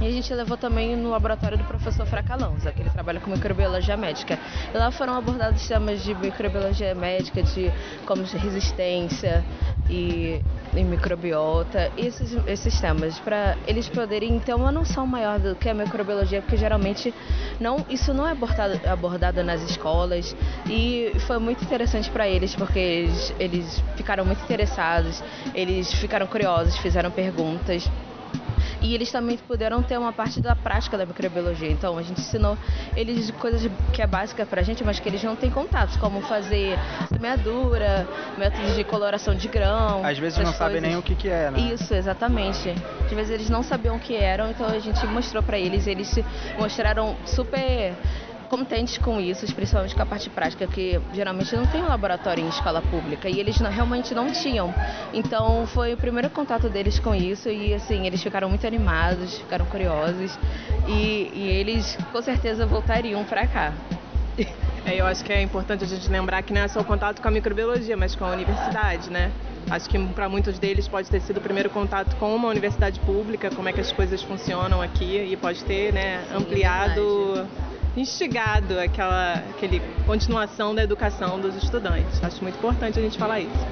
E 0.00 0.06
a 0.06 0.10
gente 0.10 0.32
levou 0.34 0.56
também 0.56 0.94
no 0.94 1.10
laboratório 1.10 1.56
do 1.56 1.64
professor 1.64 2.06
Fracalonza, 2.56 2.72
que 2.72 2.82
ele 2.82 2.90
trabalha 2.90 3.20
com 3.20 3.30
microbiologia 3.30 3.96
médica. 3.96 4.38
E 4.72 4.76
lá 4.76 4.90
foram 4.90 5.14
abordados 5.14 5.66
temas 5.66 6.02
de 6.02 6.14
microbiologia 6.14 6.94
médica, 6.94 7.42
de 7.42 7.70
como 8.06 8.22
resistência 8.22 9.44
e, 9.88 10.40
e 10.74 10.84
microbiota, 10.84 11.90
esses, 11.96 12.36
esses 12.46 12.80
temas, 12.80 13.18
para 13.18 13.56
eles 13.66 13.88
poderem 13.88 14.38
ter 14.40 14.54
uma 14.54 14.72
noção 14.72 15.06
maior 15.06 15.38
do 15.38 15.54
que 15.54 15.68
é 15.68 15.74
microbiologia, 15.74 16.40
porque 16.40 16.56
geralmente 16.56 17.14
não, 17.60 17.84
isso 17.88 18.12
não 18.12 18.26
é 18.26 18.32
abordado, 18.32 18.80
abordado 18.88 19.44
nas 19.44 19.62
escolas 19.62 20.34
e 20.68 21.12
foi 21.26 21.38
muito 21.38 21.62
interessante 21.64 22.10
para 22.10 22.28
eles, 22.28 22.54
porque 22.54 22.78
eles, 22.78 23.34
eles 23.38 23.84
ficaram 23.96 24.24
muito 24.24 24.42
interessados, 24.42 25.22
eles 25.54 25.92
ficaram 25.92 26.26
curiosos, 26.26 26.76
fizeram 26.78 27.10
perguntas 27.10 27.88
e 28.86 28.94
eles 28.94 29.10
também 29.10 29.36
puderam 29.36 29.82
ter 29.82 29.98
uma 29.98 30.12
parte 30.12 30.40
da 30.40 30.54
prática 30.54 30.96
da 30.96 31.04
microbiologia. 31.04 31.68
Então 31.68 31.98
a 31.98 32.02
gente 32.02 32.20
ensinou 32.20 32.56
eles 32.96 33.30
coisas 33.32 33.68
que 33.92 34.00
é 34.00 34.06
básica 34.06 34.46
pra 34.46 34.62
gente, 34.62 34.84
mas 34.84 35.00
que 35.00 35.08
eles 35.08 35.22
não 35.24 35.34
têm 35.34 35.50
contatos, 35.50 35.96
como 35.96 36.20
fazer 36.22 36.78
semeadura, 37.08 38.06
métodos 38.38 38.76
de 38.76 38.84
coloração 38.84 39.34
de 39.34 39.48
grão. 39.48 40.04
Às 40.04 40.18
vezes 40.18 40.38
não 40.38 40.52
sabem 40.52 40.80
nem 40.80 40.96
o 40.96 41.02
que, 41.02 41.16
que 41.16 41.28
é, 41.28 41.50
né? 41.50 41.58
Isso, 41.58 41.92
exatamente. 41.92 42.72
Às 43.04 43.10
vezes 43.10 43.30
eles 43.30 43.50
não 43.50 43.62
sabiam 43.62 43.96
o 43.96 44.00
que 44.00 44.14
eram, 44.14 44.50
então 44.50 44.66
a 44.66 44.78
gente 44.78 45.04
mostrou 45.06 45.42
para 45.42 45.58
eles, 45.58 45.86
eles 45.86 46.06
se 46.08 46.24
mostraram 46.58 47.16
super 47.24 47.94
contentes 48.46 48.98
com 48.98 49.20
isso, 49.20 49.46
principalmente 49.54 49.94
com 49.94 50.02
a 50.02 50.06
parte 50.06 50.30
prática, 50.30 50.66
que 50.66 51.00
geralmente 51.12 51.54
não 51.56 51.66
tem 51.66 51.82
um 51.82 51.88
laboratório 51.88 52.44
em 52.44 52.48
escola 52.48 52.80
pública 52.82 53.28
e 53.28 53.38
eles 53.38 53.60
não, 53.60 53.70
realmente 53.70 54.14
não 54.14 54.30
tinham. 54.30 54.72
Então 55.12 55.66
foi 55.66 55.94
o 55.94 55.96
primeiro 55.96 56.30
contato 56.30 56.68
deles 56.68 56.98
com 56.98 57.14
isso 57.14 57.48
e 57.48 57.74
assim 57.74 58.06
eles 58.06 58.22
ficaram 58.22 58.48
muito 58.48 58.66
animados, 58.66 59.38
ficaram 59.38 59.66
curiosos 59.66 60.38
e, 60.86 61.30
e 61.34 61.48
eles 61.48 61.98
com 62.12 62.22
certeza 62.22 62.66
voltariam 62.66 63.24
para 63.24 63.46
cá. 63.46 63.72
É, 64.86 65.00
eu 65.00 65.06
acho 65.06 65.24
que 65.24 65.32
é 65.32 65.42
importante 65.42 65.82
a 65.82 65.86
gente 65.86 66.08
lembrar 66.08 66.42
que 66.42 66.52
não 66.52 66.60
é 66.60 66.68
só 66.68 66.80
o 66.80 66.84
contato 66.84 67.20
com 67.20 67.26
a 67.26 67.30
microbiologia, 67.30 67.96
mas 67.96 68.14
com 68.14 68.24
a 68.24 68.30
universidade, 68.30 69.10
né? 69.10 69.32
Acho 69.68 69.88
que 69.88 69.98
para 69.98 70.28
muitos 70.28 70.60
deles 70.60 70.86
pode 70.86 71.10
ter 71.10 71.20
sido 71.20 71.38
o 71.38 71.40
primeiro 71.40 71.68
contato 71.70 72.14
com 72.16 72.34
uma 72.36 72.48
universidade 72.48 73.00
pública, 73.00 73.50
como 73.50 73.68
é 73.68 73.72
que 73.72 73.80
as 73.80 73.90
coisas 73.90 74.22
funcionam 74.22 74.80
aqui 74.80 75.26
e 75.28 75.36
pode 75.36 75.64
ter, 75.64 75.92
né, 75.92 76.24
ampliado, 76.32 77.48
instigado 77.96 78.78
aquela 78.78 79.34
aquele 79.50 79.80
continuação 80.04 80.74
da 80.74 80.82
educação 80.82 81.40
dos 81.40 81.56
estudantes. 81.56 82.22
Acho 82.22 82.42
muito 82.42 82.56
importante 82.58 82.98
a 82.98 83.02
gente 83.02 83.18
falar 83.18 83.40
isso. 83.40 83.66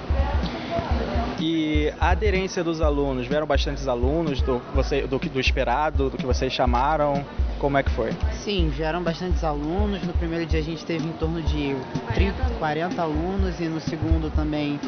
E 1.41 1.93
a 2.01 2.11
aderência 2.11 2.65
dos 2.65 2.81
alunos, 2.81 3.27
vieram 3.27 3.47
bastantes 3.47 3.87
alunos 3.87 4.41
do, 4.41 4.63
você, 4.75 5.07
do, 5.07 5.19
do 5.19 5.41
esperado, 5.41 6.09
do 6.09 6.17
que 6.17 6.25
vocês 6.25 6.53
chamaram? 6.53 7.25
Como 7.59 7.77
é 7.77 7.83
que 7.83 7.91
foi? 7.91 8.13
Sim, 8.33 8.71
vieram 8.71 9.03
bastantes 9.03 9.43
alunos. 9.45 10.03
No 10.03 10.13
primeiro 10.15 10.47
dia 10.47 10.61
a 10.61 10.63
gente 10.63 10.85
teve 10.85 11.07
em 11.07 11.13
torno 11.13 11.43
de 11.43 11.77
30, 12.15 12.51
40 12.59 13.03
alunos 13.03 13.61
e 13.61 13.65
no 13.65 13.81
segundo 13.81 14.31
também 14.31 14.81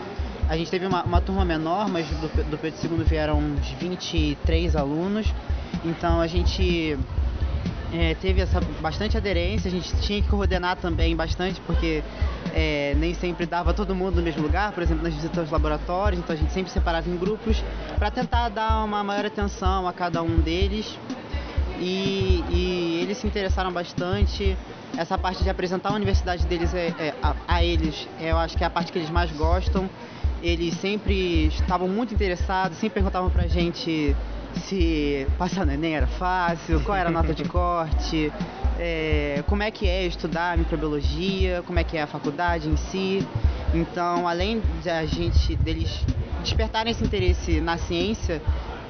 a 0.48 0.56
gente 0.56 0.70
teve 0.70 0.86
uma, 0.86 1.02
uma 1.02 1.20
turma 1.20 1.44
menor, 1.44 1.88
mas 1.88 2.06
do, 2.06 2.28
do 2.50 2.58
Pedro 2.58 2.96
II 2.96 3.04
vieram 3.04 3.38
uns 3.38 3.68
23 3.72 4.76
alunos. 4.76 5.26
Então 5.84 6.20
a 6.20 6.26
gente 6.26 6.96
é, 7.92 8.14
teve 8.14 8.40
essa 8.40 8.60
bastante 8.80 9.16
aderência, 9.16 9.68
a 9.68 9.70
gente 9.70 9.96
tinha 10.00 10.20
que 10.20 10.28
coordenar 10.28 10.76
também 10.76 11.14
bastante, 11.14 11.60
porque 11.66 12.02
é, 12.54 12.94
nem 12.96 13.14
sempre 13.14 13.46
dava 13.46 13.72
todo 13.72 13.94
mundo 13.94 14.16
no 14.16 14.22
mesmo 14.22 14.42
lugar, 14.42 14.72
por 14.72 14.82
exemplo, 14.82 15.02
nas 15.02 15.14
visitas 15.14 15.38
aos 15.38 15.50
laboratórios, 15.50 16.20
então 16.20 16.34
a 16.34 16.38
gente 16.38 16.52
sempre 16.52 16.70
separava 16.70 17.08
em 17.08 17.16
grupos 17.16 17.62
para 17.98 18.10
tentar 18.10 18.48
dar 18.48 18.84
uma 18.84 19.04
maior 19.04 19.26
atenção 19.26 19.86
a 19.86 19.92
cada 19.92 20.22
um 20.22 20.40
deles. 20.40 20.98
E, 21.78 22.42
e, 22.48 23.00
eles 23.02 23.18
se 23.18 23.26
interessaram 23.26 23.70
bastante. 23.70 24.56
Essa 24.96 25.18
parte 25.18 25.44
de 25.44 25.50
apresentar 25.50 25.90
a 25.90 25.94
universidade 25.94 26.46
deles 26.46 26.72
é, 26.72 26.86
é, 26.98 27.14
a, 27.22 27.36
a, 27.46 27.62
eles, 27.62 28.08
eu 28.18 28.38
acho 28.38 28.56
que 28.56 28.64
é 28.64 28.66
a 28.66 28.70
parte 28.70 28.90
que 28.90 28.98
eles 28.98 29.10
mais 29.10 29.30
gostam 29.32 29.88
eles 30.42 30.74
sempre 30.74 31.46
estavam 31.46 31.88
muito 31.88 32.14
interessados, 32.14 32.78
sempre 32.78 32.94
perguntavam 32.94 33.30
pra 33.30 33.46
gente 33.46 34.14
se 34.61 35.27
passar 35.39 35.66
no 35.66 35.73
Enem 35.73 35.97
era 35.97 36.07
fácil, 36.07 36.81
qual 36.81 36.97
era 36.97 37.09
a 37.09 37.12
nota 37.12 37.35
de 37.35 37.45
corte, 37.49 38.33
é, 38.78 39.43
como 39.47 39.62
é 39.62 39.70
que 39.70 39.87
é 39.87 40.07
estudar 40.07 40.57
microbiologia, 40.59 41.62
como 41.66 41.78
é 41.78 41.85
que 41.85 41.97
é 41.97 42.03
a 42.03 42.07
faculdade 42.07 42.69
em 42.69 42.77
si. 42.77 43.27
Então, 43.74 44.27
além 44.27 44.62
de 44.83 44.91
a 44.91 45.05
gente 45.05 45.57
deles 45.57 46.05
despertarem 46.43 46.91
esse 46.93 47.05
interesse 47.05 47.61
na 47.61 47.77
ciência, 47.77 48.41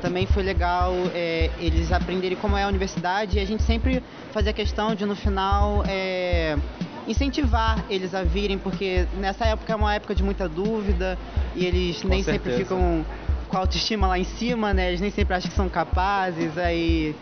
também 0.00 0.26
foi 0.26 0.42
legal 0.42 0.92
é, 1.14 1.50
eles 1.58 1.90
aprenderem 1.90 2.36
como 2.36 2.56
é 2.56 2.64
a 2.64 2.68
universidade 2.68 3.38
e 3.38 3.40
a 3.40 3.46
gente 3.46 3.62
sempre 3.62 4.02
fazia 4.30 4.52
questão 4.52 4.94
de 4.94 5.06
no 5.06 5.16
final 5.16 5.82
é, 5.88 6.56
incentivar 7.08 7.84
eles 7.88 8.14
a 8.14 8.22
virem, 8.22 8.58
porque 8.58 9.06
nessa 9.18 9.46
época 9.46 9.72
é 9.72 9.76
uma 9.76 9.94
época 9.94 10.14
de 10.14 10.22
muita 10.22 10.48
dúvida 10.48 11.18
e 11.54 11.64
eles 11.64 12.02
com 12.02 12.08
nem 12.08 12.22
certeza. 12.22 12.44
sempre 12.44 12.64
ficam 12.64 13.04
com 13.48 13.56
a 13.56 13.60
autoestima 13.60 14.06
lá 14.06 14.18
em 14.18 14.24
cima, 14.24 14.74
né? 14.74 14.88
Eles 14.88 15.00
nem 15.00 15.10
sempre 15.10 15.34
acham 15.34 15.50
que 15.50 15.56
são 15.56 15.68
capazes, 15.68 16.56
aí. 16.58 17.14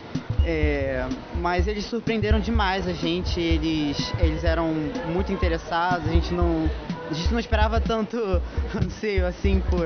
É, 0.46 1.06
mas 1.40 1.66
eles 1.66 1.86
surpreenderam 1.86 2.38
demais 2.38 2.86
a 2.86 2.92
gente, 2.92 3.40
eles, 3.40 4.12
eles 4.18 4.44
eram 4.44 4.74
muito 5.10 5.32
interessados, 5.32 6.06
a 6.06 6.12
gente 6.12 6.34
não, 6.34 6.68
a 7.10 7.14
gente 7.14 7.32
não 7.32 7.40
esperava 7.40 7.80
tanto 7.80 8.18
anseio 8.76 9.26
assim 9.26 9.60
por, 9.70 9.80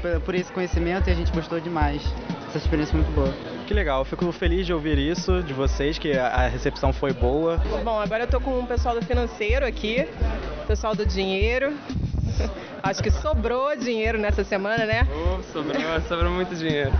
por, 0.00 0.20
por 0.22 0.34
esse 0.34 0.50
conhecimento 0.50 1.08
e 1.08 1.12
a 1.12 1.14
gente 1.14 1.30
gostou 1.30 1.60
demais. 1.60 2.02
Essa 2.48 2.56
experiência 2.56 2.94
muito 2.94 3.12
boa. 3.14 3.30
Que 3.66 3.74
legal, 3.74 4.00
eu 4.00 4.04
fico 4.06 4.32
feliz 4.32 4.64
de 4.64 4.72
ouvir 4.72 4.96
isso 4.96 5.42
de 5.42 5.52
vocês, 5.52 5.98
que 5.98 6.12
a 6.12 6.48
recepção 6.48 6.90
foi 6.90 7.12
boa. 7.12 7.58
Bom, 7.84 8.00
agora 8.00 8.24
eu 8.24 8.26
tô 8.26 8.40
com 8.40 8.60
o 8.60 8.66
pessoal 8.66 8.94
do 8.94 9.04
financeiro 9.04 9.66
aqui, 9.66 10.08
pessoal 10.66 10.94
do 10.94 11.04
dinheiro. 11.04 11.74
Acho 12.82 13.02
que 13.02 13.10
sobrou 13.10 13.76
dinheiro 13.76 14.18
nessa 14.18 14.44
semana, 14.44 14.86
né? 14.86 15.06
Oh, 15.12 15.42
sobrou, 15.52 16.00
sobrou 16.08 16.30
muito 16.30 16.54
dinheiro. 16.54 16.92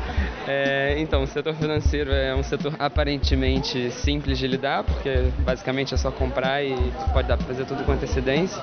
É, 0.46 0.96
então, 0.98 1.22
o 1.22 1.26
setor 1.26 1.54
financeiro 1.54 2.12
é 2.12 2.34
um 2.34 2.42
setor 2.42 2.74
aparentemente 2.78 3.90
simples 3.90 4.38
de 4.38 4.46
lidar, 4.46 4.82
porque 4.82 5.30
basicamente 5.38 5.94
é 5.94 5.96
só 5.96 6.10
comprar 6.10 6.62
e 6.62 6.74
pode 7.12 7.28
dar 7.28 7.36
para 7.36 7.46
fazer 7.46 7.64
tudo 7.64 7.84
com 7.84 7.92
antecedência. 7.92 8.62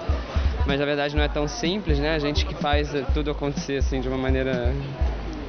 Mas 0.65 0.79
na 0.79 0.85
verdade 0.85 1.15
não 1.15 1.23
é 1.23 1.27
tão 1.27 1.47
simples, 1.47 1.99
né? 1.99 2.15
A 2.15 2.19
gente 2.19 2.45
que 2.45 2.55
faz 2.55 2.91
tudo 3.13 3.29
acontecer 3.29 3.77
assim 3.77 4.01
de 4.01 4.07
uma 4.07 4.17
maneira 4.17 4.73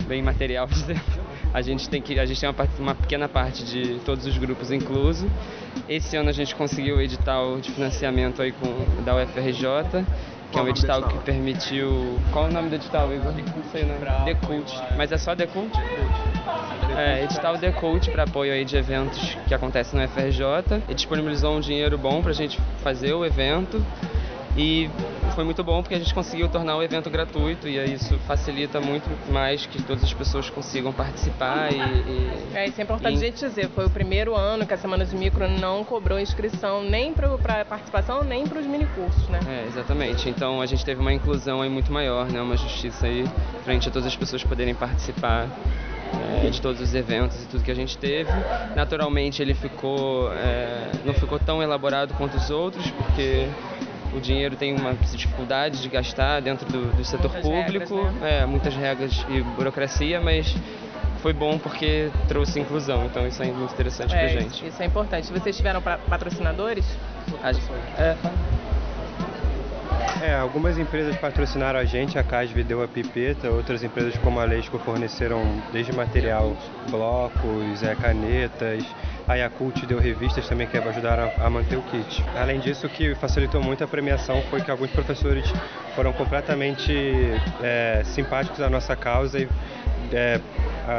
bem 0.06 0.22
material, 0.22 0.68
a 1.52 1.62
gente 1.62 1.88
tem 1.88 2.02
que 2.02 2.18
a 2.18 2.26
gente 2.26 2.38
tem 2.40 2.48
uma, 2.48 2.68
uma 2.78 2.94
pequena 2.94 3.28
parte 3.28 3.64
de 3.64 3.98
todos 4.04 4.26
os 4.26 4.36
grupos 4.36 4.70
incluso. 4.70 5.26
Esse 5.88 6.16
ano 6.16 6.28
a 6.28 6.32
gente 6.32 6.54
conseguiu 6.54 6.96
o 6.96 7.00
edital 7.00 7.58
de 7.60 7.70
financiamento 7.72 8.42
aí 8.42 8.52
com 8.52 9.02
da 9.04 9.16
UFRJ 9.16 10.04
que 10.50 10.58
é 10.58 10.62
um 10.62 10.68
edital 10.68 11.02
que 11.02 11.18
permitiu. 11.18 12.18
Qual 12.32 12.46
o 12.46 12.52
nome 12.52 12.68
do 12.68 12.74
edital, 12.76 13.12
Igor? 13.12 13.32
Não 13.32 13.64
sei 13.70 13.84
o 13.84 13.86
nome. 13.86 14.24
Decult. 14.24 14.72
Mas 14.96 15.12
é 15.12 15.18
só 15.18 15.34
Decult? 15.34 15.72
É, 16.96 17.24
edital 17.24 17.56
Decult 17.56 18.10
para 18.10 18.22
apoio 18.22 18.52
aí 18.52 18.64
de 18.64 18.76
eventos 18.76 19.36
que 19.46 19.54
acontecem 19.54 20.00
no 20.00 20.08
FRJ. 20.08 20.82
Ele 20.86 20.94
disponibilizou 20.94 21.56
um 21.56 21.60
dinheiro 21.60 21.98
bom 21.98 22.22
para 22.22 22.30
a 22.30 22.34
gente 22.34 22.58
fazer 22.82 23.12
o 23.12 23.24
evento. 23.24 23.84
E 24.56 24.90
foi 25.34 25.44
muito 25.44 25.62
bom 25.62 25.82
porque 25.82 25.94
a 25.94 25.98
gente 25.98 26.14
conseguiu 26.14 26.48
tornar 26.48 26.76
o 26.76 26.82
evento 26.82 27.10
gratuito 27.10 27.68
e 27.68 27.76
isso 27.92 28.18
facilita 28.20 28.80
muito 28.80 29.06
mais 29.30 29.66
que 29.66 29.82
todas 29.82 30.02
as 30.02 30.12
pessoas 30.14 30.48
consigam 30.48 30.94
participar 30.94 31.70
e... 31.70 31.76
e 31.76 32.30
é, 32.54 32.66
isso 32.66 32.80
é 32.80 32.84
importante 32.84 33.12
e... 33.12 33.16
a 33.16 33.20
gente 33.20 33.38
dizer, 33.38 33.68
foi 33.68 33.84
o 33.84 33.90
primeiro 33.90 34.34
ano 34.34 34.66
que 34.66 34.72
a 34.72 34.78
Semana 34.78 35.04
de 35.04 35.14
Micro 35.14 35.46
não 35.46 35.84
cobrou 35.84 36.18
inscrição 36.18 36.82
nem 36.82 37.12
para 37.12 37.64
participação, 37.66 38.24
nem 38.24 38.46
para 38.46 38.58
os 38.58 38.66
minicursos, 38.66 39.28
né? 39.28 39.40
É, 39.46 39.66
exatamente. 39.66 40.28
Então 40.28 40.62
a 40.62 40.66
gente 40.66 40.82
teve 40.84 41.00
uma 41.00 41.12
inclusão 41.12 41.60
aí 41.60 41.68
muito 41.68 41.92
maior, 41.92 42.26
né? 42.26 42.40
Uma 42.40 42.56
justiça 42.56 43.06
aí 43.06 43.26
frente 43.62 43.88
a 43.88 43.92
todas 43.92 44.06
as 44.06 44.16
pessoas 44.16 44.42
poderem 44.42 44.74
participar 44.74 45.48
é, 46.42 46.48
de 46.48 46.62
todos 46.62 46.80
os 46.80 46.94
eventos 46.94 47.42
e 47.42 47.46
tudo 47.46 47.62
que 47.62 47.70
a 47.70 47.74
gente 47.74 47.98
teve. 47.98 48.30
Naturalmente 48.74 49.42
ele 49.42 49.52
ficou, 49.52 50.32
é, 50.32 50.90
não 51.04 51.12
ficou 51.12 51.38
tão 51.38 51.62
elaborado 51.62 52.14
quanto 52.14 52.38
os 52.38 52.48
outros, 52.48 52.90
porque 52.92 53.48
o 54.16 54.20
dinheiro 54.20 54.56
tem 54.56 54.74
uma 54.74 54.94
dificuldade 54.94 55.82
de 55.82 55.88
gastar 55.88 56.40
dentro 56.40 56.66
do, 56.66 56.96
do 56.96 57.04
setor 57.04 57.30
muitas 57.30 57.42
público, 57.42 57.96
regras, 57.96 58.20
né? 58.20 58.40
é, 58.40 58.46
muitas 58.46 58.74
regras 58.74 59.26
e 59.28 59.42
burocracia, 59.42 60.20
mas 60.20 60.54
foi 61.20 61.32
bom 61.32 61.58
porque 61.58 62.10
trouxe 62.28 62.58
inclusão, 62.58 63.04
então 63.04 63.26
isso 63.26 63.42
é 63.42 63.46
muito 63.46 63.72
interessante 63.72 64.14
é, 64.14 64.18
pra 64.18 64.40
gente. 64.40 64.66
Isso 64.66 64.82
é 64.82 64.86
importante. 64.86 65.32
Vocês 65.32 65.56
tiveram 65.56 65.82
patrocinadores? 65.82 66.84
A, 67.42 67.50
é, 68.00 68.16
é, 70.22 70.34
algumas 70.34 70.78
empresas 70.78 71.16
patrocinaram 71.16 71.78
a 71.78 71.84
gente, 71.84 72.18
a 72.18 72.22
Casve 72.22 72.62
deu 72.62 72.82
a 72.82 72.88
pipeta, 72.88 73.50
outras 73.50 73.82
empresas 73.82 74.16
como 74.18 74.40
a 74.40 74.44
Leisco 74.44 74.78
forneceram 74.78 75.42
desde 75.72 75.92
material, 75.92 76.56
blocos, 76.90 77.82
é, 77.82 77.94
canetas, 77.94 78.84
a 79.28 79.34
Yakult 79.34 79.86
deu 79.86 79.98
revistas 79.98 80.48
também 80.48 80.66
que 80.66 80.76
ajudaram 80.76 81.30
a 81.38 81.50
manter 81.50 81.76
o 81.76 81.82
kit. 81.82 82.24
Além 82.36 82.60
disso, 82.60 82.86
o 82.86 82.90
que 82.90 83.14
facilitou 83.16 83.62
muito 83.62 83.82
a 83.82 83.88
premiação 83.88 84.40
foi 84.42 84.60
que 84.60 84.70
alguns 84.70 84.90
professores 84.90 85.52
foram 85.94 86.12
completamente 86.12 86.92
é, 87.62 88.02
simpáticos 88.04 88.60
à 88.60 88.70
nossa 88.70 88.94
causa 88.94 89.40
e 89.40 89.48
é, 90.12 90.40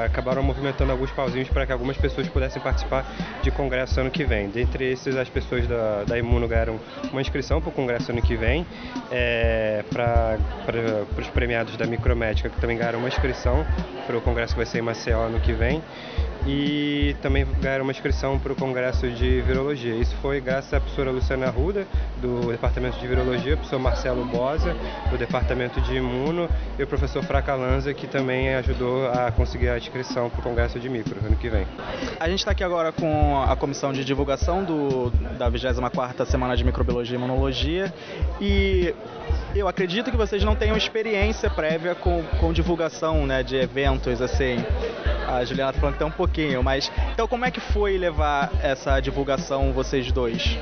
acabaram 0.05 0.43
movimentando 0.43 0.91
alguns 0.91 1.11
pauzinhos 1.11 1.47
para 1.47 1.65
que 1.65 1.71
algumas 1.71 1.95
pessoas 1.95 2.27
pudessem 2.27 2.61
participar 2.61 3.05
de 3.41 3.49
congresso 3.51 3.99
ano 4.01 4.11
que 4.11 4.25
vem. 4.25 4.49
Dentre 4.49 4.91
esses, 4.91 5.15
as 5.15 5.29
pessoas 5.29 5.65
da, 5.65 6.03
da 6.03 6.17
Imuno 6.17 6.47
ganharam 6.47 6.77
uma 7.11 7.21
inscrição 7.21 7.61
para 7.61 7.69
o 7.69 7.71
congresso 7.71 8.11
ano 8.11 8.21
que 8.21 8.35
vem, 8.35 8.65
é, 9.09 9.85
para 9.89 10.37
os 11.17 11.27
premiados 11.29 11.77
da 11.77 11.85
Micromédica, 11.85 12.49
que 12.49 12.59
também 12.59 12.77
ganharam 12.77 12.99
uma 12.99 13.07
inscrição 13.07 13.65
para 14.05 14.17
o 14.17 14.21
congresso 14.21 14.53
que 14.53 14.57
vai 14.57 14.65
ser 14.65 14.79
em 14.79 14.81
Maceió 14.81 15.21
ano 15.21 15.39
que 15.39 15.53
vem 15.53 15.81
e 16.47 17.13
também 17.21 17.45
ganharam 17.59 17.83
uma 17.83 17.91
inscrição 17.91 18.39
para 18.39 18.53
o 18.53 18.55
Congresso 18.55 19.09
de 19.11 19.41
Virologia. 19.41 19.93
Isso 19.95 20.15
foi 20.21 20.39
graças 20.39 20.73
à 20.73 20.79
professora 20.79 21.11
Luciana 21.11 21.47
Arruda, 21.47 21.85
do 22.21 22.49
Departamento 22.51 22.97
de 22.97 23.05
Virologia, 23.05 23.55
o 23.55 23.57
professor 23.57 23.79
Marcelo 23.79 24.23
Bosa, 24.25 24.73
do 25.09 25.17
Departamento 25.17 25.81
de 25.81 25.97
Imuno, 25.97 26.49
e 26.79 26.83
o 26.83 26.87
professor 26.87 27.21
Fracalanza, 27.21 27.93
que 27.93 28.07
também 28.07 28.55
ajudou 28.55 29.09
a 29.09 29.29
conseguir 29.31 29.67
a 29.67 29.77
inscrição 29.77 30.29
para 30.29 30.39
o 30.39 30.43
Congresso 30.43 30.79
de 30.79 30.87
Micro 30.87 31.17
ano 31.25 31.35
que 31.35 31.49
vem. 31.49 31.67
A 32.17 32.29
gente 32.29 32.39
está 32.39 32.51
aqui 32.51 32.63
agora 32.63 32.93
com 32.93 33.43
a 33.43 33.55
comissão 33.57 33.91
de 33.91 34.05
divulgação 34.05 34.63
do, 34.63 35.09
da 35.37 35.51
24ª 35.51 36.25
Semana 36.25 36.55
de 36.55 36.63
Microbiologia 36.63 37.17
e 37.17 37.19
Imunologia 37.19 37.93
e 38.39 38.93
eu 39.55 39.67
acredito 39.67 40.11
que 40.11 40.17
vocês 40.17 40.43
não 40.43 40.55
tenham 40.55 40.77
experiência 40.77 41.49
prévia 41.49 41.95
com, 41.95 42.23
com 42.39 42.53
divulgação 42.53 43.25
né, 43.25 43.41
de 43.41 43.55
eventos, 43.55 44.21
assim. 44.21 44.63
A 45.27 45.43
Juliana 45.43 45.73
tá 45.73 45.79
falando 45.79 45.93
que 45.95 45.99
tem 45.99 46.07
um 46.07 46.11
pouquinho, 46.11 46.36
mas. 46.63 46.91
Então, 47.13 47.27
como 47.27 47.45
é 47.45 47.51
que 47.51 47.59
foi 47.59 47.97
levar 47.97 48.51
essa 48.61 48.99
divulgação, 48.99 49.73
vocês 49.73 50.11
dois? 50.11 50.57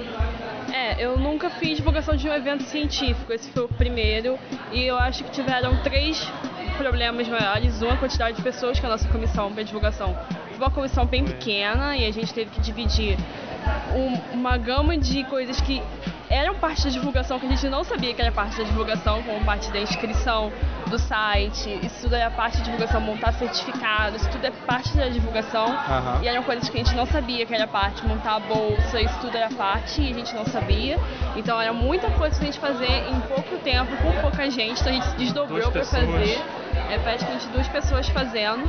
É, 0.73 1.03
eu 1.03 1.18
nunca 1.18 1.49
fiz 1.49 1.77
divulgação 1.77 2.15
de 2.15 2.27
um 2.27 2.34
evento 2.34 2.64
científico, 2.64 3.31
esse 3.31 3.49
foi 3.52 3.64
o 3.64 3.68
primeiro, 3.68 4.38
e 4.72 4.84
eu 4.84 4.97
acho 4.97 5.23
que 5.23 5.31
tiveram 5.31 5.77
três 5.84 6.30
problemas 6.77 7.27
maiores. 7.27 7.81
Um, 7.81 7.89
a 7.89 7.97
quantidade 7.97 8.38
de 8.38 8.43
pessoas 8.43 8.80
que 8.80 8.85
a 8.85 8.89
nossa 8.89 9.07
comissão 9.07 9.52
para 9.53 9.64
divulgação 9.64 10.15
foi 10.49 10.57
uma 10.57 10.72
comissão 10.72 11.06
bem 11.06 11.23
pequena 11.23 11.95
e 11.95 12.06
a 12.06 12.11
gente 12.11 12.34
teve 12.34 12.52
que 12.52 12.61
dividir 12.61 13.18
um, 13.95 14.39
uma 14.39 14.57
gama 14.57 14.97
de 14.97 15.23
coisas 15.25 15.59
que 15.61 15.81
eram 16.29 16.55
parte 16.55 16.83
da 16.83 16.89
divulgação 16.89 17.39
que 17.39 17.45
a 17.45 17.49
gente 17.49 17.67
não 17.69 17.83
sabia 17.83 18.13
que 18.13 18.21
era 18.21 18.31
parte 18.31 18.57
da 18.57 18.63
divulgação, 18.63 19.21
como 19.23 19.43
parte 19.45 19.71
da 19.71 19.79
inscrição 19.79 20.51
do 20.87 20.97
site, 20.97 21.79
isso 21.83 22.01
tudo 22.01 22.15
era 22.15 22.29
parte 22.31 22.57
da 22.57 22.63
divulgação, 22.63 22.99
montar 23.01 23.33
certificados, 23.33 24.21
isso 24.21 24.31
tudo 24.31 24.45
é 24.45 24.51
parte 24.51 24.95
da 24.95 25.07
divulgação. 25.07 25.67
Aham. 25.67 26.19
E 26.23 26.27
eram 26.27 26.43
coisas 26.43 26.67
que 26.67 26.79
a 26.79 26.83
gente 26.83 26.95
não 26.95 27.05
sabia 27.05 27.45
que 27.45 27.53
era 27.53 27.67
parte, 27.67 28.05
montar 28.05 28.35
a 28.35 28.39
bolsa, 28.39 28.99
isso 28.99 29.17
tudo 29.19 29.35
era 29.35 29.49
parte 29.49 30.01
e 30.01 30.11
a 30.11 30.13
gente 30.13 30.33
não 30.33 30.45
sabia. 30.45 30.99
Então 31.35 31.59
era 31.59 31.73
muita 31.73 32.09
coisa 32.11 32.35
pra 32.35 32.45
gente 32.45 32.59
fazer 32.59 33.07
em 33.09 33.19
pouco 33.21 33.57
tempo, 33.63 33.95
com 33.97 34.11
pouca 34.21 34.49
gente, 34.49 34.79
então 34.79 34.91
a 34.91 34.95
gente 34.95 35.07
se 35.07 35.15
desdobrou 35.15 35.71
para 35.71 35.85
fazer. 35.85 36.43
É 36.89 36.97
praticamente 36.99 37.47
duas 37.47 37.67
pessoas 37.67 38.07
fazendo. 38.09 38.63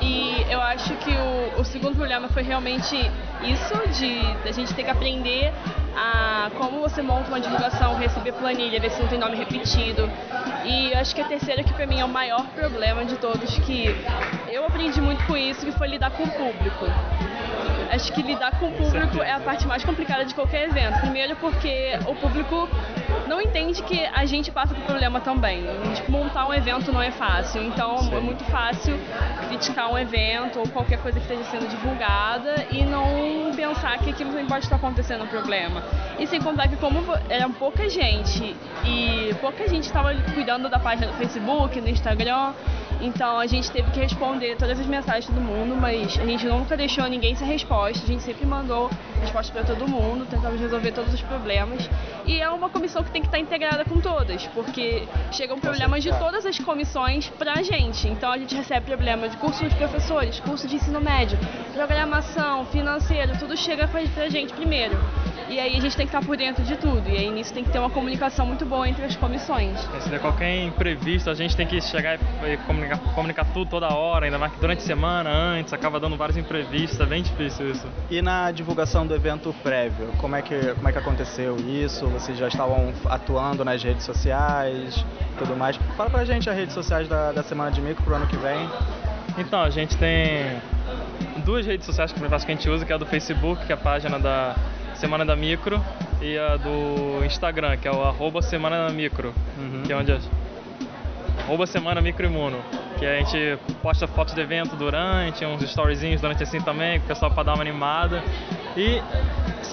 E 0.00 0.44
eu 0.50 0.60
acho 0.60 0.94
que 0.96 1.10
o, 1.10 1.60
o 1.60 1.64
segundo 1.64 1.96
problema 1.96 2.28
foi 2.28 2.42
realmente 2.42 2.96
isso, 3.42 3.74
de 3.98 4.48
a 4.48 4.52
gente 4.52 4.74
ter 4.74 4.84
que 4.84 4.90
aprender 4.90 5.52
a 5.96 6.50
como 6.58 6.80
você 6.80 7.02
monta 7.02 7.28
uma 7.28 7.40
divulgação, 7.40 7.94
receber 7.94 8.32
planilha, 8.32 8.78
ver 8.80 8.90
se 8.90 9.00
não 9.00 9.08
tem 9.08 9.18
nome 9.18 9.36
repetido. 9.36 10.08
E 10.64 10.92
eu 10.92 10.98
acho 10.98 11.14
que 11.14 11.20
a 11.20 11.24
terceira 11.24 11.62
que 11.62 11.72
pra 11.72 11.86
mim 11.86 12.00
é 12.00 12.04
o 12.04 12.08
maior 12.08 12.44
problema 12.48 13.04
de 13.04 13.16
todos, 13.16 13.56
que 13.58 13.96
eu 14.52 14.64
aprendi 14.64 15.00
muito 15.00 15.24
com 15.24 15.36
isso, 15.36 15.64
que 15.64 15.72
foi 15.72 15.88
lidar 15.88 16.10
com 16.10 16.24
o 16.24 16.30
público. 16.30 16.86
Acho 17.90 18.12
que 18.12 18.22
lidar 18.22 18.58
com 18.58 18.66
o 18.66 18.72
público 18.72 19.22
é 19.22 19.32
a 19.32 19.40
parte 19.40 19.66
mais 19.66 19.84
complicada 19.84 20.24
de 20.24 20.34
qualquer 20.34 20.68
evento. 20.68 21.00
Primeiro 21.00 21.36
porque 21.36 21.98
o 22.06 22.14
público 22.14 22.68
não 23.26 23.40
entende 23.40 23.82
que 23.82 24.04
a 24.06 24.24
gente 24.24 24.50
passa 24.50 24.74
por 24.74 24.84
problema 24.84 25.20
também. 25.20 25.64
Tipo, 25.94 26.12
montar 26.12 26.46
um 26.48 26.54
evento 26.54 26.92
não 26.92 27.02
é 27.02 27.10
fácil. 27.10 27.62
Então 27.62 27.96
é 28.12 28.20
muito 28.20 28.44
fácil 28.44 28.98
criticar 29.48 29.90
um 29.90 29.98
evento 29.98 30.58
ou 30.58 30.68
qualquer 30.68 31.00
coisa 31.00 31.18
que 31.18 31.32
esteja 31.32 31.50
sendo 31.50 31.68
divulgada 31.68 32.66
e 32.70 32.84
não 32.84 33.52
pensar 33.54 33.98
que 33.98 34.10
aquilo 34.10 34.30
também 34.30 34.46
pode 34.46 34.64
estar 34.64 34.76
acontecendo 34.76 35.24
um 35.24 35.28
problema. 35.28 35.82
E 36.18 36.26
sem 36.26 36.40
contar 36.40 36.68
que 36.68 36.76
como 36.76 37.02
era 37.28 37.48
pouca 37.50 37.88
gente 37.88 38.56
e 38.84 39.34
pouca 39.40 39.68
gente 39.68 39.84
estava 39.84 40.14
cuidando 40.34 40.68
da 40.68 40.78
página 40.78 41.08
do 41.08 41.14
Facebook, 41.14 41.80
do 41.80 41.88
Instagram, 41.88 42.52
então 43.00 43.38
a 43.38 43.46
gente 43.46 43.70
teve 43.70 43.90
que 43.90 44.00
responder 44.00 44.56
todas 44.56 44.80
as 44.80 44.86
mensagens 44.86 45.26
de 45.26 45.32
todo 45.32 45.42
mundo, 45.42 45.76
mas 45.76 46.18
a 46.18 46.24
gente 46.24 46.46
nunca 46.46 46.76
deixou 46.76 47.06
ninguém 47.06 47.34
sem 47.34 47.46
resposta, 47.46 48.02
a 48.02 48.06
gente 48.06 48.22
sempre 48.22 48.46
mandou 48.46 48.90
resposta 49.20 49.52
para 49.52 49.64
todo 49.64 49.86
mundo, 49.86 50.26
tentamos 50.26 50.60
resolver 50.60 50.92
todos 50.92 51.12
os 51.12 51.20
problemas. 51.22 51.88
E 52.24 52.40
é 52.40 52.48
uma 52.48 52.70
comissão 52.70 53.02
que 53.06 53.12
tem 53.12 53.22
que 53.22 53.28
estar 53.28 53.38
integrada 53.38 53.84
com 53.84 54.00
todas, 54.00 54.46
porque 54.48 55.06
chegam 55.32 55.58
problemas 55.58 56.02
de 56.02 56.10
todas 56.18 56.44
as 56.44 56.58
comissões 56.58 57.28
pra 57.30 57.62
gente. 57.62 58.08
Então 58.08 58.30
a 58.30 58.38
gente 58.38 58.54
recebe 58.54 58.86
problemas 58.86 59.32
de 59.32 59.36
curso 59.38 59.66
de 59.66 59.74
professores, 59.74 60.40
curso 60.40 60.66
de 60.66 60.76
ensino 60.76 61.00
médio, 61.00 61.38
programação, 61.72 62.66
financeiro, 62.66 63.32
tudo 63.38 63.56
chega 63.56 63.88
pra 63.88 63.96
pra 64.14 64.28
gente 64.28 64.52
primeiro. 64.52 64.96
E 65.48 65.60
aí 65.60 65.76
a 65.76 65.80
gente 65.80 65.96
tem 65.96 66.06
que 66.06 66.14
estar 66.14 66.26
por 66.26 66.36
dentro 66.36 66.64
de 66.64 66.76
tudo. 66.76 67.08
E 67.08 67.16
aí 67.16 67.30
nisso 67.30 67.54
tem 67.54 67.62
que 67.62 67.70
ter 67.70 67.78
uma 67.78 67.90
comunicação 67.90 68.44
muito 68.44 68.66
boa 68.66 68.88
entre 68.88 69.04
as 69.04 69.14
comissões. 69.16 69.78
Se 70.00 70.08
der 70.08 70.20
qualquer 70.20 70.64
imprevisto, 70.64 71.30
a 71.30 71.34
gente 71.34 71.56
tem 71.56 71.66
que 71.66 71.80
chegar 71.80 72.16
e 72.16 72.56
e 72.56 72.56
comunicar, 72.58 72.98
comunicar 73.14 73.44
tudo 73.52 73.68
toda 73.68 73.94
hora, 73.94 74.24
ainda 74.26 74.38
mais 74.38 74.52
que 74.52 74.60
durante 74.60 74.78
a 74.78 74.86
semana, 74.86 75.30
antes, 75.30 75.72
acaba 75.72 76.00
dando 76.00 76.16
vários 76.16 76.36
imprevistos, 76.36 76.98
é 77.00 77.06
bem 77.06 77.22
difícil 77.22 77.70
isso. 77.70 77.86
E 78.10 78.22
na 78.22 78.50
divulgação 78.50 79.06
do 79.06 79.14
evento 79.14 79.54
prévio, 79.62 80.08
como 80.18 80.36
é 80.36 80.42
que, 80.42 80.74
como 80.74 80.88
é 80.88 80.92
que 80.92 80.98
aconteceu 80.98 81.56
isso? 81.56 82.06
Vocês 82.06 82.38
já 82.38 82.48
estavam 82.48 82.85
atuando 83.06 83.64
nas 83.64 83.82
redes 83.82 84.04
sociais 84.04 85.04
tudo 85.38 85.56
mais? 85.56 85.76
Fala 85.96 86.10
pra 86.10 86.24
gente 86.24 86.48
as 86.48 86.56
redes 86.56 86.74
sociais 86.74 87.08
da, 87.08 87.32
da 87.32 87.42
Semana 87.42 87.70
de 87.70 87.80
Micro 87.80 88.02
pro 88.02 88.14
ano 88.14 88.26
que 88.26 88.36
vem. 88.36 88.68
Então, 89.38 89.60
a 89.60 89.70
gente 89.70 89.96
tem 89.96 90.60
duas 91.44 91.66
redes 91.66 91.86
sociais 91.86 92.12
que 92.12 92.24
a 92.24 92.38
gente 92.38 92.68
usa, 92.68 92.84
que 92.84 92.92
é 92.92 92.94
a 92.94 92.98
do 92.98 93.06
Facebook, 93.06 93.64
que 93.66 93.72
é 93.72 93.74
a 93.74 93.78
página 93.78 94.18
da 94.18 94.56
Semana 94.94 95.24
da 95.24 95.36
Micro, 95.36 95.80
e 96.20 96.38
a 96.38 96.56
do 96.56 97.24
Instagram, 97.24 97.76
que 97.76 97.86
é 97.86 97.92
o 97.92 98.02
arroba 98.02 98.40
Semana 98.40 98.86
da 98.86 98.92
Micro, 98.92 99.34
que 99.84 99.92
é 99.92 99.96
onde 99.96 100.12
a 100.12 100.18
arroba 101.42 101.66
Semana 101.66 102.00
Micro 102.00 102.26
Imuno, 102.26 102.58
que 102.98 103.04
a 103.04 103.18
gente 103.18 103.58
posta 103.82 104.06
fotos 104.06 104.34
do 104.34 104.40
evento 104.40 104.74
durante, 104.74 105.44
uns 105.44 105.62
storyzinhos 105.62 106.20
durante 106.20 106.42
assim 106.42 106.60
também, 106.60 106.98
o 106.98 107.02
pessoal 107.02 107.30
para 107.30 107.42
dar 107.42 107.54
uma 107.54 107.62
animada. 107.62 108.22
E 108.76 109.00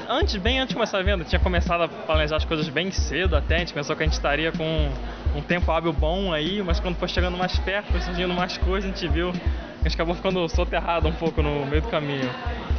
antes, 0.09 0.35
bem 0.37 0.59
antes 0.59 0.69
de 0.69 0.75
começar 0.75 0.99
a 0.99 1.03
venda, 1.03 1.23
tinha 1.23 1.39
começado 1.39 1.83
a 1.83 1.87
planejar 1.87 2.37
as 2.37 2.45
coisas 2.45 2.67
bem 2.69 2.91
cedo 2.91 3.35
até, 3.35 3.55
a 3.55 3.59
gente 3.59 3.73
pensou 3.73 3.95
que 3.95 4.03
a 4.03 4.05
gente 4.05 4.13
estaria 4.13 4.51
com 4.51 4.89
um 5.35 5.41
tempo 5.41 5.71
hábil 5.71 5.93
bom 5.93 6.31
aí, 6.31 6.61
mas 6.61 6.79
quando 6.79 6.95
foi 6.95 7.07
chegando 7.07 7.37
mais 7.37 7.57
perto, 7.59 7.91
foi 7.91 8.01
surgindo 8.01 8.33
mais 8.33 8.57
coisas, 8.57 8.89
a 8.89 8.93
gente 8.93 9.07
viu 9.07 9.31
que 9.31 9.39
a 9.81 9.89
gente 9.89 9.95
acabou 9.95 10.15
ficando 10.15 10.47
soterrado 10.47 11.07
um 11.07 11.13
pouco 11.13 11.41
no 11.41 11.65
meio 11.65 11.81
do 11.81 11.87
caminho. 11.87 12.29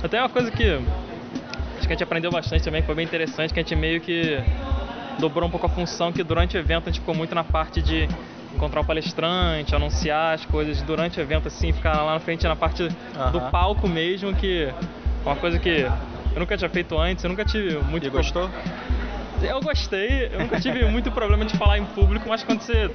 Até 0.02 0.18
uma 0.20 0.28
coisa 0.28 0.50
que 0.50 0.64
acho 0.64 1.86
que 1.86 1.86
a 1.86 1.96
gente 1.96 2.02
aprendeu 2.02 2.30
bastante 2.30 2.62
também, 2.62 2.80
que 2.80 2.86
foi 2.86 2.94
bem 2.94 3.04
interessante, 3.04 3.52
que 3.52 3.60
a 3.60 3.62
gente 3.62 3.76
meio 3.76 4.00
que 4.00 4.42
dobrou 5.18 5.48
um 5.48 5.50
pouco 5.50 5.66
a 5.66 5.68
função, 5.68 6.12
que 6.12 6.22
durante 6.22 6.56
o 6.56 6.60
evento 6.60 6.88
a 6.88 6.92
gente 6.92 7.00
ficou 7.00 7.14
muito 7.14 7.34
na 7.34 7.44
parte 7.44 7.82
de 7.82 8.08
encontrar 8.54 8.80
o 8.80 8.84
palestrante, 8.84 9.74
anunciar 9.74 10.34
as 10.34 10.44
coisas 10.46 10.80
durante 10.82 11.18
o 11.18 11.22
evento, 11.22 11.48
assim, 11.48 11.72
ficar 11.72 12.02
lá 12.02 12.14
na 12.14 12.20
frente 12.20 12.46
na 12.46 12.56
parte 12.56 12.88
do 13.32 13.40
palco 13.50 13.88
mesmo, 13.88 14.34
que 14.34 14.64
é 14.64 14.74
uma 15.26 15.36
coisa 15.36 15.58
que 15.58 15.86
eu 16.34 16.40
nunca 16.40 16.56
tinha 16.56 16.68
feito 16.68 16.98
antes, 16.98 17.22
eu 17.22 17.30
nunca 17.30 17.44
tive 17.44 17.78
muito... 17.78 18.06
E 18.06 18.10
gostou? 18.10 18.50
Eu 19.42 19.60
gostei, 19.60 20.30
eu 20.32 20.40
nunca 20.40 20.60
tive 20.60 20.84
muito 20.90 21.10
problema 21.10 21.44
de 21.44 21.56
falar 21.56 21.78
em 21.78 21.84
público, 21.84 22.28
mas 22.28 22.42
quando 22.42 22.60
você 22.60 22.90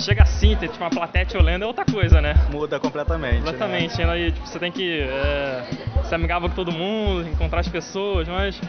chega 0.00 0.22
assim, 0.22 0.56
tem 0.56 0.68
tipo 0.68 0.82
uma 0.82 0.90
plateia 0.90 1.24
te 1.24 1.36
olhando, 1.36 1.62
é 1.62 1.66
outra 1.66 1.84
coisa, 1.84 2.20
né? 2.20 2.34
Muda 2.50 2.78
completamente. 2.78 3.36
Completamente, 3.36 3.98
né? 3.98 4.10
aí 4.12 4.32
tipo, 4.32 4.46
você 4.46 4.58
tem 4.58 4.70
que 4.70 5.00
é, 5.00 5.64
ser 6.04 6.16
amigável 6.16 6.48
com 6.48 6.54
todo 6.54 6.72
mundo, 6.72 7.28
encontrar 7.28 7.60
as 7.60 7.68
pessoas, 7.68 8.28
mas 8.28 8.60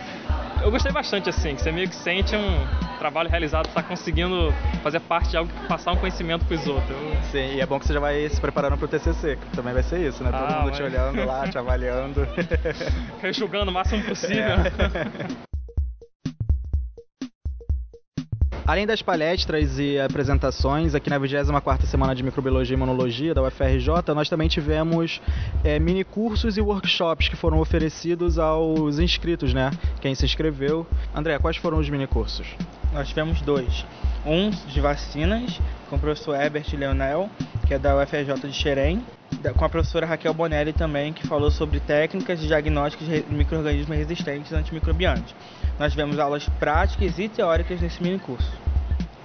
eu 0.61 0.71
gostei 0.71 0.91
bastante 0.91 1.29
assim, 1.29 1.55
que 1.55 1.61
você 1.61 1.71
meio 1.71 1.87
que 1.89 1.95
sente 1.95 2.35
um 2.35 2.65
trabalho 2.97 3.29
realizado, 3.29 3.67
tá 3.73 3.83
conseguindo 3.83 4.53
fazer 4.81 4.99
parte 5.01 5.29
de 5.31 5.37
algo 5.37 5.51
que 5.51 5.67
passar 5.67 5.91
um 5.91 5.97
conhecimento 5.97 6.45
pros 6.45 6.65
outros. 6.67 6.89
Eu- 6.91 7.15
Sim, 7.31 7.55
e 7.55 7.61
é 7.61 7.65
bom 7.65 7.79
que 7.79 7.85
você 7.85 7.93
já 7.93 7.99
vai 7.99 8.27
se 8.29 8.39
preparando 8.39 8.77
pro 8.77 8.87
TCC, 8.87 9.35
que 9.37 9.47
também 9.55 9.73
vai 9.73 9.83
ser 9.83 9.99
isso, 9.99 10.23
né? 10.23 10.31
Todo 10.31 10.41
Ah, 10.51 10.59
mundo 10.61 10.71
te 10.71 10.81
mas- 10.81 10.93
olhando 10.93 11.25
lá, 11.25 11.47
te 11.47 11.57
avaliando. 11.57 12.27
Rejugando 13.21 13.69
o 13.71 13.73
máximo 13.73 14.03
possível. 14.03 14.43
É. 14.43 15.54
Além 18.67 18.87
das 18.87 18.99
palestras 18.99 19.77
e 19.77 19.99
apresentações, 19.99 20.95
aqui 20.95 21.07
na 21.07 21.19
24ª 21.19 21.85
Semana 21.85 22.15
de 22.15 22.23
Microbiologia 22.23 22.73
e 22.73 22.77
Imunologia 22.77 23.31
da 23.31 23.43
UFRJ, 23.43 24.11
nós 24.15 24.27
também 24.27 24.47
tivemos 24.47 25.21
é, 25.63 25.77
mini 25.77 26.03
cursos 26.03 26.57
e 26.57 26.61
workshops 26.61 27.27
que 27.27 27.35
foram 27.35 27.59
oferecidos 27.59 28.39
aos 28.39 28.97
inscritos, 28.97 29.53
né? 29.53 29.69
Quem 30.01 30.15
se 30.15 30.25
inscreveu. 30.25 30.87
André, 31.13 31.37
quais 31.37 31.57
foram 31.57 31.77
os 31.77 31.87
mini 31.91 32.07
cursos? 32.07 32.47
Nós 32.91 33.07
tivemos 33.07 33.39
dois. 33.41 33.85
Um 34.25 34.49
de 34.49 34.81
vacinas, 34.81 35.59
com 35.87 35.97
o 35.97 35.99
professor 35.99 36.35
Herbert 36.35 36.65
Leonel, 36.73 37.29
que 37.67 37.75
é 37.75 37.79
da 37.79 37.95
UFRJ 37.95 38.33
de 38.47 38.53
Xerém, 38.53 39.05
com 39.55 39.65
a 39.65 39.69
professora 39.69 40.05
Raquel 40.05 40.33
Bonelli 40.33 40.73
também, 40.73 41.13
que 41.13 41.27
falou 41.27 41.51
sobre 41.51 41.79
técnicas 41.79 42.39
de 42.39 42.47
diagnósticos 42.47 43.07
de 43.07 43.23
micro-organismos 43.29 43.95
resistentes 43.95 44.51
antimicrobianos. 44.51 45.35
Nós 45.77 45.91
tivemos 45.91 46.17
aulas 46.17 46.49
práticas 46.59 47.19
e 47.19 47.29
teóricas 47.29 47.79
nesse 47.79 48.01
mini 48.01 48.17
curso. 48.17 48.51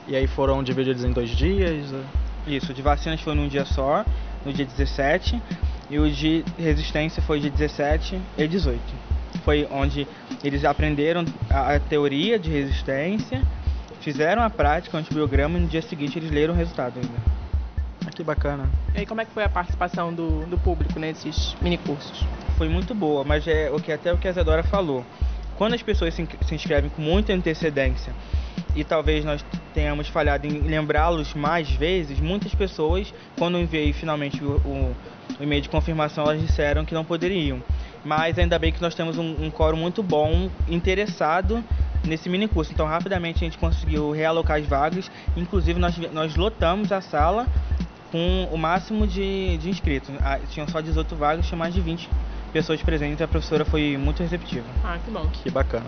E 0.06 0.14
aí 0.14 0.26
foram 0.26 0.62
divididos 0.62 1.02
em 1.02 1.12
dois 1.12 1.30
dias? 1.30 1.94
Isso, 2.46 2.72
o 2.72 2.74
de 2.74 2.82
vacinas 2.82 3.20
foi 3.22 3.34
num 3.34 3.48
dia 3.48 3.64
só, 3.64 4.04
no 4.44 4.52
dia 4.52 4.66
17, 4.66 5.40
e 5.88 5.98
o 5.98 6.10
de 6.10 6.44
resistência 6.58 7.22
foi 7.22 7.40
dia 7.40 7.50
17 7.50 8.20
e 8.36 8.46
18. 8.46 8.80
Foi 9.44 9.66
onde 9.70 10.06
eles 10.44 10.64
aprenderam 10.64 11.24
a 11.48 11.78
teoria 11.78 12.38
de 12.38 12.50
resistência, 12.50 13.42
fizeram 14.00 14.42
a 14.42 14.50
prática, 14.50 14.96
o 14.96 15.00
antibiograma, 15.00 15.58
e 15.58 15.62
no 15.62 15.68
dia 15.68 15.82
seguinte 15.82 16.18
eles 16.18 16.30
leram 16.30 16.54
o 16.54 16.56
resultado 16.56 16.96
ainda. 16.96 17.18
Ah, 18.06 18.10
que 18.10 18.22
bacana. 18.24 18.64
E 18.94 19.00
aí, 19.00 19.06
como 19.06 19.20
é 19.20 19.24
que 19.24 19.32
foi 19.32 19.44
a 19.44 19.48
participação 19.48 20.12
do, 20.12 20.46
do 20.46 20.58
público 20.58 20.98
nesses 20.98 21.54
minicursos? 21.62 22.24
Foi 22.56 22.68
muito 22.68 22.94
boa, 22.94 23.24
mas 23.24 23.46
é 23.46 23.70
o 23.70 23.78
que 23.80 23.92
até 23.92 24.12
o 24.12 24.18
que 24.18 24.26
a 24.28 24.32
Zedora 24.32 24.62
falou. 24.62 25.04
Quando 25.56 25.74
as 25.74 25.82
pessoas 25.82 26.14
se, 26.14 26.26
se 26.46 26.54
inscrevem 26.54 26.90
com 26.90 27.02
muita 27.02 27.32
antecedência 27.34 28.12
e 28.74 28.82
talvez 28.82 29.24
nós 29.24 29.44
tenhamos 29.74 30.08
falhado 30.08 30.46
em 30.46 30.60
lembrá-los 30.60 31.34
mais 31.34 31.70
vezes, 31.70 32.18
muitas 32.20 32.54
pessoas, 32.54 33.12
quando 33.38 33.58
eu 33.58 33.62
enviei 33.62 33.92
finalmente 33.92 34.42
o, 34.42 34.56
o- 34.64 34.96
o 35.38 35.42
e-mail 35.42 35.60
de 35.62 35.68
confirmação, 35.68 36.24
elas 36.24 36.40
disseram 36.40 36.84
que 36.84 36.94
não 36.94 37.04
poderiam. 37.04 37.62
Mas 38.04 38.38
ainda 38.38 38.58
bem 38.58 38.72
que 38.72 38.80
nós 38.80 38.94
temos 38.94 39.18
um, 39.18 39.44
um 39.44 39.50
quórum 39.50 39.76
muito 39.76 40.02
bom, 40.02 40.50
interessado 40.68 41.62
nesse 42.04 42.28
mini 42.28 42.48
curso. 42.48 42.72
Então, 42.72 42.86
rapidamente 42.86 43.38
a 43.38 43.46
gente 43.46 43.58
conseguiu 43.58 44.10
realocar 44.10 44.58
as 44.58 44.66
vagas. 44.66 45.10
Inclusive, 45.36 45.78
nós, 45.78 45.96
nós 46.12 46.36
lotamos 46.36 46.92
a 46.92 47.00
sala 47.00 47.46
com 48.10 48.48
o 48.50 48.58
máximo 48.58 49.06
de, 49.06 49.56
de 49.58 49.70
inscritos. 49.70 50.14
Ah, 50.20 50.38
tinham 50.50 50.66
só 50.68 50.80
18 50.80 51.14
vagas, 51.14 51.46
tinha 51.46 51.58
mais 51.58 51.74
de 51.74 51.80
20 51.80 52.08
pessoas 52.52 52.82
presentes, 52.82 53.22
a 53.22 53.28
professora 53.28 53.64
foi 53.64 53.96
muito 53.96 54.22
receptiva. 54.22 54.66
Ah, 54.84 54.98
que 55.04 55.10
bom. 55.10 55.26
Que 55.32 55.50
bacana. 55.50 55.86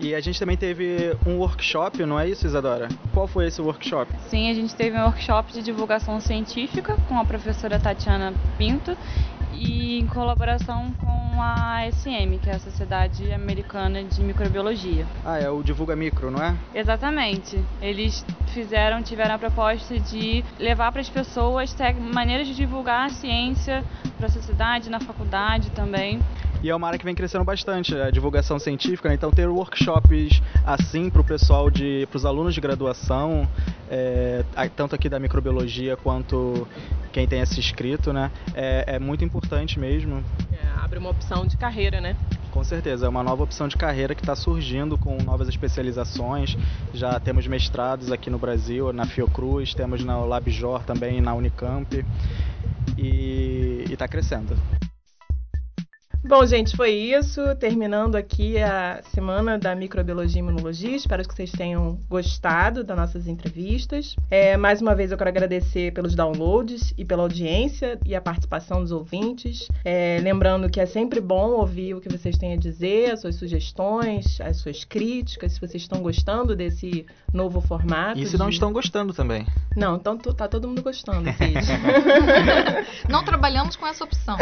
E 0.00 0.14
a 0.14 0.20
gente 0.20 0.38
também 0.38 0.56
teve 0.56 1.14
um 1.26 1.36
workshop, 1.36 2.04
não 2.06 2.18
é 2.18 2.28
isso, 2.28 2.46
Isadora? 2.46 2.88
Qual 3.12 3.26
foi 3.26 3.46
esse 3.48 3.60
workshop? 3.60 4.10
Sim, 4.28 4.50
a 4.50 4.54
gente 4.54 4.74
teve 4.74 4.96
um 4.96 5.04
workshop 5.04 5.52
de 5.52 5.62
divulgação 5.62 6.20
científica 6.20 6.96
com 7.08 7.18
a 7.18 7.24
professora 7.24 7.78
Tatiana 7.78 8.32
Pinto 8.56 8.96
e 9.58 9.98
em 9.98 10.06
colaboração 10.06 10.94
com 10.94 11.42
a 11.42 11.80
SM, 11.90 12.38
que 12.40 12.48
é 12.48 12.54
a 12.54 12.58
Sociedade 12.60 13.32
Americana 13.32 14.04
de 14.04 14.22
Microbiologia. 14.22 15.04
Ah, 15.24 15.38
é 15.38 15.50
o 15.50 15.62
Divulga 15.62 15.96
Micro, 15.96 16.30
não 16.30 16.42
é? 16.42 16.56
Exatamente. 16.74 17.62
Eles 17.82 18.24
fizeram, 18.54 19.02
tiveram 19.02 19.34
a 19.34 19.38
proposta 19.38 19.98
de 19.98 20.44
levar 20.58 20.92
para 20.92 21.00
as 21.00 21.08
pessoas 21.08 21.74
maneiras 22.00 22.46
de 22.46 22.54
divulgar 22.54 23.06
a 23.06 23.08
ciência 23.10 23.84
para 24.16 24.26
a 24.26 24.30
sociedade, 24.30 24.88
na 24.88 25.00
faculdade 25.00 25.70
também. 25.70 26.20
E 26.60 26.68
é 26.68 26.74
uma 26.74 26.88
área 26.88 26.98
que 26.98 27.04
vem 27.04 27.14
crescendo 27.14 27.44
bastante, 27.44 27.94
a 27.94 28.10
divulgação 28.10 28.58
científica, 28.58 29.08
né? 29.08 29.14
então 29.14 29.30
ter 29.30 29.48
workshops 29.48 30.42
assim 30.66 31.08
para 31.08 31.20
o 31.20 31.24
pessoal, 31.24 31.70
para 31.70 32.16
os 32.16 32.26
alunos 32.26 32.52
de 32.52 32.60
graduação, 32.60 33.48
é, 33.88 34.44
tanto 34.74 34.92
aqui 34.92 35.08
da 35.08 35.20
microbiologia 35.20 35.96
quanto 35.96 36.66
quem 37.18 37.26
tenha 37.26 37.44
se 37.44 37.58
inscrito, 37.58 38.12
né? 38.12 38.30
É, 38.54 38.94
é 38.94 38.98
muito 39.00 39.24
importante 39.24 39.76
mesmo. 39.76 40.22
É, 40.52 40.84
abre 40.84 41.00
uma 41.00 41.10
opção 41.10 41.44
de 41.44 41.56
carreira, 41.56 42.00
né? 42.00 42.14
Com 42.52 42.62
certeza, 42.62 43.06
é 43.06 43.08
uma 43.08 43.24
nova 43.24 43.42
opção 43.42 43.66
de 43.66 43.76
carreira 43.76 44.14
que 44.14 44.22
está 44.22 44.36
surgindo 44.36 44.96
com 44.96 45.16
novas 45.24 45.48
especializações. 45.48 46.56
Já 46.94 47.18
temos 47.18 47.44
mestrados 47.48 48.12
aqui 48.12 48.30
no 48.30 48.38
Brasil, 48.38 48.92
na 48.92 49.04
Fiocruz, 49.04 49.74
temos 49.74 50.04
na 50.04 50.16
LabJOR 50.16 50.84
também, 50.84 51.20
na 51.20 51.34
Unicamp, 51.34 52.06
e 52.96 53.84
está 53.90 54.06
crescendo. 54.06 54.56
Bom, 56.24 56.44
gente, 56.44 56.76
foi 56.76 56.90
isso. 56.90 57.40
Terminando 57.56 58.16
aqui 58.16 58.58
a 58.58 59.00
semana 59.14 59.56
da 59.56 59.74
microbiologia 59.74 60.40
e 60.40 60.44
imunologia. 60.44 60.96
Espero 60.96 61.26
que 61.26 61.32
vocês 61.32 61.50
tenham 61.52 61.98
gostado 62.08 62.82
das 62.82 62.96
nossas 62.96 63.28
entrevistas. 63.28 64.16
É, 64.28 64.56
mais 64.56 64.82
uma 64.82 64.96
vez 64.96 65.12
eu 65.12 65.16
quero 65.16 65.30
agradecer 65.30 65.92
pelos 65.92 66.16
downloads 66.16 66.92
e 66.98 67.04
pela 67.04 67.22
audiência 67.22 67.98
e 68.04 68.16
a 68.16 68.20
participação 68.20 68.80
dos 68.80 68.90
ouvintes. 68.90 69.68
É, 69.84 70.18
lembrando 70.20 70.68
que 70.68 70.80
é 70.80 70.86
sempre 70.86 71.20
bom 71.20 71.52
ouvir 71.52 71.94
o 71.94 72.00
que 72.00 72.08
vocês 72.08 72.36
têm 72.36 72.52
a 72.52 72.56
dizer, 72.56 73.12
as 73.12 73.20
suas 73.20 73.36
sugestões, 73.36 74.40
as 74.40 74.56
suas 74.56 74.84
críticas, 74.84 75.52
se 75.52 75.60
vocês 75.60 75.82
estão 75.82 76.02
gostando 76.02 76.56
desse 76.56 77.06
novo 77.32 77.60
formato. 77.60 78.18
E 78.18 78.26
se 78.26 78.32
de... 78.32 78.38
não 78.38 78.48
estão 78.48 78.72
gostando 78.72 79.14
também. 79.14 79.46
Não, 79.76 79.96
então 79.96 80.18
tá 80.18 80.48
todo 80.48 80.66
mundo 80.66 80.82
gostando, 80.82 81.28
não 83.08 83.24
trabalhamos 83.24 83.76
com 83.76 83.86
essa 83.86 84.02
opção. 84.02 84.36